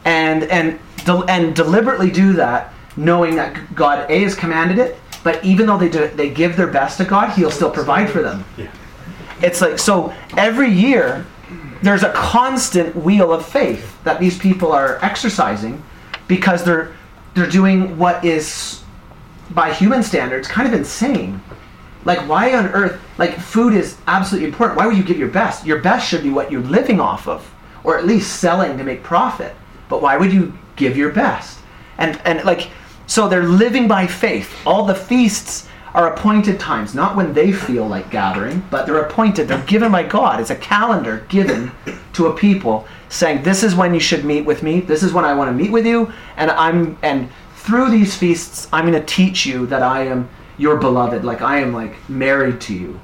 and 0.03 0.43
and 0.45 0.79
del- 1.05 1.29
and 1.29 1.55
deliberately 1.55 2.11
do 2.11 2.33
that, 2.33 2.73
knowing 2.97 3.35
that 3.35 3.75
God 3.75 4.09
a 4.09 4.23
has 4.23 4.35
commanded 4.35 4.77
it. 4.79 4.97
But 5.23 5.43
even 5.43 5.67
though 5.67 5.77
they 5.77 5.89
do, 5.89 6.03
it, 6.03 6.17
they 6.17 6.29
give 6.29 6.55
their 6.55 6.67
best 6.67 6.97
to 6.97 7.05
God, 7.05 7.31
He'll 7.31 7.51
still 7.51 7.71
provide 7.71 8.09
for 8.09 8.21
them. 8.21 8.45
Yeah. 8.57 8.71
It's 9.41 9.61
like 9.61 9.79
so 9.79 10.13
every 10.35 10.69
year 10.69 11.25
there's 11.81 12.03
a 12.03 12.11
constant 12.11 12.95
wheel 12.95 13.31
of 13.31 13.45
faith 13.45 14.01
that 14.03 14.19
these 14.19 14.37
people 14.37 14.71
are 14.71 14.99
exercising 15.01 15.81
because 16.29 16.63
they're 16.63 16.95
they're 17.33 17.49
doing 17.49 17.97
what 17.97 18.23
is 18.23 18.81
by 19.49 19.73
human 19.73 20.01
standards 20.01 20.47
kind 20.47 20.65
of 20.65 20.73
insane. 20.73 21.41
Like 22.05 22.19
why 22.29 22.53
on 22.53 22.67
earth 22.67 23.01
like 23.17 23.37
food 23.37 23.73
is 23.73 23.97
absolutely 24.07 24.47
important. 24.47 24.77
Why 24.77 24.87
would 24.87 24.95
you 24.95 25.03
give 25.03 25.17
your 25.17 25.27
best? 25.27 25.65
Your 25.65 25.79
best 25.79 26.07
should 26.07 26.23
be 26.23 26.29
what 26.29 26.49
you're 26.49 26.61
living 26.61 27.01
off 27.01 27.27
of 27.27 27.53
or 27.83 27.97
at 27.97 28.05
least 28.05 28.39
selling 28.39 28.77
to 28.77 28.83
make 28.83 29.03
profit. 29.03 29.53
But 29.89 30.01
why 30.01 30.15
would 30.15 30.31
you 30.31 30.57
give 30.77 30.95
your 30.95 31.11
best? 31.11 31.59
And 31.97 32.21
and 32.23 32.45
like 32.45 32.69
so 33.07 33.27
they're 33.27 33.43
living 33.43 33.87
by 33.87 34.07
faith. 34.07 34.55
All 34.65 34.85
the 34.85 34.95
feasts 34.95 35.67
are 35.93 36.13
appointed 36.13 36.59
times, 36.59 36.93
not 36.93 37.15
when 37.15 37.33
they 37.33 37.51
feel 37.51 37.87
like 37.87 38.11
gathering, 38.11 38.63
but 38.69 38.85
they're 38.85 39.01
appointed. 39.01 39.47
They're 39.47 39.65
given 39.65 39.91
by 39.91 40.03
God. 40.03 40.39
It's 40.39 40.49
a 40.49 40.55
calendar 40.55 41.25
given 41.29 41.71
to 42.13 42.27
a 42.27 42.35
people 42.35 42.87
saying, 43.09 43.43
"This 43.43 43.63
is 43.63 43.75
when 43.75 43.93
you 43.93 43.99
should 43.99 44.23
meet 44.23 44.45
with 44.45 44.61
me. 44.61 44.81
This 44.81 45.03
is 45.03 45.13
when 45.13 45.25
I 45.25 45.33
want 45.33 45.49
to 45.49 45.53
meet 45.53 45.71
with 45.71 45.85
you." 45.85 46.11
And 46.37 46.51
I'm 46.51 46.97
and 47.01 47.29
through 47.55 47.89
these 47.89 48.15
feasts, 48.15 48.67
I'm 48.71 48.85
going 48.89 48.99
to 48.99 49.05
teach 49.05 49.45
you 49.45 49.65
that 49.67 49.83
I 49.83 50.05
am 50.05 50.29
your 50.57 50.77
beloved, 50.77 51.23
like 51.23 51.41
I 51.41 51.59
am 51.59 51.73
like 51.73 52.09
married 52.09 52.61
to 52.61 52.73
you. 52.73 52.99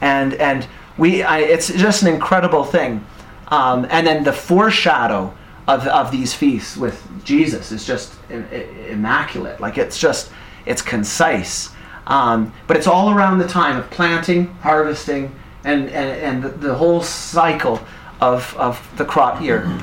And 0.00 0.34
and 0.34 0.66
we, 1.00 1.22
I, 1.22 1.38
it's 1.38 1.72
just 1.72 2.02
an 2.02 2.08
incredible 2.08 2.64
thing. 2.64 3.04
Um, 3.48 3.86
and 3.90 4.06
then 4.06 4.22
the 4.22 4.32
foreshadow 4.32 5.34
of, 5.66 5.86
of 5.86 6.10
these 6.10 6.34
feasts 6.34 6.76
with 6.76 7.02
Jesus 7.24 7.72
is 7.72 7.86
just 7.86 8.14
immaculate. 8.28 9.60
Like 9.60 9.78
it's 9.78 9.98
just, 9.98 10.30
it's 10.66 10.82
concise. 10.82 11.70
Um, 12.06 12.52
but 12.66 12.76
it's 12.76 12.86
all 12.86 13.10
around 13.10 13.38
the 13.38 13.48
time 13.48 13.76
of 13.76 13.90
planting, 13.90 14.46
harvesting, 14.62 15.34
and, 15.64 15.88
and, 15.90 15.90
and 15.90 16.42
the, 16.42 16.48
the 16.48 16.74
whole 16.74 17.02
cycle 17.02 17.80
of, 18.20 18.56
of 18.56 18.86
the 18.96 19.04
crop 19.04 19.40
year. 19.40 19.78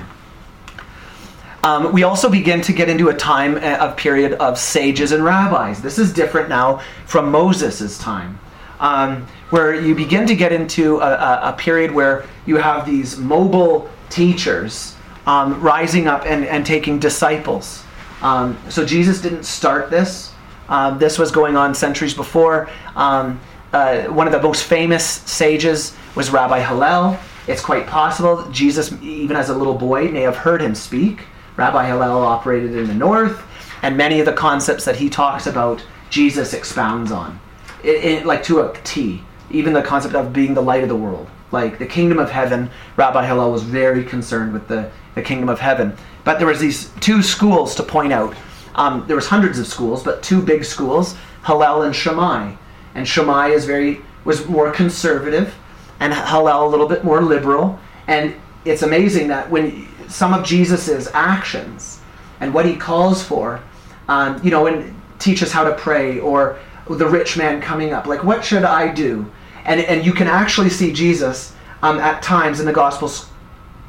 Um, 1.64 1.92
we 1.92 2.04
also 2.04 2.30
begin 2.30 2.62
to 2.62 2.74
get 2.74 2.88
into 2.88 3.10
a 3.10 3.14
time 3.14 3.58
of 3.58 3.98
period 3.98 4.34
of 4.34 4.58
sages 4.58 5.12
and 5.12 5.24
rabbis. 5.24 5.82
This 5.82 5.98
is 5.98 6.14
different 6.14 6.50
now 6.50 6.82
from 7.06 7.32
Moses' 7.32 7.98
time, 7.98 8.40
um, 8.80 9.28
where 9.50 9.76
you 9.76 9.96
begin 9.96 10.28
to 10.28 10.36
get 10.36 10.54
into 10.54 11.00
a, 11.00 11.10
a, 11.10 11.40
a 11.50 11.56
period 11.58 11.92
where 11.92 12.26
you 12.46 12.58
have 12.58 12.86
these 12.86 13.18
mobile 13.18 13.90
teachers 14.10 14.96
um, 15.26 15.60
rising 15.60 16.08
up 16.08 16.26
and, 16.26 16.46
and 16.46 16.66
taking 16.66 17.00
disciples. 17.00 17.84
Um, 18.22 18.58
so 18.70 18.86
Jesus 18.86 19.22
didn't 19.22 19.44
start 19.44 19.90
this. 19.90 20.27
Um, 20.70 21.00
this 21.00 21.18
was 21.18 21.32
going 21.32 21.56
on 21.56 21.74
centuries 21.74 22.14
before. 22.14 22.70
Um, 22.96 23.40
uh, 23.74 24.04
one 24.04 24.28
of 24.28 24.34
the 24.34 24.42
most 24.42 24.64
famous 24.64 25.06
sages 25.06 25.96
was 26.16 26.30
Rabbi 26.30 26.60
Hillel. 26.60 27.18
It's 27.48 27.62
quite 27.62 27.88
possible 27.88 28.50
Jesus, 28.52 28.92
even 29.02 29.38
as 29.38 29.50
a 29.50 29.56
little 29.56 29.76
boy, 29.76 30.10
may 30.10 30.22
have 30.22 30.36
heard 30.36 30.62
him 30.62 30.76
speak. 30.76 31.22
Rabbi 31.56 31.88
Hillel 31.88 32.24
operated 32.24 32.76
in 32.76 32.88
the 32.88 32.94
north, 32.94 33.44
and 33.82 33.98
many 33.98 34.20
of 34.20 34.26
the 34.26 34.34
concepts 34.34 34.86
that 34.86 34.96
he 34.96 35.10
talks 35.10 35.48
about, 35.48 35.84
Jesus 36.10 36.54
expounds 36.54 37.12
on, 37.12 37.40
it, 37.84 38.04
it, 38.04 38.26
like 38.26 38.44
to 38.44 38.62
a 38.62 38.78
T. 38.84 39.24
Even 39.50 39.74
the 39.74 39.82
concept 39.82 40.14
of 40.14 40.34
being 40.34 40.54
the 40.54 40.62
light 40.62 40.84
of 40.84 40.90
the 40.90 40.96
world, 40.96 41.28
like 41.52 41.80
the 41.80 41.86
kingdom 41.86 42.20
of 42.20 42.30
heaven. 42.30 42.70
Rabbi 42.98 43.26
Hillel 43.26 43.52
was 43.52 43.64
very 43.64 44.04
concerned 44.04 44.54
with 44.54 44.68
the, 44.68 44.92
the 45.16 45.22
kingdom 45.22 45.48
of 45.48 45.60
heaven. 45.60 45.96
But 46.26 46.38
there 46.38 46.48
was 46.48 46.60
these 46.60 46.90
two 47.00 47.24
schools 47.24 47.76
to 47.76 47.84
point 47.84 48.12
out. 48.12 48.36
Um, 48.78 49.06
there 49.08 49.16
was 49.16 49.28
hundreds 49.28 49.60
of 49.60 49.68
schools, 49.68 50.04
but 50.04 50.22
two 50.22 50.42
big 50.42 50.64
schools, 50.64 51.16
Hillel 51.46 51.82
and 51.82 51.96
Shammai. 51.96 52.56
And 52.96 53.08
Shammai 53.08 53.50
is 53.50 53.66
very 53.66 54.02
was 54.24 54.48
more 54.48 54.72
conservative, 54.72 55.56
and 56.00 56.14
Hillel 56.14 56.68
a 56.68 56.70
little 56.70 56.88
bit 56.88 57.04
more 57.04 57.22
liberal. 57.22 57.80
And 58.08 58.36
it's 58.66 58.84
amazing 58.84 59.28
that 59.30 59.50
when 59.50 59.88
some 60.08 60.34
of 60.34 60.46
Jesus's 60.46 61.10
actions 61.14 62.02
and 62.40 62.54
what 62.54 62.66
he 62.66 62.76
calls 62.76 63.24
for, 63.24 63.62
um, 64.08 64.40
you 64.44 64.52
know, 64.52 64.68
and 64.68 64.94
teach 65.20 65.42
us 65.42 65.52
how 65.52 65.64
to 65.64 65.74
pray, 65.76 66.20
or 66.20 66.60
the 66.90 67.08
rich 67.08 67.38
man 67.38 67.62
coming 67.62 67.94
up, 67.94 68.06
like 68.06 68.24
what 68.24 68.44
should 68.46 68.64
I 68.64 68.94
do? 68.94 69.30
And 69.66 69.82
and 69.82 70.06
you 70.06 70.14
can 70.14 70.28
actually 70.28 70.70
see 70.70 70.94
Jesus 70.94 71.54
um, 71.82 72.00
at 72.00 72.22
times 72.22 72.60
in 72.60 72.66
the 72.66 72.74
Gospels, 72.74 73.30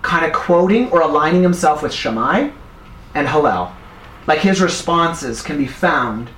kind 0.03 0.24
of 0.24 0.32
quoting 0.32 0.91
or 0.91 1.03
aligning 1.03 1.43
himself 1.43 1.82
with 1.82 1.93
Shammai 1.93 2.51
and 3.14 3.28
Hillel. 3.28 3.72
Like 4.28 4.40
his 4.40 4.60
responses 4.60 5.40
can 5.40 5.56
be 5.56 5.66
found 5.66 6.28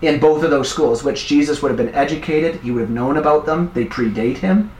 in 0.00 0.18
both 0.18 0.42
of 0.42 0.48
those 0.48 0.70
schools, 0.70 1.04
which 1.04 1.26
Jesus 1.26 1.60
would 1.60 1.68
have 1.68 1.76
been 1.76 1.94
educated, 1.94 2.62
he 2.62 2.70
would 2.70 2.80
have 2.80 2.90
known 2.90 3.18
about 3.18 3.44
them, 3.44 3.70
they 3.74 3.84
predate 3.84 4.38
him. 4.38 4.72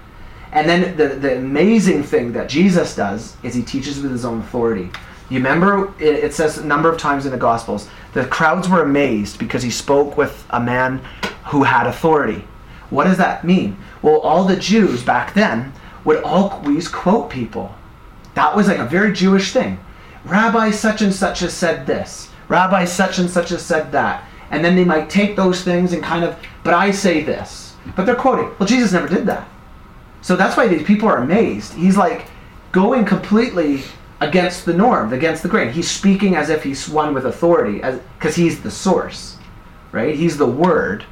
And 0.52 0.66
then 0.66 0.96
the, 0.96 1.08
the 1.08 1.36
amazing 1.36 2.02
thing 2.02 2.32
that 2.32 2.48
Jesus 2.48 2.96
does 2.96 3.36
is 3.42 3.54
he 3.54 3.62
teaches 3.62 4.00
with 4.00 4.10
his 4.10 4.24
own 4.24 4.40
authority. 4.40 4.90
You 5.28 5.36
remember, 5.36 5.92
it, 6.00 6.24
it 6.24 6.34
says 6.34 6.56
a 6.56 6.64
number 6.64 6.90
of 6.90 6.98
times 6.98 7.26
in 7.26 7.30
the 7.30 7.36
Gospels, 7.36 7.90
the 8.14 8.24
crowds 8.24 8.70
were 8.70 8.80
amazed 8.80 9.38
because 9.38 9.62
he 9.62 9.70
spoke 9.70 10.16
with 10.16 10.46
a 10.48 10.60
man 10.60 11.04
who 11.48 11.64
had 11.64 11.86
authority. 11.86 12.42
What 12.88 13.04
does 13.04 13.18
that 13.18 13.44
mean? 13.44 13.76
Well, 14.00 14.20
all 14.20 14.44
the 14.44 14.56
Jews 14.56 15.02
back 15.02 15.34
then 15.34 15.74
would 16.06 16.22
always 16.22 16.88
quote 16.88 17.28
people. 17.28 17.74
That 18.32 18.56
was 18.56 18.66
like 18.66 18.78
a 18.78 18.86
very 18.86 19.12
Jewish 19.12 19.52
thing. 19.52 19.78
Rabbi 20.24 20.70
such 20.70 21.02
and 21.02 21.12
such 21.12 21.40
has 21.40 21.52
said 21.52 21.86
this. 21.86 22.30
Rabbi 22.48 22.84
such 22.84 23.18
and 23.18 23.28
such 23.28 23.50
has 23.50 23.64
said 23.64 23.92
that. 23.92 24.28
And 24.50 24.64
then 24.64 24.76
they 24.76 24.84
might 24.84 25.10
take 25.10 25.34
those 25.34 25.62
things 25.62 25.92
and 25.92 26.02
kind 26.02 26.24
of, 26.24 26.36
but 26.62 26.74
I 26.74 26.90
say 26.90 27.22
this. 27.22 27.74
But 27.96 28.06
they're 28.06 28.14
quoting. 28.14 28.50
Well, 28.58 28.68
Jesus 28.68 28.92
never 28.92 29.08
did 29.08 29.26
that. 29.26 29.48
So 30.22 30.36
that's 30.36 30.56
why 30.56 30.68
these 30.68 30.82
people 30.82 31.08
are 31.08 31.18
amazed. 31.18 31.74
He's 31.74 31.96
like 31.96 32.26
going 32.72 33.04
completely 33.04 33.82
against 34.20 34.64
the 34.64 34.72
norm, 34.72 35.12
against 35.12 35.42
the 35.42 35.48
grain. 35.48 35.70
He's 35.70 35.90
speaking 35.90 36.36
as 36.36 36.50
if 36.50 36.62
he's 36.62 36.88
one 36.88 37.14
with 37.14 37.26
authority, 37.26 37.80
because 38.18 38.34
he's 38.34 38.60
the 38.62 38.70
source, 38.70 39.36
right? 39.92 40.14
He's 40.14 40.38
the 40.38 40.46
Word, 40.46 41.04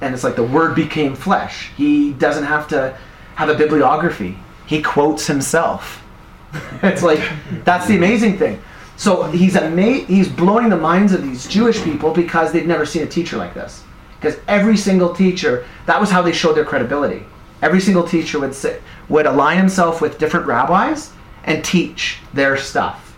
and 0.00 0.14
it's 0.14 0.24
like 0.24 0.36
the 0.36 0.44
Word 0.44 0.74
became 0.74 1.14
flesh. 1.14 1.70
He 1.76 2.12
doesn't 2.12 2.44
have 2.44 2.68
to 2.68 2.96
have 3.34 3.48
a 3.48 3.54
bibliography. 3.54 4.38
He 4.66 4.82
quotes 4.82 5.26
himself. 5.26 6.02
it's 6.82 7.02
like 7.02 7.20
that's 7.64 7.86
the 7.86 7.96
amazing 7.96 8.38
thing. 8.38 8.60
So 8.98 9.22
he's 9.22 9.56
ama- 9.56 10.04
he's 10.04 10.28
blowing 10.28 10.68
the 10.68 10.76
minds 10.76 11.12
of 11.12 11.22
these 11.22 11.46
Jewish 11.46 11.80
people 11.82 12.12
because 12.12 12.52
they've 12.52 12.66
never 12.66 12.84
seen 12.84 13.04
a 13.04 13.06
teacher 13.06 13.36
like 13.36 13.54
this. 13.54 13.84
Because 14.20 14.38
every 14.48 14.76
single 14.76 15.14
teacher, 15.14 15.64
that 15.86 16.00
was 16.00 16.10
how 16.10 16.20
they 16.20 16.32
showed 16.32 16.54
their 16.56 16.64
credibility. 16.64 17.24
Every 17.62 17.80
single 17.80 18.02
teacher 18.02 18.40
would 18.40 18.54
say, 18.54 18.80
would 19.08 19.26
align 19.26 19.56
himself 19.56 20.00
with 20.00 20.18
different 20.18 20.46
rabbis 20.46 21.12
and 21.44 21.64
teach 21.64 22.18
their 22.34 22.56
stuff. 22.56 23.16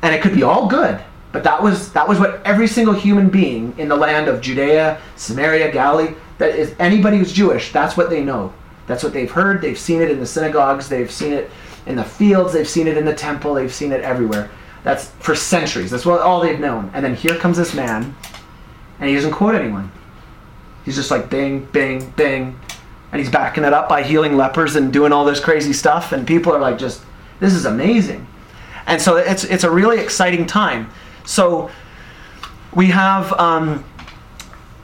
And 0.00 0.14
it 0.14 0.22
could 0.22 0.34
be 0.34 0.42
all 0.42 0.66
good, 0.66 0.98
but 1.30 1.44
that 1.44 1.62
was 1.62 1.92
that 1.92 2.08
was 2.08 2.18
what 2.18 2.40
every 2.46 2.66
single 2.66 2.94
human 2.94 3.28
being 3.28 3.74
in 3.76 3.88
the 3.88 3.96
land 3.96 4.28
of 4.28 4.40
Judea, 4.40 4.98
Samaria, 5.16 5.70
Galilee, 5.72 6.14
that 6.38 6.54
is 6.54 6.74
anybody 6.78 7.18
who's 7.18 7.32
Jewish, 7.32 7.70
that's 7.70 7.98
what 7.98 8.08
they 8.08 8.24
know. 8.24 8.54
That's 8.86 9.04
what 9.04 9.12
they've 9.12 9.30
heard. 9.30 9.60
They've 9.60 9.78
seen 9.78 10.00
it 10.00 10.10
in 10.10 10.20
the 10.20 10.26
synagogues, 10.26 10.88
they've 10.88 11.10
seen 11.10 11.34
it 11.34 11.50
in 11.84 11.96
the 11.96 12.04
fields, 12.04 12.54
they've 12.54 12.68
seen 12.68 12.86
it 12.86 12.96
in 12.96 13.04
the 13.04 13.14
temple, 13.14 13.52
they've 13.52 13.72
seen 13.72 13.92
it 13.92 14.00
everywhere. 14.00 14.50
That's 14.82 15.08
for 15.20 15.34
centuries. 15.34 15.90
That's 15.90 16.06
what 16.06 16.20
all 16.20 16.40
they've 16.40 16.58
known. 16.58 16.90
And 16.94 17.04
then 17.04 17.14
here 17.14 17.36
comes 17.36 17.56
this 17.56 17.74
man, 17.74 18.14
and 18.98 19.08
he 19.08 19.14
doesn't 19.14 19.32
quote 19.32 19.54
anyone. 19.54 19.92
He's 20.84 20.96
just 20.96 21.10
like 21.10 21.28
bing, 21.28 21.66
bing, 21.66 22.10
bing, 22.10 22.58
and 23.12 23.20
he's 23.20 23.30
backing 23.30 23.64
it 23.64 23.72
up 23.72 23.88
by 23.88 24.02
healing 24.02 24.36
lepers 24.36 24.76
and 24.76 24.92
doing 24.92 25.12
all 25.12 25.24
this 25.24 25.40
crazy 25.40 25.72
stuff. 25.72 26.12
And 26.12 26.26
people 26.26 26.52
are 26.52 26.60
like, 26.60 26.78
just 26.78 27.02
this 27.40 27.52
is 27.52 27.64
amazing. 27.66 28.26
And 28.86 29.00
so 29.00 29.16
it's 29.16 29.44
it's 29.44 29.64
a 29.64 29.70
really 29.70 30.00
exciting 30.00 30.46
time. 30.46 30.90
So 31.24 31.70
we 32.74 32.86
have 32.86 33.32
um, 33.34 33.84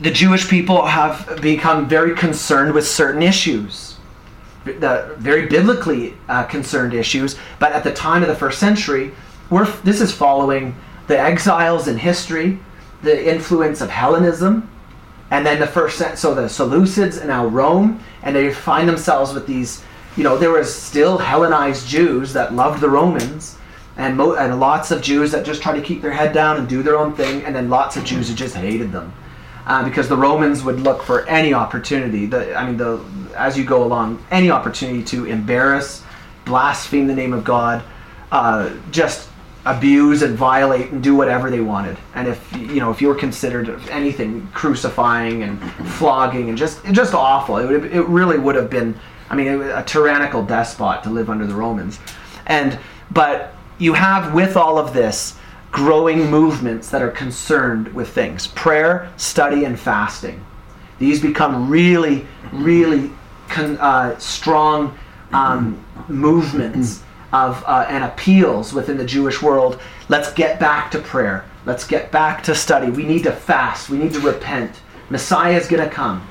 the 0.01 0.10
Jewish 0.10 0.48
people 0.48 0.85
have 0.85 1.40
become 1.40 1.89
very 1.89 2.14
concerned 2.14 2.74
with 2.74 2.86
certain 2.86 3.23
issues, 3.23 3.97
the 4.64 5.14
very 5.18 5.47
biblically 5.47 6.14
uh, 6.28 6.44
concerned 6.44 6.93
issues. 6.93 7.36
But 7.59 7.73
at 7.73 7.85
the 7.85 7.93
time 7.93 8.23
of 8.23 8.28
the 8.28 8.35
first 8.35 8.59
century, 8.59 9.12
we're 9.51 9.66
this 9.82 10.01
is 10.01 10.12
following 10.12 10.74
the 11.06 11.18
exiles 11.18 11.89
in 11.89 11.98
history. 11.98 12.59
the 13.02 13.35
influence 13.35 13.81
of 13.81 13.90
Hellenism, 13.90 14.68
and 15.31 15.44
then 15.44 15.60
the 15.60 15.66
first 15.66 15.98
so 16.16 16.35
the 16.35 16.48
Seleucids 16.48 17.18
and 17.18 17.28
now 17.28 17.47
Rome, 17.47 18.01
and 18.23 18.35
they 18.35 18.52
find 18.52 18.89
themselves 18.89 19.32
with 19.35 19.47
these. 19.47 19.82
You 20.16 20.24
know, 20.24 20.39
there 20.39 20.51
was 20.51 20.74
still 20.74 21.18
Hellenized 21.18 21.86
Jews 21.86 22.32
that 22.32 22.55
loved 22.55 22.81
the 22.81 22.89
Romans, 22.89 23.59
and 23.97 24.16
mo- 24.16 24.35
and 24.35 24.59
lots 24.59 24.90
of 24.90 25.02
Jews 25.02 25.31
that 25.32 25.44
just 25.44 25.62
try 25.62 25.74
to 25.78 25.82
keep 25.82 26.01
their 26.01 26.12
head 26.12 26.32
down 26.32 26.56
and 26.56 26.66
do 26.68 26.82
their 26.82 26.97
own 26.97 27.14
thing, 27.14 27.44
and 27.44 27.55
then 27.55 27.68
lots 27.68 27.97
of 27.97 28.05
Jews 28.05 28.28
who 28.28 28.35
just 28.35 28.56
hated 28.56 28.93
them. 28.93 29.12
Uh, 29.66 29.85
because 29.85 30.09
the 30.09 30.16
Romans 30.16 30.62
would 30.62 30.81
look 30.81 31.02
for 31.02 31.27
any 31.27 31.52
opportunity. 31.52 32.24
The, 32.24 32.55
I 32.55 32.64
mean, 32.64 32.77
the 32.77 33.01
as 33.36 33.59
you 33.59 33.64
go 33.64 33.85
along, 33.85 34.24
any 34.31 34.51
opportunity 34.51 35.02
to 35.05 35.27
embarrass, 35.27 36.02
blaspheme 36.44 37.06
the 37.06 37.14
name 37.14 37.35
of 37.35 37.44
God, 37.44 37.82
uh, 38.32 38.70
just 38.90 39.28
abuse 39.66 40.22
and 40.22 40.36
violate 40.36 40.93
and 40.93 41.02
do 41.02 41.14
whatever 41.14 41.51
they 41.51 41.60
wanted. 41.60 41.98
And 42.14 42.28
if 42.28 42.56
you 42.56 42.80
know, 42.80 42.90
if 42.90 43.02
you 43.02 43.09
were 43.09 43.14
considered 43.14 43.68
anything, 43.90 44.47
crucifying 44.55 45.43
and 45.43 45.60
flogging 45.90 46.48
and 46.48 46.56
just 46.56 46.84
just 46.86 47.12
awful, 47.12 47.59
it 47.59 47.66
would 47.66 47.84
it 47.93 48.02
really 48.02 48.38
would 48.38 48.55
have 48.55 48.70
been. 48.70 48.98
I 49.28 49.34
mean, 49.34 49.48
a 49.48 49.82
tyrannical 49.82 50.44
despot 50.44 51.02
to 51.02 51.10
live 51.10 51.28
under 51.28 51.47
the 51.47 51.55
Romans, 51.55 51.98
and 52.47 52.78
but 53.10 53.55
you 53.78 53.93
have 53.94 54.32
with 54.32 54.56
all 54.56 54.78
of 54.78 54.94
this 54.94 55.36
growing 55.72 56.30
movements 56.30 56.90
that 56.90 57.02
are 57.02 57.10
concerned 57.10 57.93
with 57.93 58.09
things 58.09 58.47
prayer, 58.47 59.12
study, 59.16 59.64
and 59.64 59.78
fasting. 59.78 60.44
These 61.01 61.20
become 61.20 61.68
really, 61.68 62.24
really 62.52 63.10
con, 63.48 63.76
uh, 63.78 64.16
strong 64.18 64.97
um, 65.32 65.84
movements 66.09 67.02
of 67.44 67.62
uh, 67.66 67.86
and 67.88 68.04
appeals 68.04 68.72
within 68.72 68.96
the 68.96 69.04
Jewish 69.04 69.42
world. 69.42 69.80
Let's 70.08 70.32
get 70.32 70.60
back 70.60 70.90
to 70.92 70.98
prayer. 70.98 71.44
Let's 71.64 71.86
get 71.86 72.10
back 72.10 72.42
to 72.44 72.54
study. 72.54 72.90
We 72.90 73.04
need 73.04 73.24
to 73.24 73.32
fast. 73.32 73.90
We 73.90 73.98
need 73.98 74.12
to 74.14 74.20
repent. 74.20 74.80
Messiah 75.10 75.56
is 75.56 75.66
going 75.68 75.82
to 75.88 75.94
come, 75.94 76.26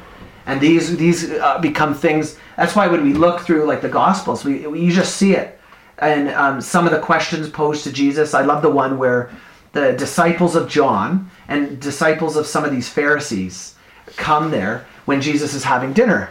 and 0.45 0.60
these 0.60 0.95
these 0.98 1.32
uh, 1.32 1.60
become 1.60 1.94
things. 1.94 2.38
That's 2.57 2.76
why 2.76 2.88
when 2.88 3.03
we 3.03 3.14
look 3.14 3.41
through 3.41 3.65
like 3.65 3.82
the 3.82 3.90
Gospels, 3.90 4.45
we, 4.45 4.68
we 4.68 4.80
you 4.82 4.91
just 4.91 5.15
see 5.15 5.34
it 5.34 5.56
and 5.98 6.30
um, 6.30 6.61
some 6.61 6.86
of 6.86 6.91
the 6.91 6.99
questions 6.99 7.49
posed 7.49 7.84
to 7.84 7.91
Jesus. 7.91 8.34
I 8.34 8.44
love 8.44 8.61
the 8.61 8.69
one 8.69 8.98
where 8.98 9.30
the 9.72 9.94
disciples 9.94 10.56
of 10.56 10.69
John 10.69 11.30
and 11.48 11.80
disciples 11.80 12.36
of 12.36 12.45
some 12.45 12.65
of 12.65 12.72
these 12.72 12.90
Pharisees 12.90 13.76
come 14.18 14.52
there 14.52 14.86
when 15.06 15.22
Jesus 15.22 15.53
is 15.53 15.64
having 15.64 15.94
dinner, 15.94 16.30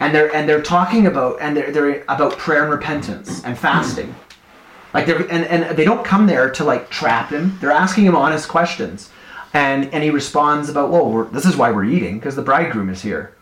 and 0.00 0.14
they're 0.14 0.34
and 0.34 0.48
they're 0.48 0.62
talking 0.62 1.06
about 1.06 1.40
and 1.40 1.56
they're, 1.56 1.72
they're 1.72 2.02
about 2.08 2.38
prayer 2.38 2.62
and 2.62 2.72
repentance 2.72 3.44
and 3.44 3.58
fasting. 3.58 4.14
Like 4.92 5.06
they're 5.06 5.20
and, 5.30 5.44
and 5.44 5.76
they 5.76 5.84
don't 5.84 6.04
come 6.04 6.26
there 6.26 6.50
to 6.50 6.64
like 6.64 6.90
trap 6.90 7.30
him. 7.30 7.58
They're 7.60 7.70
asking 7.70 8.04
him 8.04 8.16
honest 8.16 8.48
questions, 8.48 9.10
and 9.52 9.92
and 9.92 10.02
he 10.02 10.10
responds 10.10 10.68
about, 10.68 10.90
"Well, 10.90 11.24
this 11.24 11.44
is 11.44 11.56
why 11.56 11.70
we're 11.70 11.84
eating 11.84 12.18
because 12.18 12.36
the 12.36 12.42
bridegroom 12.42 12.88
is 12.88 13.02
here," 13.02 13.34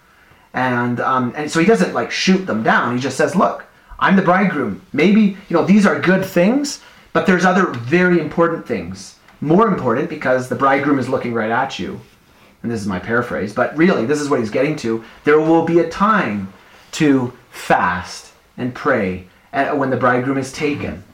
and 0.52 1.00
um, 1.00 1.32
and 1.36 1.50
so 1.50 1.60
he 1.60 1.66
doesn't 1.66 1.94
like 1.94 2.10
shoot 2.10 2.46
them 2.46 2.62
down. 2.62 2.96
He 2.96 3.00
just 3.00 3.16
says, 3.16 3.34
"Look." 3.36 3.66
I'm 3.98 4.16
the 4.16 4.22
bridegroom. 4.22 4.82
Maybe, 4.92 5.20
you 5.20 5.56
know, 5.56 5.64
these 5.64 5.86
are 5.86 6.00
good 6.00 6.24
things, 6.24 6.82
but 7.12 7.26
there's 7.26 7.44
other 7.44 7.66
very 7.66 8.18
important 8.18 8.66
things. 8.66 9.18
More 9.40 9.68
important 9.68 10.10
because 10.10 10.48
the 10.48 10.56
bridegroom 10.56 10.98
is 10.98 11.08
looking 11.08 11.32
right 11.32 11.50
at 11.50 11.78
you. 11.78 12.00
And 12.64 12.72
this 12.72 12.80
is 12.80 12.86
my 12.86 12.98
paraphrase, 12.98 13.52
but 13.52 13.76
really, 13.76 14.06
this 14.06 14.22
is 14.22 14.30
what 14.30 14.40
he's 14.40 14.48
getting 14.48 14.74
to. 14.76 15.04
There 15.24 15.38
will 15.38 15.66
be 15.66 15.80
a 15.80 15.90
time 15.90 16.50
to 16.92 17.30
fast 17.50 18.32
and 18.56 18.74
pray 18.74 19.26
when 19.52 19.90
the 19.90 19.98
bridegroom 19.98 20.38
is 20.38 20.50
taken. 20.50 21.04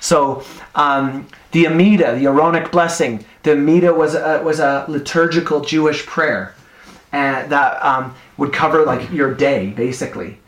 So, 0.00 0.44
um, 0.74 1.26
the 1.52 1.66
Amida, 1.66 2.16
the 2.16 2.26
Aaronic 2.26 2.70
blessing, 2.70 3.24
the 3.44 3.52
Amida 3.52 3.94
was 3.94 4.14
a, 4.14 4.42
was 4.44 4.60
a 4.60 4.84
liturgical 4.88 5.62
Jewish 5.62 6.04
prayer 6.04 6.54
and 7.12 7.50
that 7.50 7.82
um, 7.82 8.14
would 8.36 8.52
cover 8.52 8.84
like 8.84 9.10
your 9.10 9.32
day, 9.32 9.70
basically. 9.70 10.38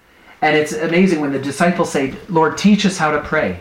And 0.43 0.55
it's 0.55 0.75
amazing 0.75 1.23
when 1.23 1.33
the 1.33 1.39
disciples 1.39 1.91
say, 1.91 2.15
Lord, 2.29 2.59
teach 2.59 2.85
us 2.85 2.99
how 2.99 3.11
to 3.11 3.23
pray. 3.23 3.59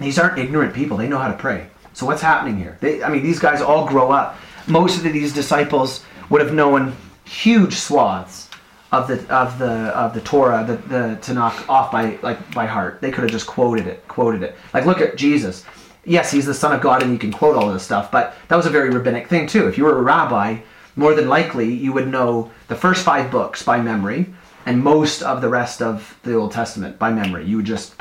These 0.00 0.18
aren't 0.18 0.36
ignorant 0.36 0.74
people, 0.74 0.96
they 0.96 1.06
know 1.06 1.18
how 1.18 1.28
to 1.28 1.38
pray. 1.38 1.68
So 1.92 2.06
what's 2.06 2.22
happening 2.22 2.56
here? 2.56 2.76
They, 2.80 3.04
I 3.04 3.08
mean, 3.08 3.22
these 3.22 3.38
guys 3.38 3.60
all 3.60 3.86
grow 3.86 4.10
up. 4.10 4.36
Most 4.70 4.96
of 4.96 5.12
these 5.12 5.32
disciples 5.32 6.04
would 6.30 6.40
have 6.40 6.54
known 6.54 6.96
huge 7.24 7.74
swaths 7.74 8.48
of 8.92 9.08
the 9.08 9.28
of 9.32 9.58
the 9.58 9.70
of 9.96 10.14
the 10.14 10.20
Torah, 10.20 10.64
the, 10.66 10.76
the 10.88 11.18
Tanakh 11.20 11.68
off 11.68 11.92
by 11.92 12.18
like 12.22 12.54
by 12.54 12.66
heart. 12.66 13.00
They 13.00 13.10
could 13.10 13.22
have 13.22 13.30
just 13.30 13.46
quoted 13.46 13.86
it, 13.86 14.06
quoted 14.08 14.42
it. 14.42 14.56
Like 14.72 14.86
look 14.86 15.00
at 15.00 15.16
Jesus. 15.16 15.64
Yes, 16.04 16.30
he's 16.30 16.46
the 16.46 16.54
Son 16.54 16.72
of 16.72 16.80
God, 16.80 17.02
and 17.02 17.12
you 17.12 17.18
can 17.18 17.30
quote 17.30 17.56
all 17.56 17.70
this 17.72 17.82
stuff, 17.82 18.10
but 18.10 18.34
that 18.48 18.56
was 18.56 18.66
a 18.66 18.70
very 18.70 18.90
rabbinic 18.90 19.28
thing 19.28 19.46
too. 19.46 19.68
If 19.68 19.76
you 19.76 19.84
were 19.84 19.98
a 19.98 20.02
rabbi, 20.02 20.60
more 20.96 21.14
than 21.14 21.28
likely 21.28 21.72
you 21.72 21.92
would 21.92 22.08
know 22.08 22.50
the 22.68 22.74
first 22.74 23.04
five 23.04 23.30
books 23.30 23.62
by 23.62 23.80
memory 23.80 24.26
and 24.66 24.82
most 24.82 25.22
of 25.22 25.40
the 25.40 25.48
rest 25.48 25.82
of 25.82 26.18
the 26.22 26.34
Old 26.34 26.52
Testament 26.52 26.98
by 26.98 27.12
memory. 27.12 27.44
You 27.44 27.58
would 27.58 27.66
just 27.66 27.94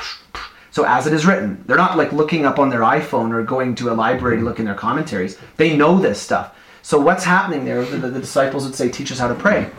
so 0.71 0.85
as 0.85 1.07
it 1.07 1.13
is 1.13 1.25
written. 1.25 1.63
They're 1.65 1.77
not 1.77 1.97
like 1.97 2.13
looking 2.13 2.45
up 2.45 2.59
on 2.59 2.69
their 2.69 2.81
iPhone 2.81 3.33
or 3.33 3.43
going 3.43 3.75
to 3.75 3.91
a 3.91 3.93
library 3.93 4.37
to 4.37 4.43
look 4.43 4.59
in 4.59 4.65
their 4.65 4.75
commentaries. 4.75 5.37
They 5.57 5.75
know 5.75 5.99
this 5.99 6.21
stuff. 6.21 6.55
So 6.81 6.99
what's 6.99 7.23
happening 7.23 7.65
there? 7.65 7.83
The, 7.83 7.97
the 7.97 8.19
disciples 8.19 8.65
would 8.65 8.75
say, 8.75 8.89
"Teach 8.89 9.11
us 9.11 9.19
how 9.19 9.27
to 9.27 9.35
pray." 9.35 9.69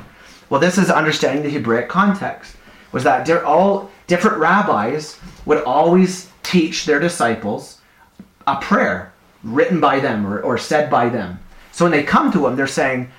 Well, 0.48 0.60
this 0.60 0.78
is 0.78 0.90
understanding 0.90 1.42
the 1.42 1.50
Hebraic 1.50 1.88
context. 1.88 2.56
Was 2.92 3.04
that 3.04 3.24
they're 3.24 3.44
all 3.44 3.90
different 4.06 4.38
rabbis 4.38 5.18
would 5.46 5.62
always 5.62 6.28
teach 6.42 6.86
their 6.86 6.98
disciples 6.98 7.78
a 8.46 8.56
prayer 8.56 9.12
written 9.44 9.80
by 9.80 10.00
them 10.00 10.26
or, 10.26 10.40
or 10.40 10.58
said 10.58 10.90
by 10.90 11.08
them. 11.08 11.38
So 11.70 11.84
when 11.84 11.92
they 11.92 12.02
come 12.02 12.32
to 12.32 12.46
him, 12.46 12.56
they're 12.56 12.66
saying, 12.66 13.12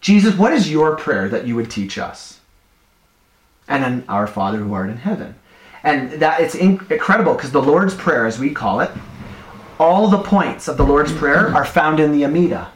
Jesus, 0.00 0.34
what 0.34 0.52
is 0.52 0.70
your 0.70 0.96
prayer 0.96 1.28
that 1.28 1.46
you 1.46 1.54
would 1.54 1.70
teach 1.70 1.98
us? 1.98 2.40
and 3.68 3.82
then 3.82 4.04
our 4.08 4.26
Father 4.26 4.58
who 4.58 4.74
art 4.74 4.90
in 4.90 4.98
heaven. 4.98 5.34
And 5.82 6.12
that 6.12 6.40
it's 6.40 6.54
incredible 6.54 7.34
because 7.34 7.50
the 7.50 7.62
Lord's 7.62 7.94
Prayer, 7.94 8.26
as 8.26 8.38
we 8.38 8.50
call 8.50 8.80
it, 8.80 8.90
all 9.80 10.08
the 10.08 10.18
points 10.18 10.68
of 10.68 10.76
the 10.76 10.84
Lord's 10.84 11.12
Prayer 11.12 11.48
are 11.48 11.64
found 11.64 11.98
in 11.98 12.12
the 12.12 12.24
Amida. 12.24 12.70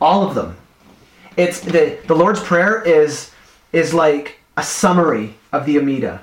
All 0.00 0.26
of 0.26 0.34
them. 0.34 0.56
It's 1.36 1.60
the, 1.60 1.98
the 2.06 2.14
Lord's 2.14 2.40
Prayer 2.40 2.82
is 2.82 3.30
is 3.72 3.94
like 3.94 4.38
a 4.56 4.62
summary 4.62 5.34
of 5.52 5.64
the 5.66 5.78
Amida. 5.78 6.20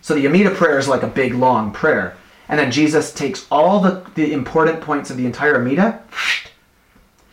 So 0.00 0.14
the 0.14 0.26
Amida 0.26 0.50
prayer 0.50 0.78
is 0.78 0.88
like 0.88 1.02
a 1.02 1.08
big 1.08 1.34
long 1.34 1.72
prayer. 1.72 2.16
And 2.48 2.58
then 2.58 2.70
Jesus 2.70 3.12
takes 3.12 3.46
all 3.50 3.80
the, 3.80 4.04
the 4.14 4.32
important 4.32 4.80
points 4.80 5.10
of 5.10 5.16
the 5.16 5.26
entire 5.26 5.56
Amida. 5.56 6.02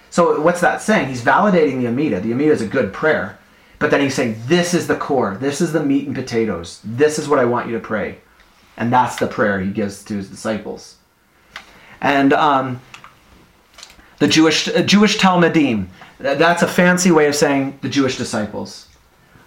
So 0.09 0.41
what's 0.41 0.61
that 0.61 0.81
saying? 0.81 1.07
He's 1.09 1.21
validating 1.21 1.79
the 1.79 1.87
Amida. 1.87 2.19
The 2.19 2.33
Amida 2.33 2.51
is 2.51 2.61
a 2.61 2.67
good 2.67 2.93
prayer. 2.93 3.37
But 3.79 3.91
then 3.91 4.01
he's 4.01 4.15
saying, 4.15 4.35
This 4.45 4.73
is 4.73 4.87
the 4.87 4.95
core. 4.95 5.37
This 5.39 5.61
is 5.61 5.71
the 5.71 5.83
meat 5.83 6.07
and 6.07 6.15
potatoes. 6.15 6.81
This 6.83 7.19
is 7.19 7.27
what 7.27 7.39
I 7.39 7.45
want 7.45 7.67
you 7.67 7.73
to 7.73 7.79
pray. 7.79 8.17
And 8.75 8.91
that's 8.91 9.15
the 9.15 9.27
prayer 9.27 9.59
he 9.59 9.71
gives 9.71 10.03
to 10.05 10.15
his 10.15 10.29
disciples. 10.29 10.97
And 12.01 12.33
um, 12.33 12.81
the 14.19 14.27
Jewish, 14.27 14.67
uh, 14.67 14.81
Jewish 14.81 15.17
Talmudim, 15.17 15.87
that's 16.19 16.63
a 16.63 16.67
fancy 16.67 17.11
way 17.11 17.27
of 17.27 17.35
saying 17.35 17.79
the 17.81 17.89
Jewish 17.89 18.17
disciples. 18.17 18.87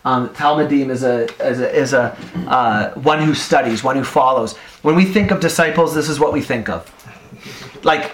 Um, 0.04 0.30
Talmudim 0.30 0.88
is 0.88 1.02
a, 1.02 1.24
is 1.44 1.60
a, 1.60 1.76
is 1.76 1.92
a 1.92 2.16
uh, 2.46 2.94
one 2.94 3.22
who 3.22 3.34
studies, 3.34 3.84
one 3.84 3.96
who 3.96 4.04
follows. 4.04 4.56
When 4.82 4.94
we 4.94 5.04
think 5.04 5.30
of 5.30 5.40
disciples, 5.40 5.94
this 5.94 6.08
is 6.08 6.18
what 6.18 6.32
we 6.32 6.40
think 6.40 6.68
of. 6.68 6.90
Like, 7.84 8.12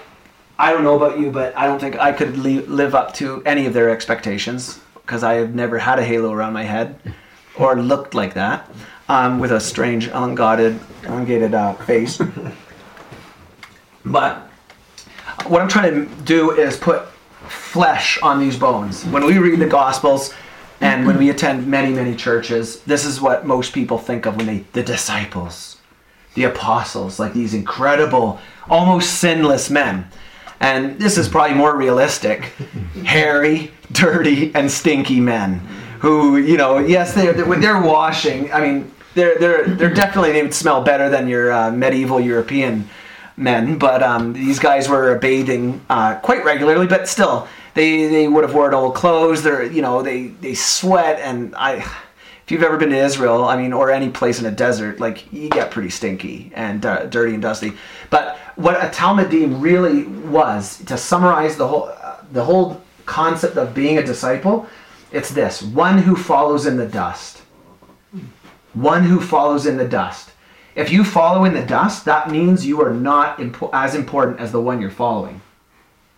I 0.59 0.73
don't 0.73 0.83
know 0.83 0.97
about 0.97 1.19
you, 1.21 1.31
but 1.31 1.57
I 1.57 1.67
don't 1.67 1.79
think 1.79 1.97
I 1.97 2.13
could 2.13 2.39
live 2.39 2.95
up 2.95 3.15
to 3.15 3.43
any 3.45 3.67
of 3.67 3.75
their 3.75 3.91
expectations 3.91 4.81
because 4.95 5.23
I 5.23 5.35
have 5.35 5.55
never 5.55 5.79
had 5.79 5.99
a 5.99 6.05
halo 6.05 6.33
around 6.33 6.55
my 6.55 6.65
head 6.65 6.99
or 7.59 7.77
looked 7.77 8.15
like 8.15 8.35
that 8.35 8.69
um, 9.09 9.39
with 9.39 9.53
a 9.53 9.61
strange, 9.61 10.09
unguarded, 10.09 10.81
elongated 11.05 11.55
uh, 11.55 11.75
face. 11.75 12.21
but 14.05 14.46
what 15.51 15.63
I'm 15.63 15.69
trying 15.69 16.07
to 16.07 16.23
do 16.23 16.53
is 16.53 16.77
put 16.77 17.07
flesh 17.49 18.19
on 18.23 18.41
these 18.41 18.59
bones. 18.59 19.05
When 19.05 19.25
we 19.25 19.39
read 19.39 19.61
the 19.61 19.67
Gospels 19.67 20.35
and 20.81 21.07
when 21.07 21.17
we 21.17 21.31
attend 21.31 21.67
many, 21.67 21.93
many 21.93 22.15
churches, 22.15 22.81
this 22.81 23.05
is 23.05 23.21
what 23.21 23.47
most 23.47 23.73
people 23.73 23.99
think 23.99 24.27
of 24.27 24.37
when 24.37 24.47
they, 24.47 24.65
the 24.73 24.83
disciples, 24.83 25.79
the 26.35 26.45
apostles, 26.45 27.19
like 27.19 27.33
these 27.33 27.55
incredible, 27.55 28.41
almost 28.69 29.19
sinless 29.21 29.71
men 29.71 30.11
and 30.61 30.99
this 30.99 31.19
is 31.19 31.29
probably 31.29 31.57
more 31.57 31.77
realistic 31.77 32.45
hairy 33.05 33.71
dirty 33.93 34.55
and 34.55 34.71
stinky 34.71 35.21
men 35.21 35.59
who 36.01 36.37
you 36.37 36.57
know 36.57 36.79
yes 36.79 37.15
they're 37.15 37.33
they're, 37.33 37.57
they're 37.57 37.81
washing 37.81 38.53
i 38.53 38.61
mean 38.61 38.91
they're 39.15 39.39
they're 39.39 39.67
they're 39.67 39.95
definitely 39.95 40.33
they 40.33 40.43
would 40.43 40.55
smell 40.55 40.83
better 40.83 41.09
than 41.09 41.29
your 41.29 41.53
uh, 41.53 41.71
medieval 41.71 42.21
european 42.21 42.89
men 43.37 43.79
but 43.79 44.03
um, 44.03 44.33
these 44.33 44.59
guys 44.59 44.89
were 44.89 45.17
bathing 45.19 45.81
uh, 45.91 46.17
quite 46.17 46.45
regularly 46.45 46.87
but 46.87 47.09
still 47.09 47.47
they 47.75 48.07
they 48.07 48.29
would 48.29 48.45
have 48.45 48.55
worn 48.55 48.75
old 48.75 48.95
clothes 48.95 49.43
they're 49.43 49.63
you 49.63 49.83
know 49.83 50.03
they 50.03 50.27
they 50.27 50.55
sweat 50.55 51.19
and 51.21 51.55
i 51.57 51.85
if 52.47 52.53
you've 52.53 52.63
ever 52.63 52.77
been 52.77 52.91
to 52.91 52.97
Israel, 52.97 53.45
I 53.45 53.57
mean, 53.57 53.73
or 53.73 53.91
any 53.91 54.09
place 54.09 54.39
in 54.39 54.47
a 54.47 54.53
desert, 54.53 55.01
like 55.01 55.33
you 55.33 55.51
get 55.51 55.73
pretty 55.73 55.91
stinky 55.91 56.53
and 56.55 56.87
uh, 56.87 57.07
dirty 57.07 57.33
and 57.33 57.43
dusty. 57.43 57.73
But 58.09 58.37
what 58.55 58.77
a 58.77 58.89
Talmudim 58.89 59.61
really 59.61 60.05
was, 60.05 60.79
to 60.85 60.97
summarize 60.97 61.57
the 61.57 61.67
whole, 61.67 61.87
uh, 62.01 62.19
the 62.31 62.45
whole 62.45 62.81
concept 63.05 63.57
of 63.57 63.75
being 63.75 63.99
a 63.99 64.03
disciple, 64.07 64.69
it's 65.11 65.31
this 65.31 65.61
one 65.61 65.99
who 65.99 66.15
follows 66.15 66.67
in 66.67 66.77
the 66.77 66.87
dust. 66.87 67.43
One 68.75 69.03
who 69.03 69.21
follows 69.21 69.67
in 69.67 69.77
the 69.77 69.89
dust. 69.89 70.31
If 70.77 70.93
you 70.93 71.05
follow 71.05 71.45
in 71.47 71.55
the 71.55 71.65
dust, 71.65 72.05
that 72.05 72.31
means 72.31 72.67
you 72.67 72.83
are 72.83 72.93
not 72.93 73.39
impo- 73.39 73.71
as 73.73 73.95
important 73.95 74.41
as 74.41 74.53
the 74.53 74.61
one 74.61 74.81
you're 74.81 74.91
following. 74.91 75.41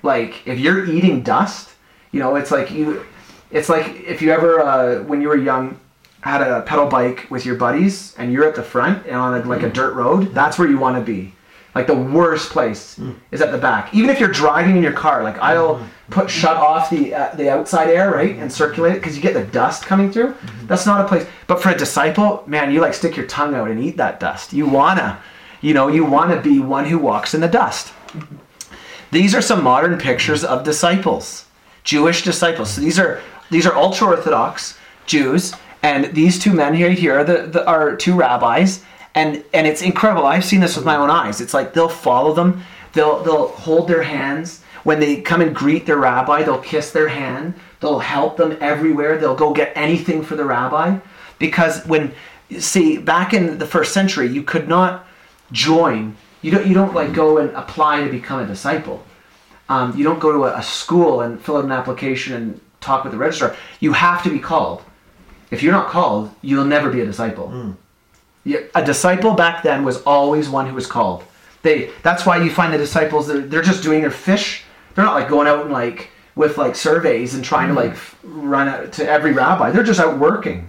Like 0.02 0.46
if 0.46 0.58
you're 0.58 0.84
eating 0.84 1.22
dust, 1.22 1.70
you 2.10 2.18
know, 2.18 2.34
it's 2.34 2.50
like 2.50 2.70
you, 2.72 3.06
it's 3.52 3.68
like 3.68 3.86
if 4.04 4.20
you 4.20 4.32
ever, 4.32 4.60
uh, 4.60 5.04
when 5.04 5.22
you 5.22 5.28
were 5.28 5.36
young, 5.36 5.78
had 6.22 6.42
a 6.42 6.62
pedal 6.62 6.88
bike 6.88 7.28
with 7.30 7.46
your 7.46 7.54
buddies 7.54 8.16
and 8.18 8.32
you're 8.32 8.44
at 8.44 8.56
the 8.56 8.62
front 8.62 9.06
and 9.06 9.14
on 9.14 9.40
a, 9.40 9.44
like 9.44 9.62
a 9.62 9.70
dirt 9.70 9.94
road. 9.94 10.34
That's 10.34 10.58
where 10.58 10.68
you 10.68 10.76
want 10.76 10.96
to 10.96 11.02
be. 11.02 11.32
Like 11.78 11.86
the 11.86 11.94
worst 11.94 12.50
place 12.50 12.96
hmm. 12.96 13.12
is 13.30 13.40
at 13.40 13.52
the 13.52 13.58
back. 13.58 13.94
Even 13.94 14.10
if 14.10 14.18
you're 14.18 14.32
driving 14.32 14.76
in 14.76 14.82
your 14.82 14.92
car, 14.92 15.22
like 15.22 15.38
I'll 15.38 15.76
hmm. 15.76 16.10
put 16.10 16.28
shut 16.28 16.56
off 16.56 16.90
the 16.90 17.14
uh, 17.14 17.32
the 17.36 17.48
outside 17.48 17.88
air, 17.88 18.10
right, 18.10 18.34
and 18.34 18.52
circulate 18.52 18.96
it 18.96 18.96
because 18.96 19.14
you 19.14 19.22
get 19.22 19.34
the 19.34 19.44
dust 19.44 19.86
coming 19.86 20.10
through. 20.10 20.32
Hmm. 20.32 20.66
That's 20.66 20.86
not 20.86 21.04
a 21.04 21.06
place. 21.06 21.24
But 21.46 21.62
for 21.62 21.68
a 21.68 21.76
disciple, 21.76 22.42
man, 22.48 22.72
you 22.72 22.80
like 22.80 22.94
stick 22.94 23.16
your 23.16 23.26
tongue 23.26 23.54
out 23.54 23.70
and 23.70 23.78
eat 23.78 23.96
that 23.96 24.18
dust. 24.18 24.52
You 24.52 24.66
wanna, 24.66 25.22
you 25.60 25.72
know, 25.72 25.86
you 25.86 26.04
wanna 26.04 26.42
be 26.42 26.58
one 26.58 26.84
who 26.84 26.98
walks 26.98 27.32
in 27.32 27.40
the 27.40 27.46
dust. 27.46 27.92
These 29.12 29.32
are 29.36 29.40
some 29.40 29.62
modern 29.62 30.00
pictures 30.00 30.42
of 30.42 30.64
disciples, 30.64 31.46
Jewish 31.84 32.24
disciples. 32.24 32.70
So 32.70 32.80
these 32.80 32.98
are 32.98 33.22
these 33.52 33.66
are 33.66 33.76
ultra 33.76 34.08
orthodox 34.08 34.76
Jews, 35.06 35.54
and 35.84 36.06
these 36.12 36.40
two 36.40 36.52
men 36.52 36.72
right 36.72 36.98
here 36.98 37.20
are 37.20 37.24
the, 37.24 37.46
the 37.46 37.64
are 37.68 37.94
two 37.94 38.14
rabbis, 38.14 38.82
and 39.14 39.44
and 39.52 39.66
it's 39.66 39.82
incredible. 39.82 40.26
I've 40.26 40.44
seen 40.44 40.60
this 40.60 40.76
with 40.76 40.84
my 40.84 40.96
own 40.96 41.10
eyes. 41.10 41.40
It's 41.40 41.54
like 41.54 41.74
they'll 41.74 41.88
follow 41.88 42.32
them, 42.34 42.62
they'll 42.92 43.22
they'll 43.22 43.48
hold 43.48 43.88
their 43.88 44.02
hands 44.02 44.62
when 44.84 45.00
they 45.00 45.20
come 45.20 45.40
and 45.40 45.54
greet 45.54 45.86
their 45.86 45.96
rabbi. 45.96 46.42
They'll 46.42 46.60
kiss 46.60 46.90
their 46.90 47.08
hand. 47.08 47.54
They'll 47.80 48.00
help 48.00 48.36
them 48.36 48.56
everywhere. 48.60 49.18
They'll 49.18 49.36
go 49.36 49.52
get 49.52 49.72
anything 49.76 50.22
for 50.22 50.36
the 50.36 50.44
rabbi, 50.44 50.98
because 51.38 51.84
when 51.86 52.12
see 52.58 52.98
back 52.98 53.34
in 53.34 53.58
the 53.58 53.66
first 53.66 53.92
century, 53.92 54.28
you 54.28 54.42
could 54.42 54.68
not 54.68 55.06
join. 55.52 56.16
You 56.42 56.50
don't 56.52 56.66
you 56.66 56.74
don't 56.74 56.94
like 56.94 57.12
go 57.12 57.38
and 57.38 57.50
apply 57.56 58.04
to 58.04 58.10
become 58.10 58.40
a 58.40 58.46
disciple. 58.46 59.04
Um, 59.68 59.96
you 59.96 60.04
don't 60.04 60.18
go 60.18 60.32
to 60.32 60.44
a, 60.44 60.58
a 60.58 60.62
school 60.62 61.20
and 61.20 61.40
fill 61.40 61.58
out 61.58 61.64
an 61.64 61.72
application 61.72 62.34
and 62.34 62.60
talk 62.80 63.04
with 63.04 63.12
the 63.12 63.18
registrar. 63.18 63.54
You 63.80 63.92
have 63.92 64.22
to 64.22 64.30
be 64.30 64.38
called. 64.38 64.82
If 65.50 65.62
you're 65.62 65.72
not 65.72 65.88
called, 65.88 66.30
you'll 66.42 66.64
never 66.64 66.90
be 66.90 67.00
a 67.00 67.04
disciple. 67.04 67.50
Yeah, 67.54 67.72
a 68.74 68.84
disciple 68.84 69.34
back 69.34 69.62
then 69.62 69.84
was 69.84 70.02
always 70.02 70.48
one 70.48 70.66
who 70.66 70.74
was 70.74 70.86
called. 70.86 71.24
They 71.62 71.90
that's 72.02 72.24
why 72.24 72.42
you 72.42 72.50
find 72.50 72.72
the 72.72 72.78
disciples 72.78 73.26
they're, 73.26 73.40
they're 73.40 73.62
just 73.62 73.82
doing 73.82 74.00
their 74.00 74.10
fish. 74.10 74.64
They're 74.94 75.04
not 75.04 75.14
like 75.14 75.28
going 75.28 75.48
out 75.48 75.62
and 75.62 75.72
like 75.72 76.10
with 76.34 76.56
like 76.56 76.76
surveys 76.76 77.34
and 77.34 77.44
trying 77.44 77.68
to 77.68 77.74
like 77.74 77.96
run 78.22 78.68
out 78.68 78.92
to 78.94 79.08
every 79.08 79.32
rabbi. 79.32 79.70
They're 79.70 79.82
just 79.82 80.00
out 80.00 80.18
working. 80.18 80.68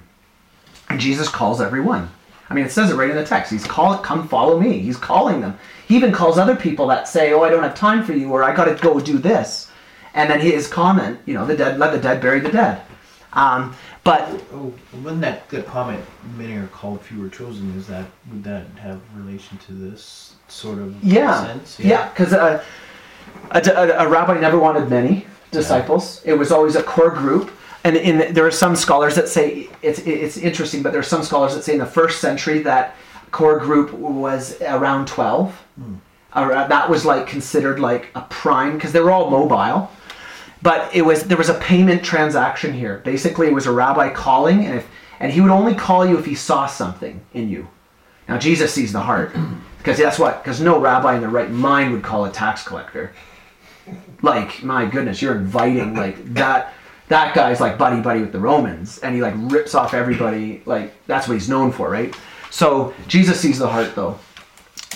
And 0.89 0.99
Jesus 0.99 1.29
calls 1.29 1.61
everyone. 1.61 2.09
I 2.49 2.55
mean, 2.55 2.65
it 2.65 2.71
says 2.71 2.89
it 2.89 2.95
right 2.95 3.09
in 3.09 3.15
the 3.15 3.25
text. 3.25 3.51
He's 3.51 3.65
calling, 3.65 4.01
come 4.01 4.27
follow 4.27 4.59
me. 4.59 4.79
He's 4.79 4.97
calling 4.97 5.39
them. 5.39 5.57
He 5.87 5.95
even 5.95 6.11
calls 6.11 6.39
other 6.39 6.55
people 6.55 6.87
that 6.87 7.07
say, 7.07 7.31
oh, 7.31 7.43
I 7.43 7.49
don't 7.51 7.61
have 7.61 7.75
time 7.75 8.03
for 8.03 8.13
you, 8.13 8.31
or 8.31 8.43
I 8.43 8.55
got 8.55 8.65
to 8.65 8.75
go 8.75 8.99
do 8.99 9.19
this. 9.19 9.71
And 10.15 10.29
then 10.29 10.39
his 10.39 10.67
comment, 10.67 11.19
you 11.27 11.35
know, 11.35 11.45
the 11.45 11.55
dead, 11.55 11.77
let 11.77 11.91
the 11.91 11.99
dead 11.99 12.21
bury 12.21 12.39
the 12.39 12.51
dead. 12.51 12.81
Um, 13.33 13.75
but 14.09 14.41
Oh, 14.53 14.73
wouldn't 15.03 15.21
that 15.21 15.47
the 15.49 15.61
comment 15.63 16.03
many 16.35 16.53
are 16.53 16.67
called, 16.67 17.01
few 17.01 17.23
are 17.25 17.29
chosen? 17.29 17.77
Is 17.77 17.85
that 17.87 18.05
would 18.31 18.43
that 18.43 18.65
have 18.77 18.99
relation 19.15 19.57
to 19.67 19.73
this 19.73 20.33
sort 20.47 20.79
of 20.79 20.95
yeah, 21.03 21.45
sense? 21.45 21.79
yeah, 21.79 22.09
because 22.09 22.33
a, 22.33 22.63
a, 23.51 23.61
a, 23.61 24.05
a 24.05 24.09
rabbi 24.09 24.39
never 24.39 24.57
wanted 24.57 24.89
many 24.89 25.27
disciples. 25.51 26.21
It 26.25 26.33
was 26.33 26.51
always 26.51 26.75
a 26.75 26.83
core 26.83 27.11
group. 27.11 27.51
And 27.83 27.95
in 27.95 28.33
there 28.33 28.45
are 28.45 28.51
some 28.65 28.75
scholars 28.75 29.15
that 29.15 29.29
say 29.29 29.69
it's 29.81 29.99
it's 29.99 30.37
interesting, 30.37 30.83
but 30.83 30.91
there 30.91 30.99
are 30.99 31.11
some 31.15 31.23
scholars 31.23 31.53
that 31.55 31.63
say 31.63 31.73
in 31.73 31.79
the 31.79 31.93
first 31.99 32.19
century 32.19 32.59
that 32.63 32.95
core 33.31 33.59
group 33.59 33.93
was 33.93 34.59
around 34.61 35.07
twelve. 35.07 35.55
Uh, 36.33 36.67
that 36.67 36.89
was 36.89 37.05
like 37.05 37.25
considered 37.25 37.79
like 37.79 38.09
a 38.15 38.21
prime 38.29 38.73
because 38.73 38.91
they 38.91 38.99
were 38.99 39.11
all 39.11 39.29
mobile. 39.29 39.89
But 40.61 40.93
it 40.93 41.03
was 41.03 41.23
there 41.23 41.37
was 41.37 41.49
a 41.49 41.53
payment 41.55 42.03
transaction 42.03 42.73
here. 42.73 43.01
Basically, 43.05 43.47
it 43.47 43.53
was 43.53 43.65
a 43.65 43.71
rabbi 43.71 44.09
calling, 44.09 44.65
and 44.65 44.75
if 44.75 44.87
and 45.19 45.31
he 45.31 45.41
would 45.41 45.51
only 45.51 45.75
call 45.75 46.05
you 46.05 46.17
if 46.17 46.25
he 46.25 46.35
saw 46.35 46.65
something 46.65 47.21
in 47.33 47.49
you. 47.49 47.67
Now 48.27 48.37
Jesus 48.37 48.73
sees 48.73 48.91
the 48.91 48.99
heart 48.99 49.33
because 49.77 49.97
that's 49.97 50.19
what 50.19 50.43
because 50.43 50.59
no 50.59 50.79
rabbi 50.79 51.15
in 51.15 51.21
their 51.21 51.29
right 51.29 51.49
mind 51.49 51.93
would 51.93 52.03
call 52.03 52.25
a 52.25 52.31
tax 52.31 52.63
collector. 52.63 53.13
Like 54.21 54.61
my 54.63 54.85
goodness, 54.85 55.21
you're 55.21 55.35
inviting 55.35 55.95
like 55.95 56.33
that. 56.33 56.73
That 57.07 57.33
guy's 57.33 57.59
like 57.59 57.79
buddy 57.79 58.01
buddy 58.01 58.21
with 58.21 58.31
the 58.31 58.39
Romans, 58.39 58.99
and 58.99 59.15
he 59.15 59.21
like 59.21 59.33
rips 59.35 59.73
off 59.73 59.95
everybody. 59.95 60.61
Like 60.67 60.93
that's 61.07 61.27
what 61.27 61.33
he's 61.33 61.49
known 61.49 61.71
for, 61.71 61.89
right? 61.89 62.15
So 62.51 62.93
Jesus 63.07 63.39
sees 63.39 63.57
the 63.57 63.67
heart 63.67 63.95
though. 63.95 64.19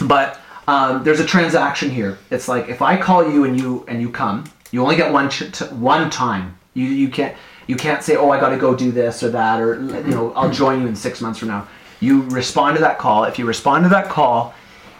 But 0.05 0.39
um, 0.67 1.03
there's 1.03 1.19
a 1.19 1.25
transaction 1.25 1.89
here. 1.89 2.19
It's 2.29 2.47
like 2.47 2.69
if 2.69 2.81
I 2.81 2.97
call 2.97 3.29
you 3.29 3.45
and 3.45 3.59
you 3.59 3.83
and 3.87 3.99
you 3.99 4.09
come, 4.09 4.45
you 4.73 4.81
only 4.81 4.95
get 4.95 5.13
one 5.13 5.29
ch- 5.29 5.61
one 5.71 6.09
time. 6.09 6.57
You 6.73 6.85
you 6.85 7.07
can't 7.07 7.37
you 7.67 7.75
can't 7.75 8.03
say 8.03 8.15
oh 8.15 8.31
I 8.31 8.39
got 8.39 8.49
to 8.49 8.57
go 8.57 8.75
do 8.75 8.91
this 8.91 9.21
or 9.21 9.29
that 9.29 9.61
or 9.61 9.75
you 9.79 10.15
know 10.15 10.33
I'll 10.33 10.51
join 10.51 10.81
you 10.81 10.87
in 10.87 10.95
six 10.95 11.21
months 11.21 11.39
from 11.39 11.49
now. 11.49 11.67
You 11.99 12.23
respond 12.23 12.75
to 12.77 12.81
that 12.81 12.97
call. 12.97 13.23
If 13.25 13.37
you 13.37 13.45
respond 13.45 13.85
to 13.85 13.89
that 13.89 14.09
call, 14.09 14.53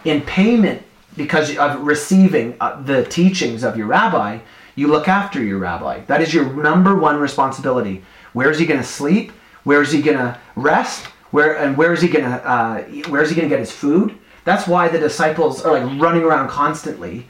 in 0.04 0.22
payment 0.22 0.80
because 1.16 1.56
of 1.58 1.82
receiving 1.82 2.56
uh, 2.60 2.80
the 2.82 3.04
teachings 3.04 3.64
of 3.64 3.76
your 3.76 3.88
rabbi, 3.88 4.38
you 4.76 4.86
look 4.86 5.08
after 5.08 5.42
your 5.42 5.58
rabbi. 5.58 6.00
That 6.04 6.22
is 6.22 6.32
your 6.32 6.52
number 6.54 6.94
one 6.94 7.18
responsibility. 7.18 8.04
Where 8.32 8.50
is 8.50 8.60
he 8.60 8.66
going 8.66 8.80
to 8.80 8.86
sleep? 8.86 9.32
Where 9.64 9.82
is 9.82 9.90
he 9.90 10.02
going 10.02 10.18
to 10.18 10.38
rest? 10.54 11.06
Where 11.32 11.58
and 11.58 11.76
where 11.76 11.92
is 11.92 12.00
he 12.00 12.06
going 12.06 12.24
to 12.24 12.48
uh, 12.48 12.82
where 13.08 13.22
is 13.22 13.28
he 13.28 13.34
going 13.34 13.48
to 13.48 13.52
get 13.52 13.58
his 13.58 13.72
food? 13.72 14.16
That's 14.44 14.68
why 14.68 14.86
the 14.86 15.00
disciples 15.00 15.62
are 15.62 15.72
like 15.72 16.00
running 16.00 16.22
around 16.22 16.48
constantly 16.48 17.26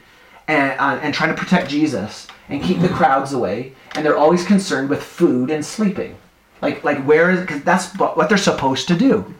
and 0.47 0.79
uh, 0.79 0.99
and 1.01 1.11
trying 1.11 1.33
to 1.33 1.41
protect 1.41 1.71
Jesus 1.71 2.27
and 2.49 2.61
keep 2.63 2.79
the 2.79 2.89
crowds 2.89 3.33
away. 3.33 3.73
And 3.95 4.05
they're 4.05 4.17
always 4.17 4.45
concerned 4.45 4.89
with 4.89 5.03
food 5.03 5.49
and 5.49 5.65
sleeping. 5.65 6.17
Like 6.61 6.83
like 6.83 7.03
where 7.03 7.31
is 7.31 7.41
because 7.41 7.63
that's 7.63 7.93
what 7.97 8.29
they're 8.29 8.37
supposed 8.37 8.87
to 8.87 8.95
do. 8.95 9.33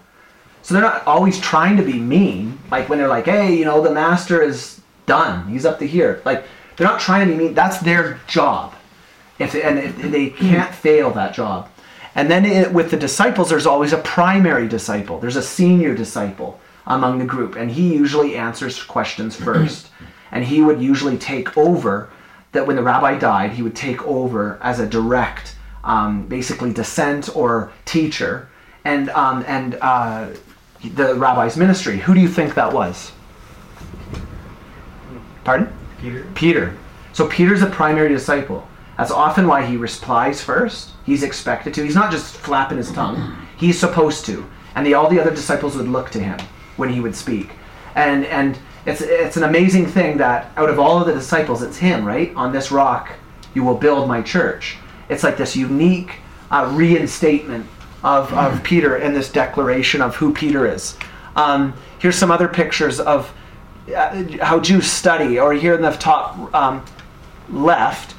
So 0.61 0.73
they're 0.73 0.83
not 0.83 1.05
always 1.05 1.39
trying 1.39 1.77
to 1.77 1.83
be 1.83 1.99
mean. 1.99 2.57
Like 2.71 2.89
when 2.89 2.97
they're 2.97 3.07
like, 3.07 3.25
hey, 3.25 3.55
you 3.55 3.65
know, 3.65 3.81
the 3.81 3.91
master 3.91 4.41
is 4.41 4.81
done. 5.05 5.47
He's 5.47 5.65
up 5.65 5.79
to 5.79 5.87
here. 5.87 6.21
Like 6.25 6.45
they're 6.75 6.87
not 6.87 6.99
trying 6.99 7.27
to 7.27 7.33
be 7.33 7.37
mean. 7.37 7.53
That's 7.53 7.79
their 7.79 8.19
job. 8.27 8.73
If 9.37 9.53
and 9.55 9.79
if 9.79 9.97
they 9.97 10.29
can't 10.29 10.73
fail 10.73 11.11
that 11.11 11.33
job. 11.33 11.69
And 12.15 12.31
then 12.31 12.45
it, 12.45 12.71
with 12.71 12.91
the 12.91 12.97
disciples, 12.97 13.49
there's 13.49 13.65
always 13.65 13.91
a 13.91 13.97
primary 13.97 14.69
disciple. 14.69 15.19
There's 15.19 15.35
a 15.35 15.43
senior 15.43 15.93
disciple 15.93 16.59
among 16.87 17.19
the 17.19 17.25
group, 17.25 17.57
and 17.57 17.69
he 17.69 17.93
usually 17.93 18.37
answers 18.37 18.81
questions 18.81 19.35
first. 19.35 19.89
And 20.31 20.43
he 20.45 20.61
would 20.61 20.81
usually 20.81 21.17
take 21.17 21.57
over. 21.57 22.09
That 22.55 22.65
when 22.65 22.77
the 22.77 22.83
rabbi 22.83 23.17
died, 23.17 23.51
he 23.51 23.61
would 23.61 23.75
take 23.75 24.01
over 24.07 24.57
as 24.61 24.79
a 24.79 24.87
direct, 24.87 25.57
um, 25.83 26.25
basically 26.27 26.71
descent 26.71 27.35
or 27.35 27.71
teacher, 27.83 28.47
and 28.85 29.09
um, 29.09 29.43
and 29.45 29.77
uh, 29.81 30.29
the 30.95 31.15
rabbi's 31.15 31.57
ministry. 31.57 31.97
Who 31.97 32.13
do 32.13 32.21
you 32.21 32.29
think 32.29 32.55
that 32.55 32.71
was? 32.71 33.11
Pardon? 35.43 35.67
Peter. 35.99 36.25
Peter. 36.33 36.77
So 37.11 37.27
Peter's 37.27 37.61
a 37.61 37.67
primary 37.67 38.09
disciple. 38.09 38.67
That's 38.97 39.11
often 39.11 39.47
why 39.47 39.65
he 39.65 39.75
replies 39.75 40.41
first. 40.41 40.91
He's 41.05 41.23
expected 41.23 41.73
to. 41.73 41.83
He's 41.83 41.95
not 41.95 42.09
just 42.09 42.37
flapping 42.37 42.77
his 42.77 42.91
tongue. 42.91 43.35
He's 43.57 43.77
supposed 43.77 44.25
to. 44.27 44.45
And 44.75 44.85
the, 44.85 44.93
all 44.93 45.09
the 45.09 45.19
other 45.19 45.31
disciples 45.31 45.75
would 45.75 45.89
look 45.89 46.09
to 46.11 46.19
him 46.19 46.39
when 46.77 46.89
he 46.89 47.01
would 47.01 47.15
speak. 47.15 47.49
And 47.95 48.25
and 48.25 48.57
it's 48.85 49.01
it's 49.01 49.37
an 49.37 49.43
amazing 49.43 49.87
thing 49.87 50.17
that 50.17 50.51
out 50.57 50.69
of 50.69 50.79
all 50.79 50.99
of 50.99 51.07
the 51.07 51.13
disciples, 51.13 51.61
it's 51.61 51.77
him, 51.77 52.05
right? 52.05 52.33
On 52.35 52.51
this 52.51 52.71
rock, 52.71 53.11
you 53.53 53.63
will 53.63 53.75
build 53.75 54.07
my 54.07 54.21
church. 54.21 54.77
It's 55.09 55.23
like 55.23 55.37
this 55.37 55.55
unique 55.55 56.17
uh, 56.51 56.71
reinstatement 56.73 57.67
of, 58.03 58.31
of 58.33 58.63
Peter 58.63 58.97
and 58.97 59.15
this 59.15 59.31
declaration 59.31 60.01
of 60.01 60.15
who 60.15 60.33
Peter 60.33 60.67
is. 60.67 60.95
Um, 61.35 61.73
here's 61.99 62.15
some 62.15 62.31
other 62.31 62.47
pictures 62.47 62.99
of 62.99 63.33
uh, 63.95 64.23
how 64.41 64.59
Jews 64.59 64.89
study, 64.91 65.39
or 65.39 65.53
here 65.53 65.75
in 65.75 65.81
the 65.81 65.91
top 65.91 66.53
um, 66.53 66.85
left, 67.49 68.15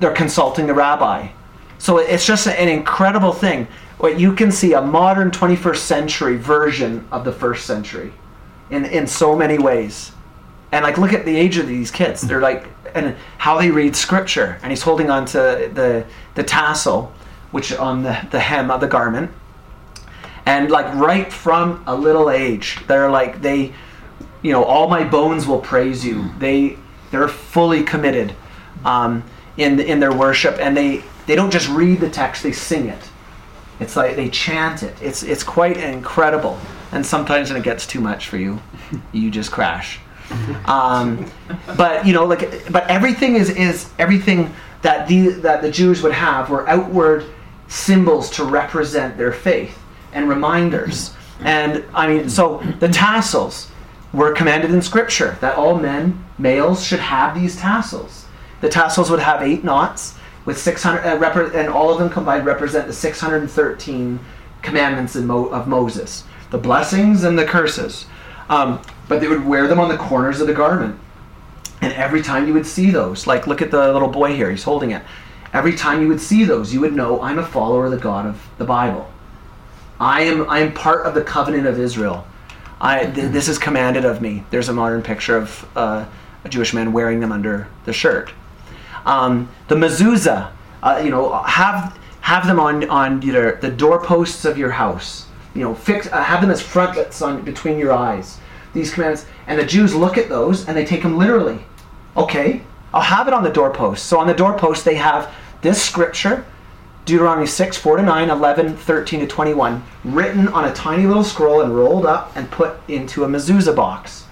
they're 0.00 0.12
consulting 0.12 0.66
the 0.66 0.74
rabbi. 0.74 1.28
So 1.78 1.98
it's 1.98 2.26
just 2.26 2.46
an 2.46 2.68
incredible 2.68 3.32
thing. 3.32 3.68
What 3.98 4.18
you 4.18 4.32
can 4.32 4.50
see 4.50 4.72
a 4.74 4.80
modern 4.82 5.30
21st 5.30 5.76
century 5.76 6.36
version 6.36 7.06
of 7.10 7.24
the 7.24 7.32
first 7.32 7.66
century, 7.66 8.12
in 8.70 8.84
in 8.84 9.06
so 9.06 9.36
many 9.36 9.58
ways. 9.58 10.12
And 10.70 10.82
like, 10.82 10.98
look 10.98 11.12
at 11.14 11.24
the 11.24 11.34
age 11.34 11.56
of 11.56 11.66
these 11.66 11.90
kids. 11.90 12.20
They're 12.20 12.42
like, 12.42 12.68
and 12.94 13.16
how 13.38 13.58
they 13.58 13.70
read 13.70 13.96
scripture. 13.96 14.58
And 14.62 14.70
he's 14.70 14.82
holding 14.82 15.10
on 15.10 15.24
to 15.26 15.70
the 15.72 16.04
the 16.34 16.42
tassel, 16.42 17.12
which 17.50 17.72
on 17.72 18.02
the 18.02 18.26
the 18.30 18.40
hem 18.40 18.70
of 18.70 18.80
the 18.80 18.88
garment. 18.88 19.30
And 20.46 20.70
like 20.70 20.94
right 20.94 21.32
from 21.32 21.82
a 21.86 21.94
little 21.94 22.30
age, 22.30 22.78
they're 22.86 23.10
like 23.10 23.42
they 23.42 23.72
you 24.42 24.52
know 24.52 24.64
all 24.64 24.88
my 24.88 25.04
bones 25.04 25.46
will 25.46 25.60
praise 25.60 26.04
you 26.04 26.30
they 26.38 26.78
they're 27.10 27.28
fully 27.28 27.82
committed 27.82 28.34
um, 28.84 29.24
in 29.56 29.80
in 29.80 30.00
their 30.00 30.12
worship, 30.12 30.58
and 30.60 30.76
they 30.76 31.02
they 31.26 31.34
don't 31.34 31.50
just 31.50 31.68
read 31.68 32.00
the 32.00 32.10
text; 32.10 32.42
they 32.42 32.52
sing 32.52 32.88
it. 32.88 33.10
It's 33.80 33.96
like 33.96 34.16
they 34.16 34.28
chant 34.28 34.82
it. 34.82 34.94
It's 35.02 35.22
it's 35.22 35.42
quite 35.42 35.76
incredible. 35.76 36.58
And 36.92 37.04
sometimes 37.04 37.50
when 37.50 37.60
it 37.60 37.64
gets 37.64 37.86
too 37.86 38.00
much 38.00 38.28
for 38.28 38.36
you, 38.38 38.60
you 39.12 39.30
just 39.30 39.52
crash. 39.52 40.00
Um, 40.66 41.30
but 41.76 42.06
you 42.06 42.12
know, 42.12 42.24
like, 42.24 42.70
but 42.70 42.88
everything 42.88 43.36
is 43.36 43.50
is 43.50 43.90
everything 43.98 44.54
that 44.82 45.08
the 45.08 45.28
that 45.28 45.62
the 45.62 45.70
Jews 45.70 46.02
would 46.02 46.12
have 46.12 46.50
were 46.50 46.68
outward 46.68 47.24
symbols 47.68 48.30
to 48.30 48.44
represent 48.44 49.16
their 49.16 49.32
faith 49.32 49.78
and 50.12 50.28
reminders. 50.28 51.14
And 51.40 51.84
I 51.94 52.08
mean, 52.08 52.28
so 52.28 52.58
the 52.80 52.88
tassels 52.88 53.70
were 54.12 54.32
commanded 54.32 54.70
in 54.70 54.82
Scripture 54.82 55.36
that 55.40 55.56
all 55.56 55.78
men, 55.78 56.24
males, 56.38 56.84
should 56.84 57.00
have 57.00 57.34
these 57.34 57.56
tassels. 57.56 58.26
The 58.60 58.68
tassels 58.68 59.10
would 59.10 59.20
have 59.20 59.42
eight 59.42 59.62
knots 59.62 60.14
with 60.44 60.58
600, 60.58 61.04
uh, 61.04 61.50
and 61.54 61.68
all 61.68 61.92
of 61.92 61.98
them 61.98 62.08
combined 62.08 62.46
represent 62.46 62.86
the 62.86 62.92
613 62.92 64.18
commandments 64.62 65.14
Mo- 65.14 65.48
of 65.48 65.68
Moses, 65.68 66.24
the 66.50 66.58
blessings 66.58 67.24
and 67.24 67.38
the 67.38 67.44
curses. 67.44 68.06
Um, 68.48 68.80
but 69.08 69.20
they 69.20 69.28
would 69.28 69.44
wear 69.44 69.66
them 69.66 69.80
on 69.80 69.88
the 69.88 69.96
corners 69.96 70.40
of 70.40 70.46
the 70.46 70.54
garment. 70.54 70.98
And 71.80 71.92
every 71.92 72.22
time 72.22 72.46
you 72.46 72.54
would 72.54 72.66
see 72.66 72.90
those, 72.90 73.26
like 73.26 73.46
look 73.46 73.62
at 73.62 73.70
the 73.70 73.92
little 73.92 74.08
boy 74.08 74.34
here, 74.34 74.50
he's 74.50 74.64
holding 74.64 74.90
it. 74.90 75.02
Every 75.52 75.74
time 75.74 76.02
you 76.02 76.08
would 76.08 76.20
see 76.20 76.44
those, 76.44 76.74
you 76.74 76.80
would 76.80 76.92
know 76.92 77.20
I'm 77.22 77.38
a 77.38 77.46
follower 77.46 77.86
of 77.86 77.92
the 77.92 77.98
God 77.98 78.26
of 78.26 78.48
the 78.58 78.64
Bible. 78.64 79.10
I 80.00 80.22
am 80.22 80.48
I 80.48 80.60
am 80.60 80.72
part 80.72 81.06
of 81.06 81.14
the 81.14 81.22
covenant 81.22 81.66
of 81.66 81.78
Israel. 81.78 82.26
I 82.80 83.06
th- 83.06 83.32
this 83.32 83.48
is 83.48 83.58
commanded 83.58 84.04
of 84.04 84.20
me. 84.20 84.44
There's 84.50 84.68
a 84.68 84.72
modern 84.72 85.02
picture 85.02 85.36
of 85.36 85.68
uh, 85.76 86.06
a 86.44 86.48
Jewish 86.48 86.72
man 86.72 86.92
wearing 86.92 87.20
them 87.20 87.32
under 87.32 87.68
the 87.84 87.92
shirt. 87.92 88.32
Um, 89.04 89.48
the 89.68 89.74
mezuzah, 89.74 90.52
uh, 90.82 91.00
you 91.02 91.10
know, 91.10 91.42
have 91.42 91.98
have 92.20 92.46
them 92.46 92.60
on 92.60 92.88
on 92.90 93.22
either 93.22 93.58
the 93.60 93.70
doorposts 93.70 94.44
of 94.44 94.58
your 94.58 94.70
house. 94.72 95.27
You 95.58 95.64
know, 95.64 95.74
fix 95.74 96.06
uh, 96.06 96.22
have 96.22 96.40
them 96.40 96.50
as 96.50 96.62
frontlets 96.62 97.20
on 97.20 97.42
between 97.42 97.78
your 97.78 97.92
eyes. 97.92 98.38
These 98.74 98.94
commandments, 98.94 99.26
and 99.48 99.58
the 99.58 99.66
Jews 99.66 99.92
look 99.92 100.16
at 100.16 100.28
those 100.28 100.68
and 100.68 100.76
they 100.76 100.84
take 100.84 101.02
them 101.02 101.18
literally. 101.18 101.58
Okay, 102.16 102.62
I'll 102.94 103.00
have 103.00 103.26
it 103.26 103.34
on 103.34 103.42
the 103.42 103.50
doorpost. 103.50 104.06
So 104.06 104.20
on 104.20 104.28
the 104.28 104.34
doorpost 104.34 104.84
they 104.84 104.94
have 104.94 105.34
this 105.60 105.82
scripture, 105.82 106.46
Deuteronomy 107.06 107.48
6, 107.48 107.76
4 107.76 107.96
to 107.96 108.02
9, 108.04 108.30
11, 108.30 108.76
13 108.76 109.20
to 109.20 109.26
21, 109.26 109.82
written 110.04 110.46
on 110.48 110.66
a 110.66 110.72
tiny 110.74 111.08
little 111.08 111.24
scroll 111.24 111.62
and 111.62 111.74
rolled 111.74 112.06
up 112.06 112.36
and 112.36 112.48
put 112.52 112.78
into 112.86 113.24
a 113.24 113.26
mezuzah 113.26 113.74
box. 113.74 114.26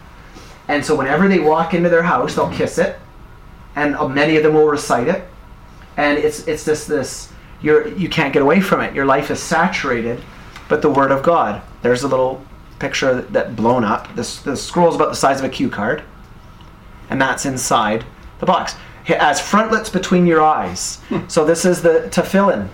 And 0.69 0.85
so 0.85 0.95
whenever 0.95 1.27
they 1.27 1.41
walk 1.41 1.75
into 1.75 1.89
their 1.89 2.05
house, 2.05 2.37
they'll 2.37 2.53
kiss 2.53 2.79
it, 2.79 3.01
and 3.75 3.97
uh, 3.97 4.07
many 4.07 4.37
of 4.37 4.45
them 4.45 4.55
will 4.55 4.69
recite 4.69 5.09
it. 5.09 5.27
And 5.97 6.19
it's 6.19 6.47
it's 6.47 6.65
this 6.65 6.87
this 6.87 7.33
you're 7.63 7.89
you 7.89 8.09
can't 8.09 8.33
get 8.33 8.43
away 8.43 8.61
from 8.61 8.81
it. 8.81 8.95
Your 8.95 9.07
life 9.07 9.31
is 9.33 9.43
saturated, 9.43 10.23
but 10.69 10.83
the 10.83 10.91
Word 10.91 11.11
of 11.11 11.23
God. 11.23 11.63
There's 11.83 12.03
a 12.03 12.09
little 12.09 12.45
picture 12.79 13.23
that, 13.23 13.57
blown 13.57 13.85
up. 13.85 14.15
This 14.15 14.41
the 14.41 14.57
scroll's 14.57 14.95
about 14.95 15.11
the 15.11 15.17
size 15.17 15.39
of 15.39 15.45
a 15.45 15.49
cue 15.49 15.71
card, 15.71 16.03
and 17.11 17.21
that's 17.21 17.47
inside 17.47 18.05
the 18.41 18.47
box 18.47 18.77
as 19.15 19.41
frontlets 19.41 19.89
between 19.89 20.27
your 20.27 20.43
eyes. 20.43 20.99
so 21.29 21.45
this 21.45 21.65
is 21.65 21.83
the 21.83 22.09
tefillin. 22.11 22.69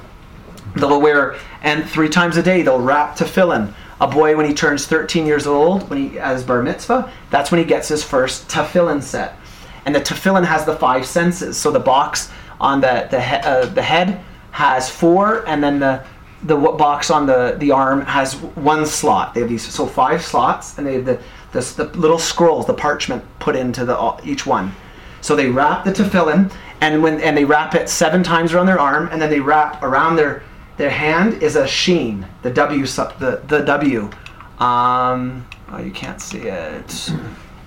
They'll 0.77 1.01
wear, 1.01 1.37
and 1.63 1.89
three 1.89 2.09
times 2.09 2.37
a 2.37 2.43
day 2.43 2.63
they'll 2.63 2.81
wrap 2.81 3.17
tefillin. 3.17 3.75
A 4.01 4.07
boy, 4.07 4.37
when 4.37 4.47
he 4.47 4.55
turns 4.55 4.87
13 4.87 5.27
years 5.27 5.47
old, 5.47 5.89
when 5.89 5.99
he 5.99 6.17
has 6.17 6.43
bar 6.43 6.63
mitzvah, 6.63 7.13
that's 7.31 7.53
when 7.53 7.59
he 7.59 7.65
gets 7.65 7.89
his 7.89 8.03
first 8.03 8.49
tefillin 8.49 9.03
set. 9.03 9.37
And 9.85 9.95
the 9.95 10.01
tefillin 10.01 10.45
has 10.45 10.65
the 10.65 10.75
five 10.77 11.07
senses. 11.07 11.57
So 11.57 11.71
the 11.71 11.81
box 11.81 12.31
on 12.61 12.81
the 12.81 13.07
the, 13.11 13.21
he, 13.21 13.37
uh, 13.37 13.67
the 13.67 13.83
head 13.83 14.21
has 14.53 14.91
four, 14.91 15.47
and 15.47 15.63
then 15.63 15.79
the 15.79 16.05
the 16.45 16.57
box 16.57 17.11
on 17.11 17.27
the, 17.27 17.57
the 17.59 17.71
arm 17.71 18.03
has 18.03 18.35
one 18.35 18.85
slot. 18.87 19.35
They 19.35 19.41
have 19.41 19.49
these 19.49 19.67
so 19.67 19.87
five 19.87 20.23
slots, 20.23 20.79
and 20.79 20.87
they 20.87 20.95
have 20.95 21.05
the 21.05 21.21
the, 21.53 21.61
the 21.61 21.99
little 21.99 22.19
scrolls, 22.19 22.67
the 22.67 22.75
parchment 22.75 23.23
put 23.39 23.55
into 23.57 23.85
the 23.85 24.21
each 24.25 24.47
one. 24.47 24.73
So 25.21 25.37
they 25.37 25.49
wrap 25.49 25.85
the 25.85 25.93
tefillin, 25.93 26.53
and 26.81 27.03
when 27.03 27.21
and 27.21 27.37
they 27.37 27.45
wrap 27.45 27.75
it 27.75 27.89
seven 27.89 28.23
times 28.23 28.53
around 28.53 28.67
their 28.67 28.81
arm, 28.81 29.09
and 29.13 29.21
then 29.21 29.31
they 29.31 29.41
wrap 29.41 29.83
around 29.83 30.17
their 30.17 30.43
their 30.79 30.91
hand 30.91 31.43
is 31.43 31.57
a 31.57 31.67
sheen, 31.67 32.27
the 32.43 32.51
W 32.51 32.87
the 32.87 33.43
the 33.47 33.61
W. 33.61 34.11
Um, 34.59 35.47
oh, 35.71 35.79
you 35.79 35.91
can't 35.91 36.21
see 36.21 36.41
it. 36.41 37.13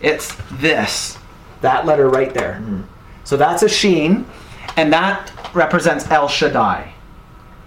It's 0.01 0.35
this, 0.53 1.17
that 1.61 1.85
letter 1.85 2.09
right 2.09 2.33
there. 2.33 2.61
So 3.23 3.37
that's 3.37 3.63
a 3.63 3.69
sheen, 3.69 4.25
and 4.77 4.91
that 4.93 5.31
represents 5.53 6.09
El 6.09 6.27
Shaddai, 6.27 6.93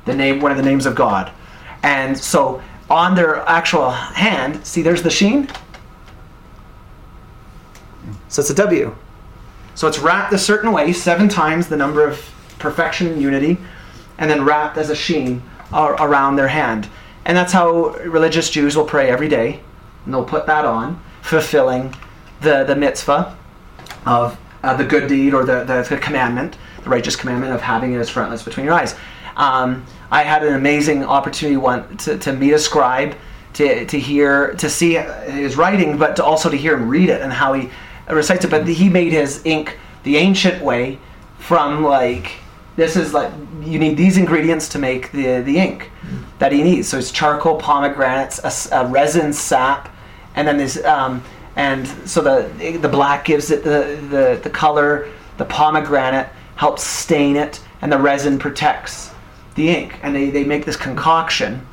the 0.09 0.15
name, 0.15 0.41
one 0.41 0.51
of 0.51 0.57
the 0.57 0.65
names 0.65 0.87
of 0.87 0.95
God. 0.95 1.31
And 1.83 2.19
so 2.19 2.63
on 2.91 3.15
their 3.15 3.49
actual 3.49 3.91
hand, 3.91 4.65
see, 4.67 4.83
there's 4.83 5.03
the 5.03 5.11
sheen. 5.11 5.49
So 8.29 8.41
it's 8.41 8.51
a 8.51 8.55
W. 8.55 8.95
So 9.75 9.87
it's 9.87 9.99
wrapped 9.99 10.33
a 10.33 10.39
certain 10.39 10.73
way, 10.73 10.93
seven 10.93 11.29
times 11.29 11.69
the 11.69 11.77
number 11.77 12.07
of 12.07 12.19
perfection 12.59 13.07
and 13.07 13.23
unity, 13.23 13.59
and 14.19 14.29
then 14.29 14.45
wrapped 14.45 14.77
as 14.77 14.91
a 14.91 14.97
sheen 14.97 15.43
around 15.73 16.37
their 16.37 16.49
hand. 16.49 16.89
And 17.25 17.37
that's 17.37 17.53
how 17.53 17.91
religious 17.99 18.51
Jews 18.51 18.77
will 18.77 18.87
pray 18.87 19.11
every 19.11 19.29
day. 19.29 19.61
And 20.05 20.15
they'll 20.15 20.25
put 20.25 20.47
that 20.47 20.65
on, 20.65 21.01
fulfilling 21.23 21.95
the, 22.41 22.65
the 22.65 22.75
mitzvah 22.75 23.37
of 24.07 24.39
uh, 24.63 24.75
the 24.75 24.85
good 24.85 25.09
deed 25.09 25.35
or 25.35 25.45
the, 25.45 25.65
the, 25.65 25.87
the, 25.89 25.99
commandment, 25.99 26.57
the 26.83 26.91
righteous 26.91 27.17
commandment 27.17 27.53
of 27.53 27.61
having 27.61 27.93
it 27.93 27.99
as 27.99 28.09
frontlets 28.09 28.43
between 28.43 28.67
your 28.67 28.75
eyes. 28.75 28.97
Um, 29.37 29.85
I 30.11 30.23
had 30.23 30.43
an 30.43 30.55
amazing 30.55 31.05
opportunity 31.05 31.57
one 31.57 31.97
to, 31.99 32.19
to 32.19 32.33
meet 32.33 32.53
a 32.53 32.59
scribe, 32.59 33.17
to, 33.55 33.85
to 33.85 33.99
hear, 33.99 34.55
to 34.55 34.71
see 34.71 34.95
his 34.95 35.57
writing, 35.57 35.99
but 35.99 36.17
to 36.17 36.25
also 36.25 36.49
to 36.49 36.57
hear 36.57 36.75
him 36.75 36.89
read 36.89 37.11
it 37.11 37.21
and 37.21 37.33
how 37.33 37.53
he 37.53 37.71
recites 38.09 38.45
it, 38.45 38.51
but 38.51 38.67
he 38.67 38.89
made 38.89 39.13
his 39.13 39.43
ink 39.45 39.77
the 40.05 40.17
ancient 40.17 40.63
way 40.63 40.99
from 41.39 41.85
like 41.85 42.33
this 42.77 42.95
is 42.97 43.13
like 43.13 43.33
you 43.63 43.79
need 43.79 43.97
these 43.97 44.17
ingredients 44.17 44.69
to 44.69 44.79
make 44.79 45.11
the 45.13 45.41
the 45.41 45.59
ink 45.59 45.91
that 46.39 46.53
he 46.53 46.63
needs. 46.63 46.89
So 46.89 46.99
it's 46.99 47.11
charcoal, 47.11 47.57
pomegranates, 47.59 48.39
a, 48.45 48.77
a 48.77 48.87
resin 48.87 49.33
sap, 49.33 49.95
and 50.37 50.47
then 50.47 50.57
this 50.57 50.83
um, 50.85 51.23
and 51.57 51.87
so 52.09 52.23
the 52.23 52.79
the 52.79 52.89
black 52.89 53.25
gives 53.25 53.51
it 53.51 53.65
the, 53.65 53.99
the 54.11 54.41
the 54.43 54.51
color. 54.51 55.09
The 55.39 55.45
pomegranate 55.45 56.29
helps 56.57 56.83
stain 56.83 57.37
it, 57.37 57.61
and 57.83 57.93
the 57.93 57.99
resin 57.99 58.39
protects 58.39 59.11
the 59.59 59.69
ink. 59.69 59.99
And 60.03 60.17
they, 60.17 60.31
they 60.31 60.45
make 60.45 60.65
this 60.65 60.77
concoction, 60.77 61.67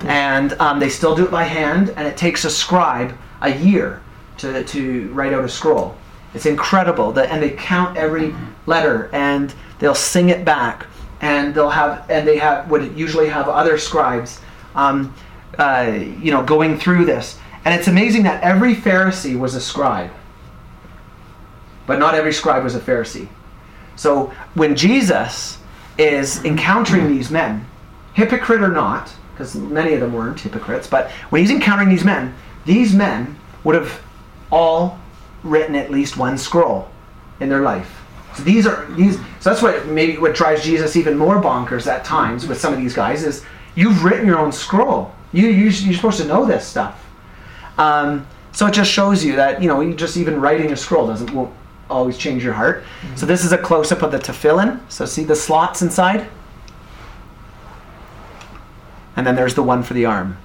and 0.00 0.52
um, 0.54 0.80
they 0.80 0.88
still 0.88 1.14
do 1.14 1.24
it 1.24 1.30
by 1.30 1.44
hand, 1.44 1.90
and 1.90 2.06
it 2.06 2.16
takes 2.16 2.44
a 2.44 2.50
scribe 2.50 3.16
a 3.42 3.54
year 3.54 4.02
to, 4.38 4.64
to 4.64 5.08
write 5.12 5.32
out 5.32 5.44
a 5.44 5.48
scroll. 5.48 5.96
It's 6.34 6.46
incredible 6.46 7.12
that, 7.12 7.30
and 7.30 7.42
they 7.42 7.50
count 7.50 7.96
every 7.96 8.34
letter 8.66 9.08
and 9.12 9.54
they'll 9.78 9.94
sing 9.94 10.28
it 10.28 10.44
back, 10.44 10.86
and 11.20 11.54
they'll 11.54 11.70
have 11.70 12.10
and 12.10 12.28
they 12.28 12.36
have 12.36 12.70
would 12.70 12.96
usually 12.96 13.28
have 13.28 13.48
other 13.48 13.78
scribes, 13.78 14.40
um, 14.74 15.14
uh, 15.58 15.98
you 16.20 16.30
know, 16.30 16.42
going 16.42 16.78
through 16.78 17.06
this. 17.06 17.38
And 17.64 17.74
it's 17.74 17.88
amazing 17.88 18.24
that 18.24 18.42
every 18.42 18.74
Pharisee 18.74 19.38
was 19.38 19.54
a 19.54 19.60
scribe, 19.60 20.10
but 21.86 21.98
not 21.98 22.14
every 22.14 22.32
scribe 22.32 22.62
was 22.62 22.74
a 22.74 22.80
Pharisee. 22.80 23.28
So 23.96 24.32
when 24.54 24.76
Jesus 24.76 25.58
is 25.98 26.44
encountering 26.44 27.08
these 27.08 27.30
men, 27.30 27.66
hypocrite 28.14 28.62
or 28.62 28.72
not, 28.72 29.12
because 29.32 29.54
many 29.54 29.92
of 29.92 30.00
them 30.00 30.12
weren't 30.12 30.40
hypocrites, 30.40 30.86
but 30.86 31.10
when 31.30 31.42
he's 31.42 31.50
encountering 31.50 31.88
these 31.88 32.04
men, 32.04 32.34
these 32.64 32.94
men 32.94 33.36
would 33.64 33.74
have 33.74 34.00
all 34.50 34.98
written 35.42 35.74
at 35.74 35.90
least 35.90 36.16
one 36.16 36.38
scroll 36.38 36.88
in 37.40 37.48
their 37.48 37.60
life. 37.60 38.02
So 38.34 38.42
these 38.42 38.66
are 38.66 38.86
these. 38.92 39.16
So 39.40 39.50
that's 39.50 39.62
what 39.62 39.86
maybe 39.86 40.18
what 40.18 40.34
drives 40.34 40.62
Jesus 40.62 40.96
even 40.96 41.16
more 41.16 41.40
bonkers 41.40 41.86
at 41.86 42.04
times 42.04 42.46
with 42.46 42.60
some 42.60 42.72
of 42.72 42.78
these 42.78 42.94
guys 42.94 43.24
is 43.24 43.44
you've 43.74 44.04
written 44.04 44.26
your 44.26 44.38
own 44.38 44.52
scroll. 44.52 45.14
You, 45.32 45.46
you 45.46 45.68
you're 45.70 45.94
supposed 45.94 46.20
to 46.20 46.26
know 46.26 46.44
this 46.44 46.66
stuff. 46.66 47.02
Um, 47.78 48.26
so 48.52 48.66
it 48.66 48.74
just 48.74 48.90
shows 48.90 49.24
you 49.24 49.36
that 49.36 49.62
you 49.62 49.68
know 49.68 49.92
just 49.92 50.16
even 50.16 50.40
writing 50.40 50.72
a 50.72 50.76
scroll 50.76 51.06
doesn't 51.06 51.30
won't 51.30 51.52
always 51.88 52.16
change 52.16 52.44
your 52.44 52.54
heart. 52.54 52.82
Mm-hmm. 52.82 53.16
So 53.16 53.26
this 53.26 53.44
is 53.44 53.52
a 53.52 53.58
close 53.58 53.92
up 53.92 54.02
of 54.02 54.12
the 54.12 54.18
tefillin. 54.18 54.80
So 54.90 55.06
see 55.06 55.24
the 55.24 55.36
slots 55.36 55.82
inside, 55.82 56.28
and 59.16 59.26
then 59.26 59.36
there's 59.36 59.54
the 59.54 59.62
one 59.62 59.82
for 59.82 59.94
the 59.94 60.06
arm. 60.06 60.38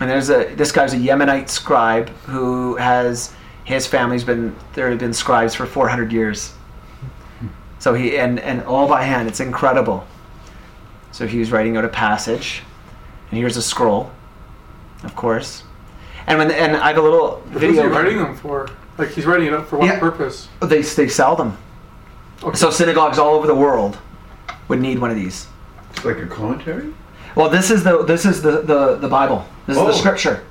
And 0.00 0.08
there's 0.08 0.30
a 0.30 0.54
this 0.54 0.70
guy's 0.70 0.94
a 0.94 0.96
Yemenite 0.96 1.48
scribe 1.48 2.08
who 2.26 2.76
has 2.76 3.34
his 3.64 3.86
family's 3.86 4.24
been 4.24 4.54
there 4.74 4.90
have 4.90 4.98
been 4.98 5.12
scribes 5.12 5.54
for 5.54 5.66
400 5.66 6.12
years. 6.12 6.54
So 7.80 7.94
he 7.94 8.18
and 8.18 8.38
and 8.40 8.62
all 8.62 8.88
by 8.88 9.02
hand. 9.02 9.28
It's 9.28 9.40
incredible. 9.40 10.06
So 11.10 11.26
he 11.26 11.38
was 11.38 11.50
writing 11.50 11.76
out 11.76 11.84
a 11.84 11.88
passage, 11.88 12.62
and 13.30 13.38
here's 13.38 13.56
a 13.56 13.62
scroll, 13.62 14.10
of 15.02 15.16
course. 15.16 15.64
And 16.28 16.38
when 16.38 16.50
and 16.50 16.76
I 16.76 16.88
have 16.88 16.98
a 16.98 17.02
little 17.02 17.40
Who's 17.52 17.60
video. 17.60 17.82
he 17.84 17.88
writing 17.88 18.18
them 18.18 18.36
for? 18.36 18.68
Like 18.98 19.08
he's 19.10 19.24
writing 19.26 19.46
it 19.48 19.54
up 19.54 19.66
for 19.66 19.78
what 19.78 19.86
Yeah. 19.86 19.98
purpose? 19.98 20.48
They 20.60 20.82
they 20.82 21.08
sell 21.08 21.34
them. 21.34 21.56
Okay. 22.44 22.56
So 22.56 22.70
synagogues 22.70 23.18
all 23.18 23.34
over 23.34 23.46
the 23.46 23.54
world 23.54 23.98
would 24.68 24.80
need 24.80 24.98
one 24.98 25.10
of 25.10 25.16
these. 25.16 25.46
It's 25.90 26.04
like 26.04 26.18
a 26.18 26.26
commentary? 26.26 26.92
Well, 27.34 27.48
this 27.48 27.70
is 27.70 27.82
the 27.82 28.04
this 28.04 28.26
is 28.26 28.42
the 28.42 28.60
the, 28.62 28.96
the 28.96 29.08
Bible. 29.08 29.44
This 29.66 29.76
is 29.76 29.82
Oh. 29.82 29.86
the 29.86 29.92
scripture. 29.94 30.42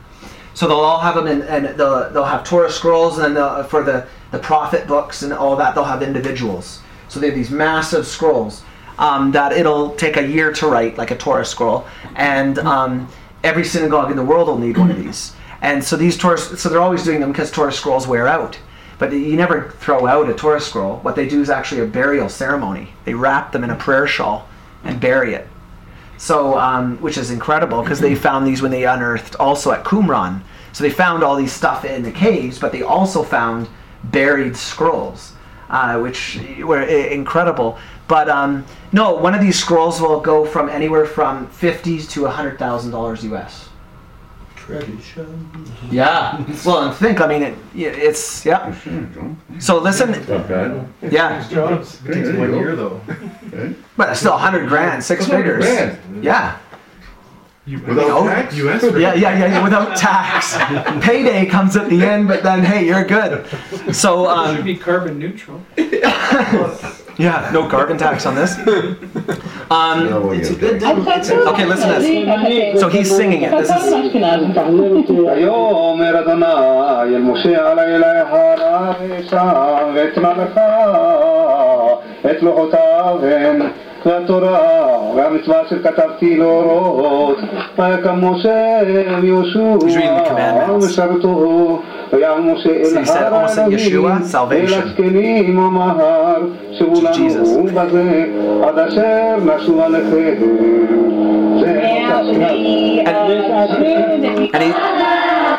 So 0.56 0.68
they'll 0.68 0.78
all 0.78 1.00
have 1.00 1.14
them, 1.14 1.28
in, 1.28 1.44
and 1.44 1.78
they'll 1.78 2.10
they'll 2.10 2.24
have 2.26 2.44
Torah 2.44 2.72
scrolls, 2.72 3.20
and 3.20 3.38
then 3.38 3.64
for 3.66 3.84
the 3.84 4.08
the 4.32 4.40
prophet 4.40 4.88
books 4.88 5.22
and 5.22 5.32
all 5.32 5.56
that, 5.58 5.76
they'll 5.76 5.84
have 5.84 6.02
individuals. 6.02 6.80
So 7.08 7.20
they 7.20 7.28
have 7.28 7.36
these 7.36 7.52
massive 7.52 8.08
scrolls 8.08 8.64
um, 8.98 9.32
that 9.34 9.52
it'll 9.54 9.92
take 9.96 10.18
a 10.18 10.26
year 10.28 10.52
to 10.54 10.68
write, 10.68 10.98
like 10.98 11.12
a 11.12 11.16
Torah 11.16 11.46
scroll, 11.46 11.86
and 12.16 12.58
um, 12.60 13.08
every 13.44 13.64
synagogue 13.64 14.10
in 14.10 14.18
the 14.18 14.24
world 14.26 14.48
will 14.48 14.58
need 14.58 14.78
one 14.78 14.90
of 14.90 14.98
these. 14.98 15.34
And 15.62 15.84
so 15.84 15.96
these 15.96 16.18
Torah, 16.18 16.38
so 16.38 16.70
they're 16.70 16.82
always 16.82 17.04
doing 17.04 17.20
them 17.20 17.32
because 17.32 17.52
Torah 17.52 17.72
scrolls 17.72 18.08
wear 18.08 18.28
out. 18.28 18.58
But 19.00 19.12
you 19.12 19.36
never 19.36 19.72
throw 19.80 20.08
out 20.08 20.30
a 20.30 20.34
Torah 20.34 20.60
scroll. 20.60 20.98
What 20.98 21.16
they 21.16 21.28
do 21.28 21.42
is 21.42 21.50
actually 21.50 21.82
a 21.82 21.86
burial 21.86 22.30
ceremony. 22.30 22.90
They 23.06 23.14
wrap 23.14 23.52
them 23.52 23.64
in 23.64 23.70
a 23.70 23.76
prayer 23.76 24.08
shawl 24.08 24.48
and 24.84 25.00
bury 25.00 25.34
it. 25.34 25.48
So, 26.18 26.58
um, 26.58 26.98
which 26.98 27.18
is 27.18 27.30
incredible 27.30 27.84
because 27.84 28.00
they 28.00 28.16
found 28.16 28.48
these 28.48 28.62
when 28.62 28.72
they 28.72 28.86
unearthed 28.86 29.36
also 29.36 29.72
at 29.72 29.84
Qumran. 29.84 30.42
So 30.74 30.84
they 30.84 30.90
found 30.90 31.24
all 31.24 31.36
these 31.36 31.52
stuff 31.52 31.86
in 31.86 32.02
the 32.02 32.12
caves, 32.12 32.58
but 32.60 32.72
they 32.72 32.82
also 32.82 33.24
found 33.24 33.70
buried 34.06 34.58
scrolls, 34.58 35.34
uh, 35.70 36.00
which 36.00 36.40
were 36.60 36.82
incredible. 36.82 37.78
But 38.08 38.30
um, 38.30 38.66
no, 38.92 39.14
one 39.14 39.36
of 39.36 39.42
these 39.42 39.60
scrolls 39.60 40.02
will 40.02 40.20
go 40.20 40.46
from 40.46 40.70
anywhere 40.70 41.06
from 41.06 41.48
fifty 41.48 42.02
to 42.02 42.26
hundred 42.26 42.58
thousand 42.58 42.92
dollars 42.92 43.24
US. 43.26 43.67
Tradition. 44.68 45.66
Yeah. 45.90 46.44
well, 46.66 46.84
and 46.90 46.96
think, 46.96 47.22
I 47.22 47.28
mean, 47.28 47.42
it, 47.42 47.58
it's 47.74 48.46
yeah. 48.46 48.76
So 49.60 49.80
listen, 49.80 50.12
Not 50.12 50.48
bad. 50.48 50.88
yeah, 51.10 51.48
Jobs. 51.48 52.06
It 52.06 52.14
takes 52.14 52.38
one 52.38 52.54
year 52.54 52.76
though. 52.76 53.02
but 53.96 54.10
it's 54.10 54.20
still 54.20 54.38
hundred 54.38 54.68
grand, 54.68 55.02
six 55.04 55.26
figures. 55.26 55.64
Yeah. 56.22 56.60
Without 57.66 57.96
know, 57.96 58.24
tax? 58.28 58.56
US 58.56 58.84
Yeah, 58.84 58.90
yeah, 58.92 59.14
yeah, 59.16 59.38
yeah, 59.38 59.64
without 59.64 59.98
tax. 59.98 60.56
Payday 61.06 61.46
comes 61.48 61.76
at 61.76 61.90
the 61.90 62.02
end, 62.04 62.28
but 62.28 62.44
then 62.44 62.64
hey, 62.64 62.86
you're 62.86 63.06
good. 63.06 63.46
So, 63.94 64.26
Should 64.26 64.60
um, 64.60 64.66
be 64.66 64.76
carbon 64.78 65.18
neutral. 65.18 65.62
yeah, 67.18 67.50
no 67.54 67.68
carbon 67.68 67.98
tax 67.98 68.26
on 68.26 68.36
this. 68.36 68.58
Um, 69.70 70.08
It's 70.34 70.50
a 70.50 70.56
good 70.56 70.80
that. 70.80 70.96
deal. 71.28 71.50
okay, 71.50 71.66
listen 71.66 71.90
to 71.94 72.00
this. 72.00 72.80
So 72.80 72.88
he's 72.88 73.14
singing 73.14 73.42
it. 73.42 73.52
This 73.52 73.70
is 73.70 73.94
את 82.31 82.43
לוחותיו 82.43 83.17
הן 83.23 83.63
והתורה 84.07 84.59
והמצווה 85.17 85.63
אשר 85.67 85.77
כתבתי 85.83 86.37
להורות 86.37 87.37
ויקם 87.79 88.25
משה 88.25 88.79
He's 88.81 89.97
reading 89.97 90.17
the 90.17 90.29
commandments. 90.29 90.85
ושרתו 90.87 91.81
ויעל 92.13 92.41
משה 92.41 92.71
אל 92.71 92.85
So 92.85 92.99
he 93.01 93.07
said 93.07 93.17
הר 93.23 93.47
almost 93.47 93.59
in 93.59 93.71
Yeshua, 93.73 93.93
האלוהים 93.95 94.23
salvation. 94.33 94.75
אל 94.75 94.83
הזקנים 94.83 95.59
אמר 95.59 96.37
שבו 96.79 96.95
To 96.97 97.01
Jesus. 97.15 97.49
לנו 97.57 97.65
בזה 97.75 98.25
עד 98.63 98.79
אשר 98.79 99.37
נשוב 99.57 99.81
עליכם 99.81 100.35
and 104.55 104.63
he 104.63 104.73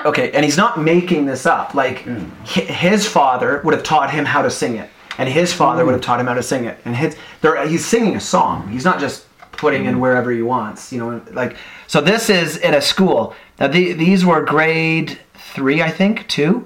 okay 0.10 0.32
and 0.34 0.44
he's 0.46 0.58
not 0.58 0.80
making 0.80 1.26
this 1.26 1.46
up 1.46 1.74
like 1.74 1.98
hi- 2.46 2.62
his 2.86 3.08
father 3.08 3.62
would 3.64 3.74
have 3.74 3.84
taught 3.84 4.10
him 4.12 4.26
how 4.26 4.42
to 4.42 4.50
sing 4.50 4.76
it 4.84 4.90
and 5.19 5.29
his 5.29 5.53
father 5.53 5.85
would 5.85 5.93
have 5.93 6.01
taught 6.01 6.21
him 6.21 6.27
how 6.27 6.35
to 6.35 6.43
sing 6.43 6.65
it. 6.65 6.79
And 6.85 6.97
his 6.97 7.17
he's 7.69 7.85
singing 7.85 8.17
a 8.17 8.21
song. 8.21 8.69
He's 8.69 8.85
not 8.85 8.99
just 9.01 9.27
putting 9.53 9.87
in 9.87 9.99
wherever 9.99 10.31
he 10.31 10.41
wants 10.41 10.93
you 10.93 11.01
know 11.01 11.21
like 11.33 11.57
so 11.89 12.01
this 12.01 12.31
is 12.31 12.59
at 12.59 12.75
a 12.75 12.81
school. 12.81 13.35
Now 13.59 13.67
the, 13.67 13.93
these 13.93 14.25
were 14.25 14.43
grade 14.45 15.19
three 15.55 15.83
i 15.83 15.91
think 15.91 16.27
two. 16.29 16.65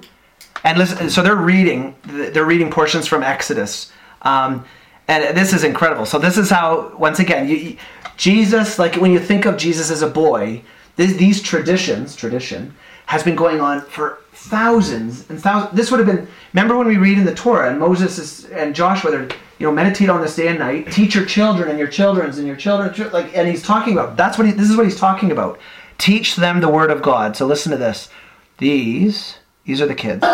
And 0.63 0.77
listen 0.77 1.09
so 1.09 1.21
they're 1.23 1.35
reading 1.35 1.95
they're 2.03 2.45
reading 2.45 2.69
portions 2.71 3.07
from 3.07 3.23
exodus. 3.23 3.91
Um, 4.21 4.63
and 5.07 5.35
this 5.35 5.51
is 5.53 5.63
incredible. 5.65 6.05
So 6.05 6.17
this 6.19 6.37
is 6.37 6.49
how 6.49 6.95
once 6.97 7.19
again 7.19 7.47
you, 7.49 7.55
you- 7.55 7.77
jesus 8.15 8.77
like 8.77 8.93
when 8.97 9.11
you 9.11 9.19
think 9.19 9.45
of 9.45 9.57
jesus 9.57 9.89
as 9.89 10.03
a 10.03 10.07
boy 10.07 10.61
these, 10.97 11.17
these 11.17 11.41
traditions 11.41 12.15
tradition 12.15 12.71
has 13.07 13.23
been 13.23 13.35
going 13.35 13.61
on 13.61 13.81
for 13.81 14.19
thousands 14.33 15.29
and 15.29 15.41
thousands. 15.41 15.75
This 15.75 15.91
would 15.91 15.99
have 15.99 16.07
been 16.07 16.27
remember 16.53 16.77
when 16.77 16.87
we 16.87 16.97
read 16.97 17.17
in 17.17 17.25
the 17.25 17.35
torah 17.35 17.69
and 17.69 17.79
moses 17.79 18.17
is, 18.17 18.45
and 18.45 18.73
joshua 18.73 19.11
they're 19.11 19.29
you 19.59 19.67
know 19.67 19.71
meditate 19.71 20.09
on 20.09 20.21
this 20.21 20.35
day 20.35 20.47
and 20.47 20.59
night 20.59 20.91
teach 20.91 21.13
your 21.15 21.25
children 21.25 21.69
and 21.69 21.77
your 21.77 21.87
children's 21.87 22.37
and 22.39 22.47
your 22.47 22.55
children 22.55 22.91
chil- 22.93 23.09
like 23.11 23.35
and 23.37 23.47
he's 23.47 23.61
talking 23.61 23.93
about 23.93 24.17
that's 24.17 24.37
what 24.37 24.47
he, 24.47 24.53
this 24.53 24.69
is 24.69 24.75
what 24.75 24.85
he's 24.85 24.99
talking 24.99 25.31
about. 25.31 25.59
Teach 25.99 26.35
them 26.35 26.59
the 26.59 26.67
word 26.69 26.89
of 26.89 27.01
god. 27.01 27.37
So 27.37 27.45
listen 27.45 27.71
to 27.71 27.77
this. 27.77 28.09
These 28.57 29.37
these 29.65 29.79
are 29.81 29.85
the 29.85 29.95
kids. 29.95 30.25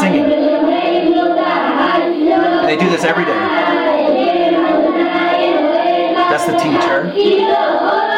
Singing. 0.00 0.28
They 2.66 2.76
do 2.76 2.88
this 2.90 3.04
every 3.04 3.24
day. 3.24 3.38
That's 6.30 6.46
the 6.46 6.56
teacher 6.56 8.13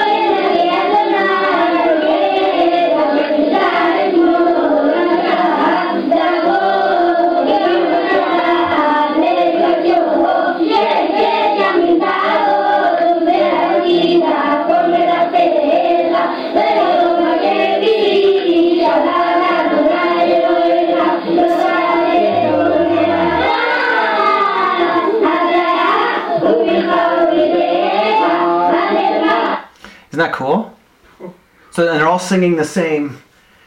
Isn't 30.16 30.30
that 30.30 30.32
cool? 30.32 30.74
So 31.72 31.86
and 31.86 32.00
they're 32.00 32.08
all 32.08 32.18
singing 32.18 32.56
the 32.56 32.64
same. 32.64 33.18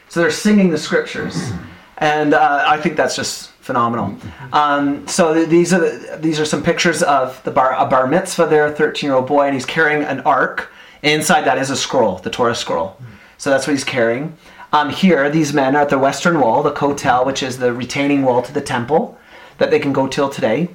So 0.08 0.18
they're 0.18 0.32
singing 0.32 0.70
the 0.70 0.78
scriptures, 0.78 1.52
and 1.98 2.34
uh, 2.34 2.64
I 2.66 2.76
think 2.76 2.96
that's 2.96 3.14
just 3.14 3.50
phenomenal. 3.60 4.16
Um, 4.52 5.06
so 5.06 5.32
th- 5.32 5.48
these 5.48 5.72
are 5.72 5.78
the, 5.78 6.18
these 6.20 6.40
are 6.40 6.44
some 6.44 6.60
pictures 6.60 7.04
of 7.04 7.40
the 7.44 7.52
bar 7.52 7.72
a 7.78 7.86
bar 7.86 8.08
mitzvah 8.08 8.48
there, 8.48 8.68
thirteen 8.68 9.06
year 9.06 9.14
old 9.14 9.28
boy, 9.28 9.44
and 9.44 9.54
he's 9.54 9.64
carrying 9.64 10.02
an 10.02 10.22
ark. 10.22 10.72
Inside 11.04 11.42
that 11.42 11.56
is 11.56 11.70
a 11.70 11.76
scroll, 11.76 12.16
the 12.18 12.30
Torah 12.30 12.56
scroll. 12.56 12.96
So 13.38 13.50
that's 13.50 13.68
what 13.68 13.74
he's 13.74 13.84
carrying. 13.84 14.36
Um, 14.72 14.90
here, 14.90 15.30
these 15.30 15.52
men 15.52 15.76
are 15.76 15.82
at 15.82 15.88
the 15.88 15.98
western 16.00 16.40
wall, 16.40 16.64
the 16.64 16.72
kotel, 16.72 17.24
which 17.24 17.44
is 17.44 17.58
the 17.58 17.72
retaining 17.72 18.24
wall 18.24 18.42
to 18.42 18.52
the 18.52 18.60
temple 18.60 19.16
that 19.58 19.70
they 19.70 19.78
can 19.78 19.92
go 19.92 20.08
till 20.08 20.28
today. 20.28 20.68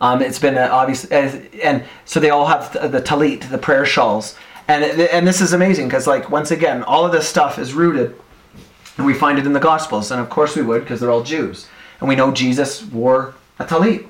Um, 0.00 0.22
it's 0.22 0.38
been 0.38 0.56
obvious, 0.56 1.04
and 1.04 1.84
so 2.06 2.18
they 2.18 2.30
all 2.30 2.46
have 2.46 2.72
the, 2.72 2.88
the 2.88 3.02
talit, 3.02 3.50
the 3.50 3.58
prayer 3.58 3.84
shawls, 3.84 4.36
and 4.68 4.84
and 4.84 5.26
this 5.26 5.40
is 5.40 5.52
amazing 5.52 5.88
because 5.88 6.06
like 6.06 6.30
once 6.30 6.50
again, 6.50 6.82
all 6.82 7.04
of 7.04 7.12
this 7.12 7.28
stuff 7.28 7.58
is 7.58 7.74
rooted, 7.74 8.18
and 8.96 9.06
we 9.06 9.14
find 9.14 9.38
it 9.38 9.46
in 9.46 9.52
the 9.52 9.60
Gospels, 9.60 10.10
and 10.10 10.20
of 10.20 10.30
course 10.30 10.56
we 10.56 10.62
would 10.62 10.82
because 10.82 11.00
they're 11.00 11.10
all 11.10 11.22
Jews, 11.22 11.68
and 12.00 12.08
we 12.08 12.16
know 12.16 12.32
Jesus 12.32 12.82
wore 12.84 13.34
a 13.58 13.64
talit. 13.64 14.06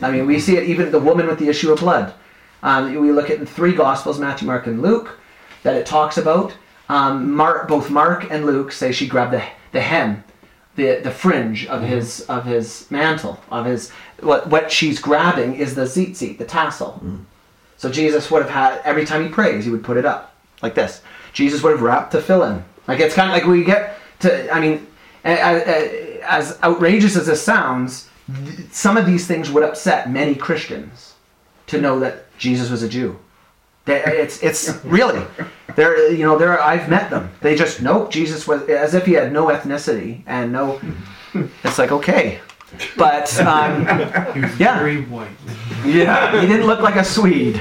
I 0.00 0.10
mean, 0.10 0.26
we 0.26 0.40
see 0.40 0.56
it 0.56 0.64
even 0.64 0.92
the 0.92 1.00
woman 1.00 1.26
with 1.26 1.38
the 1.38 1.48
issue 1.48 1.72
of 1.72 1.80
blood. 1.80 2.14
Um, 2.62 2.94
we 3.00 3.12
look 3.12 3.30
at 3.30 3.38
in 3.38 3.46
three 3.46 3.74
Gospels, 3.74 4.18
Matthew, 4.18 4.46
Mark, 4.46 4.66
and 4.66 4.82
Luke, 4.82 5.18
that 5.62 5.76
it 5.76 5.86
talks 5.86 6.16
about. 6.16 6.54
Um, 6.88 7.34
Mark, 7.34 7.68
both 7.68 7.90
Mark 7.90 8.30
and 8.30 8.44
Luke 8.46 8.72
say 8.72 8.92
she 8.92 9.06
grabbed 9.06 9.32
the 9.32 9.42
the 9.72 9.80
hem, 9.80 10.24
the 10.76 11.00
the 11.02 11.10
fringe 11.10 11.66
of 11.66 11.82
his 11.82 12.22
of 12.22 12.44
his 12.44 12.90
mantle 12.90 13.40
of 13.50 13.66
his 13.66 13.90
what 14.20 14.48
what 14.48 14.70
she's 14.70 15.00
grabbing 15.00 15.54
is 15.54 15.74
the 15.74 15.82
tzitzit, 15.82 16.38
the 16.38 16.44
tassel. 16.44 17.00
So 17.80 17.90
Jesus 17.90 18.30
would 18.30 18.42
have 18.42 18.50
had 18.50 18.82
every 18.84 19.06
time 19.06 19.22
he 19.22 19.30
prays, 19.30 19.64
he 19.64 19.70
would 19.70 19.82
put 19.82 19.96
it 19.96 20.04
up 20.04 20.36
like 20.60 20.74
this. 20.74 21.00
Jesus 21.32 21.62
would 21.62 21.70
have 21.70 21.80
wrapped 21.80 22.12
tefillin. 22.12 22.62
Like 22.86 23.00
it's 23.00 23.14
kind 23.14 23.30
of 23.30 23.34
like 23.34 23.46
we 23.46 23.64
get 23.64 23.96
to. 24.18 24.54
I 24.54 24.60
mean, 24.60 24.86
as 25.24 26.58
outrageous 26.62 27.16
as 27.16 27.24
this 27.24 27.40
sounds, 27.40 28.10
some 28.70 28.98
of 28.98 29.06
these 29.06 29.26
things 29.26 29.50
would 29.50 29.62
upset 29.62 30.10
many 30.10 30.34
Christians 30.34 31.14
to 31.68 31.80
know 31.80 31.98
that 32.00 32.26
Jesus 32.36 32.68
was 32.68 32.82
a 32.82 32.88
Jew. 32.88 33.18
It's 33.86 34.42
it's 34.42 34.68
really 34.84 35.24
there. 35.74 36.12
You 36.12 36.26
know, 36.26 36.36
there 36.36 36.60
I've 36.60 36.90
met 36.90 37.08
them. 37.08 37.30
They 37.40 37.54
just 37.54 37.80
nope. 37.80 38.10
Jesus 38.10 38.46
was 38.46 38.60
as 38.64 38.92
if 38.92 39.06
he 39.06 39.14
had 39.14 39.32
no 39.32 39.46
ethnicity 39.46 40.22
and 40.26 40.52
no. 40.52 40.78
It's 41.64 41.78
like 41.78 41.92
okay, 41.92 42.40
but 42.98 43.40
um, 43.46 43.84
yeah, 44.58 44.80
Very 44.80 45.00
white. 45.02 45.30
Yeah, 45.84 46.40
he 46.40 46.46
didn't 46.46 46.66
look 46.66 46.80
like 46.80 46.96
a 46.96 47.04
Swede. 47.04 47.56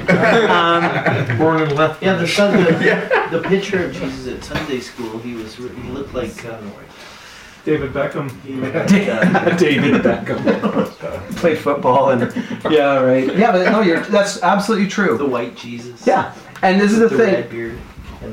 Um, 0.50 1.38
Born 1.38 1.62
and 1.62 1.72
left. 1.76 2.02
Yeah, 2.02 2.16
the 2.16 2.28
son, 2.28 2.64
the, 2.64 3.30
the 3.32 3.42
picture 3.48 3.86
of 3.86 3.94
Jesus 3.94 4.28
at 4.28 4.44
Sunday 4.44 4.80
school, 4.80 5.20
he 5.20 5.36
was 5.36 5.56
he 5.56 5.66
looked 5.90 6.14
like 6.14 6.46
uh, 6.46 6.60
David 7.66 7.92
Beckham. 7.94 8.30
David 9.58 10.02
Beckham 10.04 11.36
played 11.38 11.58
football 11.58 12.12
and 12.12 12.34
yeah, 12.72 13.00
right. 13.00 13.36
Yeah, 13.36 13.52
but 13.52 13.70
no, 13.72 13.82
you're 13.82 14.02
that's 14.02 14.42
absolutely 14.44 14.88
true. 14.88 15.18
The 15.18 15.26
white 15.26 15.56
Jesus. 15.56 16.06
Yeah, 16.08 16.34
and 16.62 16.80
this 16.80 16.92
is 16.92 17.00
the, 17.00 17.10
The 17.10 17.18
thing. 17.18 17.34
red 17.34 17.50
beard. 17.50 17.80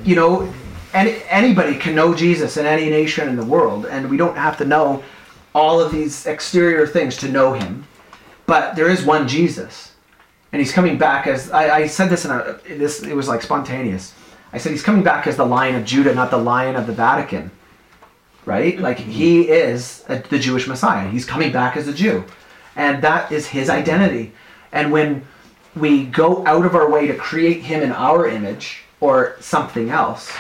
you 0.05 0.17
know, 0.17 0.53
any, 0.95 1.17
anybody 1.29 1.77
can 1.77 1.95
know 1.95 2.15
Jesus 2.15 2.57
in 2.57 2.67
any 2.67 2.89
nation 2.89 3.29
in 3.29 3.37
the 3.37 3.45
world, 3.45 3.87
and 3.87 4.09
we 4.11 4.17
don't 4.17 4.37
have 4.37 4.57
to 4.59 4.65
know 4.65 5.03
all 5.55 5.81
of 5.81 5.91
these 5.93 6.27
exterior 6.27 6.87
things 6.87 7.17
to 7.19 7.29
know 7.29 7.53
him. 7.53 7.87
But 8.47 8.77
there 8.77 8.89
is 8.89 9.05
one 9.05 9.27
Jesus, 9.27 9.93
and 10.53 10.61
he's 10.61 10.73
coming 10.73 10.99
back 10.99 11.27
as 11.27 11.51
I, 11.51 11.77
I 11.77 11.87
said 11.87 12.09
this 12.09 12.25
in 12.25 12.31
a 12.31 12.59
this 12.69 13.03
it 13.03 13.15
was 13.15 13.29
like 13.29 13.43
spontaneous. 13.43 14.15
I 14.53 14.59
said 14.59 14.73
he's 14.73 14.83
coming 14.83 15.03
back 15.03 15.27
as 15.27 15.37
the 15.37 15.45
Lion 15.45 15.75
of 15.75 15.85
Judah, 15.85 16.15
not 16.15 16.31
the 16.31 16.39
Lion 16.39 16.77
of 16.77 16.87
the 16.87 16.93
Vatican. 16.93 17.51
Right? 18.45 18.79
Like 18.79 18.99
mm-hmm. 18.99 19.11
he 19.11 19.49
is 19.49 20.05
a, 20.09 20.21
the 20.21 20.39
Jewish 20.39 20.69
Messiah. 20.69 21.09
He's 21.11 21.25
coming 21.25 21.51
back 21.51 21.77
as 21.77 21.89
a 21.89 21.93
Jew, 21.93 22.25
and 22.77 23.03
that 23.03 23.33
is 23.33 23.49
his 23.49 23.69
identity. 23.69 24.33
And 24.71 24.93
when 24.93 25.27
we 25.75 26.05
go 26.05 26.47
out 26.47 26.65
of 26.65 26.75
our 26.75 26.89
way 26.89 27.09
to 27.09 27.15
create 27.15 27.63
him 27.63 27.83
in 27.83 27.91
our 27.91 28.29
image 28.29 28.83
or 29.01 29.37
something 29.41 29.91
else, 29.91 30.33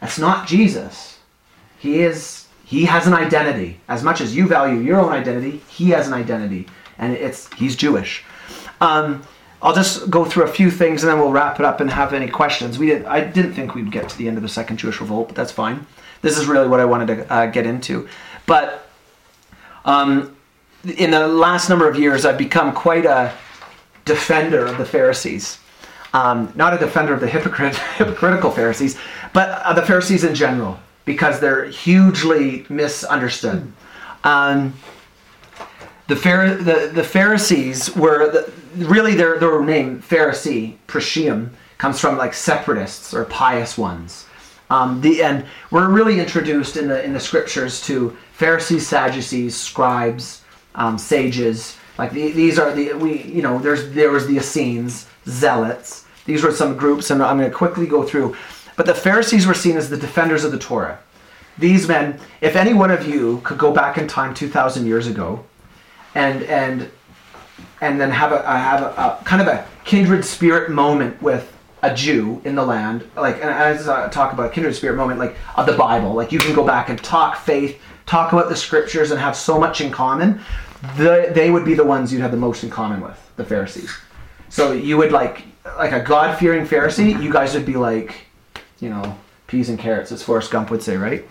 that's 0.00 0.18
not 0.18 0.46
Jesus. 0.46 1.18
He 1.78 2.00
is 2.00 2.46
he 2.64 2.84
has 2.84 3.06
an 3.06 3.14
identity. 3.14 3.80
As 3.88 4.02
much 4.02 4.20
as 4.20 4.36
you 4.36 4.46
value 4.46 4.80
your 4.80 5.00
own 5.00 5.12
identity, 5.12 5.62
he 5.68 5.90
has 5.90 6.06
an 6.06 6.14
identity, 6.14 6.66
and 6.98 7.12
it's 7.14 7.52
he's 7.54 7.76
Jewish. 7.76 8.24
Um, 8.80 9.22
I'll 9.62 9.74
just 9.74 10.10
go 10.10 10.26
through 10.26 10.44
a 10.44 10.48
few 10.48 10.70
things 10.70 11.02
and 11.02 11.10
then 11.10 11.18
we'll 11.18 11.32
wrap 11.32 11.58
it 11.58 11.64
up 11.64 11.80
and 11.80 11.88
have 11.90 12.12
any 12.12 12.28
questions. 12.28 12.78
We 12.78 12.86
did, 12.86 13.06
I 13.06 13.24
didn't 13.24 13.54
think 13.54 13.74
we'd 13.74 13.90
get 13.90 14.10
to 14.10 14.18
the 14.18 14.28
end 14.28 14.36
of 14.36 14.42
the 14.42 14.48
second 14.48 14.76
Jewish 14.76 15.00
revolt, 15.00 15.28
but 15.28 15.36
that's 15.36 15.52
fine. 15.52 15.86
This 16.20 16.36
is 16.36 16.46
really 16.46 16.68
what 16.68 16.80
I 16.80 16.84
wanted 16.84 17.06
to 17.06 17.32
uh, 17.32 17.46
get 17.46 17.64
into. 17.64 18.06
But 18.44 18.86
um, 19.86 20.36
in 20.96 21.10
the 21.10 21.26
last 21.26 21.70
number 21.70 21.88
of 21.88 21.98
years, 21.98 22.26
I've 22.26 22.36
become 22.36 22.74
quite 22.74 23.06
a 23.06 23.32
defender 24.04 24.66
of 24.66 24.76
the 24.76 24.84
Pharisees. 24.84 25.58
Um, 26.12 26.52
not 26.54 26.74
a 26.74 26.78
defender 26.78 27.14
of 27.14 27.20
the 27.20 27.26
hypocrite, 27.26 27.76
hypocritical 27.96 28.50
Pharisees, 28.50 28.98
but 29.32 29.48
uh, 29.48 29.72
the 29.72 29.82
Pharisees 29.82 30.24
in 30.24 30.34
general, 30.34 30.78
because 31.06 31.40
they're 31.40 31.64
hugely 31.64 32.66
misunderstood. 32.68 33.72
Um, 34.24 34.74
the, 36.08 36.16
Phar- 36.16 36.54
the, 36.54 36.90
the 36.92 37.04
Pharisees 37.04 37.94
were 37.96 38.30
the, 38.30 38.52
really 38.76 39.14
their, 39.14 39.38
their 39.38 39.62
name, 39.62 40.02
Pharisee, 40.02 40.76
Perushim, 40.86 41.50
comes 41.78 42.00
from 42.00 42.16
like 42.16 42.34
separatists 42.34 43.14
or 43.14 43.24
pious 43.24 43.76
ones. 43.78 44.26
Um, 44.70 45.00
the, 45.00 45.22
and 45.22 45.46
we're 45.70 45.88
really 45.88 46.20
introduced 46.20 46.76
in 46.76 46.88
the, 46.88 47.04
in 47.04 47.12
the 47.12 47.20
scriptures 47.20 47.80
to 47.82 48.16
Pharisees, 48.32 48.86
Sadducees, 48.86 49.56
scribes, 49.56 50.42
um, 50.74 50.98
sages. 50.98 51.76
Like 51.98 52.12
the, 52.12 52.32
these 52.32 52.58
are 52.58 52.72
the 52.72 52.94
we 52.94 53.22
you 53.22 53.42
know 53.42 53.58
there's 53.58 53.92
there 53.92 54.10
was 54.10 54.26
the 54.26 54.36
Essenes, 54.36 55.06
zealots. 55.28 56.06
These 56.26 56.42
were 56.42 56.50
some 56.50 56.76
groups, 56.76 57.10
and 57.10 57.22
I'm 57.22 57.38
going 57.38 57.50
to 57.50 57.56
quickly 57.56 57.86
go 57.86 58.02
through. 58.02 58.34
But 58.76 58.86
the 58.86 58.94
Pharisees 58.94 59.46
were 59.46 59.54
seen 59.54 59.76
as 59.76 59.90
the 59.90 59.96
defenders 59.96 60.42
of 60.42 60.50
the 60.50 60.58
Torah. 60.58 60.98
These 61.58 61.86
men, 61.86 62.18
if 62.40 62.56
any 62.56 62.74
one 62.74 62.90
of 62.90 63.06
you 63.06 63.40
could 63.44 63.58
go 63.58 63.72
back 63.72 63.98
in 63.98 64.08
time 64.08 64.34
2,000 64.34 64.86
years 64.86 65.06
ago, 65.06 65.44
and 66.14 66.42
and 66.44 66.90
and 67.80 68.00
then 68.00 68.10
have 68.10 68.32
a, 68.32 68.42
have 68.42 68.82
a, 68.82 68.86
a 68.86 69.24
kind 69.24 69.42
of 69.42 69.48
a 69.48 69.66
kindred 69.84 70.24
spirit 70.24 70.70
moment 70.70 71.20
with 71.20 71.50
a 71.82 71.94
Jew 71.94 72.40
in 72.44 72.54
the 72.54 72.64
land, 72.64 73.08
like 73.14 73.36
and 73.36 73.44
as 73.44 73.88
I 73.88 74.04
uh, 74.04 74.08
talk 74.08 74.32
about 74.32 74.46
a 74.46 74.48
kindred 74.48 74.74
spirit 74.74 74.96
moment, 74.96 75.18
like 75.18 75.36
of 75.56 75.66
the 75.66 75.74
Bible, 75.74 76.14
like 76.14 76.32
you 76.32 76.38
can 76.38 76.54
go 76.54 76.64
back 76.64 76.88
and 76.88 76.98
talk 77.02 77.36
faith, 77.36 77.80
talk 78.06 78.32
about 78.32 78.48
the 78.48 78.56
scriptures, 78.56 79.10
and 79.10 79.20
have 79.20 79.36
so 79.36 79.58
much 79.58 79.80
in 79.82 79.90
common. 79.90 80.40
The, 80.96 81.30
they 81.34 81.50
would 81.50 81.64
be 81.64 81.74
the 81.74 81.84
ones 81.84 82.12
you'd 82.12 82.22
have 82.22 82.30
the 82.30 82.38
most 82.38 82.64
in 82.64 82.70
common 82.70 83.00
with, 83.00 83.18
the 83.36 83.44
Pharisees. 83.44 83.94
So 84.48 84.72
you 84.72 84.96
would 84.96 85.12
like 85.12 85.44
like 85.76 85.92
a 85.92 86.00
God 86.00 86.38
fearing 86.38 86.66
Pharisee, 86.66 87.22
you 87.22 87.32
guys 87.32 87.54
would 87.54 87.66
be 87.66 87.76
like, 87.76 88.26
you 88.80 88.88
know, 88.88 89.18
peas 89.54 89.68
and 89.68 89.78
carrots, 89.78 90.10
as 90.10 90.20
Forrest 90.20 90.50
Gump 90.50 90.68
would 90.72 90.82
say, 90.82 90.96
right? 90.96 91.24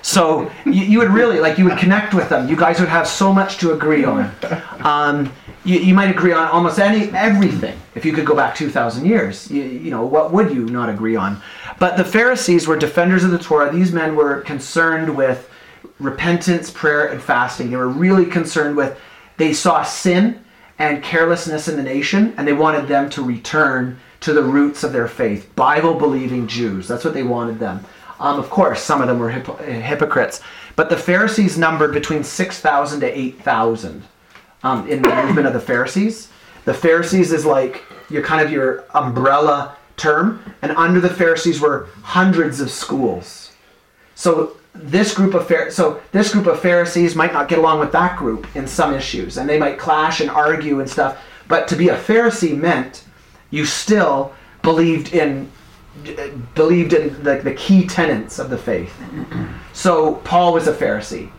So 0.00 0.48
you, 0.64 0.84
you 0.84 0.98
would 1.00 1.10
really 1.10 1.40
like 1.40 1.58
you 1.58 1.64
would 1.64 1.76
connect 1.76 2.14
with 2.14 2.28
them. 2.28 2.48
You 2.48 2.54
guys 2.54 2.78
would 2.78 2.88
have 2.88 3.08
so 3.08 3.32
much 3.32 3.58
to 3.58 3.72
agree 3.72 4.04
on. 4.04 4.30
Um, 4.78 5.32
you, 5.64 5.80
you 5.80 5.92
might 5.92 6.08
agree 6.08 6.32
on 6.32 6.46
almost 6.50 6.78
any 6.78 7.10
everything 7.16 7.76
if 7.96 8.04
you 8.04 8.12
could 8.12 8.26
go 8.26 8.36
back 8.36 8.54
2,000 8.54 9.06
years. 9.06 9.50
You, 9.50 9.64
you 9.64 9.90
know 9.90 10.06
what 10.06 10.32
would 10.32 10.54
you 10.54 10.66
not 10.66 10.88
agree 10.88 11.16
on? 11.16 11.42
But 11.80 11.96
the 11.96 12.04
Pharisees 12.04 12.68
were 12.68 12.76
defenders 12.76 13.24
of 13.24 13.32
the 13.32 13.38
Torah. 13.38 13.72
These 13.72 13.90
men 13.90 14.14
were 14.14 14.42
concerned 14.42 15.16
with 15.16 15.50
repentance, 15.98 16.70
prayer, 16.70 17.06
and 17.06 17.20
fasting. 17.20 17.70
They 17.70 17.76
were 17.76 17.88
really 17.88 18.26
concerned 18.26 18.76
with. 18.76 18.96
They 19.36 19.52
saw 19.52 19.82
sin 19.82 20.44
and 20.78 21.02
carelessness 21.02 21.66
in 21.66 21.74
the 21.76 21.82
nation, 21.82 22.34
and 22.36 22.46
they 22.46 22.52
wanted 22.52 22.86
them 22.86 23.10
to 23.10 23.24
return 23.24 23.98
to 24.24 24.32
the 24.32 24.42
roots 24.42 24.82
of 24.82 24.92
their 24.92 25.06
faith. 25.06 25.54
Bible 25.54 25.92
believing 25.92 26.46
Jews. 26.46 26.88
That's 26.88 27.04
what 27.04 27.12
they 27.12 27.22
wanted 27.22 27.58
them. 27.58 27.84
Um, 28.18 28.38
of 28.38 28.48
course, 28.48 28.80
some 28.82 29.02
of 29.02 29.06
them 29.08 29.18
were 29.18 29.30
hypo- 29.30 29.56
hypocrites, 29.56 30.40
but 30.76 30.88
the 30.88 30.96
Pharisees 30.96 31.58
numbered 31.58 31.92
between 31.92 32.24
6,000 32.24 33.00
to 33.00 33.18
8,000 33.18 34.02
um, 34.62 34.88
in 34.88 35.02
the 35.02 35.14
movement 35.14 35.46
of 35.46 35.52
the 35.52 35.60
Pharisees. 35.60 36.30
The 36.64 36.72
Pharisees 36.72 37.32
is 37.32 37.44
like 37.44 37.84
your 38.08 38.22
kind 38.22 38.40
of 38.40 38.50
your 38.50 38.84
umbrella 38.94 39.76
term, 39.98 40.54
and 40.62 40.72
under 40.72 41.00
the 41.00 41.10
Pharisees 41.10 41.60
were 41.60 41.88
hundreds 42.02 42.60
of 42.60 42.70
schools. 42.70 43.52
So 44.14 44.56
this 44.72 45.12
group 45.12 45.34
of 45.34 45.72
so 45.72 46.00
this 46.12 46.32
group 46.32 46.46
of 46.46 46.60
Pharisees 46.60 47.14
might 47.14 47.34
not 47.34 47.48
get 47.48 47.58
along 47.58 47.80
with 47.80 47.92
that 47.92 48.16
group 48.16 48.46
in 48.56 48.66
some 48.66 48.94
issues, 48.94 49.36
and 49.36 49.46
they 49.46 49.58
might 49.58 49.78
clash 49.78 50.20
and 50.20 50.30
argue 50.30 50.80
and 50.80 50.88
stuff. 50.88 51.22
But 51.46 51.68
to 51.68 51.76
be 51.76 51.88
a 51.88 51.98
Pharisee 51.98 52.56
meant 52.56 53.04
you 53.54 53.64
still 53.64 54.32
believed 54.62 55.14
in 55.14 55.50
believed 56.56 56.92
in 56.92 57.22
like 57.22 57.44
the 57.44 57.54
key 57.54 57.86
tenets 57.86 58.40
of 58.40 58.50
the 58.50 58.58
faith. 58.58 58.92
So 59.72 60.16
Paul 60.24 60.52
was 60.52 60.66
a 60.66 60.72
Pharisee, 60.72 61.30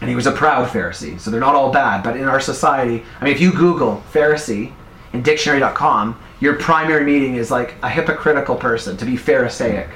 and 0.00 0.08
he 0.08 0.14
was 0.14 0.26
a 0.26 0.32
proud 0.32 0.68
Pharisee. 0.68 1.18
So 1.18 1.30
they're 1.30 1.40
not 1.40 1.56
all 1.56 1.72
bad, 1.72 2.04
but 2.04 2.16
in 2.16 2.28
our 2.28 2.38
society, 2.38 3.02
I 3.20 3.24
mean, 3.24 3.34
if 3.34 3.40
you 3.40 3.52
Google 3.52 4.02
Pharisee 4.12 4.72
in 5.12 5.22
dictionary.com, 5.22 6.16
your 6.38 6.54
primary 6.54 7.04
meaning 7.04 7.34
is 7.34 7.50
like 7.50 7.74
a 7.82 7.88
hypocritical 7.88 8.54
person, 8.54 8.96
to 8.96 9.04
be 9.04 9.16
Pharisaic. 9.16 9.88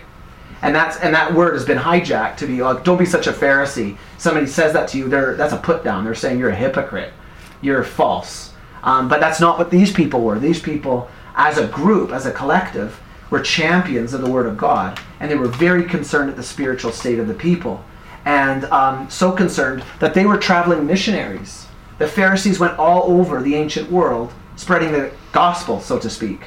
And 0.60 0.74
that's 0.74 0.96
and 0.96 1.14
that 1.14 1.32
word 1.34 1.54
has 1.54 1.64
been 1.64 1.78
hijacked 1.78 2.38
to 2.38 2.46
be 2.48 2.60
like, 2.62 2.82
don't 2.82 2.98
be 2.98 3.06
such 3.06 3.28
a 3.28 3.32
Pharisee. 3.32 3.96
Somebody 4.16 4.48
says 4.48 4.72
that 4.72 4.88
to 4.88 4.98
you, 4.98 5.08
they're 5.08 5.36
that's 5.36 5.52
a 5.52 5.58
put 5.58 5.84
down. 5.84 6.02
They're 6.02 6.16
saying 6.16 6.40
you're 6.40 6.50
a 6.50 6.56
hypocrite, 6.56 7.12
you're 7.60 7.84
false. 7.84 8.52
Um, 8.82 9.08
but 9.08 9.20
that's 9.20 9.40
not 9.40 9.58
what 9.58 9.70
these 9.70 9.92
people 9.92 10.20
were. 10.20 10.38
These 10.38 10.60
people, 10.60 11.10
as 11.38 11.56
a 11.56 11.68
group, 11.68 12.10
as 12.10 12.26
a 12.26 12.32
collective, 12.32 13.00
were 13.30 13.40
champions 13.40 14.12
of 14.12 14.20
the 14.20 14.30
Word 14.30 14.46
of 14.46 14.56
God, 14.56 14.98
and 15.20 15.30
they 15.30 15.36
were 15.36 15.48
very 15.48 15.84
concerned 15.84 16.28
at 16.28 16.36
the 16.36 16.42
spiritual 16.42 16.92
state 16.92 17.18
of 17.18 17.28
the 17.28 17.34
people, 17.34 17.84
and 18.24 18.64
um, 18.64 19.08
so 19.08 19.32
concerned 19.32 19.84
that 20.00 20.14
they 20.14 20.26
were 20.26 20.36
traveling 20.36 20.84
missionaries. 20.84 21.66
The 21.98 22.08
Pharisees 22.08 22.58
went 22.58 22.78
all 22.78 23.04
over 23.04 23.40
the 23.40 23.54
ancient 23.54 23.90
world, 23.90 24.32
spreading 24.56 24.92
the 24.92 25.12
gospel, 25.32 25.80
so 25.80 25.98
to 25.98 26.10
speak, 26.10 26.40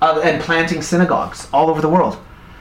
uh, 0.00 0.20
and 0.22 0.40
planting 0.40 0.82
synagogues 0.82 1.48
all 1.52 1.68
over 1.68 1.80
the 1.80 1.88
world. 1.88 2.16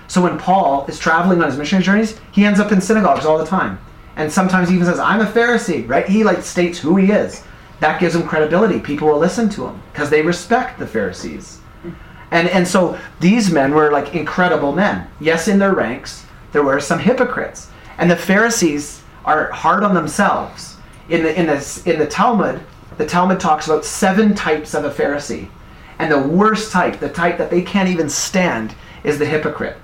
So 0.07 0.21
when 0.21 0.38
Paul 0.38 0.85
is 0.88 0.99
traveling 0.99 1.41
on 1.41 1.47
his 1.47 1.57
missionary 1.57 1.85
journeys, 1.85 2.19
he 2.31 2.43
ends 2.43 2.59
up 2.59 2.71
in 2.71 2.81
synagogues 2.81 3.25
all 3.25 3.38
the 3.38 3.45
time. 3.45 3.79
And 4.15 4.31
sometimes 4.31 4.67
he 4.67 4.75
even 4.75 4.88
says, 4.88 4.99
I'm 4.99 5.21
a 5.21 5.25
Pharisee, 5.25 5.88
right? 5.88 6.07
He 6.07 6.23
like 6.23 6.41
states 6.41 6.79
who 6.79 6.97
he 6.97 7.11
is. 7.11 7.43
That 7.81 7.99
gives 7.99 8.15
him 8.15 8.27
credibility. 8.27 8.79
People 8.79 9.07
will 9.07 9.17
listen 9.17 9.49
to 9.49 9.65
him 9.67 9.81
because 9.91 10.11
they 10.11 10.21
respect 10.21 10.77
the 10.79 10.85
Pharisees. 10.85 11.59
And 12.29 12.47
and 12.47 12.65
so 12.65 12.97
these 13.19 13.51
men 13.51 13.73
were 13.73 13.91
like 13.91 14.15
incredible 14.15 14.71
men. 14.71 15.07
Yes, 15.19 15.47
in 15.47 15.59
their 15.59 15.73
ranks, 15.73 16.25
there 16.53 16.63
were 16.63 16.79
some 16.79 16.99
hypocrites. 16.99 17.69
And 17.97 18.09
the 18.09 18.15
Pharisees 18.15 19.01
are 19.25 19.51
hard 19.51 19.83
on 19.83 19.95
themselves. 19.95 20.77
In 21.09 21.23
the 21.23 21.37
in 21.37 21.47
the 21.47 21.81
in 21.85 21.99
the 21.99 22.05
Talmud, 22.05 22.61
the 22.97 23.05
Talmud 23.05 23.39
talks 23.39 23.67
about 23.67 23.83
seven 23.83 24.35
types 24.35 24.75
of 24.75 24.85
a 24.85 24.91
Pharisee. 24.91 25.49
And 25.97 26.11
the 26.11 26.21
worst 26.21 26.71
type, 26.71 26.99
the 26.99 27.09
type 27.09 27.39
that 27.39 27.49
they 27.49 27.63
can't 27.63 27.89
even 27.89 28.09
stand, 28.09 28.75
is 29.03 29.17
the 29.17 29.25
hypocrite. 29.25 29.77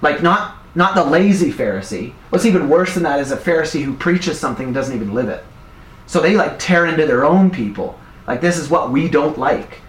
Like 0.00 0.22
not 0.22 0.58
not 0.76 0.94
the 0.94 1.04
lazy 1.04 1.52
Pharisee. 1.52 2.12
What's 2.30 2.46
even 2.46 2.68
worse 2.68 2.94
than 2.94 3.02
that 3.02 3.18
is 3.18 3.32
a 3.32 3.36
Pharisee 3.36 3.82
who 3.82 3.94
preaches 3.94 4.38
something 4.38 4.66
and 4.66 4.74
doesn't 4.74 4.94
even 4.94 5.12
live 5.12 5.28
it. 5.28 5.44
So 6.06 6.20
they 6.20 6.36
like 6.36 6.58
tear 6.58 6.86
into 6.86 7.06
their 7.06 7.24
own 7.24 7.50
people. 7.50 7.98
Like 8.26 8.40
this 8.40 8.58
is 8.58 8.70
what 8.70 8.90
we 8.90 9.08
don't 9.08 9.38
like. 9.38 9.80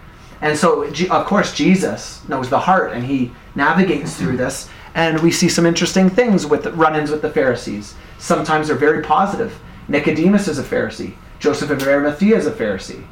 And 0.42 0.58
so 0.58 0.84
of 0.84 1.26
course 1.26 1.54
Jesus 1.54 2.28
knows 2.28 2.50
the 2.50 2.60
heart 2.60 2.94
and 2.94 3.04
he 3.04 3.32
navigates 3.56 4.16
through 4.18 4.38
this 4.38 4.70
and 4.94 5.20
we 5.20 5.32
see 5.32 5.50
some 5.50 5.66
interesting 5.66 6.10
things 6.10 6.46
with 6.46 6.66
run-ins 6.68 7.12
with 7.12 7.22
the 7.22 7.30
Pharisees. 7.30 7.96
Sometimes 8.18 8.68
they're 8.68 8.76
very 8.76 9.04
positive. 9.04 9.60
Nicodemus 9.88 10.48
is 10.48 10.60
a 10.60 10.64
Pharisee. 10.64 11.16
Joseph 11.40 11.70
of 11.70 11.82
Arimathea 11.84 12.36
is 12.36 12.48
a 12.48 12.52
Pharisee. 12.52 13.06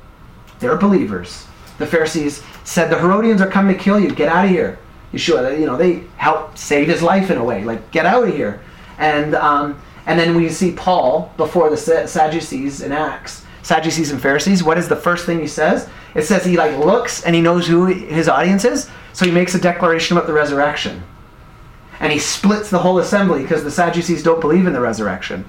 They're 0.59 0.77
believers. 0.77 1.45
The 1.77 1.85
Pharisees 1.85 2.41
said 2.63 2.89
the 2.89 2.99
Herodians 2.99 3.41
are 3.41 3.49
coming 3.49 3.77
to 3.77 3.83
kill 3.83 3.99
you. 3.99 4.09
Get 4.09 4.29
out 4.29 4.45
of 4.45 4.51
here. 4.51 4.79
Yeshua, 5.13 5.59
you 5.59 5.65
know, 5.65 5.77
they 5.77 6.03
helped 6.17 6.57
save 6.57 6.87
his 6.87 7.01
life 7.01 7.29
in 7.29 7.37
a 7.37 7.43
way. 7.43 7.63
Like, 7.63 7.91
get 7.91 8.05
out 8.05 8.27
of 8.27 8.33
here. 8.33 8.61
And 8.97 9.35
um, 9.35 9.79
And 10.05 10.19
then 10.19 10.35
we 10.35 10.49
see 10.49 10.71
Paul 10.71 11.31
before 11.37 11.69
the 11.69 11.77
Sadducees 11.77 12.81
in 12.81 12.91
Acts, 12.91 13.45
Sadducees 13.63 14.11
and 14.11 14.21
Pharisees. 14.21 14.63
What 14.63 14.77
is 14.77 14.87
the 14.87 14.95
first 14.95 15.25
thing 15.25 15.39
he 15.39 15.47
says? 15.47 15.89
It 16.13 16.23
says 16.23 16.45
he 16.45 16.57
like 16.57 16.77
looks 16.77 17.23
and 17.23 17.35
he 17.35 17.41
knows 17.41 17.67
who 17.67 17.85
his 17.85 18.29
audience 18.29 18.65
is, 18.65 18.89
so 19.13 19.25
he 19.25 19.31
makes 19.31 19.55
a 19.55 19.59
declaration 19.59 20.15
about 20.15 20.27
the 20.27 20.33
resurrection. 20.33 21.03
And 21.99 22.11
he 22.11 22.19
splits 22.19 22.69
the 22.69 22.79
whole 22.79 22.99
assembly 22.99 23.41
because 23.41 23.63
the 23.63 23.71
Sadducees 23.71 24.21
don't 24.21 24.41
believe 24.41 24.67
in 24.67 24.73
the 24.73 24.81
resurrection. 24.81 25.45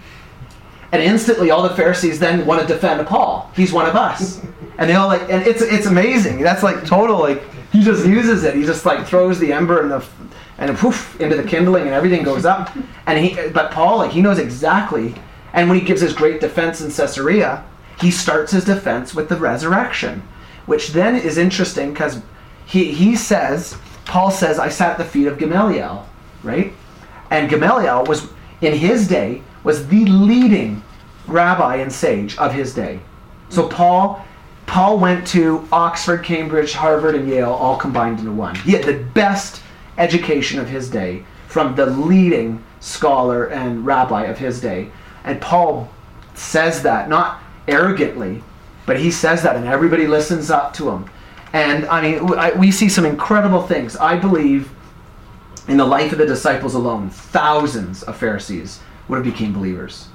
And 0.92 1.02
instantly, 1.02 1.50
all 1.50 1.62
the 1.62 1.74
Pharisees 1.74 2.18
then 2.18 2.46
want 2.46 2.62
to 2.62 2.66
defend 2.66 3.04
Paul. 3.06 3.50
He's 3.54 3.72
one 3.72 3.86
of 3.86 3.96
us, 3.96 4.40
and 4.78 4.88
they 4.88 4.94
all 4.94 5.08
like, 5.08 5.22
and 5.22 5.44
it's 5.46 5.60
it's 5.60 5.86
amazing. 5.86 6.40
That's 6.40 6.62
like 6.62 6.86
total 6.86 7.18
like 7.18 7.42
he 7.72 7.82
just 7.82 8.06
uses 8.06 8.44
it. 8.44 8.54
He 8.54 8.64
just 8.64 8.86
like 8.86 9.04
throws 9.06 9.38
the 9.38 9.52
ember 9.52 9.82
and 9.82 9.90
the 9.90 10.06
and 10.58 10.76
poof 10.76 11.20
into 11.20 11.36
the 11.36 11.44
kindling, 11.44 11.84
and 11.84 11.92
everything 11.92 12.22
goes 12.22 12.44
up. 12.44 12.74
And 13.06 13.24
he, 13.24 13.48
but 13.50 13.70
Paul, 13.70 13.98
like 13.98 14.12
he 14.12 14.22
knows 14.22 14.38
exactly. 14.38 15.14
And 15.52 15.68
when 15.68 15.78
he 15.78 15.84
gives 15.84 16.00
his 16.00 16.12
great 16.12 16.40
defense 16.40 16.80
in 16.80 16.90
Caesarea, 16.90 17.64
he 18.00 18.10
starts 18.10 18.52
his 18.52 18.64
defense 18.64 19.14
with 19.14 19.28
the 19.28 19.36
resurrection, 19.36 20.22
which 20.66 20.88
then 20.88 21.16
is 21.16 21.38
interesting 21.38 21.92
because 21.92 22.20
he 22.66 22.92
he 22.92 23.16
says 23.16 23.76
Paul 24.04 24.30
says 24.30 24.58
I 24.58 24.68
sat 24.68 24.92
at 24.92 24.98
the 24.98 25.04
feet 25.04 25.26
of 25.26 25.38
Gamaliel, 25.38 26.06
right? 26.42 26.72
And 27.30 27.48
Gamaliel 27.48 28.04
was 28.04 28.28
in 28.60 28.74
his 28.74 29.08
day 29.08 29.42
was 29.64 29.88
the 29.88 30.04
leading 30.06 30.82
rabbi 31.26 31.76
and 31.76 31.92
sage 31.92 32.36
of 32.38 32.52
his 32.52 32.74
day. 32.74 33.00
So 33.48 33.68
Paul 33.68 34.24
Paul 34.66 34.98
went 34.98 35.26
to 35.28 35.66
Oxford, 35.70 36.24
Cambridge, 36.24 36.72
Harvard, 36.72 37.14
and 37.14 37.28
Yale 37.28 37.52
all 37.52 37.76
combined 37.76 38.18
into 38.18 38.32
one. 38.32 38.56
He 38.56 38.72
had 38.72 38.84
the 38.84 39.04
best 39.14 39.62
education 39.98 40.58
of 40.58 40.68
his 40.68 40.90
day 40.90 41.24
from 41.48 41.74
the 41.74 41.86
leading 41.86 42.62
scholar 42.80 43.46
and 43.46 43.86
rabbi 43.86 44.24
of 44.24 44.38
his 44.38 44.60
day. 44.60 44.90
And 45.24 45.40
Paul 45.40 45.90
says 46.34 46.82
that, 46.82 47.08
not 47.08 47.42
arrogantly, 47.66 48.42
but 48.84 48.98
he 48.98 49.10
says 49.10 49.42
that, 49.42 49.56
and 49.56 49.66
everybody 49.66 50.06
listens 50.06 50.50
up 50.50 50.72
to 50.74 50.90
him. 50.90 51.10
And 51.52 51.86
I 51.86 52.02
mean, 52.02 52.58
we 52.58 52.70
see 52.70 52.88
some 52.88 53.06
incredible 53.06 53.62
things. 53.62 53.96
I 53.96 54.16
believe 54.16 54.70
in 55.68 55.76
the 55.76 55.86
life 55.86 56.12
of 56.12 56.18
the 56.18 56.26
disciples 56.26 56.74
alone, 56.74 57.10
thousands 57.10 58.02
of 58.02 58.16
Pharisees 58.16 58.80
would 59.08 59.16
have 59.16 59.24
became 59.24 59.52
believers. 59.52 60.08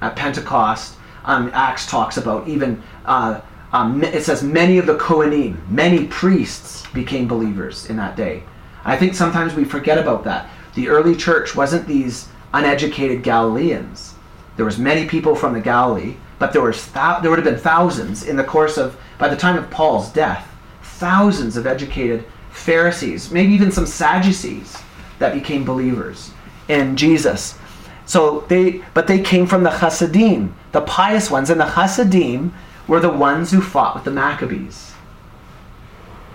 At 0.00 0.16
Pentecost, 0.16 0.96
um, 1.24 1.50
Acts 1.52 1.86
talks 1.86 2.16
about 2.16 2.46
even 2.48 2.82
uh, 3.04 3.40
um, 3.72 4.04
it 4.04 4.22
says 4.22 4.42
many 4.44 4.78
of 4.78 4.86
the 4.86 4.96
Kohanim, 4.96 5.68
many 5.68 6.06
priests 6.06 6.86
became 6.94 7.26
believers 7.26 7.90
in 7.90 7.96
that 7.96 8.14
day. 8.14 8.44
I 8.84 8.96
think 8.96 9.14
sometimes 9.14 9.54
we 9.54 9.64
forget 9.64 9.98
about 9.98 10.24
that. 10.24 10.48
The 10.74 10.88
early 10.88 11.14
church 11.14 11.54
wasn't 11.54 11.86
these 11.86 12.28
uneducated 12.52 13.22
Galileans. 13.22 14.14
There 14.56 14.64
was 14.64 14.78
many 14.78 15.06
people 15.06 15.34
from 15.34 15.54
the 15.54 15.60
Galilee, 15.60 16.16
but 16.38 16.52
there 16.52 16.62
was 16.62 16.86
thou- 16.88 17.20
there 17.20 17.30
would 17.30 17.38
have 17.38 17.44
been 17.44 17.58
thousands 17.58 18.22
in 18.22 18.36
the 18.36 18.44
course 18.44 18.76
of 18.76 18.96
by 19.18 19.28
the 19.28 19.36
time 19.36 19.56
of 19.56 19.70
Paul's 19.70 20.12
death, 20.12 20.46
thousands 20.82 21.56
of 21.56 21.66
educated 21.66 22.24
Pharisees, 22.50 23.30
maybe 23.30 23.52
even 23.52 23.72
some 23.72 23.86
Sadducees 23.86 24.76
that 25.18 25.34
became 25.34 25.64
believers 25.64 26.30
in 26.68 26.96
Jesus. 26.96 27.58
So 28.06 28.44
they, 28.48 28.82
but 28.92 29.06
they 29.06 29.20
came 29.20 29.46
from 29.46 29.62
the 29.62 29.70
Hasidim, 29.70 30.54
the 30.72 30.82
pious 30.82 31.30
ones, 31.30 31.50
and 31.50 31.60
the 31.60 31.66
Hasidim 31.66 32.52
were 32.86 33.00
the 33.00 33.10
ones 33.10 33.50
who 33.50 33.60
fought 33.60 33.94
with 33.94 34.04
the 34.04 34.10
Maccabees. 34.10 34.92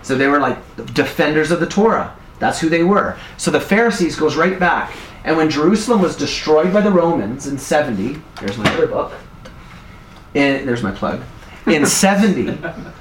So 0.02 0.16
they 0.16 0.26
were 0.26 0.40
like 0.40 0.58
defenders 0.94 1.50
of 1.50 1.60
the 1.60 1.66
Torah. 1.66 2.16
That's 2.40 2.58
who 2.58 2.68
they 2.68 2.82
were. 2.82 3.16
So 3.36 3.52
the 3.52 3.60
Pharisees 3.60 4.16
goes 4.16 4.34
right 4.34 4.58
back. 4.58 4.92
And 5.22 5.36
when 5.36 5.50
Jerusalem 5.50 6.00
was 6.00 6.16
destroyed 6.16 6.72
by 6.72 6.80
the 6.80 6.90
Romans 6.90 7.46
in 7.46 7.58
70, 7.58 8.20
there's 8.40 8.58
my 8.58 8.68
other 8.72 8.88
book. 8.88 9.12
In, 10.34 10.66
there's 10.66 10.82
my 10.82 10.90
plug. 10.90 11.22
In 11.66 11.86
70, 12.04 12.58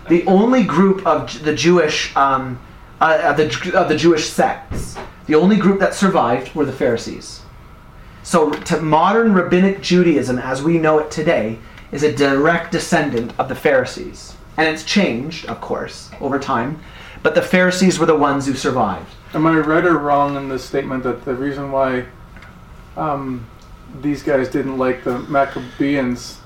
the 0.09 0.25
only 0.27 0.63
group 0.63 1.07
of 1.07 1.43
the 1.43 1.55
Jewish 1.55 2.15
um, 2.15 2.59
uh, 3.01 3.21
of 3.23 3.37
the 3.37 3.77
of 3.77 3.87
the 3.87 3.95
Jewish 3.95 4.29
sects, 4.29 4.97
the 5.25 5.35
only 5.35 5.55
group 5.55 5.79
that 5.79 5.93
survived 5.93 6.53
were 6.53 6.65
the 6.65 6.73
Pharisees. 6.73 7.41
So, 8.23 8.51
to 8.51 8.81
modern 8.81 9.33
rabbinic 9.33 9.81
Judaism, 9.81 10.37
as 10.37 10.61
we 10.61 10.77
know 10.77 10.99
it 10.99 11.09
today, 11.09 11.59
is 11.91 12.03
a 12.03 12.13
direct 12.13 12.71
descendant 12.71 13.33
of 13.39 13.47
the 13.47 13.55
Pharisees. 13.55 14.35
And 14.57 14.67
it's 14.67 14.83
changed, 14.83 15.45
of 15.45 15.61
course, 15.61 16.11
over 16.19 16.37
time. 16.37 16.81
But 17.23 17.35
the 17.35 17.41
Pharisees 17.41 17.97
were 17.97 18.05
the 18.05 18.15
ones 18.15 18.45
who 18.45 18.53
survived. 18.53 19.15
Am 19.33 19.45
I 19.45 19.57
right 19.59 19.85
or 19.85 19.97
wrong 19.97 20.35
in 20.35 20.49
this 20.49 20.63
statement 20.63 21.03
that 21.03 21.23
the 21.23 21.35
reason 21.35 21.71
why 21.71 22.05
um, 22.97 23.45
these 24.01 24.23
guys 24.23 24.49
didn't 24.49 24.77
like 24.77 25.03
the 25.03 25.19
Maccabeans, 25.19 26.39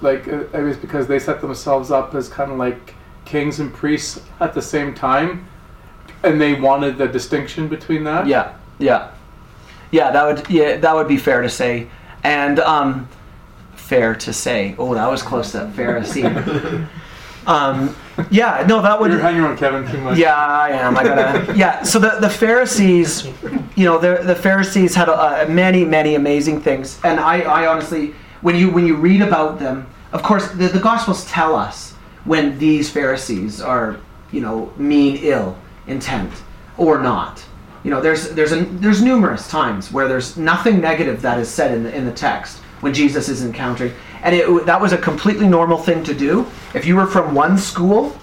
like 0.00 0.28
uh, 0.28 0.44
it 0.52 0.62
was 0.62 0.76
because 0.76 1.06
they 1.06 1.18
set 1.18 1.40
themselves 1.40 1.90
up 1.90 2.14
as 2.14 2.28
kind 2.28 2.52
of 2.52 2.58
like 2.58 2.94
kings 3.24 3.60
and 3.60 3.72
priests 3.72 4.20
at 4.40 4.52
the 4.52 4.62
same 4.62 4.94
time, 4.94 5.46
and 6.22 6.40
they 6.40 6.54
wanted 6.54 6.98
the 6.98 7.08
distinction 7.08 7.68
between 7.68 8.04
that. 8.04 8.26
Yeah, 8.26 8.56
yeah, 8.78 9.12
yeah. 9.90 10.10
That 10.10 10.24
would 10.24 10.50
yeah 10.50 10.76
that 10.76 10.94
would 10.94 11.08
be 11.08 11.16
fair 11.16 11.40
to 11.40 11.48
say, 11.48 11.88
and 12.22 12.58
um, 12.60 13.08
fair 13.74 14.14
to 14.16 14.32
say. 14.32 14.74
Oh, 14.78 14.94
that 14.94 15.10
was 15.10 15.22
close 15.22 15.52
to 15.52 15.72
Pharisee. 15.74 16.88
um, 17.46 17.94
yeah, 18.30 18.64
no, 18.68 18.82
that 18.82 19.00
would. 19.00 19.10
You're 19.10 19.20
hanging 19.20 19.42
on 19.42 19.56
Kevin 19.56 19.90
too 19.90 20.00
much. 20.00 20.18
Yeah, 20.18 20.36
I 20.36 20.70
am. 20.70 20.96
I 20.96 21.04
gotta. 21.04 21.52
Yeah. 21.56 21.82
So 21.82 21.98
the, 21.98 22.18
the 22.20 22.30
Pharisees, 22.30 23.26
you 23.76 23.84
know, 23.84 23.98
the 23.98 24.22
the 24.22 24.34
Pharisees 24.34 24.94
had 24.94 25.08
uh, 25.08 25.46
many 25.48 25.84
many 25.84 26.14
amazing 26.14 26.60
things, 26.60 27.00
and 27.04 27.18
I, 27.18 27.40
I 27.40 27.66
honestly, 27.66 28.14
when 28.42 28.56
you 28.56 28.70
when 28.70 28.86
you 28.86 28.96
read 28.96 29.22
about 29.22 29.58
them, 29.58 29.86
of 30.12 30.22
course, 30.22 30.50
the, 30.52 30.68
the 30.68 30.78
Gospels 30.78 31.24
tell 31.26 31.56
us 31.56 31.92
when 32.24 32.58
these 32.58 32.90
Pharisees 32.90 33.60
are, 33.60 33.98
you 34.30 34.40
know, 34.40 34.72
mean 34.76 35.18
ill 35.22 35.56
intent 35.86 36.32
or 36.76 36.98
not. 36.98 37.44
You 37.82 37.90
know, 37.90 38.00
there's 38.00 38.30
there's 38.30 38.52
a, 38.52 38.64
there's 38.64 39.02
numerous 39.02 39.48
times 39.48 39.90
where 39.90 40.06
there's 40.06 40.36
nothing 40.36 40.80
negative 40.80 41.22
that 41.22 41.38
is 41.38 41.48
said 41.48 41.72
in 41.72 41.82
the 41.82 41.94
in 41.94 42.04
the 42.04 42.12
text 42.12 42.58
when 42.82 42.92
Jesus 42.92 43.28
is 43.28 43.44
encountering, 43.44 43.92
and 44.22 44.34
it, 44.34 44.66
that 44.66 44.80
was 44.80 44.92
a 44.92 44.98
completely 44.98 45.48
normal 45.48 45.78
thing 45.78 46.04
to 46.04 46.14
do. 46.14 46.46
If 46.74 46.86
you 46.86 46.96
were 46.96 47.06
from 47.06 47.34
one 47.34 47.58
school 47.58 48.16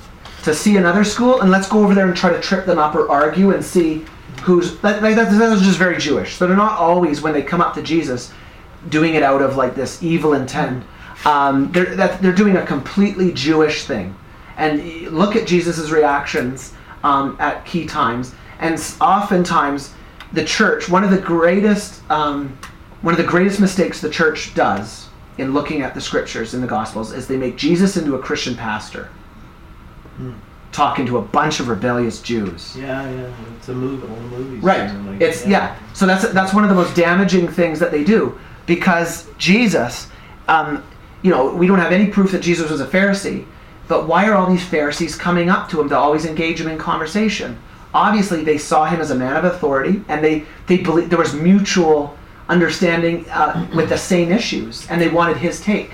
to 0.43 0.53
see 0.53 0.77
another 0.77 1.03
school, 1.03 1.41
and 1.41 1.51
let's 1.51 1.67
go 1.67 1.83
over 1.83 1.93
there 1.93 2.07
and 2.07 2.15
try 2.15 2.31
to 2.31 2.39
trip 2.39 2.65
them 2.65 2.79
up 2.79 2.95
or 2.95 3.09
argue 3.09 3.51
and 3.51 3.63
see 3.63 4.05
who's 4.43 4.79
that, 4.79 5.01
that, 5.01 5.15
that, 5.15 5.31
that 5.31 5.49
was 5.49 5.61
just 5.61 5.77
very 5.77 5.97
Jewish. 5.97 6.35
So 6.35 6.47
they're 6.47 6.55
not 6.55 6.79
always 6.79 7.21
when 7.21 7.33
they 7.33 7.41
come 7.41 7.59
up 7.59 7.73
to 7.75 7.83
Jesus 7.83 8.31
doing 8.87 9.15
it 9.15 9.23
out 9.23 9.41
of 9.41 9.57
like 9.57 9.75
this 9.75 10.01
evil 10.01 10.33
intent. 10.33 10.83
Um, 11.25 11.71
they're 11.73 11.95
that, 11.95 12.21
they're 12.21 12.31
doing 12.31 12.55
a 12.55 12.65
completely 12.65 13.33
Jewish 13.33 13.83
thing, 13.83 14.15
and 14.55 14.81
look 15.11 15.35
at 15.35 15.45
Jesus' 15.45 15.89
reactions 15.89 16.73
um, 17.03 17.35
at 17.41 17.65
key 17.65 17.85
times, 17.85 18.33
and 18.59 18.75
oftentimes 19.01 19.93
the 20.31 20.45
church 20.45 20.87
one 20.87 21.03
of 21.03 21.11
the 21.11 21.17
greatest 21.17 22.09
um, 22.09 22.57
one 23.01 23.13
of 23.13 23.17
the 23.17 23.27
greatest 23.27 23.59
mistakes 23.59 23.99
the 23.99 24.09
church 24.09 24.53
does 24.55 25.08
in 25.39 25.53
looking 25.53 25.81
at 25.81 25.93
the 25.93 26.01
scriptures 26.01 26.53
in 26.53 26.61
the 26.61 26.67
gospels 26.67 27.11
is 27.13 27.27
they 27.27 27.37
make 27.37 27.55
jesus 27.57 27.97
into 27.97 28.15
a 28.15 28.19
christian 28.19 28.55
pastor 28.55 29.09
talking 30.71 31.05
to 31.05 31.17
a 31.17 31.21
bunch 31.21 31.59
of 31.59 31.67
rebellious 31.67 32.21
jews 32.21 32.75
Yeah, 32.77 33.09
yeah. 33.09 33.33
It's 33.57 33.69
a 33.69 33.73
movie. 33.73 34.07
All 34.07 34.15
the 34.15 34.21
movies. 34.21 34.63
right 34.63 34.93
like, 35.05 35.21
it's 35.21 35.45
yeah. 35.47 35.75
so 35.93 36.05
that's 36.05 36.27
that's 36.29 36.53
one 36.53 36.63
of 36.63 36.69
the 36.69 36.75
most 36.75 36.95
damaging 36.95 37.47
things 37.47 37.79
that 37.79 37.91
they 37.91 38.03
do 38.03 38.37
because 38.65 39.27
jesus 39.37 40.07
um, 40.47 40.83
you 41.21 41.31
know 41.31 41.53
we 41.53 41.65
don't 41.67 41.79
have 41.79 41.91
any 41.91 42.07
proof 42.07 42.31
that 42.31 42.41
jesus 42.41 42.69
was 42.69 42.81
a 42.81 42.85
pharisee 42.85 43.45
but 43.87 44.07
why 44.07 44.27
are 44.27 44.35
all 44.35 44.47
these 44.49 44.63
pharisees 44.63 45.15
coming 45.15 45.49
up 45.49 45.69
to 45.69 45.81
him 45.81 45.89
to 45.89 45.97
always 45.97 46.25
engage 46.25 46.61
him 46.61 46.67
in 46.67 46.77
conversation 46.77 47.57
obviously 47.93 48.43
they 48.43 48.57
saw 48.57 48.85
him 48.85 49.01
as 49.01 49.09
a 49.09 49.15
man 49.15 49.35
of 49.35 49.45
authority 49.45 50.03
and 50.07 50.23
they 50.23 50.45
they 50.67 50.77
believe 50.77 51.09
there 51.09 51.17
was 51.17 51.33
mutual 51.33 52.15
understanding 52.49 53.29
uh, 53.29 53.67
with 53.75 53.89
the 53.89 53.97
same 53.97 54.31
issues 54.31 54.87
and 54.89 54.99
they 54.99 55.07
wanted 55.07 55.37
his 55.37 55.61
take. 55.61 55.91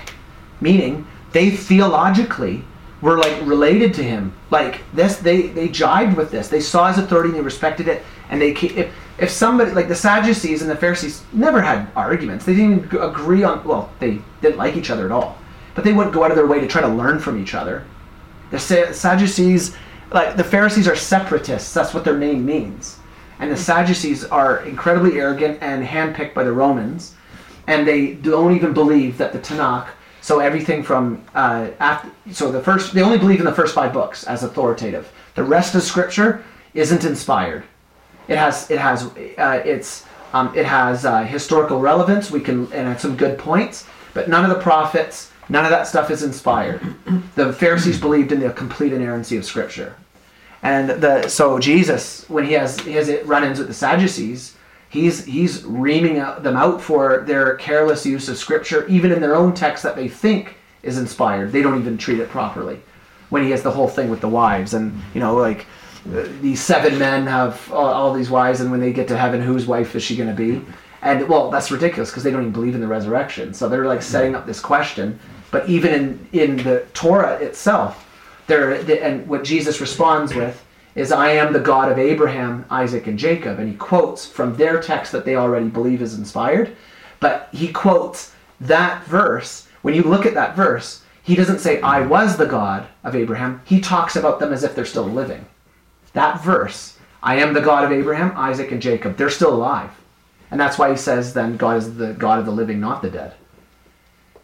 Meaning 0.60 1.06
they 1.32 1.50
theologically 1.50 2.64
were 3.02 3.18
like 3.18 3.38
related 3.46 3.92
to 3.94 4.02
him. 4.02 4.32
Like 4.50 4.80
this 4.94 5.18
they 5.18 5.42
they 5.48 5.68
jibed 5.68 6.16
with 6.16 6.30
this. 6.30 6.48
They 6.48 6.60
saw 6.60 6.88
his 6.88 6.98
authority 6.98 7.28
and 7.28 7.38
they 7.38 7.42
respected 7.42 7.88
it 7.88 8.02
and 8.30 8.40
they 8.40 8.52
if, 8.52 8.92
if 9.18 9.30
somebody 9.30 9.70
like 9.72 9.88
the 9.88 9.94
sadducees 9.94 10.62
and 10.62 10.70
the 10.70 10.76
pharisees 10.76 11.22
never 11.32 11.60
had 11.60 11.88
arguments. 11.94 12.46
They 12.46 12.56
didn't 12.56 12.92
agree 12.94 13.44
on 13.44 13.62
well 13.64 13.92
they 14.00 14.20
didn't 14.40 14.56
like 14.56 14.76
each 14.76 14.90
other 14.90 15.04
at 15.04 15.12
all. 15.12 15.38
But 15.74 15.84
they 15.84 15.92
wouldn't 15.92 16.14
go 16.14 16.24
out 16.24 16.30
of 16.30 16.36
their 16.36 16.46
way 16.46 16.58
to 16.58 16.66
try 16.66 16.80
to 16.80 16.88
learn 16.88 17.18
from 17.18 17.40
each 17.40 17.54
other. 17.54 17.84
The 18.50 18.58
sadducees 18.58 19.76
like 20.10 20.36
the 20.36 20.44
pharisees 20.44 20.88
are 20.88 20.96
separatists. 20.96 21.74
That's 21.74 21.92
what 21.92 22.04
their 22.04 22.16
name 22.16 22.46
means 22.46 22.95
and 23.38 23.50
the 23.50 23.56
sadducees 23.56 24.24
are 24.24 24.64
incredibly 24.64 25.18
arrogant 25.18 25.58
and 25.60 25.86
handpicked 25.86 26.34
by 26.34 26.44
the 26.44 26.52
romans 26.52 27.14
and 27.66 27.86
they 27.86 28.14
don't 28.14 28.54
even 28.54 28.72
believe 28.72 29.18
that 29.18 29.32
the 29.32 29.38
Tanakh. 29.38 29.88
So 30.20 30.40
everything 30.40 30.82
from 30.82 31.24
uh, 31.34 31.70
after, 31.78 32.10
so 32.32 32.50
the 32.50 32.62
first 32.62 32.94
they 32.94 33.02
only 33.02 33.18
believe 33.18 33.38
in 33.38 33.44
the 33.44 33.54
first 33.54 33.74
five 33.74 33.92
books 33.92 34.24
as 34.24 34.42
authoritative. 34.42 35.12
The 35.34 35.44
rest 35.44 35.74
of 35.74 35.82
Scripture 35.82 36.44
isn't 36.74 37.04
inspired. 37.04 37.64
It 38.28 38.36
has 38.36 38.70
it 38.70 38.78
has 38.78 39.04
uh, 39.38 39.62
it's 39.64 40.04
Um, 40.32 40.50
it 40.56 40.66
has 40.66 41.04
uh, 41.04 41.22
historical 41.22 41.80
relevance. 41.80 42.30
We 42.30 42.40
can 42.40 42.70
and 42.72 42.98
some 43.00 43.16
good 43.16 43.38
points, 43.38 43.86
but 44.12 44.28
none 44.28 44.44
of 44.44 44.50
the 44.50 44.62
prophets, 44.62 45.30
none 45.48 45.64
of 45.64 45.70
that 45.70 45.86
stuff 45.86 46.10
is 46.10 46.22
inspired. 46.22 46.80
The 47.36 47.52
Pharisees 47.52 48.00
believed 48.00 48.32
in 48.32 48.40
the 48.40 48.50
complete 48.50 48.92
inerrancy 48.92 49.36
of 49.38 49.44
Scripture, 49.44 49.94
and 50.66 50.90
the 51.00 51.28
so 51.28 51.60
Jesus, 51.60 52.28
when 52.28 52.44
he 52.44 52.54
has 52.54 52.80
he 52.80 52.94
has 52.94 53.08
run-ins 53.24 53.58
with 53.60 53.68
the 53.68 53.74
Sadducees, 53.74 54.56
he's 54.88 55.24
he's 55.24 55.64
reaming 55.64 56.14
them 56.14 56.56
out 56.56 56.82
for 56.82 57.22
their 57.24 57.54
careless 57.54 58.04
use 58.04 58.28
of 58.28 58.36
Scripture, 58.36 58.84
even 58.88 59.12
in 59.12 59.20
their 59.20 59.36
own 59.36 59.54
text 59.54 59.84
that 59.84 59.94
they 59.94 60.08
think 60.08 60.56
is 60.82 60.98
inspired. 60.98 61.52
They 61.52 61.62
don't 61.62 61.78
even 61.78 61.96
treat 61.96 62.18
it 62.18 62.28
properly. 62.30 62.80
When 63.28 63.44
he 63.44 63.50
has 63.52 63.62
the 63.62 63.70
whole 63.70 63.86
thing 63.86 64.10
with 64.10 64.20
the 64.20 64.28
wives, 64.28 64.74
and 64.74 65.00
you 65.14 65.20
know, 65.20 65.36
like 65.36 65.66
uh, 66.12 66.26
these 66.40 66.60
seven 66.60 66.98
men 66.98 67.28
have 67.28 67.70
all, 67.72 67.86
all 67.86 68.12
these 68.12 68.30
wives, 68.30 68.60
and 68.60 68.72
when 68.72 68.80
they 68.80 68.92
get 68.92 69.06
to 69.08 69.16
heaven, 69.16 69.40
whose 69.40 69.66
wife 69.66 69.94
is 69.94 70.02
she 70.02 70.16
going 70.16 70.28
to 70.28 70.34
be? 70.34 70.64
And 71.00 71.28
well, 71.28 71.48
that's 71.48 71.70
ridiculous 71.70 72.10
because 72.10 72.24
they 72.24 72.32
don't 72.32 72.40
even 72.40 72.52
believe 72.52 72.74
in 72.74 72.80
the 72.80 72.88
resurrection. 72.88 73.54
So 73.54 73.68
they're 73.68 73.86
like 73.86 74.02
setting 74.02 74.34
up 74.34 74.46
this 74.46 74.58
question. 74.58 75.20
But 75.52 75.68
even 75.68 75.94
in 75.94 76.28
in 76.32 76.56
the 76.56 76.84
Torah 76.92 77.36
itself, 77.36 78.05
there 78.46 78.72
and 78.72 79.26
what 79.26 79.44
Jesus 79.44 79.80
responds 79.80 80.34
with 80.34 80.64
is, 80.94 81.12
"I 81.12 81.30
am 81.30 81.52
the 81.52 81.60
God 81.60 81.90
of 81.90 81.98
Abraham, 81.98 82.64
Isaac, 82.70 83.06
and 83.06 83.18
Jacob," 83.18 83.58
and 83.58 83.68
he 83.68 83.74
quotes 83.74 84.26
from 84.26 84.56
their 84.56 84.80
text 84.80 85.12
that 85.12 85.24
they 85.24 85.36
already 85.36 85.68
believe 85.68 86.00
is 86.00 86.18
inspired. 86.18 86.74
But 87.20 87.48
he 87.52 87.68
quotes 87.68 88.32
that 88.60 89.04
verse. 89.04 89.66
When 89.82 89.94
you 89.94 90.02
look 90.02 90.26
at 90.26 90.34
that 90.34 90.56
verse, 90.56 91.02
he 91.22 91.34
doesn't 91.34 91.58
say, 91.58 91.80
I 91.80 92.00
was 92.00 92.36
the 92.36 92.46
God 92.46 92.86
of 93.02 93.16
Abraham. 93.16 93.60
He 93.64 93.80
talks 93.80 94.16
about 94.16 94.38
them 94.38 94.52
as 94.52 94.62
if 94.62 94.74
they're 94.74 94.84
still 94.84 95.06
living. 95.06 95.46
That 96.12 96.42
verse, 96.42 96.98
I 97.22 97.36
am 97.36 97.52
the 97.52 97.60
God 97.60 97.84
of 97.84 97.92
Abraham, 97.92 98.32
Isaac, 98.36 98.70
and 98.70 98.80
Jacob, 98.80 99.16
they're 99.16 99.28
still 99.28 99.52
alive. 99.52 99.90
And 100.50 100.60
that's 100.60 100.78
why 100.78 100.90
he 100.90 100.96
says 100.96 101.34
then 101.34 101.56
God 101.56 101.78
is 101.78 101.96
the 101.96 102.12
God 102.12 102.38
of 102.38 102.46
the 102.46 102.52
living, 102.52 102.78
not 102.80 103.02
the 103.02 103.10
dead. 103.10 103.34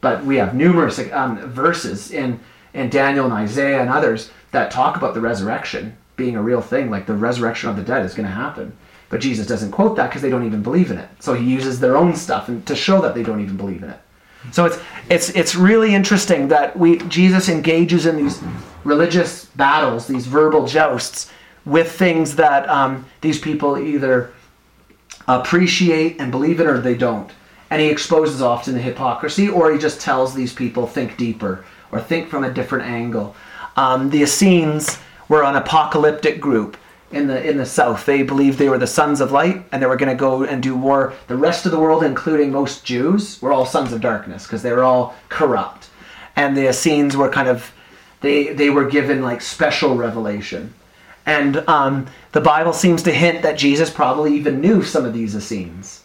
But 0.01 0.25
we 0.25 0.37
have 0.37 0.55
numerous 0.55 1.01
um, 1.13 1.39
verses 1.49 2.11
in, 2.11 2.41
in 2.75 2.91
Daniel 2.91 3.25
and 3.25 3.35
Isaiah 3.35 3.81
and 3.81 3.91
others 3.91 4.31
that 4.53 4.71
talk 4.71 4.97
about 4.97 5.15
the 5.15 5.21
resurrection 5.21 5.97
being 6.17 6.37
a 6.37 6.43
real 6.43 6.61
thing, 6.61 6.91
like 6.91 7.07
the 7.07 7.15
resurrection 7.15 7.71
of 7.71 7.77
the 7.77 7.83
dead 7.83 8.05
is 8.05 8.15
going 8.15 8.29
to 8.29 8.35
happen. 8.35 8.77
But 9.09 9.21
Jesus 9.21 9.47
doesn't 9.47 9.73
quote 9.73 9.97
that 9.97 10.09
because 10.09 10.23
they 10.23 10.31
don't 10.31 10.47
even 10.47 10.63
believe 10.63 10.91
in 10.91 10.99
it. 10.99 11.09
So 11.21 11.35
he 11.35 11.45
uses 11.45 11.81
their 11.81 11.97
own 11.97 12.15
stuff 12.17 12.49
and, 12.49 12.67
to 12.67 12.75
show 12.75 13.01
that 13.03 13.15
they 13.15 13.23
don't 13.23 13.41
even 13.41 13.57
believe 13.57 13.83
in 13.83 13.91
it. 13.91 14.01
So 14.51 14.65
it's 14.65 14.79
it's 15.09 15.29
it's 15.31 15.55
really 15.55 15.95
interesting 15.95 16.49
that 16.49 16.77
we 16.77 16.99
Jesus 17.09 17.49
engages 17.49 18.07
in 18.07 18.17
these 18.17 18.43
religious 18.85 19.45
battles, 19.45 20.09
these 20.09 20.27
verbal 20.27 20.67
jousts, 20.67 21.31
with 21.65 21.93
things 21.93 22.35
that 22.37 22.69
um, 22.69 23.07
these 23.21 23.39
people 23.39 23.79
either 23.79 24.33
appreciate 25.29 26.21
and 26.21 26.33
believe 26.33 26.59
in 26.61 26.67
or 26.67 26.81
they 26.81 26.97
don't. 26.97 27.31
And 27.71 27.81
he 27.81 27.89
exposes 27.89 28.43
often 28.43 28.75
the 28.75 28.81
hypocrisy, 28.81 29.49
or 29.49 29.73
he 29.73 29.79
just 29.79 30.01
tells 30.01 30.35
these 30.35 30.53
people 30.53 30.87
think 30.87 31.17
deeper 31.17 31.65
or 31.93 32.01
think 32.01 32.29
from 32.29 32.43
a 32.43 32.53
different 32.53 32.85
angle. 32.85 33.37
Um, 33.77 34.11
the 34.11 34.23
Essenes 34.23 34.99
were 35.29 35.45
an 35.45 35.55
apocalyptic 35.55 36.41
group 36.41 36.77
in 37.13 37.27
the 37.27 37.49
in 37.49 37.59
the 37.59 37.67
south. 37.67 38.05
They 38.07 38.23
believed 38.23 38.59
they 38.59 38.69
were 38.69 38.79
the 38.79 38.87
sons 38.87 39.21
of 39.21 39.31
light, 39.31 39.65
and 39.71 39.83
they 39.83 39.87
were 39.87 39.97
going 39.97 40.09
to 40.09 40.19
go 40.19 40.45
and 40.45 40.63
do 40.63 40.75
war. 40.75 41.13
The 41.29 41.37
rest 41.37 41.67
of 41.67 41.73
the 41.73 41.79
world, 41.79 42.03
including 42.03 42.51
most 42.51 42.85
Jews, 42.85 43.41
were 43.41 43.53
all 43.53 43.67
sons 43.67 43.93
of 43.93 44.01
darkness 44.01 44.45
because 44.45 44.63
they 44.63 44.73
were 44.73 44.83
all 44.83 45.15
corrupt. 45.29 45.89
And 46.35 46.57
the 46.57 46.69
Essenes 46.69 47.17
were 47.17 47.29
kind 47.29 47.49
of 47.49 47.73
they 48.21 48.53
they 48.53 48.71
were 48.71 48.89
given 48.89 49.23
like 49.23 49.41
special 49.41 49.95
revelation. 49.95 50.75
And 51.25 51.59
um, 51.69 52.07
the 52.33 52.41
Bible 52.41 52.73
seems 52.73 53.03
to 53.05 53.13
hint 53.13 53.43
that 53.43 53.57
Jesus 53.57 53.91
probably 53.91 54.35
even 54.35 54.61
knew 54.61 54.83
some 54.83 55.05
of 55.05 55.13
these 55.13 55.37
Essenes. 55.37 56.03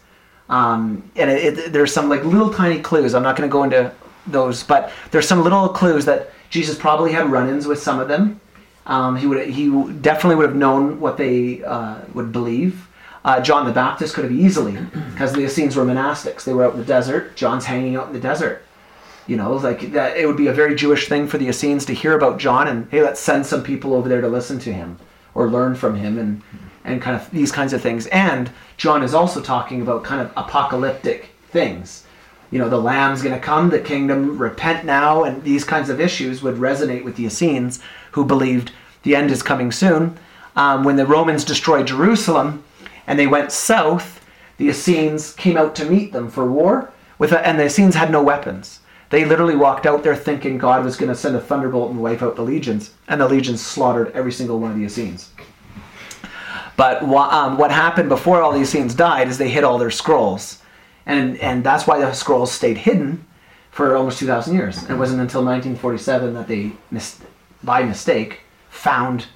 Um, 0.48 1.10
and 1.16 1.32
it, 1.32 1.58
it, 1.58 1.74
there's 1.74 1.92
some 1.92 2.08
like 2.08 2.24
little 2.24 2.54
tiny 2.54 2.80
clues. 2.80 3.16
I'm 3.16 3.24
not 3.24 3.36
going 3.36 3.50
to 3.50 3.52
go 3.52 3.64
into 3.64 3.92
those, 4.28 4.64
but 4.64 4.92
there's 5.12 5.28
some 5.28 5.44
little 5.44 5.70
clues 5.70 6.06
that 6.06 6.32
Jesus 6.50 6.78
probably 6.78 7.12
had 7.12 7.32
run-ins 7.32 7.68
with 7.68 7.82
some 7.82 8.00
of 8.00 8.08
them 8.08 8.40
um, 8.88 9.18
he 9.18 9.28
would 9.28 9.48
he 9.50 9.70
definitely 10.02 10.38
would 10.38 10.48
have 10.48 10.56
known 10.56 11.00
what 11.00 11.18
they 11.18 11.64
uh, 11.64 12.00
would 12.14 12.32
believe. 12.32 12.88
Uh, 13.24 13.42
John 13.42 13.66
the 13.66 13.74
Baptist 13.74 14.16
could 14.16 14.24
have 14.24 14.34
easily, 14.34 14.78
because 15.12 15.34
the 15.34 15.42
Essenes 15.42 15.76
were 15.76 15.84
monastics. 15.84 16.46
They 16.46 16.54
were 16.54 16.64
out 16.64 16.74
in 16.74 16.80
the 16.80 16.86
desert. 16.86 17.36
John's 17.36 17.66
hanging 17.66 17.98
out 17.98 18.08
in 18.08 18.14
the 18.14 18.20
desert. 18.22 18.64
You 19.28 19.36
know, 19.36 19.54
like 19.58 19.92
that. 19.92 20.16
It 20.16 20.26
would 20.26 20.38
be 20.38 20.48
a 20.48 20.54
very 20.54 20.74
Jewish 20.74 21.10
thing 21.10 21.28
for 21.28 21.38
the 21.38 21.50
Essenes 21.50 21.86
to 21.88 21.94
hear 21.94 22.16
about 22.16 22.40
John 22.40 22.70
and 22.70 22.88
hey, 22.90 23.04
let's 23.04 23.20
send 23.20 23.46
some 23.46 23.62
people 23.62 23.94
over 23.94 24.08
there 24.08 24.22
to 24.22 24.30
listen 24.30 24.58
to 24.60 24.74
him 24.74 24.98
or 25.36 25.50
learn 25.50 25.76
from 25.76 25.96
him 25.96 26.18
and 26.18 26.42
and 26.86 27.02
kind 27.02 27.18
of 27.18 27.30
these 27.32 27.52
kinds 27.52 27.74
of 27.74 27.82
things. 27.82 28.08
And 28.08 28.50
John 28.78 29.04
is 29.04 29.14
also 29.14 29.42
talking 29.42 29.82
about 29.82 30.06
kind 30.06 30.22
of 30.22 30.32
apocalyptic 30.38 31.32
things. 31.50 32.06
You 32.50 32.60
know, 32.60 32.70
the 32.70 32.80
Lamb's 32.80 33.22
going 33.22 33.36
to 33.36 33.42
come, 33.42 33.70
the 33.70 33.80
kingdom, 33.80 34.38
repent 34.38 34.86
now, 34.86 35.24
and 35.24 35.44
these 35.44 35.64
kinds 35.64 35.90
of 35.90 36.00
issues 36.00 36.42
would 36.42 36.56
resonate 36.56 37.04
with 37.04 37.16
the 37.16 37.26
Essenes 37.26 37.80
who 38.12 38.24
believed 38.24 38.72
the 39.04 39.16
end 39.16 39.32
is 39.32 39.44
coming 39.44 39.72
soon. 39.72 40.18
Um, 40.56 40.84
when 40.84 40.96
the 40.96 41.06
Romans 41.06 41.44
destroyed 41.44 41.88
Jerusalem 41.88 42.64
and 43.06 43.20
they 43.20 43.28
went 43.28 43.52
south, 43.52 44.26
the 44.58 44.70
Essenes 44.70 45.34
came 45.34 45.58
out 45.58 45.76
to 45.76 45.86
meet 45.86 46.14
them 46.14 46.30
for 46.30 46.50
war, 46.50 46.92
with 47.20 47.32
a, 47.32 47.46
and 47.46 47.60
the 47.60 47.66
Essenes 47.66 47.96
had 47.96 48.12
no 48.12 48.24
weapons. 48.24 48.80
They 49.10 49.24
literally 49.24 49.56
walked 49.56 49.86
out 49.86 50.04
there 50.04 50.16
thinking 50.16 50.58
God 50.58 50.84
was 50.84 50.98
going 50.98 51.10
to 51.10 51.16
send 51.16 51.36
a 51.36 51.42
thunderbolt 51.42 51.92
and 51.92 52.02
wipe 52.02 52.22
out 52.22 52.36
the 52.36 52.42
legions, 52.42 52.92
and 53.08 53.22
the 53.22 53.28
legions 53.28 53.66
slaughtered 53.66 54.12
every 54.12 54.32
single 54.32 54.60
one 54.60 54.72
of 54.72 54.78
the 54.78 54.84
Essenes. 54.84 55.32
But 56.76 57.04
um, 57.04 57.58
what 57.58 57.72
happened 57.72 58.10
before 58.10 58.42
all 58.42 58.52
the 58.52 58.62
Essenes 58.62 58.94
died 58.94 59.28
is 59.28 59.38
they 59.38 59.50
hid 59.50 59.64
all 59.64 59.78
their 59.78 59.92
scrolls, 59.92 60.62
and 61.08 61.40
and 61.40 61.64
that's 61.64 61.88
why 61.88 62.00
the 62.00 62.14
scrolls 62.14 62.52
stayed 62.52 62.78
hidden 62.78 63.26
for 63.72 63.96
almost 63.96 64.20
2,000 64.20 64.56
years. 64.56 64.78
And 64.80 64.92
it 64.92 64.96
wasn't 64.96 65.22
until 65.22 65.44
1947 65.44 66.34
that 66.34 66.48
they 66.48 66.72
missed 66.90 67.22
by 67.64 67.84
mistake, 67.84 68.42
found 68.70 69.28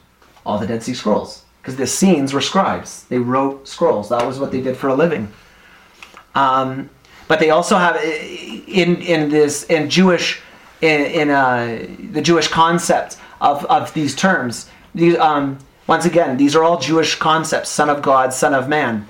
all 0.45 0.57
the 0.57 0.65
Dead 0.65 0.81
Sea 0.81 0.95
Scrolls. 0.95 1.43
Because 1.61 1.76
the 1.76 1.84
Essenes 1.84 2.34
were 2.34 2.41
scribes. 2.41 3.03
They 3.03 3.19
wrote 3.19 3.68
scrolls. 3.68 4.10
That 4.10 4.26
was 4.26 4.39
what 4.39 4.52
they 4.52 4.61
did 4.61 4.76
for 4.77 4.88
a 4.88 4.95
living. 4.95 5.31
Um, 6.34 6.89
but 7.27 7.39
they 7.39 7.52
also 7.52 7.77
have 7.77 7.98
in 8.03 8.98
in 8.98 9.30
this 9.30 9.64
in 9.65 9.89
Jewish 9.89 10.41
in, 10.81 11.06
in 11.06 11.30
uh, 11.30 11.88
the 12.11 12.22
Jewish 12.22 12.48
concept 12.48 13.18
of, 13.39 13.64
of 13.65 13.93
these 13.93 14.15
terms. 14.15 14.69
These, 14.95 15.18
um, 15.18 15.60
once 15.88 16.06
again, 16.06 16.38
these 16.38 16.56
are 16.56 16.64
all 16.64 16.80
Jewish 16.80 17.15
concepts: 17.15 17.69
Son 17.69 17.89
of 17.89 18.02
God, 18.02 18.34
Son 18.34 18.56
of 18.56 18.68
Man. 18.68 19.07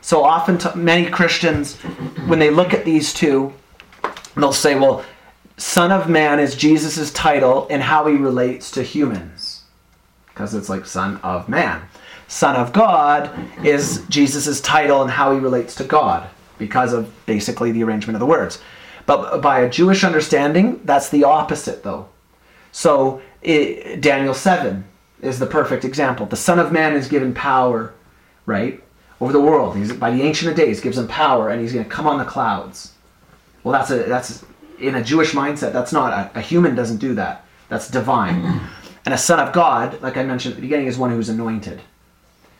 So 0.00 0.24
often, 0.24 0.58
t- 0.58 0.68
many 0.74 1.10
Christians, 1.10 1.76
when 2.26 2.38
they 2.38 2.50
look 2.50 2.72
at 2.72 2.84
these 2.84 3.12
two, 3.12 3.52
they'll 4.34 4.52
say, 4.52 4.74
"Well, 4.74 5.04
Son 5.60 5.92
of 5.92 6.08
Man 6.08 6.40
is 6.40 6.54
Jesus' 6.54 7.12
title 7.12 7.66
and 7.68 7.82
how 7.82 8.06
he 8.06 8.16
relates 8.16 8.70
to 8.70 8.82
humans. 8.82 9.64
Because 10.28 10.54
it's 10.54 10.70
like 10.70 10.86
Son 10.86 11.18
of 11.18 11.50
Man. 11.50 11.82
Son 12.28 12.56
of 12.56 12.72
God 12.72 13.30
is 13.62 14.02
Jesus' 14.08 14.60
title 14.62 15.02
and 15.02 15.10
how 15.10 15.32
he 15.34 15.38
relates 15.38 15.74
to 15.74 15.84
God 15.84 16.30
because 16.56 16.94
of 16.94 17.12
basically 17.26 17.72
the 17.72 17.84
arrangement 17.84 18.14
of 18.16 18.20
the 18.20 18.26
words. 18.26 18.62
But 19.04 19.42
by 19.42 19.60
a 19.60 19.68
Jewish 19.68 20.02
understanding, 20.02 20.80
that's 20.84 21.10
the 21.10 21.24
opposite 21.24 21.82
though. 21.82 22.08
So 22.72 23.20
it, 23.42 24.00
Daniel 24.00 24.32
7 24.32 24.84
is 25.20 25.38
the 25.38 25.46
perfect 25.46 25.84
example. 25.84 26.24
The 26.24 26.36
Son 26.36 26.58
of 26.58 26.72
Man 26.72 26.94
is 26.94 27.06
given 27.06 27.34
power, 27.34 27.92
right, 28.46 28.82
over 29.20 29.32
the 29.32 29.40
world. 29.40 29.76
He's 29.76 29.92
by 29.92 30.10
the 30.10 30.22
Ancient 30.22 30.50
of 30.50 30.56
Days 30.56 30.80
gives 30.80 30.98
him 30.98 31.08
power, 31.08 31.50
and 31.50 31.60
he's 31.60 31.72
going 31.72 31.84
to 31.84 31.90
come 31.90 32.06
on 32.06 32.18
the 32.18 32.24
clouds. 32.24 32.92
Well, 33.62 33.72
that's 33.72 33.90
a 33.90 34.04
that's 34.04 34.44
in 34.78 34.94
a 34.94 35.04
Jewish 35.04 35.32
mindset, 35.32 35.72
that's 35.72 35.92
not 35.92 36.12
a, 36.12 36.38
a 36.38 36.40
human 36.40 36.74
doesn't 36.74 36.98
do 36.98 37.14
that. 37.14 37.44
That's 37.68 37.88
divine. 37.88 38.60
And 39.02 39.14
a 39.14 39.18
son 39.18 39.40
of 39.40 39.54
God, 39.54 40.02
like 40.02 40.18
I 40.18 40.24
mentioned 40.24 40.52
at 40.52 40.56
the 40.56 40.60
beginning, 40.60 40.86
is 40.86 40.98
one 40.98 41.10
who's 41.10 41.30
anointed. 41.30 41.80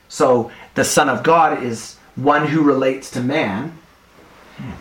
So 0.09 0.51
the 0.74 0.85
son 0.85 1.11
of 1.11 1.23
God 1.23 1.62
is 1.62 1.97
one 2.16 2.47
who 2.47 2.62
relates 2.62 3.11
to 3.11 3.20
man, 3.20 3.78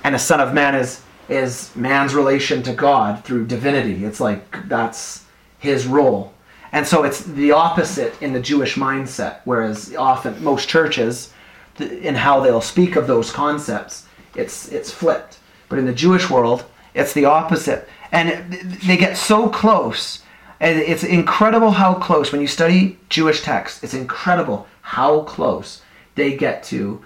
and 0.06 0.16
a 0.16 0.20
son 0.20 0.40
of 0.40 0.54
man 0.54 0.74
is 0.74 1.02
is 1.28 1.76
man's 1.76 2.16
relation 2.16 2.64
to 2.64 2.74
God 2.74 3.26
through 3.26 3.46
divinity. 3.46 4.06
It's 4.06 4.22
like 4.22 4.70
that's 4.70 5.26
his 5.60 5.86
role. 5.86 6.34
And 6.72 6.88
so 6.88 7.04
it's 7.04 7.24
the 7.24 7.52
opposite 7.52 8.20
in 8.22 8.32
the 8.32 8.40
Jewish 8.40 8.76
mindset, 8.76 9.40
whereas 9.44 9.94
often 9.96 10.42
most 10.44 10.70
churches, 10.70 11.34
in 11.82 12.16
how 12.16 12.40
they'll 12.40 12.62
speak 12.62 12.96
of 12.96 13.08
those 13.08 13.32
concepts, 13.32 14.06
it's 14.36 14.70
it's 14.70 14.92
flipped. 14.92 15.40
But 15.70 15.80
in 15.80 15.86
the 15.86 15.94
Jewish 15.94 16.30
world, 16.30 16.66
it's 16.94 17.14
the 17.14 17.26
opposite. 17.26 17.88
And 18.12 18.52
they 18.54 18.98
get 18.98 19.18
so 19.18 19.50
close. 19.50 20.24
And 20.60 20.80
it's 20.80 21.04
incredible 21.04 21.72
how 21.72 21.94
close, 21.94 22.32
when 22.32 22.42
you 22.42 22.48
study 22.48 22.98
Jewish 23.08 23.42
texts, 23.44 23.84
it's 23.84 23.94
incredible 23.94 24.68
how 24.82 25.22
close 25.22 25.82
they 26.16 26.36
get 26.36 26.64
to 26.64 27.06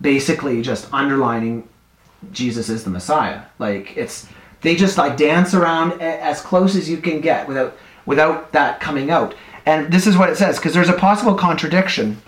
basically 0.00 0.60
just 0.60 0.92
underlining 0.92 1.66
Jesus 2.32 2.68
is 2.68 2.84
the 2.84 2.90
Messiah. 2.90 3.42
Like, 3.58 3.96
it's, 3.96 4.26
they 4.60 4.76
just 4.76 4.98
like 4.98 5.16
dance 5.16 5.54
around 5.54 6.02
as 6.02 6.42
close 6.42 6.76
as 6.76 6.90
you 6.90 6.98
can 6.98 7.20
get 7.20 7.48
without, 7.48 7.78
without 8.04 8.52
that 8.52 8.80
coming 8.80 9.10
out. 9.10 9.34
And 9.64 9.90
this 9.90 10.06
is 10.06 10.16
what 10.18 10.28
it 10.28 10.36
says, 10.36 10.58
because 10.58 10.74
there's 10.74 10.88
a 10.88 10.94
possible 10.94 11.34
contradiction. 11.34 12.20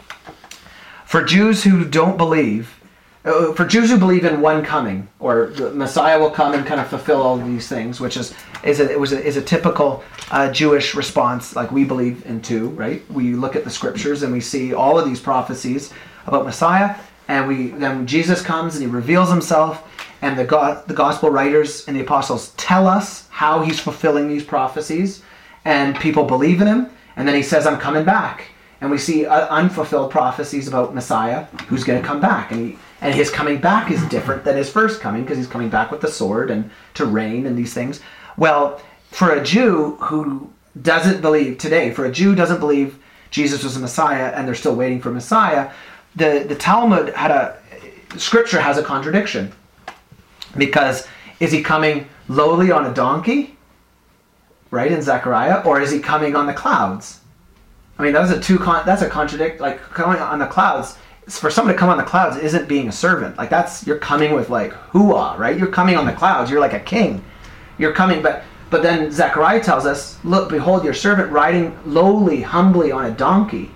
For 1.13 1.23
Jews 1.23 1.63
who 1.63 1.85
don't 1.85 2.17
believe 2.17 2.81
uh, 3.27 3.53
for 3.53 3.67
Jews 3.67 3.91
who 3.91 3.99
believe 3.99 4.25
in 4.25 4.41
one 4.41 4.65
coming, 4.65 5.09
or 5.21 5.49
the 5.49 5.71
Messiah 5.71 6.19
will 6.19 6.31
come 6.31 6.55
and 6.55 6.65
kind 6.65 6.81
of 6.81 6.89
fulfill 6.89 7.21
all 7.21 7.39
of 7.39 7.45
these 7.45 7.69
things, 7.69 8.01
which 8.01 8.17
is 8.17 8.35
is 8.65 8.81
a, 8.81 8.91
it 8.91 8.99
was 8.99 9.13
a, 9.13 9.23
is 9.23 9.37
a 9.37 9.43
typical 9.43 10.03
uh, 10.31 10.51
Jewish 10.51 10.95
response, 10.95 11.55
like 11.55 11.71
we 11.71 11.85
believe 11.85 12.25
in 12.25 12.41
two, 12.41 12.71
right? 12.71 13.03
We 13.11 13.35
look 13.35 13.57
at 13.57 13.65
the 13.65 13.69
scriptures 13.69 14.23
and 14.23 14.33
we 14.33 14.41
see 14.41 14.73
all 14.73 14.99
of 14.99 15.05
these 15.05 15.21
prophecies 15.21 15.93
about 16.27 16.47
Messiah, 16.47 16.97
and 17.29 17.47
we 17.47 17.73
then 17.73 18.07
Jesus 18.07 18.41
comes 18.41 18.77
and 18.77 18.83
he 18.83 18.91
reveals 18.91 19.29
himself, 19.29 19.87
and 20.23 20.39
the 20.39 20.83
the 20.87 20.95
gospel 20.95 21.29
writers 21.29 21.87
and 21.87 21.95
the 21.95 22.01
apostles 22.01 22.55
tell 22.57 22.87
us 22.89 23.29
how 23.29 23.61
he's 23.61 23.79
fulfilling 23.79 24.29
these 24.29 24.45
prophecies, 24.45 25.23
and 25.67 25.95
people 25.97 26.25
believe 26.25 26.63
in 26.63 26.67
him, 26.67 26.89
and 27.17 27.29
then 27.29 27.35
he 27.35 27.43
says, 27.43 27.67
"I'm 27.67 27.79
coming 27.79 28.07
back." 28.07 28.52
And 28.83 28.91
we 28.91 28.99
see 28.99 29.25
uh, 29.25 29.47
unfulfilled 29.47 30.11
prophecies 30.11 30.67
about 30.67 30.93
Messiah 30.93 31.45
who's 31.69 31.85
going 31.85 32.03
to 32.03 32.07
come 32.07 32.21
back, 32.21 32.51
and 32.51 32.67
he, 32.67 32.79
and 33.01 33.15
his 33.15 33.31
coming 33.31 33.61
back 33.61 33.93
is 33.93 34.05
different 34.09 34.43
than 34.43 34.57
his 34.57 34.69
first 34.69 35.01
coming 35.01 35.23
because 35.23 35.39
he's 35.39 35.47
coming 35.47 35.69
back 35.69 35.93
with 35.93 36.01
the 36.01 36.09
sword 36.09 36.51
and 36.51 36.69
to 36.95 37.07
reign 37.07 37.47
and 37.47 37.57
these 37.57 37.73
things. 37.73 38.01
Well, 38.37 38.83
for 39.13 39.31
a 39.31 39.43
Jew 39.43 39.97
who 40.01 40.51
doesn't 40.81 41.23
believe 41.23 41.59
today, 41.59 41.93
for 41.93 42.07
a 42.07 42.13
Jew 42.13 42.35
doesn't 42.35 42.59
believe 42.59 42.99
Jesus 43.31 43.63
was 43.63 43.77
a 43.77 43.81
Messiah 43.81 44.33
and 44.35 44.49
they're 44.49 44.55
still 44.57 44.75
waiting 44.75 45.01
for 45.01 45.13
Messiah, 45.13 45.71
the 46.17 46.45
the 46.49 46.57
Talmud 46.57 47.15
had 47.15 47.31
a 47.31 47.59
scripture 48.19 48.61
has 48.61 48.79
a 48.79 48.83
contradiction 48.83 49.53
because 50.57 51.07
is 51.39 51.53
he 51.53 51.63
coming 51.63 52.09
lowly 52.29 52.73
on 52.73 52.87
a 52.87 52.93
donkey, 52.93 53.57
right 54.73 54.91
in 54.91 55.03
Zechariah, 55.03 55.63
or 55.65 55.81
is 55.81 55.93
he 55.93 56.01
coming 56.01 56.35
on 56.35 56.47
the 56.47 56.53
clouds? 56.53 57.22
I 57.99 58.03
mean, 58.03 58.13
that's 58.13 58.31
a 58.31 58.41
two 58.41 58.59
con- 58.59 58.85
that's 58.87 59.03
a 59.03 59.09
contradict 59.09 59.61
like 59.61 59.81
coming 59.81 60.21
on 60.21 60.39
the 60.39 60.47
clouds. 60.47 60.97
For 61.29 61.51
someone 61.51 61.73
to 61.73 61.79
come 61.79 61.89
on 61.89 61.99
the 61.99 62.03
clouds 62.05 62.37
isn't 62.37 62.69
being 62.69 62.89
a 62.89 62.93
servant. 62.93 63.39
Like 63.39 63.51
that's 63.51 63.87
you're 63.87 63.99
coming 63.99 64.33
with 64.35 64.51
like 64.51 64.73
hooah, 64.73 65.39
right? 65.39 65.57
You're 65.57 65.69
coming 65.69 65.97
on 65.97 66.07
the 66.07 66.13
clouds. 66.13 66.51
You're 66.51 66.61
like 66.61 66.73
a 66.73 66.81
king. 66.81 67.25
You're 67.79 67.93
coming, 67.93 68.23
but 68.23 68.43
but 68.71 68.83
then 68.83 69.11
Zechariah 69.13 69.63
tells 69.63 69.85
us, 69.85 70.19
look, 70.25 70.49
behold, 70.49 70.83
your 70.83 70.95
servant 70.95 71.31
riding 71.31 71.79
lowly, 71.85 72.41
humbly 72.41 72.91
on 72.91 73.05
a 73.05 73.11
donkey. 73.11 73.71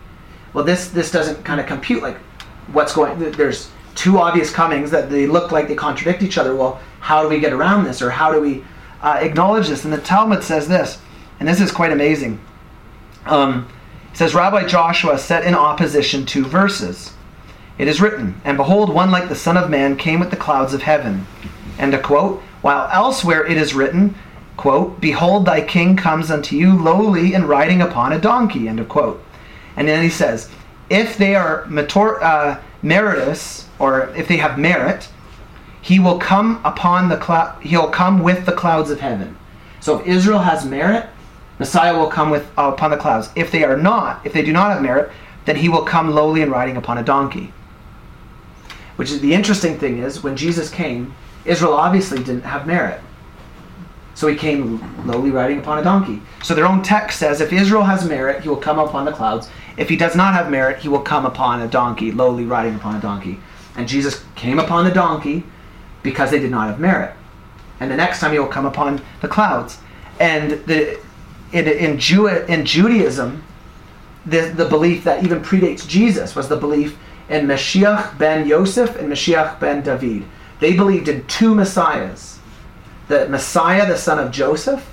Well, 0.55 0.65
this 0.65 0.89
this 0.89 1.11
doesn't 1.11 1.45
kind 1.45 1.61
of 1.61 1.67
compute. 1.67 2.03
Like 2.03 2.17
what's 2.73 2.95
going? 2.95 3.31
There's 3.33 3.71
two 3.95 4.19
obvious 4.19 4.53
comings 4.53 4.91
that 4.91 5.11
they 5.11 5.27
look 5.27 5.53
like 5.53 5.69
they 5.69 5.75
contradict 5.75 6.23
each 6.23 6.39
other. 6.39 6.55
Well, 6.55 6.81
how 7.01 7.23
do 7.23 7.29
we 7.29 7.39
get 7.41 7.53
around 7.53 7.85
this, 7.85 8.03
or 8.03 8.11
how 8.11 8.33
do 8.33 8.41
we 8.41 8.65
uh, 9.03 9.19
acknowledge 9.21 9.69
this? 9.69 9.85
And 9.85 9.93
the 9.93 9.99
Talmud 9.99 10.43
says 10.43 10.67
this, 10.67 10.99
and 11.39 11.49
this 11.49 11.61
is 11.61 11.71
quite 11.71 11.93
amazing. 11.93 12.41
Um, 13.27 13.69
says 14.17 14.35
Rabbi 14.35 14.65
Joshua 14.67 15.19
set 15.19 15.45
in 15.45 15.55
opposition 15.55 16.25
two 16.25 16.47
verses. 16.47 17.13
It 17.77 17.87
is 17.87 18.01
written, 18.01 18.41
And 18.45 18.57
behold, 18.57 18.89
one 18.89 19.11
like 19.11 19.29
the 19.29 19.35
Son 19.35 19.59
of 19.59 19.69
Man 19.69 19.95
came 19.95 20.21
with 20.21 20.31
the 20.31 20.39
clouds 20.39 20.73
of 20.73 20.81
heaven. 20.81 21.27
And 21.79 21.93
a 21.93 22.01
quote, 22.01 22.41
while 22.63 22.89
elsewhere 22.91 23.45
it 23.45 23.59
is 23.59 23.75
written, 23.75 24.15
quote, 24.57 25.03
Behold, 25.03 25.45
thy 25.45 25.61
king 25.61 25.97
comes 25.97 26.31
unto 26.31 26.57
you 26.57 26.83
lowly 26.83 27.35
and 27.35 27.47
riding 27.47 27.83
upon 27.83 28.15
a 28.15 28.19
donkey, 28.19 28.69
end 28.69 28.81
of 28.81 28.89
quote. 28.89 29.23
And 29.77 29.87
then 29.87 30.03
he 30.03 30.09
says, 30.09 30.49
If 30.89 31.19
they 31.19 31.35
are 31.35 31.67
mator- 31.67 32.23
uh, 32.23 32.63
meritus, 32.83 33.67
or 33.79 34.09
if 34.17 34.29
they 34.29 34.39
have 34.39 34.59
merit, 34.59 35.11
he 35.83 36.01
will 36.01 36.19
come 36.19 36.63
upon 36.65 37.11
the 37.11 37.19
cloud, 37.19 37.63
he'll 37.63 37.91
come 37.91 38.23
with 38.23 38.47
the 38.47 38.53
clouds 38.53 38.91
of 38.91 39.01
heaven. 39.01 39.37
So 39.81 40.01
if 40.01 40.07
Israel 40.07 40.39
has 40.39 40.65
merit, 40.65 41.07
Messiah 41.59 41.97
will 41.97 42.09
come 42.09 42.31
with 42.31 42.47
uh, 42.59 42.73
upon 42.75 42.91
the 42.91 42.97
clouds. 42.97 43.31
If 43.35 43.51
they 43.51 43.65
are 43.65 43.77
not, 43.77 44.25
if 44.25 44.33
they 44.33 44.43
do 44.43 44.53
not 44.53 44.73
have 44.73 44.83
merit, 44.83 45.11
then 45.47 45.57
he 45.57 45.69
will 45.69 45.83
come 45.83 46.11
lowly 46.11 46.43
and 46.43 46.51
riding 46.51 46.77
upon 46.77 46.99
a 46.99 47.03
donkey. 47.03 47.53
Which 48.97 49.11
is 49.11 49.21
the 49.21 49.35
interesting 49.35 49.79
thing 49.79 49.99
is 49.99 50.23
when 50.23 50.37
Jesus 50.37 50.71
came, 50.71 51.15
Israel 51.45 51.75
obviously 51.75 52.19
didn't 52.19 52.43
have 52.43 52.67
merit. 52.67 53.01
So 54.15 54.27
he 54.27 54.35
came 54.35 55.07
lowly 55.07 55.31
riding 55.31 55.59
upon 55.59 55.79
a 55.79 55.85
donkey. 55.85 56.23
So 56.43 56.55
their 56.55 56.67
own 56.67 56.83
text 56.83 57.19
says 57.19 57.41
if 57.41 57.53
Israel 57.53 57.85
has 57.85 58.09
merit, 58.09 58.43
he 58.43 58.49
will 58.49 58.57
come 58.57 58.79
upon 58.79 59.05
the 59.05 59.13
clouds. 59.13 59.49
If 59.77 59.91
he 59.91 59.97
does 59.97 60.17
not 60.17 60.33
have 60.33 60.51
merit, 60.51 60.79
he 60.79 60.89
will 60.89 61.03
come 61.03 61.27
upon 61.27 61.61
a 61.61 61.69
donkey, 61.69 62.11
lowly 62.11 62.45
riding 62.45 62.75
upon 62.75 62.97
a 62.97 63.01
donkey. 63.01 63.39
And 63.77 63.87
Jesus 63.87 64.25
came 64.35 64.59
upon 64.59 64.87
the 64.87 64.91
donkey 64.91 65.45
because 66.03 66.31
they 66.31 66.39
did 66.39 66.51
not 66.51 66.69
have 66.69 66.81
merit. 66.81 67.15
And 67.79 67.91
the 67.91 67.97
next 67.97 68.21
time 68.21 68.33
he 68.33 68.39
will 68.39 68.47
come 68.47 68.65
upon 68.65 69.03
the 69.21 69.29
clouds. 69.29 69.79
And 70.19 70.53
the 70.65 70.99
in, 71.53 71.69
in, 71.69 71.99
Jew, 71.99 72.29
in 72.29 72.65
Judaism, 72.65 73.43
the, 74.25 74.53
the 74.57 74.69
belief 74.69 75.05
that 75.05 75.25
even 75.25 75.41
predates 75.43 75.87
Jesus 75.87 76.35
was 76.35 76.49
the 76.49 76.57
belief 76.57 76.99
in 77.29 77.47
Mashiach 77.47 78.19
ben 78.19 78.47
Yosef 78.47 78.97
and 78.97 79.11
Mashiach 79.11 79.61
ben 79.61 79.83
David. 79.83 80.25
They 80.61 80.75
believed 80.75 81.09
in 81.09 81.27
two 81.27 81.55
messiahs 81.55 82.39
the 83.09 83.29
Messiah, 83.29 83.87
the 83.87 83.97
son 83.97 84.19
of 84.19 84.33
Joseph, 84.33 84.85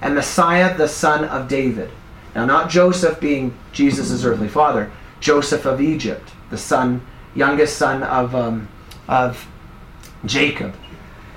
and 0.00 0.14
Messiah, 0.14 0.74
the 0.78 0.88
son 0.88 1.24
of 1.26 1.46
David. 1.46 1.90
Now, 2.34 2.46
not 2.46 2.70
Joseph 2.70 3.20
being 3.20 3.54
Jesus' 3.72 4.24
earthly 4.24 4.48
father, 4.48 4.90
Joseph 5.20 5.66
of 5.66 5.78
Egypt, 5.78 6.30
the 6.48 6.56
son, 6.56 7.02
youngest 7.34 7.76
son 7.76 8.02
of, 8.02 8.34
um, 8.34 8.68
of 9.08 9.46
Jacob 10.24 10.74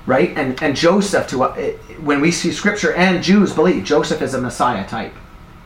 right? 0.05 0.35
And 0.37 0.61
and 0.61 0.75
Joseph, 0.75 1.27
to 1.27 1.43
uh, 1.43 1.55
when 2.01 2.21
we 2.21 2.31
see 2.31 2.51
Scripture 2.51 2.93
and 2.93 3.23
Jews 3.23 3.53
believe 3.53 3.83
Joseph 3.83 4.21
is 4.21 4.33
a 4.33 4.41
Messiah 4.41 4.87
type. 4.87 5.13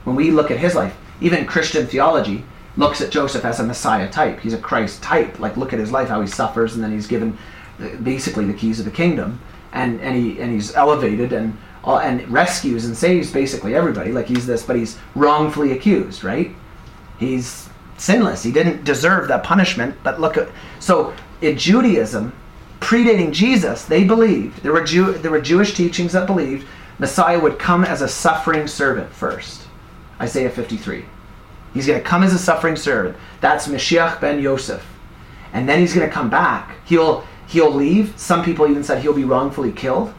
When 0.04 0.16
we 0.16 0.32
look 0.32 0.52
at 0.52 0.58
his 0.58 0.76
life, 0.76 0.96
even 1.22 1.46
Christian 1.46 1.88
theology 1.88 2.44
looks 2.78 3.02
at 3.02 3.10
Joseph 3.10 3.44
as 3.44 3.60
a 3.60 3.64
Messiah 3.64 4.10
type. 4.10 4.40
He's 4.40 4.54
a 4.54 4.58
Christ 4.60 5.02
type. 5.02 5.40
Like 5.40 5.58
look 5.58 5.74
at 5.74 5.80
his 5.80 5.92
life, 5.92 6.10
how 6.10 6.22
he 6.22 6.28
suffers, 6.28 6.76
and 6.76 6.84
then 6.84 6.92
he's 6.92 7.08
given 7.08 7.38
uh, 7.80 7.90
basically 7.98 8.46
the 8.46 8.54
keys 8.54 8.80
of 8.80 8.86
the 8.86 8.92
kingdom, 8.92 9.42
and 9.74 10.00
and 10.02 10.16
he 10.16 10.40
and 10.40 10.52
he's 10.52 10.76
elevated 10.76 11.34
and 11.34 11.58
and 11.86 12.28
rescues 12.30 12.86
and 12.86 12.96
saves 12.96 13.32
basically 13.32 13.76
everybody. 13.76 14.12
Like 14.12 14.28
he's 14.28 14.46
this, 14.46 14.64
but 14.64 14.76
he's 14.76 14.98
wrongfully 15.16 15.72
accused, 15.72 16.24
right? 16.24 16.52
He's 17.18 17.70
sinless. 17.98 18.44
He 18.44 18.52
didn't 18.52 18.84
deserve 18.84 19.28
that 19.30 19.44
punishment, 19.44 19.96
but 20.04 20.20
look 20.20 20.38
at 20.38 20.50
so 20.80 21.14
in 21.42 21.58
Judaism 21.58 22.34
predating 22.80 23.32
Jesus, 23.32 23.86
they 23.86 24.04
believed 24.04 24.64
there 24.64 24.74
were 24.74 24.84
Jew, 24.84 25.14
there 25.14 25.32
were 25.32 25.42
Jewish 25.42 25.74
teachings 25.74 26.14
that 26.14 26.28
believed 26.28 26.68
Messiah 27.00 27.40
would 27.40 27.60
come 27.60 27.84
as 27.84 28.02
a 28.02 28.08
suffering 28.08 28.68
servant 28.68 29.12
first. 29.12 29.68
Isaiah 30.20 30.50
53. 30.50 31.06
He's 31.74 31.86
going 31.86 32.00
to 32.00 32.06
come 32.06 32.24
as 32.24 32.34
a 32.34 32.40
suffering 32.40 32.76
servant. 32.76 33.16
That's 33.40 33.68
Mashiach 33.68 34.20
ben 34.20 34.42
Yosef. 34.42 34.86
And 35.54 35.70
then 35.70 35.80
he's 35.80 35.94
going 35.94 36.08
to 36.08 36.14
come 36.14 36.30
back. 36.30 36.76
He'll 36.86 37.26
he'll 37.48 37.72
leave. 37.72 38.14
Some 38.20 38.44
people 38.44 38.68
even 38.68 38.84
said 38.84 39.02
he'll 39.02 39.14
be 39.14 39.24
wrongfully 39.24 39.72
killed. 39.72 40.14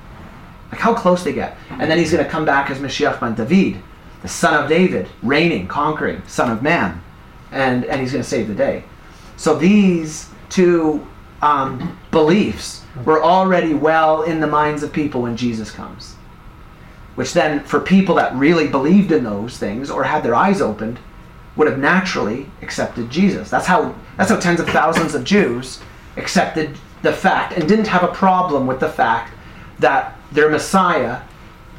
Like 0.71 0.81
how 0.81 0.95
close 0.95 1.25
they 1.25 1.33
get. 1.33 1.57
And 1.71 1.91
then 1.91 1.99
he's 1.99 2.13
going 2.13 2.25
to 2.25 2.31
come 2.31 2.45
back 2.45 2.71
as 2.71 2.79
Mashiach 2.79 3.21
ben 3.21 3.35
David, 3.35 3.83
the 4.23 4.29
son 4.29 4.55
of 4.55 4.69
David, 4.69 5.09
reigning, 5.23 5.67
conquering, 5.67 6.23
son 6.27 6.51
of 6.51 6.63
man. 6.63 7.03
And 7.51 7.85
and 7.87 8.01
he's 8.01 8.13
going 8.13 8.23
to 8.23 8.29
save 8.29 8.49
the 8.49 8.55
day. 8.55 8.85
So 9.37 9.57
these 9.57 10.31
two 10.51 11.07
um, 11.43 11.98
beliefs 12.10 12.85
were 13.05 13.23
already 13.23 13.74
well 13.74 14.23
in 14.23 14.40
the 14.40 14.47
minds 14.47 14.82
of 14.82 14.93
people 14.93 15.23
when 15.23 15.36
Jesus 15.36 15.70
comes. 15.70 16.15
Which 17.15 17.32
then, 17.32 17.65
for 17.65 17.81
people 17.81 18.15
that 18.16 18.35
really 18.35 18.69
believed 18.69 19.10
in 19.10 19.24
those 19.24 19.59
things 19.59 19.90
or 19.90 20.05
had 20.05 20.23
their 20.23 20.35
eyes 20.35 20.60
opened, 20.60 20.98
would 21.56 21.69
have 21.69 21.78
naturally 21.78 22.47
accepted 22.62 23.10
Jesus. 23.10 23.51
That's 23.51 23.66
how 23.66 23.94
that's 24.16 24.31
how 24.31 24.39
tens 24.39 24.60
of 24.60 24.69
thousands 24.69 25.15
of 25.15 25.24
Jews 25.24 25.81
accepted 26.16 26.77
the 27.02 27.12
fact 27.12 27.55
and 27.55 27.69
didn't 27.69 27.89
have 27.89 28.05
a 28.05 28.09
problem 28.09 28.66
with 28.66 28.81
the 28.81 28.89
fact 28.89 29.35
that 29.81 30.16
their 30.31 30.48
Messiah 30.48 31.20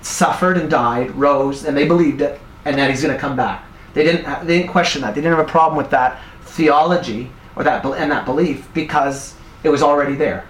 suffered 0.02 0.58
and 0.58 0.70
died, 0.70 1.12
rose, 1.12 1.64
and 1.64 1.76
they 1.76 1.88
believed 1.88 2.22
it, 2.22 2.40
and 2.66 2.78
that 2.78 2.90
he's 2.90 3.02
going 3.02 3.14
to 3.14 3.20
come 3.20 3.36
back. 3.36 3.64
They 3.94 4.04
didn't 4.04 4.46
they 4.46 4.60
didn't 4.60 4.72
question 4.72 5.02
that. 5.02 5.16
They 5.16 5.22
didn't 5.22 5.38
have 5.38 5.48
a 5.48 5.52
problem 5.52 5.78
with 5.78 5.90
that 5.92 6.22
theology 6.42 7.32
or 7.56 7.64
that 7.64 7.86
and 7.86 8.12
that 8.12 8.26
belief 8.26 8.68
because 8.74 9.36
it 9.64 9.70
was 9.70 9.82
already 9.82 10.16
there. 10.16 10.48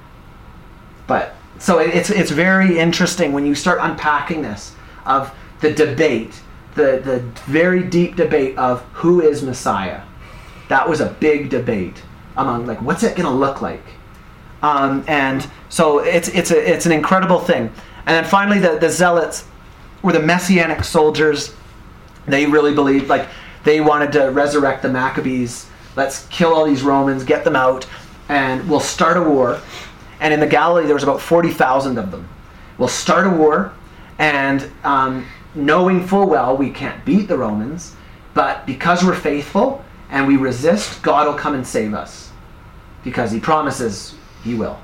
But 1.07 1.36
so 1.57 1.80
it's 1.80 2.10
it's 2.10 2.31
very 2.31 2.77
interesting 2.80 3.34
when 3.34 3.45
you 3.45 3.56
start 3.56 3.80
unpacking 3.81 4.41
this 4.41 4.76
of 5.06 5.34
the 5.61 5.73
debate, 5.73 6.41
the 6.76 7.02
the 7.03 7.19
very 7.52 7.84
deep 7.84 8.15
debate 8.15 8.57
of 8.57 8.81
who 8.94 9.22
is 9.22 9.44
Messiah. 9.44 10.02
That 10.69 10.88
was 10.88 11.02
a 11.02 11.10
big 11.19 11.49
debate 11.49 12.03
among 12.38 12.65
like 12.65 12.81
what's 12.81 13.03
it 13.03 13.15
going 13.15 13.27
to 13.27 13.36
look 13.36 13.61
like, 13.61 13.84
um, 14.61 15.03
and 15.07 15.48
so 15.69 15.99
it's 15.99 16.30
it's 16.30 16.52
a 16.52 16.73
it's 16.73 16.86
an 16.86 16.91
incredible 16.91 17.40
thing. 17.40 17.73
And 18.06 18.15
then 18.15 18.26
finally, 18.26 18.60
the 18.60 18.77
the 18.77 18.90
zealots 18.90 19.45
were 20.02 20.14
the 20.14 20.22
messianic 20.22 20.84
soldiers. 20.84 21.53
They 22.26 22.45
really 22.45 22.73
believed 22.73 23.07
like 23.07 23.27
they 23.64 23.81
wanted 23.81 24.11
to 24.14 24.30
resurrect 24.31 24.84
the 24.84 24.90
Maccabees. 24.90 25.68
Let's 25.95 26.27
kill 26.27 26.53
all 26.53 26.65
these 26.65 26.84
Romans, 26.84 27.23
get 27.23 27.44
them 27.44 27.56
out 27.56 27.86
and 28.30 28.68
we'll 28.70 28.80
start 28.80 29.18
a 29.18 29.22
war. 29.22 29.60
And 30.20 30.34
in 30.34 30.40
the 30.40 30.48
Galilee, 30.48 30.86
there 30.86 30.94
was 30.94 31.04
about 31.04 31.22
40,000 31.22 31.98
of 31.98 32.12
them. 32.12 32.28
We'll 32.78 32.88
start 32.88 33.28
a 33.28 33.30
war, 33.30 33.74
and 34.18 34.70
um, 34.84 35.26
knowing 35.56 36.06
full 36.08 36.28
well 36.28 36.56
we 36.56 36.70
can't 36.70 37.04
beat 37.04 37.28
the 37.28 37.38
Romans, 37.38 37.96
but 38.34 38.66
because 38.66 39.04
we're 39.04 39.16
faithful 39.16 39.84
and 40.10 40.28
we 40.28 40.38
resist, 40.38 41.02
God 41.02 41.28
will 41.28 41.34
come 41.34 41.56
and 41.56 41.66
save 41.66 41.94
us. 41.94 42.32
Because 43.04 43.32
he 43.32 43.40
promises 43.40 44.16
He 44.44 44.56
will. 44.56 44.80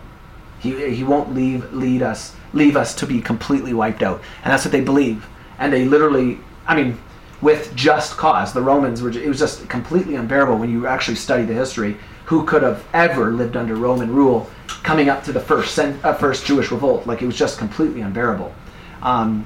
He, 0.60 0.96
he 0.96 1.04
won't 1.04 1.34
leave 1.34 1.72
lead 1.74 2.02
us 2.02 2.36
leave 2.54 2.78
us 2.78 2.96
to 2.96 3.06
be 3.06 3.22
completely 3.22 3.74
wiped 3.74 4.02
out. 4.02 4.22
And 4.44 4.52
that's 4.52 4.66
what 4.66 4.72
they 4.72 4.82
believe. 4.82 5.28
And 5.60 5.72
they 5.72 5.86
literally 5.86 6.40
I 6.68 6.76
mean, 6.76 6.98
with 7.42 7.76
just 7.76 8.18
cause. 8.18 8.54
The 8.54 8.62
Romans 8.62 9.02
were 9.02 9.12
it 9.12 9.28
was 9.28 9.40
just 9.40 9.68
completely 9.70 10.16
unbearable 10.16 10.58
when 10.58 10.70
you 10.70 10.88
actually 10.88 11.16
study 11.16 11.44
the 11.44 11.54
history. 11.54 11.98
Who 12.26 12.46
could 12.46 12.64
have 12.64 12.86
ever 12.94 13.32
lived 13.32 13.56
under 13.56 13.76
Roman 13.76 14.14
rule 14.14 14.50
coming 14.84 15.10
up 15.10 15.24
to 15.26 15.32
the 15.32 15.40
first 15.40 15.78
uh, 15.78 16.14
first 16.16 16.46
Jewish 16.46 16.72
revolt? 16.72 17.06
Like 17.06 17.22
it 17.22 17.26
was 17.26 17.38
just 17.38 17.58
completely 17.58 18.02
unbearable. 18.02 18.54
Um, 19.02 19.46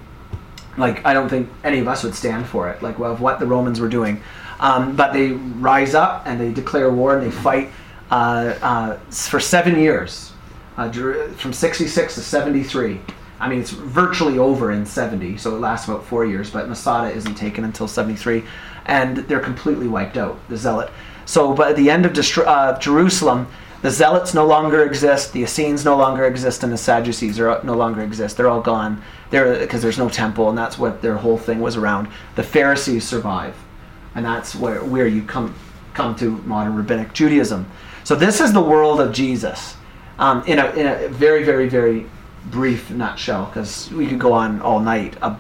like 0.78 1.06
I 1.06 1.14
don't 1.14 1.30
think 1.30 1.50
any 1.64 1.80
of 1.80 1.88
us 1.88 2.04
would 2.04 2.16
stand 2.16 2.46
for 2.46 2.70
it. 2.70 2.82
Like 2.82 3.00
well, 3.00 3.12
of 3.12 3.22
what 3.22 3.40
the 3.40 3.46
Romans 3.46 3.80
were 3.80 3.90
doing, 3.90 4.22
um, 4.60 4.96
but 4.96 5.14
they 5.14 5.32
rise 5.32 5.94
up 5.94 6.24
and 6.26 6.40
they 6.40 6.52
declare 6.52 6.92
war 6.92 7.18
and 7.18 7.26
they 7.26 7.32
fight 7.32 7.70
uh, 8.12 8.56
uh, 8.62 8.98
for 9.10 9.40
seven 9.40 9.80
years, 9.80 10.32
uh, 10.78 10.92
from 11.34 11.54
66 11.54 12.16
to 12.16 12.22
73. 12.22 13.00
I 13.42 13.48
mean, 13.48 13.62
it's 13.62 13.72
virtually 13.72 14.38
over 14.38 14.72
in 14.72 14.86
70, 14.86 15.38
so 15.38 15.56
it 15.56 15.60
lasts 15.60 15.88
about 15.88 16.04
four 16.04 16.26
years. 16.26 16.50
But 16.50 16.68
Masada 16.68 17.14
isn't 17.16 17.36
taken 17.36 17.64
until 17.64 17.88
73, 17.88 18.44
and 18.86 19.18
they're 19.18 19.40
completely 19.40 19.88
wiped 19.88 20.18
out. 20.18 20.38
The 20.50 20.58
Zealot. 20.58 20.92
So, 21.30 21.54
but 21.54 21.68
at 21.70 21.76
the 21.76 21.92
end 21.92 22.08
of 22.08 22.18
uh, 22.40 22.80
Jerusalem, 22.80 23.46
the 23.84 23.92
Zealots 23.92 24.34
no 24.34 24.48
longer 24.48 24.84
exist. 24.84 25.32
The 25.32 25.44
Essenes 25.44 25.86
no 25.86 25.96
longer 25.96 26.26
exist, 26.26 26.64
and 26.64 26.74
the 26.74 26.78
Sadducees 26.78 27.40
are 27.40 27.62
no 27.64 27.76
longer 27.76 28.02
exist. 28.02 28.36
They're 28.36 28.50
all 28.50 28.62
gone. 28.62 29.04
They're 29.30 29.60
because 29.60 29.84
there's 29.84 30.00
no 30.00 30.10
temple, 30.10 30.50
and 30.50 30.58
that's 30.58 30.80
what 30.80 31.04
their 31.04 31.18
whole 31.18 31.38
thing 31.38 31.60
was 31.60 31.78
around. 31.78 32.08
The 32.34 32.42
Pharisees 32.42 33.04
survive, 33.04 33.56
and 34.16 34.26
that's 34.26 34.56
where 34.56 34.84
where 34.84 35.06
you 35.06 35.22
come 35.22 35.54
come 35.94 36.16
to 36.16 36.32
modern 36.48 36.76
rabbinic 36.76 37.14
Judaism. 37.14 37.68
So 38.04 38.16
this 38.16 38.42
is 38.42 38.52
the 38.52 38.62
world 38.74 39.00
of 39.00 39.14
Jesus, 39.14 39.76
um, 40.18 40.44
in 40.48 40.58
a 40.58 40.72
in 40.72 40.88
a 40.88 41.10
very 41.10 41.44
very 41.44 41.70
very 41.70 42.08
brief 42.50 42.90
nutshell, 42.90 43.46
because 43.46 43.92
we 43.92 44.08
could 44.08 44.20
go 44.20 44.34
on 44.34 44.62
all 44.64 44.80
night 44.80 45.16
uh, 45.22 45.36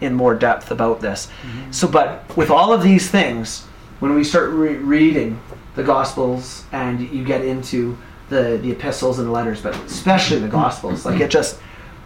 in 0.00 0.14
more 0.14 0.36
depth 0.36 0.70
about 0.70 1.00
this. 1.00 1.26
So, 1.72 1.88
but 1.88 2.36
with 2.36 2.50
all 2.50 2.72
of 2.72 2.84
these 2.84 3.10
things, 3.10 3.66
when 4.04 4.14
we 4.14 4.22
start 4.22 4.50
re- 4.50 4.76
reading 4.76 5.40
the 5.76 5.82
Gospels 5.82 6.64
and 6.72 7.00
you 7.00 7.24
get 7.24 7.42
into 7.42 7.96
the 8.28 8.58
the 8.62 8.70
epistles 8.70 9.18
and 9.18 9.26
the 9.26 9.32
letters, 9.32 9.62
but 9.62 9.74
especially 9.86 10.40
the 10.40 10.48
Gospels, 10.48 11.06
like 11.06 11.22
it 11.22 11.30
just 11.30 11.58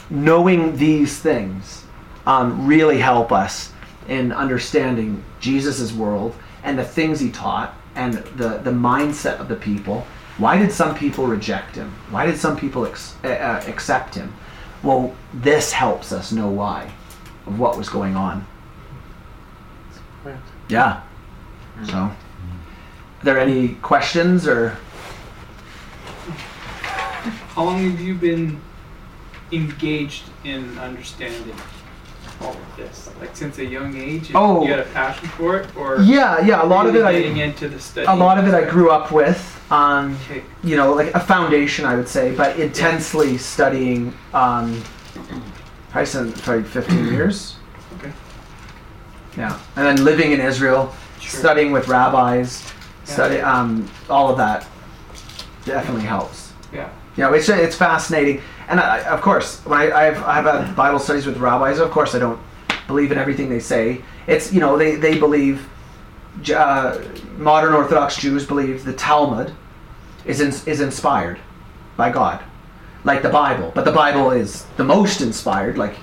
knowing 0.08 0.76
these 0.76 1.18
things 1.18 1.84
um, 2.24 2.68
really 2.68 2.98
help 2.98 3.32
us 3.32 3.72
in 4.06 4.30
understanding 4.30 5.24
Jesus' 5.40 5.92
world 5.92 6.36
and 6.62 6.78
the 6.78 6.84
things 6.84 7.18
he 7.18 7.30
taught 7.32 7.74
and 7.96 8.14
the, 8.14 8.58
the 8.58 8.70
mindset 8.70 9.40
of 9.40 9.48
the 9.48 9.56
people. 9.56 10.06
Why 10.36 10.56
did 10.56 10.70
some 10.70 10.94
people 10.94 11.26
reject 11.26 11.74
him? 11.74 11.92
Why 12.10 12.26
did 12.26 12.38
some 12.38 12.56
people 12.56 12.86
ex- 12.86 13.16
uh, 13.24 13.28
uh, 13.28 13.64
accept 13.66 14.14
him? 14.14 14.32
Well, 14.84 15.16
this 15.34 15.72
helps 15.72 16.12
us 16.12 16.30
know 16.30 16.48
why 16.48 16.92
of 17.44 17.58
what 17.58 17.76
was 17.76 17.88
going 17.88 18.14
on. 18.14 18.46
Yeah. 20.68 21.02
So, 21.86 21.96
are 21.96 22.16
there 23.22 23.38
any 23.38 23.68
questions 23.82 24.46
or? 24.48 24.76
How 27.54 27.64
long 27.64 27.90
have 27.90 28.00
you 28.00 28.14
been 28.14 28.60
engaged 29.52 30.24
in 30.44 30.78
understanding 30.78 31.54
all 32.40 32.50
of 32.52 32.76
this? 32.76 33.10
Like 33.20 33.34
since 33.36 33.58
a 33.58 33.64
young 33.64 33.96
age, 33.96 34.30
Oh. 34.34 34.62
you 34.64 34.70
had 34.70 34.78
a 34.80 34.84
passion 34.90 35.28
for 35.30 35.56
it, 35.58 35.76
or 35.76 36.00
Yeah, 36.00 36.40
yeah. 36.44 36.62
A 36.62 36.66
lot 36.66 36.86
of 36.86 36.94
it, 36.94 36.98
really 36.98 37.16
I 37.16 37.20
getting 37.20 37.38
into 37.38 37.68
the 37.68 37.80
study. 37.80 38.06
a 38.06 38.14
lot 38.14 38.38
of 38.38 38.46
it 38.46 38.54
I 38.54 38.68
grew 38.68 38.90
up 38.90 39.10
with. 39.12 39.54
Um, 39.70 40.16
Okay. 40.30 40.42
you 40.62 40.76
know, 40.76 40.92
like 40.94 41.12
a 41.14 41.20
foundation, 41.20 41.84
I 41.84 41.94
would 41.96 42.08
say, 42.08 42.34
but 42.34 42.58
intensely 42.58 43.36
studying. 43.38 44.14
Um, 44.32 44.82
probably 45.90 46.06
since 46.06 46.40
probably 46.40 46.62
15 46.64 47.06
years. 47.12 47.56
Okay. 47.98 48.12
Yeah, 49.36 49.58
and 49.76 49.84
then 49.86 50.04
living 50.04 50.32
in 50.32 50.40
Israel, 50.40 50.94
Sure. 51.20 51.40
studying 51.40 51.72
with 51.72 51.88
rabbis, 51.88 52.62
Yeah. 53.06 53.12
study 53.12 53.40
um, 53.40 53.88
all 54.08 54.28
of 54.30 54.36
that 54.38 54.66
definitely 55.64 56.02
helps. 56.04 56.52
Yeah. 56.72 56.88
You 57.16 57.24
know, 57.24 57.32
it's 57.32 57.48
it's 57.48 57.76
fascinating, 57.76 58.40
and 58.68 58.78
I, 58.80 59.00
of 59.02 59.20
course, 59.22 59.60
when 59.64 59.78
I 59.78 59.90
I've, 60.08 60.22
I've 60.22 60.44
had 60.44 60.76
Bible 60.76 60.98
studies 61.00 61.26
with 61.26 61.36
rabbis, 61.38 61.78
of 61.80 61.90
course, 61.90 62.14
I 62.14 62.18
don't 62.20 62.38
believe 62.86 63.10
in 63.12 63.18
everything 63.18 63.48
they 63.48 63.60
say. 63.60 64.02
It's 64.26 64.52
you 64.52 64.60
know 64.60 64.78
they 64.78 64.94
they 64.96 65.18
believe 65.18 65.68
uh, 66.54 66.98
modern 67.36 67.72
Orthodox 67.74 68.16
Jews 68.16 68.46
believe 68.46 68.84
the 68.84 68.92
Talmud 68.92 69.52
is 70.24 70.40
in, 70.40 70.48
is 70.70 70.80
inspired 70.80 71.38
by 71.96 72.10
God, 72.10 72.40
like 73.02 73.22
the 73.22 73.28
Bible. 73.30 73.72
But 73.74 73.84
the 73.84 73.92
Bible 73.92 74.30
is 74.30 74.64
the 74.76 74.84
most 74.84 75.20
inspired. 75.20 75.76
Like, 75.76 75.96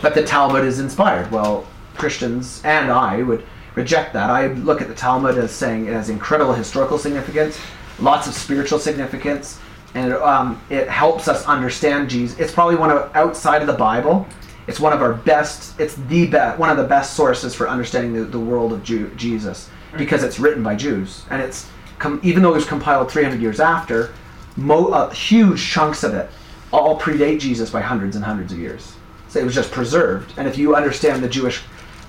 but 0.00 0.14
the 0.14 0.24
Talmud 0.24 0.64
is 0.64 0.78
inspired. 0.80 1.30
Well, 1.30 1.66
Christians 1.96 2.62
and 2.64 2.90
I 2.90 3.22
would 3.22 3.44
reject 3.76 4.12
that. 4.14 4.28
I 4.28 4.48
look 4.48 4.82
at 4.82 4.88
the 4.88 4.94
Talmud 4.94 5.38
as 5.38 5.52
saying 5.52 5.86
it 5.86 5.92
has 5.92 6.08
incredible 6.08 6.52
historical 6.52 6.98
significance, 6.98 7.60
lots 8.00 8.26
of 8.26 8.34
spiritual 8.34 8.80
significance, 8.80 9.60
and 9.94 10.12
um, 10.14 10.60
it 10.68 10.88
helps 10.88 11.28
us 11.28 11.46
understand 11.46 12.10
Jesus. 12.10 12.38
It's 12.40 12.52
probably 12.52 12.74
one 12.74 12.90
of 12.90 13.14
outside 13.14 13.60
of 13.60 13.68
the 13.68 13.74
Bible. 13.74 14.26
It's 14.66 14.80
one 14.80 14.92
of 14.92 15.00
our 15.00 15.14
best. 15.14 15.78
It's 15.78 15.94
the 15.94 16.26
best. 16.26 16.58
One 16.58 16.70
of 16.70 16.76
the 16.76 16.84
best 16.84 17.14
sources 17.14 17.54
for 17.54 17.68
understanding 17.68 18.12
the, 18.12 18.24
the 18.24 18.40
world 18.40 18.72
of 18.72 18.82
Jew, 18.82 19.10
Jesus 19.16 19.70
because 19.96 20.22
it's 20.22 20.38
written 20.38 20.62
by 20.62 20.74
Jews 20.74 21.24
and 21.30 21.42
it's 21.42 21.68
com- 21.98 22.20
even 22.22 22.42
though 22.42 22.50
it 22.50 22.56
was 22.56 22.66
compiled 22.66 23.10
300 23.10 23.40
years 23.40 23.60
after, 23.60 24.12
mo- 24.56 24.88
uh, 24.88 25.10
huge 25.10 25.64
chunks 25.64 26.02
of 26.02 26.14
it 26.14 26.30
all 26.72 26.98
predate 26.98 27.40
Jesus 27.40 27.70
by 27.70 27.80
hundreds 27.80 28.16
and 28.16 28.24
hundreds 28.24 28.52
of 28.52 28.58
years. 28.58 28.94
So 29.28 29.40
it 29.40 29.44
was 29.44 29.54
just 29.54 29.70
preserved. 29.70 30.32
And 30.36 30.46
if 30.46 30.58
you 30.58 30.74
understand 30.74 31.22
the 31.22 31.28
Jewish 31.28 31.62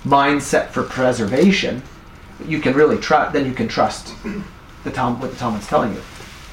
mindset 0.08 0.70
for 0.70 0.82
preservation, 0.82 1.82
you 2.46 2.60
can 2.60 2.74
really 2.74 2.98
trust. 2.98 3.32
Then 3.32 3.46
you 3.46 3.52
can 3.52 3.68
trust 3.68 4.14
the 4.84 4.90
Talmud, 4.90 5.20
what 5.20 5.30
the 5.30 5.36
Talmud's 5.36 5.66
telling 5.66 5.92
you. 5.92 6.00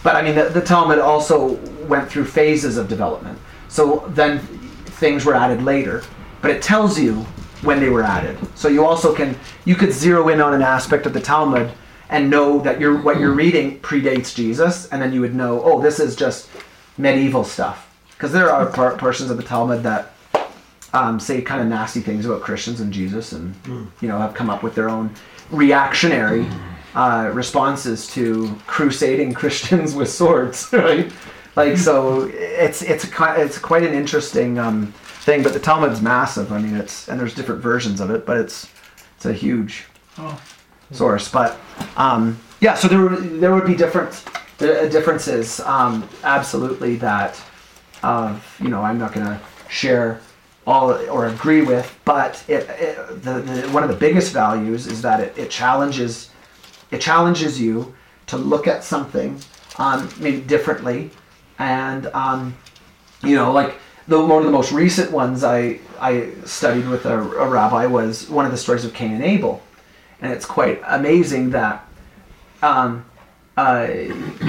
But 0.03 0.15
I 0.15 0.21
mean, 0.21 0.35
the, 0.35 0.49
the 0.49 0.61
Talmud 0.61 0.99
also 0.99 1.53
went 1.87 2.09
through 2.09 2.25
phases 2.25 2.77
of 2.77 2.87
development. 2.87 3.39
So 3.67 4.05
then 4.09 4.39
things 4.39 5.25
were 5.25 5.35
added 5.35 5.63
later, 5.63 6.03
but 6.41 6.51
it 6.51 6.61
tells 6.61 6.99
you 6.99 7.25
when 7.61 7.79
they 7.79 7.89
were 7.89 8.03
added. 8.03 8.37
So 8.55 8.67
you 8.67 8.85
also 8.85 9.13
can 9.15 9.37
you 9.65 9.75
could 9.75 9.91
zero 9.91 10.29
in 10.29 10.41
on 10.41 10.53
an 10.53 10.61
aspect 10.61 11.05
of 11.05 11.13
the 11.13 11.21
Talmud 11.21 11.71
and 12.09 12.29
know 12.29 12.59
that 12.59 12.79
you're 12.79 13.01
what 13.01 13.19
you're 13.19 13.33
reading 13.33 13.79
predates 13.79 14.35
Jesus, 14.35 14.87
and 14.89 15.01
then 15.01 15.11
you 15.11 15.21
would 15.21 15.33
know, 15.33 15.61
oh, 15.63 15.81
this 15.81 15.99
is 15.99 16.15
just 16.15 16.49
medieval 16.97 17.43
stuff. 17.43 17.91
Because 18.11 18.31
there 18.31 18.51
are 18.51 18.67
par- 18.67 18.97
portions 18.97 19.31
of 19.31 19.37
the 19.37 19.43
Talmud 19.43 19.83
that 19.83 20.13
um, 20.95 21.19
say 21.19 21.41
kind 21.41 21.61
of 21.61 21.67
nasty 21.67 21.99
things 22.01 22.25
about 22.25 22.41
Christians 22.41 22.79
and 22.81 22.91
Jesus, 22.91 23.31
and 23.33 23.53
you 24.01 24.07
know 24.07 24.17
have 24.17 24.33
come 24.33 24.49
up 24.49 24.63
with 24.63 24.73
their 24.75 24.89
own 24.89 25.11
reactionary 25.51 26.47
uh, 26.95 27.29
responses 27.33 28.07
to 28.15 28.55
crusading 28.67 29.33
Christians 29.41 29.93
with 29.95 30.09
swords, 30.09 30.69
right? 30.73 31.11
Like 31.55 31.77
so, 31.77 32.29
it's 32.33 32.81
it's 32.81 33.05
a, 33.05 33.35
it's 33.41 33.57
quite 33.57 33.83
an 33.83 33.93
interesting 33.93 34.57
um, 34.59 34.87
thing. 35.25 35.43
But 35.43 35.53
the 35.53 35.59
Talmud's 35.59 36.01
massive. 36.01 36.51
I 36.51 36.59
mean, 36.59 36.75
it's 36.75 37.07
and 37.07 37.19
there's 37.19 37.33
different 37.35 37.61
versions 37.61 37.99
of 38.01 38.09
it, 38.09 38.25
but 38.25 38.37
it's 38.37 38.69
it's 39.17 39.25
a 39.25 39.33
huge 39.33 39.85
Oh. 40.17 40.39
source. 40.91 41.27
But 41.29 41.57
um, 41.97 42.39
yeah, 42.61 42.73
so 42.75 42.87
there 42.87 43.01
would- 43.01 43.41
there 43.41 43.53
would 43.53 43.65
be 43.65 43.75
different 43.75 44.23
uh, 44.61 44.87
differences. 44.87 45.59
Um, 45.61 46.07
absolutely, 46.23 46.95
that 46.97 47.41
of 48.03 48.41
you 48.61 48.69
know 48.69 48.81
I'm 48.81 48.97
not 48.97 49.11
going 49.13 49.25
to 49.25 49.39
share 49.69 50.19
all 50.67 50.91
or 51.09 51.27
agree 51.27 51.61
with, 51.61 51.97
but 52.05 52.43
it, 52.47 52.67
it 52.69 53.23
the, 53.23 53.41
the 53.41 53.69
one 53.69 53.83
of 53.83 53.89
the 53.89 53.95
biggest 53.95 54.33
values 54.33 54.87
is 54.87 55.01
that 55.01 55.19
it, 55.19 55.37
it 55.37 55.49
challenges 55.49 56.31
it 56.91 57.01
challenges 57.01 57.59
you 57.59 57.93
to 58.27 58.37
look 58.37 58.67
at 58.67 58.83
something 58.83 59.39
um, 59.77 60.09
maybe 60.19 60.41
differently, 60.41 61.11
and 61.59 62.07
um, 62.07 62.55
you 63.23 63.35
know 63.35 63.51
like 63.51 63.75
the 64.07 64.19
one 64.19 64.39
of 64.39 64.45
the 64.45 64.51
most 64.51 64.71
recent 64.71 65.11
ones 65.11 65.43
I 65.43 65.79
I 65.99 66.31
studied 66.45 66.87
with 66.87 67.05
a, 67.05 67.19
a 67.19 67.47
rabbi 67.47 67.85
was 67.85 68.29
one 68.29 68.45
of 68.45 68.51
the 68.51 68.57
stories 68.57 68.85
of 68.85 68.93
Cain 68.93 69.13
and 69.13 69.23
Abel, 69.23 69.61
and 70.21 70.31
it's 70.33 70.45
quite 70.45 70.81
amazing 70.85 71.51
that 71.51 71.87
um, 72.61 73.05
uh, 73.57 73.87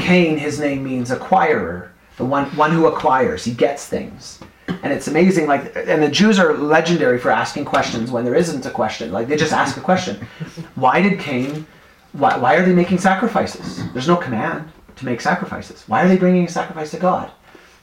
Cain, 0.01 0.39
his 0.39 0.59
name 0.59 0.85
means 0.85 1.11
acquirer, 1.11 1.91
the 2.17 2.25
one 2.25 2.47
one 2.57 2.71
who 2.73 2.87
acquires. 2.87 3.45
He 3.45 3.53
gets 3.53 3.87
things, 3.87 4.41
and 4.69 4.93
it's 4.93 5.09
amazing. 5.09 5.47
Like, 5.47 5.75
and 5.77 6.03
the 6.03 6.11
Jews 6.11 6.39
are 6.39 6.55
legendary 6.55 7.19
for 7.19 7.31
asking 7.31 7.65
questions 7.65 8.11
when 8.11 8.25
there 8.25 8.35
isn't 8.35 8.67
a 8.67 8.71
question. 8.71 9.13
Like 9.13 9.29
they 9.29 9.37
just 9.37 9.53
ask 9.53 9.77
a 9.77 9.81
question. 9.81 10.27
Why 10.75 11.01
did 11.01 11.19
Cain? 11.19 11.67
Why, 12.13 12.37
why 12.37 12.55
are 12.57 12.65
they 12.65 12.75
making 12.75 12.99
sacrifices? 12.99 13.93
There's 13.93 14.09
no 14.09 14.17
command 14.17 14.71
to 14.97 15.05
make 15.05 15.21
sacrifices. 15.21 15.85
Why 15.87 16.05
are 16.05 16.09
they 16.09 16.17
bringing 16.17 16.45
a 16.45 16.49
sacrifice 16.49 16.91
to 16.93 16.99
God? 16.99 17.31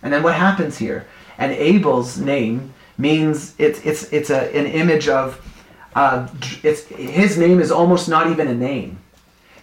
And 0.02 0.12
then 0.12 0.24
what 0.24 0.36
happens 0.36 0.78
here? 0.78 1.08
And 1.38 1.52
Abel's 1.52 2.18
name 2.18 2.74
means 2.98 3.56
it's 3.58 3.80
it's 3.86 4.12
it's 4.12 4.30
a, 4.30 4.56
an 4.56 4.68
image 4.68 5.08
of 5.08 5.40
uh, 5.96 6.28
it's 6.64 6.86
his 6.88 7.38
name 7.38 7.60
is 7.60 7.72
almost 7.72 8.10
not 8.10 8.30
even 8.30 8.48
a 8.48 8.56
name. 8.56 8.98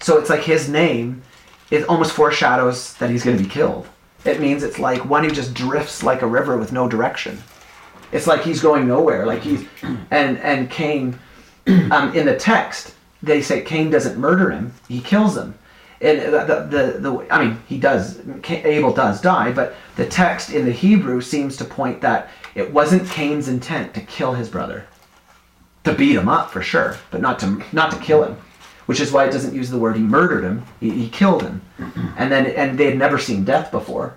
So 0.01 0.19
it's 0.19 0.31
like 0.31 0.43
his 0.43 0.69
name 0.69 1.23
it 1.71 1.85
almost 1.89 2.13
foreshadows 2.13 2.95
that 2.95 3.11
he's 3.11 3.25
going 3.25 3.37
to 3.37 3.43
be 3.43 3.49
killed. 3.49 3.89
It 4.25 4.41
means 4.41 4.63
it's 4.63 4.79
like 4.79 5.05
one 5.05 5.25
who 5.25 5.31
just 5.31 5.55
drifts 5.55 6.03
like 6.03 6.23
a 6.23 6.27
river 6.27 6.57
with 6.57 6.73
no 6.73 6.89
direction. 6.89 7.43
It's 8.13 8.27
like 8.27 8.43
he's 8.43 8.61
going 8.61 8.87
nowhere. 8.87 9.27
Like 9.27 9.43
he's 9.43 9.67
and 10.11 10.39
and 10.39 10.71
Cain 10.71 11.19
um, 11.91 12.15
in 12.15 12.27
the 12.27 12.37
text 12.37 12.95
they 13.23 13.43
say 13.43 13.63
Cain 13.63 13.91
doesn't 13.91 14.19
murder 14.19 14.51
him; 14.51 14.73
he 14.89 15.01
kills 15.01 15.37
him. 15.37 15.55
And 16.03 16.19
the, 16.21 16.67
the, 16.71 16.99
the, 16.99 17.27
I 17.31 17.45
mean 17.45 17.59
he 17.67 17.79
does 17.79 18.21
Abel 18.49 18.93
does 18.93 19.21
die, 19.21 19.53
but 19.53 19.75
the 19.97 20.07
text 20.07 20.51
in 20.51 20.65
the 20.65 20.73
Hebrew 20.73 21.21
seems 21.21 21.57
to 21.59 21.65
point 21.65 22.01
that 22.01 22.31
it 22.55 22.73
wasn't 22.73 23.09
Cain's 23.11 23.49
intent 23.49 23.93
to 23.95 24.01
kill 24.01 24.33
his 24.33 24.49
brother, 24.49 24.87
to 25.85 25.93
beat 25.93 26.17
him 26.17 26.29
up 26.29 26.51
for 26.51 26.63
sure, 26.63 26.97
but 27.11 27.21
not 27.21 27.39
to 27.41 27.63
not 27.73 27.91
to 27.93 27.99
kill 27.99 28.25
him. 28.25 28.39
Which 28.91 28.99
is 28.99 29.13
why 29.13 29.25
it 29.25 29.31
doesn't 29.31 29.55
use 29.55 29.71
the 29.71 29.79
word 29.79 29.95
he 29.95 30.03
murdered 30.03 30.43
him; 30.43 30.65
he, 30.81 30.91
he 30.91 31.09
killed 31.09 31.43
him, 31.43 31.63
and 32.19 32.33
then 32.33 32.47
and 32.47 32.77
they 32.77 32.87
had 32.87 32.99
never 32.99 33.19
seen 33.19 33.45
death 33.45 33.71
before. 33.71 34.17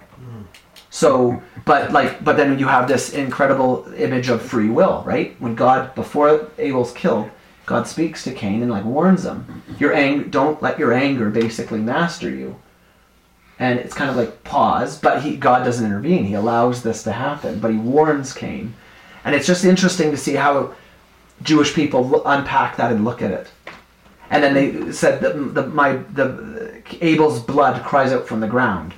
So, 0.89 1.43
but 1.63 1.91
like, 1.91 2.23
but 2.23 2.37
then 2.37 2.57
you 2.57 2.65
have 2.67 2.87
this 2.87 3.13
incredible 3.13 3.85
image 3.95 4.29
of 4.29 4.41
free 4.41 4.71
will, 4.71 5.03
right? 5.05 5.35
When 5.37 5.53
God, 5.53 5.93
before 5.93 6.49
Abel's 6.57 6.91
killed, 6.91 7.29
God 7.67 7.87
speaks 7.87 8.23
to 8.23 8.31
Cain 8.33 8.63
and 8.63 8.71
like 8.71 8.83
warns 8.83 9.25
him, 9.25 9.61
"Your 9.77 9.93
ang, 9.93 10.31
don't 10.31 10.59
let 10.59 10.79
your 10.79 10.91
anger 10.91 11.29
basically 11.29 11.79
master 11.79 12.31
you." 12.31 12.55
And 13.59 13.77
it's 13.77 13.93
kind 13.93 14.09
of 14.09 14.15
like 14.15 14.43
pause, 14.43 14.97
but 14.97 15.21
he 15.21 15.37
God 15.37 15.63
doesn't 15.65 15.85
intervene. 15.85 16.23
He 16.23 16.33
allows 16.33 16.81
this 16.81 17.03
to 17.03 17.11
happen, 17.11 17.59
but 17.59 17.69
he 17.69 17.77
warns 17.77 18.33
Cain, 18.33 18.73
and 19.23 19.35
it's 19.35 19.45
just 19.45 19.65
interesting 19.65 20.09
to 20.09 20.17
see 20.17 20.33
how 20.33 20.73
Jewish 21.43 21.75
people 21.75 22.23
unpack 22.25 22.77
that 22.77 22.91
and 22.91 23.05
look 23.05 23.21
at 23.21 23.29
it. 23.29 23.49
And 24.34 24.43
then 24.43 24.55
they 24.55 24.91
said 24.91 25.22
that 25.22 25.53
the, 25.53 25.68
my 25.68 25.97
the 26.15 26.81
Abel's 27.01 27.39
blood 27.39 27.84
cries 27.84 28.11
out 28.11 28.27
from 28.27 28.39
the 28.39 28.47
ground, 28.47 28.95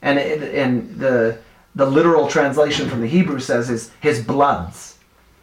and 0.00 0.18
it, 0.18 0.54
and 0.54 0.98
the 0.98 1.38
the 1.74 1.84
literal 1.84 2.26
translation 2.26 2.88
from 2.88 3.02
the 3.02 3.06
Hebrew 3.06 3.38
says 3.38 3.68
is 3.68 3.90
his 4.00 4.24
bloods, 4.24 4.96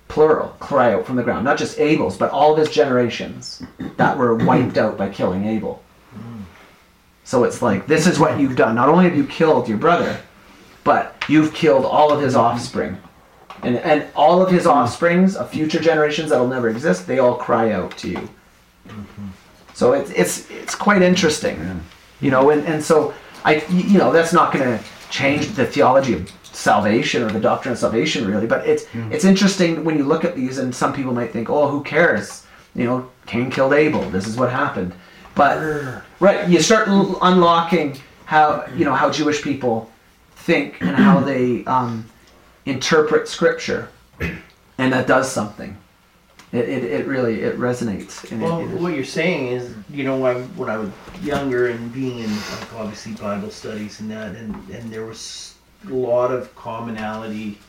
plural, 0.07 0.47
cry 0.59 0.93
out 0.93 1.05
from 1.05 1.15
the 1.15 1.21
ground. 1.21 1.45
Not 1.45 1.59
just 1.59 1.77
Abel's, 1.77 2.17
but 2.17 2.31
all 2.31 2.53
of 2.53 2.57
his 2.57 2.71
generations 2.71 3.61
that 3.97 4.17
were 4.17 4.33
wiped 4.33 4.79
out 4.79 4.97
by 4.97 5.09
killing 5.09 5.45
Abel. 5.45 5.83
So 7.23 7.43
it's 7.43 7.61
like 7.61 7.85
this 7.85 8.07
is 8.07 8.17
what 8.17 8.39
you've 8.39 8.55
done. 8.55 8.73
Not 8.73 8.89
only 8.89 9.05
have 9.05 9.15
you 9.15 9.27
killed 9.27 9.69
your 9.69 9.77
brother, 9.77 10.19
but 10.83 11.23
you've 11.29 11.53
killed 11.53 11.85
all 11.85 12.11
of 12.11 12.19
his 12.19 12.35
offspring. 12.35 12.97
And, 13.61 13.77
and 13.77 14.07
all 14.15 14.41
of 14.41 14.51
his 14.51 14.65
offsprings 14.65 15.35
of 15.35 15.51
future 15.51 15.79
generations 15.79 16.31
that'll 16.31 16.47
never 16.47 16.67
exist, 16.67 17.05
they 17.05 17.19
all 17.19 17.35
cry 17.35 17.71
out 17.73 17.95
to 17.99 18.09
you. 18.09 18.29
So 19.73 19.93
it's 19.93 20.09
it's 20.11 20.49
it's 20.49 20.75
quite 20.75 21.01
interesting, 21.01 21.83
you 22.21 22.31
know. 22.31 22.49
And, 22.49 22.65
and 22.65 22.83
so 22.83 23.13
I 23.43 23.63
you 23.69 23.97
know 23.97 24.11
that's 24.11 24.33
not 24.33 24.53
going 24.53 24.65
to 24.77 24.83
change 25.09 25.47
the 25.55 25.65
theology 25.65 26.13
of 26.13 26.31
salvation 26.43 27.21
or 27.21 27.29
the 27.29 27.39
doctrine 27.39 27.73
of 27.73 27.77
salvation 27.77 28.25
really, 28.27 28.47
but 28.47 28.65
it's 28.65 28.85
it's 29.11 29.25
interesting 29.25 29.83
when 29.83 29.97
you 29.97 30.05
look 30.05 30.23
at 30.23 30.35
these 30.35 30.57
and 30.57 30.73
some 30.73 30.93
people 30.93 31.13
might 31.13 31.31
think, 31.31 31.49
oh, 31.49 31.67
who 31.67 31.83
cares? 31.83 32.45
You 32.73 32.85
know, 32.85 33.09
Cain 33.25 33.49
killed 33.51 33.73
Abel. 33.73 34.09
This 34.09 34.27
is 34.27 34.35
what 34.37 34.49
happened. 34.51 34.93
But 35.35 36.01
right, 36.21 36.47
you 36.47 36.61
start 36.61 36.87
l- 36.87 37.17
unlocking 37.21 37.97
how 38.25 38.65
you 38.75 38.85
know 38.85 38.93
how 38.93 39.09
Jewish 39.11 39.41
people 39.41 39.89
think 40.35 40.81
and 40.81 40.95
how 40.95 41.19
they 41.19 41.65
um, 41.65 42.05
interpret 42.65 43.27
Scripture, 43.27 43.89
and 44.77 44.93
that 44.93 45.07
does 45.07 45.29
something. 45.31 45.75
It, 46.55 46.69
it, 46.69 46.83
it 46.83 47.07
really 47.07 47.41
it 47.41 47.57
resonates. 47.59 48.29
And 48.31 48.41
it- 48.41 48.45
Well, 48.45 48.61
what 48.81 48.93
you're 48.93 49.03
saying 49.03 49.47
is, 49.47 49.73
you 49.89 50.03
know, 50.03 50.17
when, 50.17 50.43
when 50.57 50.69
I 50.69 50.77
was 50.77 50.89
younger 51.21 51.67
and 51.69 51.93
being 51.93 52.19
in 52.19 52.29
like 52.29 52.73
obviously 52.75 53.13
Bible 53.13 53.51
studies 53.51 53.99
and 53.99 54.09
that, 54.11 54.35
and 54.35 54.55
and 54.69 54.91
there 54.91 55.05
was 55.05 55.55
a 55.87 55.93
lot 55.93 56.31
of 56.31 56.53
commonality 56.55 57.59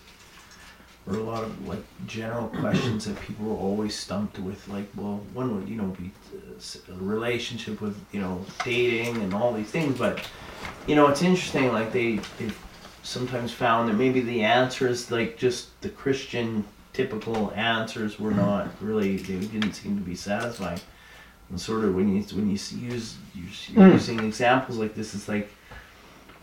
or 1.07 1.15
a 1.15 1.23
lot 1.23 1.45
of 1.45 1.69
like 1.69 1.83
general 2.07 2.49
questions 2.49 3.05
that 3.05 3.19
people 3.21 3.47
were 3.47 3.57
always 3.57 3.95
stumped 3.97 4.39
with. 4.41 4.67
Like, 4.69 4.89
well, 4.97 5.21
one 5.35 5.55
would 5.57 5.69
you 5.69 5.77
know 5.77 5.89
be 5.99 6.11
uh, 6.35 6.93
a 6.95 6.99
relationship 6.99 7.81
with 7.81 7.97
you 8.13 8.21
know 8.21 8.45
dating 8.65 9.17
and 9.23 9.33
all 9.35 9.53
these 9.53 9.71
things, 9.71 9.99
but 9.99 10.25
you 10.87 10.95
know 10.97 11.07
it's 11.09 11.23
interesting. 11.23 11.73
Like 11.73 11.93
they 11.93 12.17
they 12.39 12.51
sometimes 13.03 13.53
found 13.53 13.89
that 13.89 13.95
maybe 13.95 14.21
the 14.21 14.43
answer 14.43 14.89
is 14.89 15.11
like 15.13 15.39
just 15.39 15.81
the 15.81 15.89
Christian 15.91 16.65
typical 16.97 17.53
answers 17.55 18.19
were 18.19 18.31
not 18.31 18.69
really 18.81 19.19
they 19.19 19.39
didn't 19.47 19.75
seem 19.75 19.97
to 19.99 20.03
be 20.03 20.15
satisfying. 20.15 20.81
And 21.51 21.61
sort 21.61 21.85
of 21.85 21.95
when 21.95 22.09
you 22.15 22.23
when 22.35 22.49
you 22.49 22.55
s- 22.57 22.73
use 22.73 23.17
you're 23.35 23.85
Mm. 23.89 23.93
using 23.93 24.19
examples 24.21 24.79
like 24.79 24.95
this, 24.95 25.15
it's 25.15 25.29
like 25.29 25.51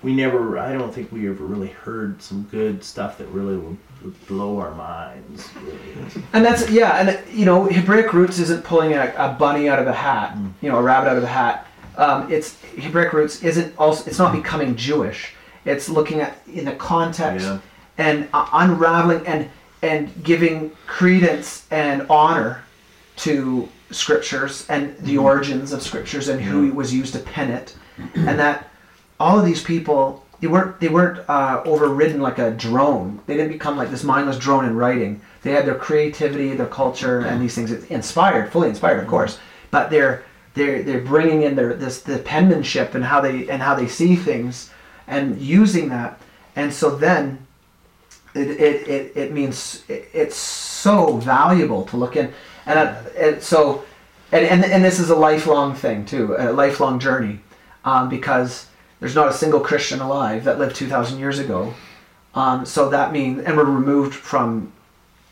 we 0.03 0.13
never. 0.13 0.59
I 0.59 0.73
don't 0.73 0.93
think 0.93 1.11
we 1.11 1.30
ever 1.30 1.45
really 1.45 1.69
heard 1.85 2.21
some 2.21 2.43
good 2.51 2.84
stuff 2.84 3.17
that 3.19 3.27
really 3.27 3.55
would, 3.55 3.77
would 4.03 4.27
blow 4.27 4.59
our 4.59 4.71
minds. 4.75 5.49
Really. 5.63 6.23
And 6.34 6.45
that's 6.45 6.69
yeah, 6.69 6.99
and 6.99 7.07
you 7.39 7.45
know, 7.45 7.65
Hebraic 7.65 8.13
roots 8.13 8.38
isn't 8.39 8.63
pulling 8.65 8.93
a, 8.93 9.13
a 9.17 9.30
bunny 9.39 9.69
out 9.69 9.80
of 9.80 9.88
a 9.88 9.93
hat, 9.93 10.38
you 10.61 10.69
know, 10.69 10.77
a 10.77 10.81
rabbit 10.84 11.09
out 11.09 11.17
of 11.17 11.23
a 11.23 11.27
hat. 11.41 11.65
Um, 11.97 12.31
it's 12.31 12.61
Hebraic 12.77 13.13
roots 13.13 13.43
isn't 13.43 13.73
also 13.77 14.05
it's 14.09 14.19
not 14.19 14.31
becoming 14.34 14.75
Jewish. 14.75 15.34
It's 15.65 15.88
looking 15.89 16.19
at 16.19 16.38
in 16.53 16.65
the 16.65 16.73
context 16.75 17.45
Yeah. 17.47 17.59
and 17.97 18.27
uh, 18.34 18.47
unraveling 18.53 19.25
and 19.25 19.49
and 19.84 20.23
giving 20.23 20.72
credence 20.88 21.68
and 21.69 22.07
honor 22.10 22.64
to 23.18 23.69
scriptures 23.91 24.65
and 24.69 24.97
the 24.97 25.15
mm-hmm. 25.15 25.26
origins 25.26 25.72
of 25.72 25.84
scriptures 25.84 26.30
and 26.30 26.41
who 26.41 26.68
mm-hmm. 26.68 26.76
was 26.76 26.91
used 26.91 27.14
to 27.14 27.19
pen 27.19 27.51
it, 27.51 27.76
and 28.15 28.39
that 28.39 28.69
all 29.19 29.38
of 29.38 29.45
these 29.45 29.64
people 29.64 30.26
they 30.43 30.47
weren't 30.47 30.80
they 30.80 30.89
weren't 30.89 31.30
uh, 31.30 31.61
overridden 31.65 32.19
like 32.22 32.39
a 32.39 32.51
drone. 32.51 33.22
They 33.27 33.38
didn't 33.38 33.53
become 33.53 33.77
like 33.77 33.89
this 33.91 34.03
mindless 34.03 34.38
drone 34.38 34.65
in 34.65 34.76
writing. 34.76 35.22
They 35.41 35.51
had 35.51 35.65
their 35.65 35.76
creativity, 35.76 36.53
their 36.53 36.68
culture, 36.68 37.22
and 37.22 37.41
these 37.41 37.55
things 37.55 37.72
It's 37.72 37.85
inspired, 37.85 38.51
fully 38.51 38.69
inspired, 38.69 38.97
of 38.97 39.01
mm-hmm. 39.03 39.11
course. 39.11 39.39
But 39.72 39.89
they're 39.89 40.23
they're 40.53 40.84
they're 40.84 41.01
bringing 41.01 41.43
in 41.43 41.55
their 41.55 41.73
this 41.73 42.01
the 42.01 42.18
penmanship 42.19 42.93
and 42.93 43.05
how 43.05 43.22
they 43.22 43.47
and 43.47 43.61
how 43.61 43.76
they 43.76 43.88
see 43.88 44.15
things 44.15 44.69
and 45.07 45.39
using 45.39 45.89
that. 45.89 46.19
And 46.55 46.73
so 46.73 46.95
then 46.95 47.42
it 48.35 48.49
it, 48.49 48.88
it, 48.88 49.18
it 49.18 49.31
means 49.31 49.84
it, 49.88 50.10
it's 50.14 50.35
so 50.35 51.18
valuable 51.18 51.85
to 51.85 51.97
look 51.97 52.15
in. 52.15 52.34
And, 52.65 52.80
uh, 52.80 52.95
and 53.18 53.41
so 53.41 53.84
and, 54.31 54.45
and 54.45 54.65
and 54.65 54.84
this 54.84 54.99
is 54.99 55.10
a 55.10 55.15
lifelong 55.15 55.76
thing 55.76 56.05
too 56.05 56.35
a 56.38 56.51
lifelong 56.51 56.99
journey 56.99 57.39
um, 57.85 58.10
because 58.10 58.68
there's 58.99 59.15
not 59.15 59.27
a 59.27 59.34
single 59.34 59.60
christian 59.60 59.99
alive 59.99 60.43
that 60.45 60.60
lived 60.60 60.76
2000 60.76 61.19
years 61.19 61.39
ago. 61.39 61.73
Um, 62.35 62.65
so 62.65 62.89
that 62.89 63.11
means 63.11 63.43
and 63.43 63.55
we're 63.55 63.65
removed 63.65 64.15
from 64.15 64.72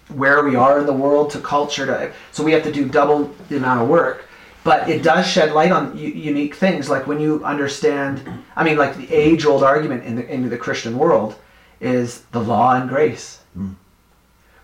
where 0.09 0.43
we 0.43 0.55
are 0.55 0.79
in 0.79 0.85
the 0.85 0.93
world 0.93 1.31
to 1.31 1.39
culture 1.39 1.85
to 1.85 2.13
so 2.31 2.43
we 2.43 2.51
have 2.51 2.63
to 2.63 2.71
do 2.71 2.87
double 2.87 3.33
the 3.49 3.57
amount 3.57 3.81
of 3.81 3.87
work. 3.87 4.25
But 4.63 4.87
it 4.87 5.01
does 5.01 5.25
shed 5.25 5.53
light 5.53 5.71
on 5.71 5.97
u- 5.97 6.09
unique 6.09 6.53
things 6.53 6.87
like 6.87 7.07
when 7.07 7.19
you 7.19 7.43
understand 7.43 8.21
i 8.55 8.63
mean 8.63 8.77
like 8.77 8.95
the 8.95 9.11
age 9.11 9.45
old 9.45 9.63
argument 9.63 10.03
in 10.03 10.15
the, 10.15 10.31
in 10.31 10.47
the 10.49 10.57
christian 10.57 10.97
world 10.97 11.35
is 11.81 12.21
the 12.31 12.39
law 12.39 12.75
and 12.75 12.87
grace. 12.87 13.41
Hmm. 13.53 13.71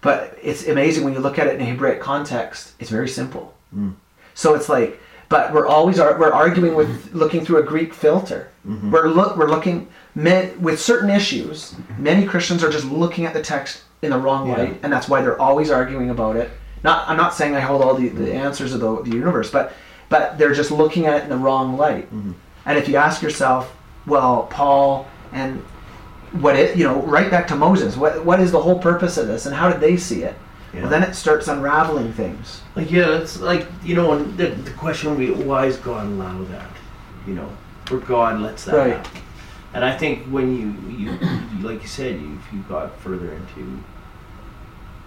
But 0.02 0.38
it's 0.42 0.68
amazing 0.68 1.04
when 1.04 1.14
you 1.14 1.20
look 1.20 1.38
at 1.40 1.48
it 1.48 1.56
in 1.56 1.62
a 1.62 1.66
hebraic 1.66 2.00
context 2.00 2.74
it's 2.80 2.90
very 2.90 3.10
simple. 3.10 3.54
Hmm. 3.74 3.92
So 4.34 4.54
it's 4.54 4.70
like 4.70 5.00
but 5.30 5.52
we're 5.52 5.68
always 5.68 6.00
ar- 6.00 6.18
we're 6.18 6.32
arguing 6.32 6.76
with 6.76 7.14
looking 7.14 7.44
through 7.44 7.58
a 7.58 7.64
greek 7.64 7.94
filter. 7.94 8.50
Mm-hmm. 8.66 8.92
We're 8.92 9.10
look 9.10 9.36
we're 9.36 9.50
looking 9.50 9.90
men, 10.16 10.62
with 10.62 10.80
certain 10.80 11.10
issues 11.10 11.76
many 11.98 12.26
christians 12.26 12.64
are 12.64 12.70
just 12.70 12.86
looking 12.86 13.26
at 13.26 13.34
the 13.34 13.42
text 13.42 13.84
in 14.02 14.12
the 14.12 14.18
wrong 14.18 14.48
Yeah. 14.48 14.58
light 14.58 14.80
and 14.84 14.92
that's 14.92 15.08
why 15.08 15.22
they're 15.22 15.40
always 15.40 15.72
arguing 15.72 16.10
about 16.10 16.36
it. 16.36 16.52
Not 16.84 17.08
i'm 17.10 17.18
not 17.18 17.34
saying 17.34 17.56
i 17.56 17.60
hold 17.60 17.82
all 17.82 17.96
the, 17.96 18.10
the 18.10 18.26
mm-hmm. 18.26 18.38
answers 18.38 18.74
of 18.74 18.80
the, 18.80 19.02
the 19.04 19.12
universe 19.12 19.50
but 19.50 19.74
but 20.10 20.38
they're 20.38 20.54
just 20.54 20.72
looking 20.72 21.06
at 21.06 21.18
it 21.18 21.24
in 21.24 21.30
the 21.30 21.38
wrong 21.38 21.78
light. 21.78 22.06
Mm-hmm. 22.06 22.32
And 22.66 22.78
if 22.78 22.88
you 22.88 22.98
ask 22.98 23.22
yourself 23.22 23.76
well 24.06 24.48
paul 24.50 25.08
and 25.32 25.64
what 26.42 26.56
it 26.56 26.78
you 26.78 26.84
know 26.84 27.02
right 27.04 27.30
back 27.32 27.48
to 27.48 27.56
moses 27.56 27.96
what 27.98 28.24
what 28.26 28.40
is 28.40 28.52
the 28.52 28.62
whole 28.62 28.78
purpose 28.80 29.18
of 29.18 29.28
this 29.28 29.46
and 29.46 29.56
how 29.56 29.70
did 29.72 29.80
they 29.80 29.96
see 29.98 30.24
it 30.24 30.36
Yeah. 30.74 30.82
well 30.82 30.90
then 30.90 31.04
it 31.04 31.14
starts 31.16 31.48
unraveling 31.48 32.12
things 32.14 32.62
Like 32.76 32.92
yeah, 32.92 33.18
it's 33.22 33.40
like 33.40 33.66
you 33.84 33.96
know, 33.96 34.14
and 34.14 34.38
the, 34.38 34.48
the 34.48 34.72
question 34.72 35.10
would 35.10 35.20
be, 35.20 35.32
why 35.32 35.66
does 35.66 35.78
God 35.78 36.06
allow 36.06 36.44
that? 36.56 36.70
You 37.26 37.34
know, 37.36 37.50
or 37.92 37.98
God 37.98 38.40
lets 38.42 38.66
that 38.66 38.76
Right. 38.76 38.94
happen. 38.98 39.22
And 39.74 39.84
I 39.86 39.98
think 39.98 40.26
when 40.36 40.48
you, 40.60 40.68
you, 40.98 41.12
you 41.58 41.68
like 41.68 41.82
you 41.82 41.88
said, 41.88 42.20
you, 42.22 42.38
if 42.40 42.54
you 42.54 42.60
got 42.70 42.98
further 43.00 43.32
into 43.40 43.64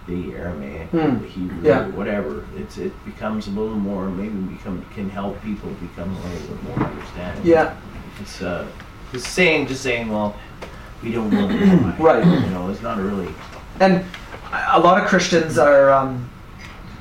the 0.07 0.33
Aramaic, 0.35 0.87
Hmm. 0.89 1.21
the 1.21 1.27
Hebrew, 1.27 1.61
Yeah. 1.69 1.87
whatever, 1.89 2.43
it's 2.57 2.77
it 2.77 2.93
becomes 3.05 3.47
a 3.47 3.51
little 3.51 3.75
more. 3.89 4.09
Maybe 4.09 4.35
become 4.55 4.83
can 4.95 5.09
help 5.09 5.41
people 5.43 5.69
become 5.87 6.09
a 6.15 6.19
little 6.27 6.47
bit 6.55 6.63
more 6.67 6.79
understanding. 6.87 7.45
yeah 7.45 7.75
It's 8.21 8.41
uh, 8.41 8.65
it's 9.13 9.27
saying 9.27 9.67
just 9.67 9.83
saying, 9.83 10.09
well, 10.09 10.35
we 11.03 11.11
don't 11.11 11.31
know 11.31 11.47
why. 11.47 11.95
Right. 12.19 12.25
You 12.25 12.49
know, 12.51 12.69
it's 12.69 12.81
not 12.81 12.97
really. 12.97 13.27
and 13.79 14.03
a 14.73 14.79
lot 14.79 15.01
of 15.01 15.07
christians 15.07 15.57
are 15.57 15.91
um, 15.91 16.29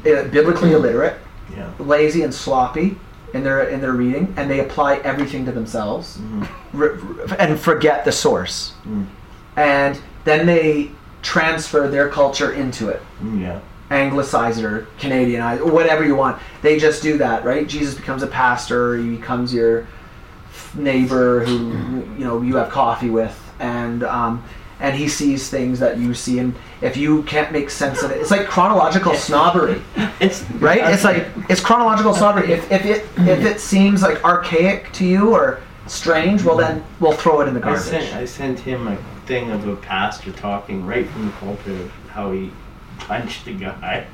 eh, 0.07 0.23
biblically 0.29 0.73
illiterate 0.73 1.17
Yeah. 1.57 1.67
lazy 1.79 2.23
and 2.23 2.33
sloppy 2.33 2.97
in 3.35 3.43
their 3.45 3.63
in 3.65 3.81
their 3.81 3.93
reading, 3.93 4.33
and 4.37 4.51
they 4.51 4.61
apply 4.61 4.97
everything 5.05 5.45
to 5.47 5.53
themselves, 5.53 6.19
Mhm. 6.19 6.47
r- 6.79 7.37
and 7.39 7.59
forget 7.59 8.05
the 8.05 8.13
source, 8.13 8.73
Mm. 8.89 9.07
and 9.57 9.99
then 10.25 10.47
they 10.47 10.91
transfer 11.23 11.89
their 11.89 12.09
culture 12.09 12.53
into 12.53 12.89
it. 12.89 13.03
Mm, 13.23 13.41
Yeah. 13.41 13.59
Anglicize 13.91 14.59
it 14.59 14.65
or 14.65 14.87
Canadianize, 15.01 15.61
or 15.61 15.71
whatever 15.73 16.05
you 16.05 16.15
want. 16.15 16.37
They 16.63 16.79
just 16.79 17.03
do 17.03 17.19
that, 17.19 17.45
right? 17.45 17.67
Jesus 17.69 17.95
becomes 17.95 18.23
a 18.23 18.29
pastor. 18.29 18.97
He 18.97 19.17
becomes 19.17 19.53
your 19.53 19.87
neighbor 20.75 21.41
who 21.45 21.73
you 22.19 22.25
know 22.25 22.41
you 22.43 22.57
have 22.57 22.71
coffee 22.71 23.11
with, 23.11 23.35
and 23.61 24.03
um, 24.03 24.43
and 24.81 24.97
he 24.97 25.09
sees 25.09 25.51
things 25.51 25.79
that 25.79 25.99
you 25.99 26.15
see, 26.15 26.39
and 26.39 26.55
if 26.81 26.97
you 26.97 27.23
can't 27.25 27.53
make 27.53 27.71
sense 27.71 28.03
of 28.03 28.11
it, 28.11 28.19
it's 28.19 28.31
like 28.31 28.47
chronological 28.49 29.15
snobbery, 29.15 29.81
It's 30.21 30.43
right? 30.53 30.93
It's 30.93 31.05
like 31.05 31.27
it's 31.49 31.61
chronological 31.61 32.15
snobbery. 32.15 32.51
If, 32.53 32.71
if 32.73 32.85
it 32.87 33.05
if 33.19 33.45
it 33.45 33.61
seems 33.61 34.03
like 34.03 34.25
archaic 34.25 34.91
to 34.95 35.05
you 35.05 35.33
or 35.35 35.61
strange, 35.87 36.43
well 36.43 36.57
then 36.57 36.85
we'll 36.99 37.13
throw 37.13 37.41
it 37.43 37.49
in 37.49 37.55
the 37.55 37.61
I 37.61 37.65
garbage. 37.65 37.85
sent 37.85 38.15
I 38.15 38.25
sent 38.25 38.59
him 38.59 38.89
a 38.89 38.97
thing 39.27 39.51
of 39.51 39.69
a 39.69 39.77
pastor 39.77 40.33
talking 40.33 40.85
right 40.87 41.07
from 41.09 41.27
the 41.27 41.33
pulpit 41.33 41.81
of 41.81 41.91
how 42.09 42.33
he 42.33 42.51
punched 42.99 43.47
a 43.47 43.53
guy. 43.53 44.07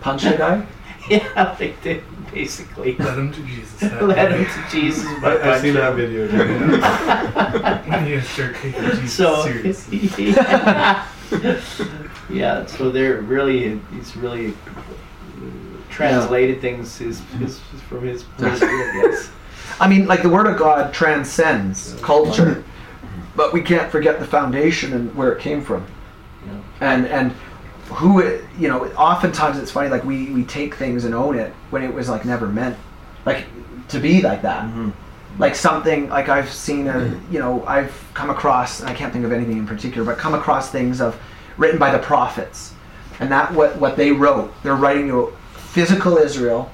Punched 0.00 0.26
a 0.26 0.36
guy. 0.36 0.66
Yeah, 1.10 1.56
they 1.58 1.74
did 1.82 2.02
basically 2.32 2.96
Let 2.96 3.18
him 3.18 3.32
to 3.32 3.42
Jesus. 3.42 3.82
led 4.00 4.32
him 4.32 4.44
to 4.44 4.70
Jesus 4.70 5.04
by 5.20 5.36
I, 5.36 5.54
I've 5.54 5.60
seen 5.60 5.74
that 5.74 5.94
video. 5.96 6.26
him. 6.28 8.06
you 8.06 8.20
start 8.20 8.54
taking 8.56 8.82
Jesus 8.82 9.12
so 9.12 9.42
serious. 9.42 9.88
yeah. 10.18 11.06
yeah, 12.30 12.66
so 12.66 12.90
they're 12.90 13.20
really 13.20 13.80
he's 13.92 14.16
really 14.16 14.54
translated 15.90 16.60
things 16.60 16.96
his, 16.98 17.20
his 17.38 17.60
from 17.88 18.06
his 18.06 18.22
point 18.22 18.54
of 18.54 18.58
view, 18.60 18.68
I 18.68 19.02
guess. 19.10 19.30
I 19.80 19.88
mean, 19.88 20.06
like 20.06 20.22
the 20.22 20.28
Word 20.28 20.46
of 20.46 20.58
God 20.58 20.92
transcends 20.94 21.94
culture, 22.02 22.64
but 23.36 23.52
we 23.52 23.60
can't 23.60 23.90
forget 23.90 24.18
the 24.18 24.26
foundation 24.26 24.92
and 24.94 25.14
where 25.14 25.32
it 25.32 25.40
came 25.40 25.62
from, 25.62 25.86
Yeah. 26.46 26.60
and 26.80 27.06
and 27.06 27.34
who 27.92 28.22
you 28.58 28.68
know. 28.68 28.86
Oftentimes 28.94 29.58
it's 29.58 29.70
funny, 29.70 29.88
like 29.88 30.04
we 30.04 30.30
we 30.30 30.44
take 30.44 30.74
things 30.74 31.04
and 31.04 31.14
own 31.14 31.38
it 31.38 31.52
when 31.70 31.82
it 31.82 31.92
was 31.92 32.08
like 32.08 32.24
never 32.24 32.46
meant, 32.46 32.76
like 33.24 33.44
to 33.88 33.98
be 33.98 34.22
like 34.22 34.42
that. 34.42 34.64
Mhm. 34.64 34.92
Like 35.38 35.54
something 35.54 36.10
like 36.10 36.28
I've 36.28 36.52
seen, 36.52 36.88
a, 36.88 37.18
you 37.30 37.38
know, 37.38 37.64
I've 37.66 37.94
come 38.12 38.28
across, 38.28 38.80
and 38.80 38.88
I 38.90 38.94
can't 38.94 39.12
think 39.12 39.24
of 39.24 39.32
anything 39.32 39.56
in 39.56 39.66
particular, 39.66 40.04
but 40.04 40.18
come 40.18 40.34
across 40.34 40.70
things 40.70 41.00
of 41.00 41.18
written 41.56 41.78
by 41.78 41.90
the 41.90 41.98
prophets, 41.98 42.74
and 43.18 43.30
that 43.32 43.52
what 43.54 43.76
what 43.78 43.96
they 43.96 44.12
wrote, 44.12 44.52
they're 44.62 44.76
writing 44.76 45.08
to 45.08 45.32
physical 45.54 46.18
Israel 46.18 46.70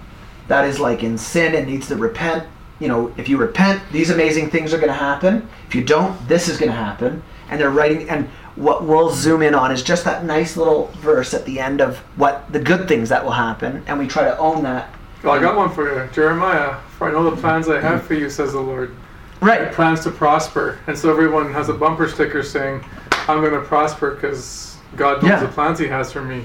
that 0.49 0.65
is 0.65 0.81
like 0.81 1.05
in 1.05 1.17
sin 1.17 1.55
and 1.55 1.67
needs 1.67 1.87
to 1.89 1.97
repent. 1.97 2.45
You 2.81 2.89
know, 2.89 3.13
if 3.17 3.29
you 3.29 3.37
repent, 3.37 3.83
these 3.93 4.11
amazing 4.11 4.51
things 4.51 4.73
are 4.73 4.79
going 4.79 4.89
to 4.89 4.95
happen. 4.95 5.49
If 5.67 5.75
you 5.75 5.85
don't, 5.85 6.29
this 6.29 6.49
is 6.49 6.57
going 6.59 6.71
to 6.71 6.77
happen. 6.77 7.23
And 7.51 7.61
they're 7.61 7.71
writing, 7.71 8.09
and 8.09 8.29
what 8.59 8.85
we'll 8.85 9.11
zoom 9.11 9.43
in 9.43 9.55
on 9.55 9.71
is 9.71 9.83
just 9.83 10.05
that 10.05 10.25
nice 10.25 10.57
little 10.57 10.87
verse 10.99 11.33
at 11.33 11.45
the 11.45 11.61
end 11.61 11.81
of 11.81 11.99
what 12.17 12.51
the 12.53 12.59
good 12.59 12.89
things 12.89 13.09
that 13.11 13.25
will 13.25 13.31
happen, 13.33 13.83
and 13.87 13.99
we 13.99 14.07
try 14.07 14.25
to 14.25 14.37
own 14.39 14.63
that. 14.65 14.93
Well, 15.23 15.33
I 15.35 15.41
got 15.41 15.57
one 15.57 15.71
for 15.71 15.85
you, 16.05 16.09
Jeremiah. 16.13 16.77
For 16.99 17.09
I 17.09 17.13
know 17.13 17.29
the 17.31 17.37
plans 17.37 17.69
I 17.69 17.81
have 17.81 18.03
for 18.05 18.15
you, 18.15 18.29
says 18.29 18.53
the 18.53 18.61
Lord. 18.61 18.95
Right. 19.41 19.71
Plans 19.73 20.01
to 20.01 20.11
prosper, 20.11 20.79
and 20.89 20.99
so 20.99 21.11
everyone 21.11 21.53
has 21.53 21.69
a 21.69 21.73
bumper 21.75 22.09
sticker 22.09 22.43
saying, 22.43 22.85
"I'm 23.29 23.41
going 23.41 23.53
to 23.53 23.61
prosper 23.61 24.13
because 24.13 24.77
God 24.97 25.23
knows 25.23 25.31
Yeah. 25.31 25.41
the 25.41 25.49
plans 25.49 25.79
He 25.79 25.87
has 25.87 26.13
for 26.13 26.23
me." 26.23 26.45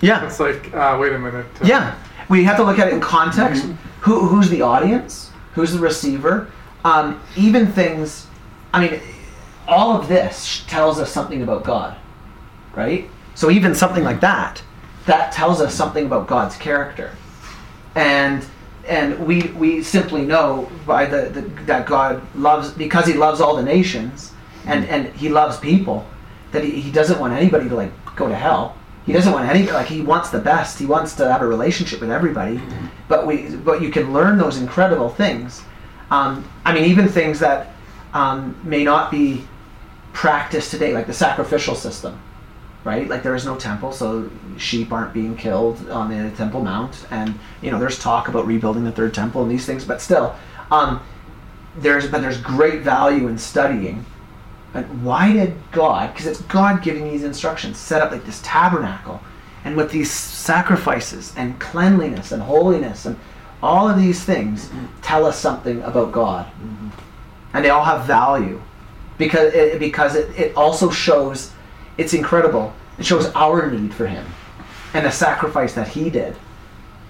Yeah. 0.00 0.24
It's 0.24 0.38
like, 0.38 0.72
uh, 0.72 0.96
wait 1.00 1.12
a 1.12 1.18
minute. 1.18 1.46
uh, 1.60 1.64
Yeah, 1.64 1.94
we 2.28 2.44
have 2.44 2.56
to 2.58 2.62
look 2.62 2.78
at 2.78 2.86
it 2.86 2.94
in 2.94 3.00
context. 3.00 3.66
Who, 4.02 4.20
who's 4.28 4.48
the 4.48 4.62
audience? 4.62 5.32
Who's 5.54 5.72
the 5.72 5.80
receiver? 5.80 6.46
Um, 6.84 7.20
even 7.36 7.66
things. 7.66 8.28
I 8.72 8.80
mean, 8.80 9.00
all 9.68 9.94
of 9.94 10.08
this 10.08 10.64
tells 10.66 10.98
us 10.98 11.12
something 11.12 11.42
about 11.42 11.62
God, 11.62 11.96
right? 12.74 13.08
So 13.34 13.50
even 13.50 13.74
something 13.74 14.02
like 14.02 14.20
that, 14.20 14.62
that 15.06 15.30
tells 15.32 15.60
us 15.60 15.74
something 15.74 16.06
about 16.06 16.26
God's 16.26 16.56
character, 16.56 17.14
and 17.94 18.44
and 18.86 19.26
we 19.26 19.42
we 19.58 19.82
simply 19.82 20.22
know 20.22 20.70
by 20.86 21.04
the, 21.04 21.28
the 21.28 21.42
that 21.66 21.86
God 21.86 22.22
loves 22.34 22.70
because 22.72 23.06
He 23.06 23.12
loves 23.12 23.40
all 23.40 23.54
the 23.54 23.62
nations, 23.62 24.32
and 24.66 24.84
and 24.86 25.14
He 25.14 25.28
loves 25.28 25.58
people, 25.58 26.06
that 26.52 26.64
He, 26.64 26.80
he 26.80 26.90
doesn't 26.90 27.20
want 27.20 27.34
anybody 27.34 27.68
to 27.68 27.74
like 27.74 27.92
go 28.16 28.26
to 28.26 28.34
hell. 28.34 28.74
He 29.06 29.12
doesn't 29.12 29.32
want 29.32 29.48
any 29.48 29.70
like 29.70 29.86
he 29.86 30.02
wants 30.02 30.28
the 30.28 30.38
best. 30.38 30.78
He 30.78 30.84
wants 30.84 31.14
to 31.14 31.32
have 31.32 31.40
a 31.40 31.46
relationship 31.46 32.00
with 32.00 32.10
everybody. 32.10 32.60
But 33.08 33.26
we 33.26 33.56
but 33.56 33.80
you 33.80 33.90
can 33.90 34.12
learn 34.12 34.36
those 34.36 34.58
incredible 34.58 35.08
things. 35.08 35.62
Um, 36.10 36.46
I 36.64 36.74
mean, 36.74 36.84
even 36.84 37.08
things 37.08 37.38
that 37.38 37.74
um, 38.12 38.58
may 38.64 38.84
not 38.84 39.10
be 39.10 39.46
practiced 40.18 40.72
today, 40.72 40.92
like 40.92 41.06
the 41.06 41.14
sacrificial 41.14 41.76
system, 41.76 42.20
right? 42.82 43.06
Like 43.08 43.22
there 43.22 43.36
is 43.36 43.44
no 43.44 43.56
temple, 43.56 43.92
so 43.92 44.28
sheep 44.56 44.90
aren't 44.90 45.14
being 45.14 45.36
killed 45.36 45.88
on 45.90 46.10
the 46.10 46.36
Temple 46.36 46.60
Mount, 46.60 47.06
and 47.12 47.38
you 47.62 47.70
know 47.70 47.78
there's 47.78 48.00
talk 48.00 48.26
about 48.26 48.44
rebuilding 48.44 48.82
the 48.82 48.90
third 48.90 49.14
temple 49.14 49.42
and 49.42 49.50
these 49.50 49.64
things. 49.64 49.84
But 49.84 50.02
still, 50.02 50.34
um, 50.72 51.00
there's 51.76 52.08
but 52.08 52.20
there's 52.20 52.40
great 52.40 52.82
value 52.82 53.28
in 53.28 53.38
studying 53.38 54.04
and 54.74 55.04
why 55.04 55.32
did 55.32 55.54
God, 55.72 56.12
because 56.12 56.26
it's 56.26 56.42
God 56.42 56.82
giving 56.82 57.04
these 57.04 57.24
instructions, 57.24 57.78
set 57.78 58.02
up 58.02 58.10
like 58.10 58.24
this 58.24 58.40
tabernacle 58.42 59.20
and 59.64 59.76
with 59.76 59.90
these 59.90 60.10
sacrifices 60.10 61.32
and 61.36 61.58
cleanliness 61.58 62.32
and 62.32 62.42
holiness 62.42 63.06
and 63.06 63.16
all 63.62 63.88
of 63.88 63.96
these 63.96 64.24
things 64.24 64.70
tell 65.00 65.24
us 65.24 65.38
something 65.38 65.80
about 65.82 66.12
God. 66.12 66.50
And 67.54 67.64
they 67.64 67.70
all 67.70 67.84
have 67.84 68.04
value 68.04 68.60
because 69.18 69.52
it, 69.52 69.78
because 69.78 70.14
it, 70.14 70.30
it 70.38 70.56
also 70.56 70.90
shows, 70.90 71.52
it's 71.98 72.14
incredible, 72.14 72.72
it 72.98 73.04
shows 73.04 73.26
our 73.34 73.70
need 73.70 73.92
for 73.92 74.06
Him 74.06 74.26
and 74.94 75.04
the 75.04 75.10
sacrifice 75.10 75.74
that 75.74 75.88
He 75.88 76.08
did. 76.08 76.36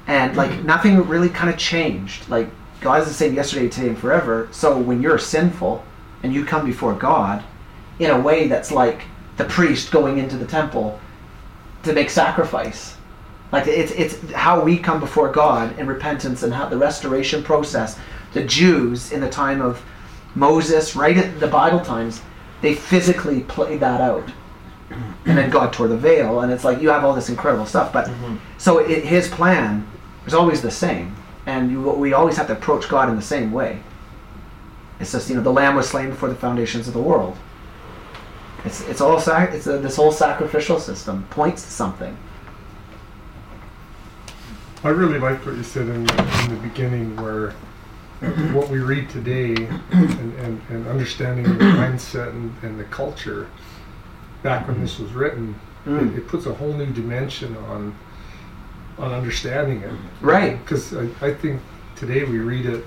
And 0.07 0.37
like 0.37 0.51
mm-hmm. 0.51 0.67
nothing 0.67 1.07
really 1.07 1.29
kind 1.29 1.51
of 1.51 1.59
changed. 1.59 2.29
Like 2.29 2.49
God 2.81 3.03
is 3.03 3.09
the 3.09 3.15
same 3.15 3.35
yesterday, 3.35 3.69
today, 3.69 3.89
and 3.89 3.99
forever. 3.99 4.49
So 4.51 4.79
when 4.79 5.03
you're 5.03 5.19
sinful, 5.19 5.85
and 6.23 6.33
you 6.33 6.45
come 6.45 6.65
before 6.65 6.95
God 6.95 7.45
in 7.99 8.11
a 8.11 8.21
way 8.21 8.49
that's 8.49 8.71
like 8.71 9.03
the 9.37 9.45
priest 9.45 9.91
going 9.91 10.19
into 10.19 10.37
the 10.37 10.47
temple 10.47 11.01
to 11.85 11.93
make 11.93 12.11
sacrifice. 12.11 12.97
Like 13.53 13.67
it's 13.67 13.93
it's 13.93 14.33
how 14.33 14.63
we 14.63 14.79
come 14.79 15.01
before 15.01 15.33
God 15.33 15.79
in 15.79 15.87
repentance 15.87 16.43
and 16.43 16.53
how 16.53 16.69
the 16.69 16.77
restoration 16.77 17.43
process. 17.43 17.99
The 18.35 18.45
Jews 18.45 19.13
in 19.13 19.21
the 19.21 19.31
time 19.31 19.63
of 19.63 19.83
Moses, 20.35 20.95
right 20.95 21.17
at 21.17 21.41
the 21.41 21.47
Bible 21.47 21.81
times, 21.81 22.23
they 22.61 22.75
physically 22.75 23.41
played 23.43 23.81
that 23.81 24.01
out. 24.01 24.31
And 24.91 25.37
then 25.37 25.51
God 25.51 25.73
tore 25.73 25.89
the 25.89 25.97
veil, 25.97 26.41
and 26.41 26.51
it's 26.51 26.65
like 26.65 26.81
you 26.81 26.89
have 26.89 27.05
all 27.05 27.15
this 27.15 27.29
incredible 27.29 27.67
stuff. 27.67 27.93
But 27.93 28.07
mm-hmm. 28.07 28.37
so 28.57 28.79
it, 28.79 29.05
his 29.05 29.29
plan 29.29 29.87
is 30.27 30.33
always 30.33 30.63
the 30.63 30.71
same, 30.71 31.15
and 31.45 31.71
you, 31.71 31.83
we 31.83 32.15
always 32.15 32.39
have 32.39 32.47
to 32.47 32.55
approach 32.55 32.89
God 32.89 33.11
in 33.11 33.17
the 33.17 33.23
same 33.23 33.53
way. 33.53 33.83
It's 34.99 35.13
just 35.13 35.29
you 35.29 35.37
know 35.37 35.43
the 35.43 35.53
lamb 35.53 35.77
was 35.77 35.89
slain 35.89 36.09
before 36.09 36.31
the 36.31 36.35
foundations 36.35 36.89
of 36.89 36.95
the 36.95 37.03
world. 37.03 37.37
It's 38.65 38.81
it's 38.89 39.03
all 39.03 39.21
sac- 39.21 39.53
it's 39.53 39.67
a, 39.67 39.79
this 39.79 39.97
whole 39.97 40.11
sacrificial 40.11 40.81
system 40.81 41.27
points 41.31 41.65
to 41.65 41.71
something. 41.71 42.17
I 44.83 44.89
really 44.89 45.19
liked 45.19 45.45
what 45.45 45.57
you 45.57 45.63
said 45.65 45.89
in, 45.89 45.97
in 45.97 46.55
the 46.55 46.61
beginning, 46.63 47.17
where 47.17 47.55
what 48.53 48.69
we 48.69 48.79
read 48.79 49.09
today 49.11 49.55
and, 49.93 50.35
and, 50.41 50.61
and 50.71 50.87
understanding 50.89 51.45
the 51.45 51.65
mindset 51.65 52.31
and, 52.31 52.53
and 52.63 52.79
the 52.79 52.85
culture 52.85 53.49
back 54.43 54.67
when 54.67 54.81
this 54.81 54.99
was 54.99 55.13
written, 55.13 55.55
Mm. 55.87 56.13
it, 56.13 56.19
it 56.19 56.29
puts 56.29 56.47
a 56.47 56.53
whole 56.53 56.73
new 56.73 56.87
dimension 56.87 57.57
on 57.57 57.95
on 58.99 59.13
understanding 59.13 59.81
it. 59.83 59.93
Right. 60.21 60.59
Because 60.59 60.93
I, 60.95 61.09
I 61.23 61.33
think 61.33 61.63
today 61.95 62.25
we 62.25 62.41
read 62.41 62.67
it 62.67 62.85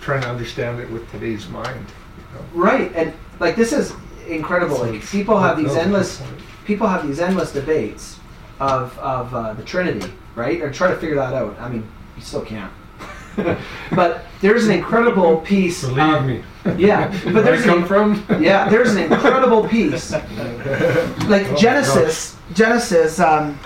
trying 0.00 0.22
to 0.22 0.28
understand 0.28 0.78
it 0.80 0.88
with 0.90 1.10
today's 1.10 1.48
mind. 1.48 1.86
You 2.16 2.38
know? 2.38 2.64
Right, 2.64 2.92
and 2.94 3.12
like 3.40 3.56
this 3.56 3.72
is 3.72 3.92
incredible. 4.28 4.76
So 4.76 4.90
Like 4.90 5.04
people 5.04 5.38
have 5.38 5.56
these 5.56 5.66
was 5.66 5.74
a 5.74 5.78
good 5.78 5.84
endless 5.86 6.22
people 6.64 6.86
have 6.86 7.06
these 7.06 7.18
endless 7.20 7.52
debates 7.52 8.20
of 8.60 8.96
of 8.98 9.34
uh, 9.34 9.54
the 9.54 9.64
Trinity, 9.64 10.12
right? 10.36 10.62
Or 10.62 10.70
try 10.72 10.88
to 10.88 10.96
figure 10.96 11.16
that 11.16 11.34
out. 11.34 11.58
I 11.58 11.68
mean, 11.68 11.86
you 12.16 12.22
still 12.22 12.42
can't. 12.42 12.72
but 13.94 14.24
there's 14.40 14.66
an 14.66 14.72
incredible 14.72 15.38
piece. 15.38 15.82
Believe 15.82 15.98
um, 15.98 16.26
me. 16.26 16.42
Yeah, 16.76 17.08
but 17.24 17.34
Where 17.34 17.38
I 17.38 17.42
there's 17.42 17.64
come 17.64 17.82
an, 17.82 17.86
from. 17.88 18.26
yeah, 18.42 18.68
there's 18.68 18.94
an 18.94 19.12
incredible 19.12 19.68
piece. 19.68 20.12
Like 20.12 21.46
Oh 21.50 21.56
Genesis, 21.56 22.36
Genesis. 22.52 23.20
Um, 23.20 23.58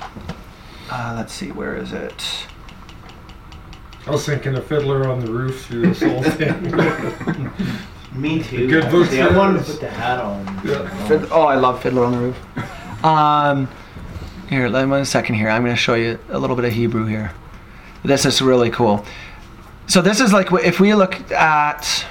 uh, 0.90 1.14
let's 1.16 1.32
see, 1.32 1.52
where 1.52 1.76
is 1.76 1.92
it? 1.92 2.46
I 4.06 4.10
was 4.10 4.24
thinking 4.24 4.54
a 4.54 4.62
fiddler 4.62 5.08
on 5.08 5.20
the 5.20 5.30
roof 5.30 5.66
through 5.66 5.92
this 5.92 6.02
whole 6.02 6.22
thing. 6.22 7.52
Me 8.14 8.42
too. 8.42 8.68
Good 8.68 8.90
book 8.90 9.04
actually. 9.04 9.20
I 9.20 9.36
wanted 9.36 9.64
to 9.64 9.72
put 9.72 9.80
the 9.80 9.90
hat 9.90 10.18
on. 10.18 10.44
Yeah. 10.64 11.06
Fid- 11.06 11.28
oh, 11.30 11.42
I 11.42 11.56
love 11.56 11.82
Fiddler 11.82 12.04
on 12.04 12.12
the 12.12 12.18
Roof. 12.18 13.04
Um, 13.04 13.68
here, 14.48 14.68
let 14.68 14.84
me 14.86 14.90
one 14.90 15.04
second 15.04 15.34
here. 15.34 15.50
I'm 15.50 15.62
going 15.62 15.74
to 15.74 15.80
show 15.80 15.94
you 15.94 16.18
a 16.30 16.38
little 16.38 16.56
bit 16.56 16.64
of 16.64 16.72
Hebrew 16.72 17.04
here. 17.04 17.32
This 18.02 18.24
is 18.24 18.40
really 18.40 18.70
cool. 18.70 19.04
So 19.88 20.02
this 20.02 20.20
is 20.20 20.32
like 20.34 20.52
if 20.52 20.80
we 20.80 20.94
look 20.94 21.30
at 21.32 22.06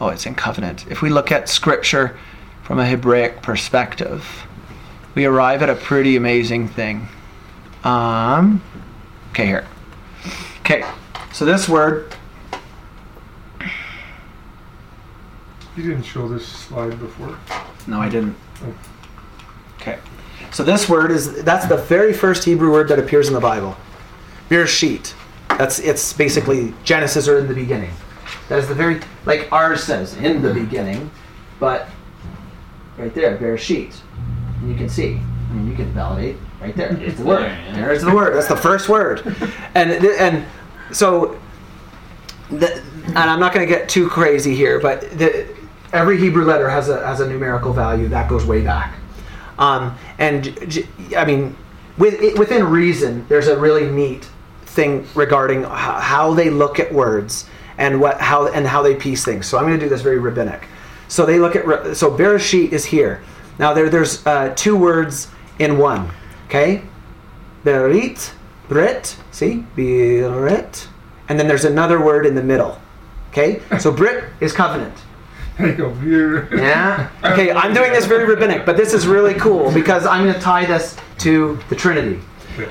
oh 0.00 0.08
it's 0.08 0.26
in 0.26 0.34
covenant. 0.34 0.86
If 0.90 1.00
we 1.00 1.08
look 1.08 1.30
at 1.30 1.48
scripture 1.48 2.18
from 2.64 2.80
a 2.80 2.86
hebraic 2.86 3.42
perspective 3.42 4.26
we 5.14 5.24
arrive 5.24 5.62
at 5.62 5.70
a 5.70 5.76
pretty 5.76 6.16
amazing 6.16 6.68
thing. 6.68 7.08
Um 7.84 8.60
okay 9.30 9.46
here. 9.46 9.66
Okay 10.60 10.84
so 11.32 11.44
this 11.44 11.68
word. 11.68 12.14
You 15.76 15.82
didn't 15.84 16.02
show 16.02 16.28
this 16.28 16.46
slide 16.46 16.98
before. 16.98 17.38
no 17.86 18.00
i 18.00 18.08
didn't. 18.08 18.36
Okay. 19.80 19.98
So 20.50 20.62
this 20.64 20.88
word 20.88 21.12
is 21.12 21.44
that's 21.44 21.66
the 21.66 21.76
very 21.76 22.12
first 22.12 22.44
hebrew 22.44 22.72
word 22.72 22.88
that 22.88 22.98
appears 22.98 23.28
in 23.28 23.34
the 23.34 23.40
bible. 23.40 23.76
Bereshit 24.50 25.14
that's 25.58 25.78
it's 25.78 26.12
basically 26.12 26.74
genesis 26.84 27.28
or 27.28 27.38
in 27.38 27.48
the 27.48 27.54
beginning. 27.54 27.90
That 28.48 28.58
is 28.58 28.68
the 28.68 28.74
very 28.74 29.00
like 29.24 29.50
ours 29.52 29.84
says 29.84 30.16
in 30.16 30.42
the 30.42 30.52
beginning 30.52 31.10
but 31.60 31.88
right 32.98 33.14
there 33.14 33.36
bereshit 33.36 33.94
and 34.60 34.70
you 34.70 34.76
can 34.76 34.88
see. 34.88 35.20
I 35.50 35.54
mean 35.54 35.68
you 35.68 35.76
can 35.76 35.92
validate 35.92 36.36
right 36.60 36.74
there. 36.74 36.96
It's 36.98 37.18
the 37.18 37.24
word. 37.24 37.50
There's 37.74 38.02
the 38.02 38.14
word. 38.14 38.34
That's 38.34 38.48
the 38.48 38.56
first 38.56 38.88
word. 38.88 39.36
And 39.74 39.90
and 39.90 40.46
so 40.90 41.40
the, 42.50 42.82
and 43.06 43.16
i'm 43.16 43.40
not 43.40 43.54
going 43.54 43.66
to 43.66 43.72
get 43.72 43.88
too 43.88 44.06
crazy 44.10 44.54
here 44.54 44.78
but 44.78 45.00
the, 45.12 45.48
every 45.94 46.18
hebrew 46.18 46.44
letter 46.44 46.68
has 46.68 46.90
a 46.90 47.06
has 47.06 47.20
a 47.20 47.28
numerical 47.28 47.72
value 47.72 48.08
that 48.08 48.28
goes 48.28 48.44
way 48.44 48.62
back. 48.62 48.94
Um, 49.58 49.96
and 50.18 50.86
I 51.16 51.24
mean, 51.24 51.56
with, 51.98 52.38
within 52.38 52.64
reason, 52.64 53.26
there's 53.28 53.48
a 53.48 53.58
really 53.58 53.90
neat 53.90 54.28
thing 54.72 55.06
regarding 55.14 55.64
how 55.64 56.34
they 56.34 56.50
look 56.50 56.80
at 56.80 56.92
words 56.92 57.46
and 57.78 58.00
what 58.00 58.20
how 58.20 58.48
and 58.48 58.66
how 58.66 58.82
they 58.82 58.94
piece 58.94 59.24
things. 59.24 59.46
So 59.46 59.58
I'm 59.58 59.64
going 59.64 59.78
to 59.78 59.84
do 59.84 59.88
this 59.88 60.02
very 60.02 60.18
rabbinic. 60.18 60.66
So 61.08 61.26
they 61.26 61.38
look 61.38 61.54
at 61.56 61.96
so 61.96 62.10
Bereshit 62.10 62.72
is 62.72 62.84
here. 62.84 63.22
Now 63.58 63.74
there 63.74 63.88
there's 63.88 64.26
uh, 64.26 64.54
two 64.56 64.76
words 64.76 65.28
in 65.58 65.78
one. 65.78 66.10
Okay, 66.46 66.82
Berit, 67.64 68.32
Brit. 68.68 69.16
See, 69.30 69.64
Berit, 69.76 70.86
and 71.28 71.38
then 71.38 71.48
there's 71.48 71.64
another 71.64 72.02
word 72.02 72.26
in 72.26 72.34
the 72.34 72.42
middle. 72.42 72.80
Okay, 73.30 73.60
so 73.78 73.92
Brit 74.00 74.24
is 74.40 74.52
covenant. 74.52 74.94
There 75.58 75.68
you 75.68 75.74
go. 75.74 75.94
Here. 75.94 76.48
Yeah. 76.56 77.10
Okay, 77.32 77.52
I'm 77.52 77.72
doing 77.72 77.92
this 77.92 78.04
very 78.04 78.24
rabbinic, 78.26 78.66
but 78.66 78.76
this 78.76 78.92
is 78.92 79.06
really 79.06 79.34
cool 79.34 79.72
because 79.72 80.04
I'm 80.06 80.24
going 80.24 80.34
to 80.34 80.40
tie 80.40 80.66
this 80.66 80.96
to 81.18 81.58
the 81.68 81.76
Trinity. 81.76 82.20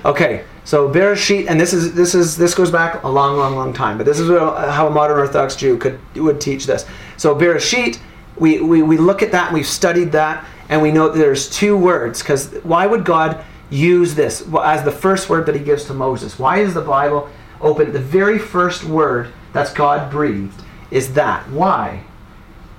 Okay, 0.06 0.44
so 0.64 0.90
Bereshit, 0.90 1.50
and 1.50 1.60
this 1.60 1.74
is 1.74 1.94
this 1.94 2.14
is 2.14 2.38
this 2.38 2.54
goes 2.54 2.72
back 2.72 3.04
a 3.04 3.08
long, 3.08 3.38
long, 3.38 3.56
long 3.56 3.74
time, 3.74 3.98
but 3.98 4.06
this 4.06 4.20
is 4.20 4.30
how 4.30 4.88
a 4.88 4.92
modern 4.92 5.18
Orthodox 5.18 5.56
Jew 5.56 5.78
could 5.78 6.00
would 6.16 6.40
teach 6.40 6.66
this. 6.66 6.86
So 7.18 7.36
Bereshit, 7.36 8.00
we 8.38 8.62
we, 8.62 8.82
we 8.84 8.98
look 8.98 9.24
at 9.24 9.32
that, 9.32 9.52
we've 9.52 9.68
studied 9.68 10.12
that, 10.12 10.46
and 10.70 10.82
we 10.82 10.92
know 10.92 11.10
that 11.10 11.18
there's 11.18 11.50
two 11.50 11.76
words. 11.76 12.22
Because 12.22 12.54
why 12.64 12.86
would 12.86 13.06
God 13.06 13.44
use 13.72 14.14
this 14.14 14.48
as 14.64 14.84
the 14.84 14.92
first 14.92 15.30
word 15.30 15.48
that 15.48 15.56
He 15.56 15.64
gives 15.64 15.86
to 15.86 15.94
Moses? 15.94 16.38
Why 16.38 16.60
is 16.60 16.76
the 16.76 16.82
Bible 16.82 17.30
open? 17.60 17.92
The 17.92 18.00
very 18.00 18.38
first 18.38 18.84
word 18.84 19.34
that's 19.54 19.74
God 19.74 20.12
breathed 20.12 20.62
is 20.92 21.14
that. 21.14 21.50
Why? 21.50 22.04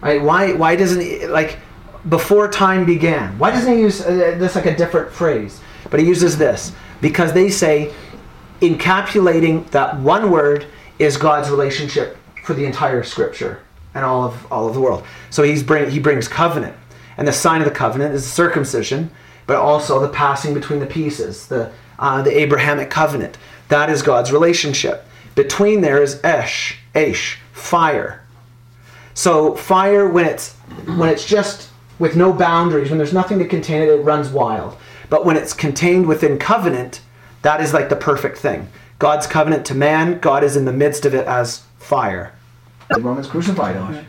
Right? 0.01 0.23
Why 0.23 0.53
why 0.53 0.77
doesn't 0.77 1.01
he 1.01 1.27
like 1.27 1.59
before 2.09 2.49
time 2.49 2.85
began? 2.87 3.37
Why 3.39 3.51
doesn't 3.51 3.73
he 3.75 3.81
use 3.81 4.01
uh, 4.03 4.37
this 4.39 4.55
like 4.55 4.67
a 4.67 4.77
different 4.77 5.13
phrase? 5.13 5.61
But 5.91 5.99
he 5.99 6.07
uses 6.07 6.39
this 6.39 6.73
because 7.03 7.35
they 7.35 7.51
say 7.51 7.93
encapsulating 8.63 9.69
that 9.73 9.99
one 9.99 10.31
word 10.31 10.67
is 10.99 11.19
God's 11.19 11.51
relationship 11.51 12.17
for 12.45 12.55
the 12.55 12.65
entire 12.65 13.03
scripture 13.03 13.61
and 13.95 14.05
all 14.05 14.25
of 14.25 14.51
all 14.51 14.69
of 14.69 14.75
the 14.75 14.81
world. 14.81 15.05
So 15.29 15.43
he's 15.43 15.63
bring 15.63 15.91
he 15.91 15.99
brings 15.99 16.29
covenant. 16.29 16.77
And 17.19 17.29
the 17.29 17.33
sign 17.33 17.61
of 17.61 17.67
the 17.67 17.75
covenant 17.75 18.15
is 18.15 18.31
circumcision, 18.31 19.11
but 19.47 19.57
also 19.57 20.01
the 20.01 20.09
passing 20.09 20.55
between 20.55 20.81
the 20.81 20.87
pieces, 20.87 21.47
the 21.49 21.71
uh, 21.99 22.23
the 22.23 22.35
Abrahamic 22.35 22.89
covenant. 22.89 23.37
That 23.69 23.91
is 23.91 24.03
God's 24.03 24.33
relationship. 24.33 25.05
Between 25.35 25.81
there 25.81 26.03
is 26.03 26.21
esh, 26.25 26.79
esh, 26.95 27.39
fire. 27.53 28.23
So 29.15 29.55
fire, 29.55 30.09
when 30.09 30.27
it's 30.27 30.55
when 30.97 31.09
it's 31.09 31.27
just 31.27 31.71
with 31.99 32.17
no 32.17 32.33
boundaries, 32.33 32.89
when 32.91 32.99
there's 32.99 33.13
nothing 33.13 33.39
to 33.41 33.47
contain 33.47 33.83
it, 33.83 33.89
it 33.89 34.03
runs 34.03 34.29
wild. 34.29 34.77
But 35.13 35.27
when 35.27 35.37
it's 35.37 35.53
contained 35.53 36.07
within 36.07 36.39
covenant, 36.39 37.03
that 37.43 37.61
is 37.61 37.75
like 37.75 37.91
the 37.91 37.97
perfect 37.97 38.39
thing. 38.39 38.69
God's 38.99 39.27
covenant 39.27 39.67
to 39.67 39.75
man, 39.75 40.19
God 40.21 40.43
is 40.43 40.57
in 40.57 40.65
the 40.65 40.73
midst 40.73 41.05
of 41.05 41.15
it 41.15 41.27
as 41.27 41.65
fire. 41.77 42.33
The 42.89 42.99
Romans 42.99 43.27
crucified. 43.27 44.07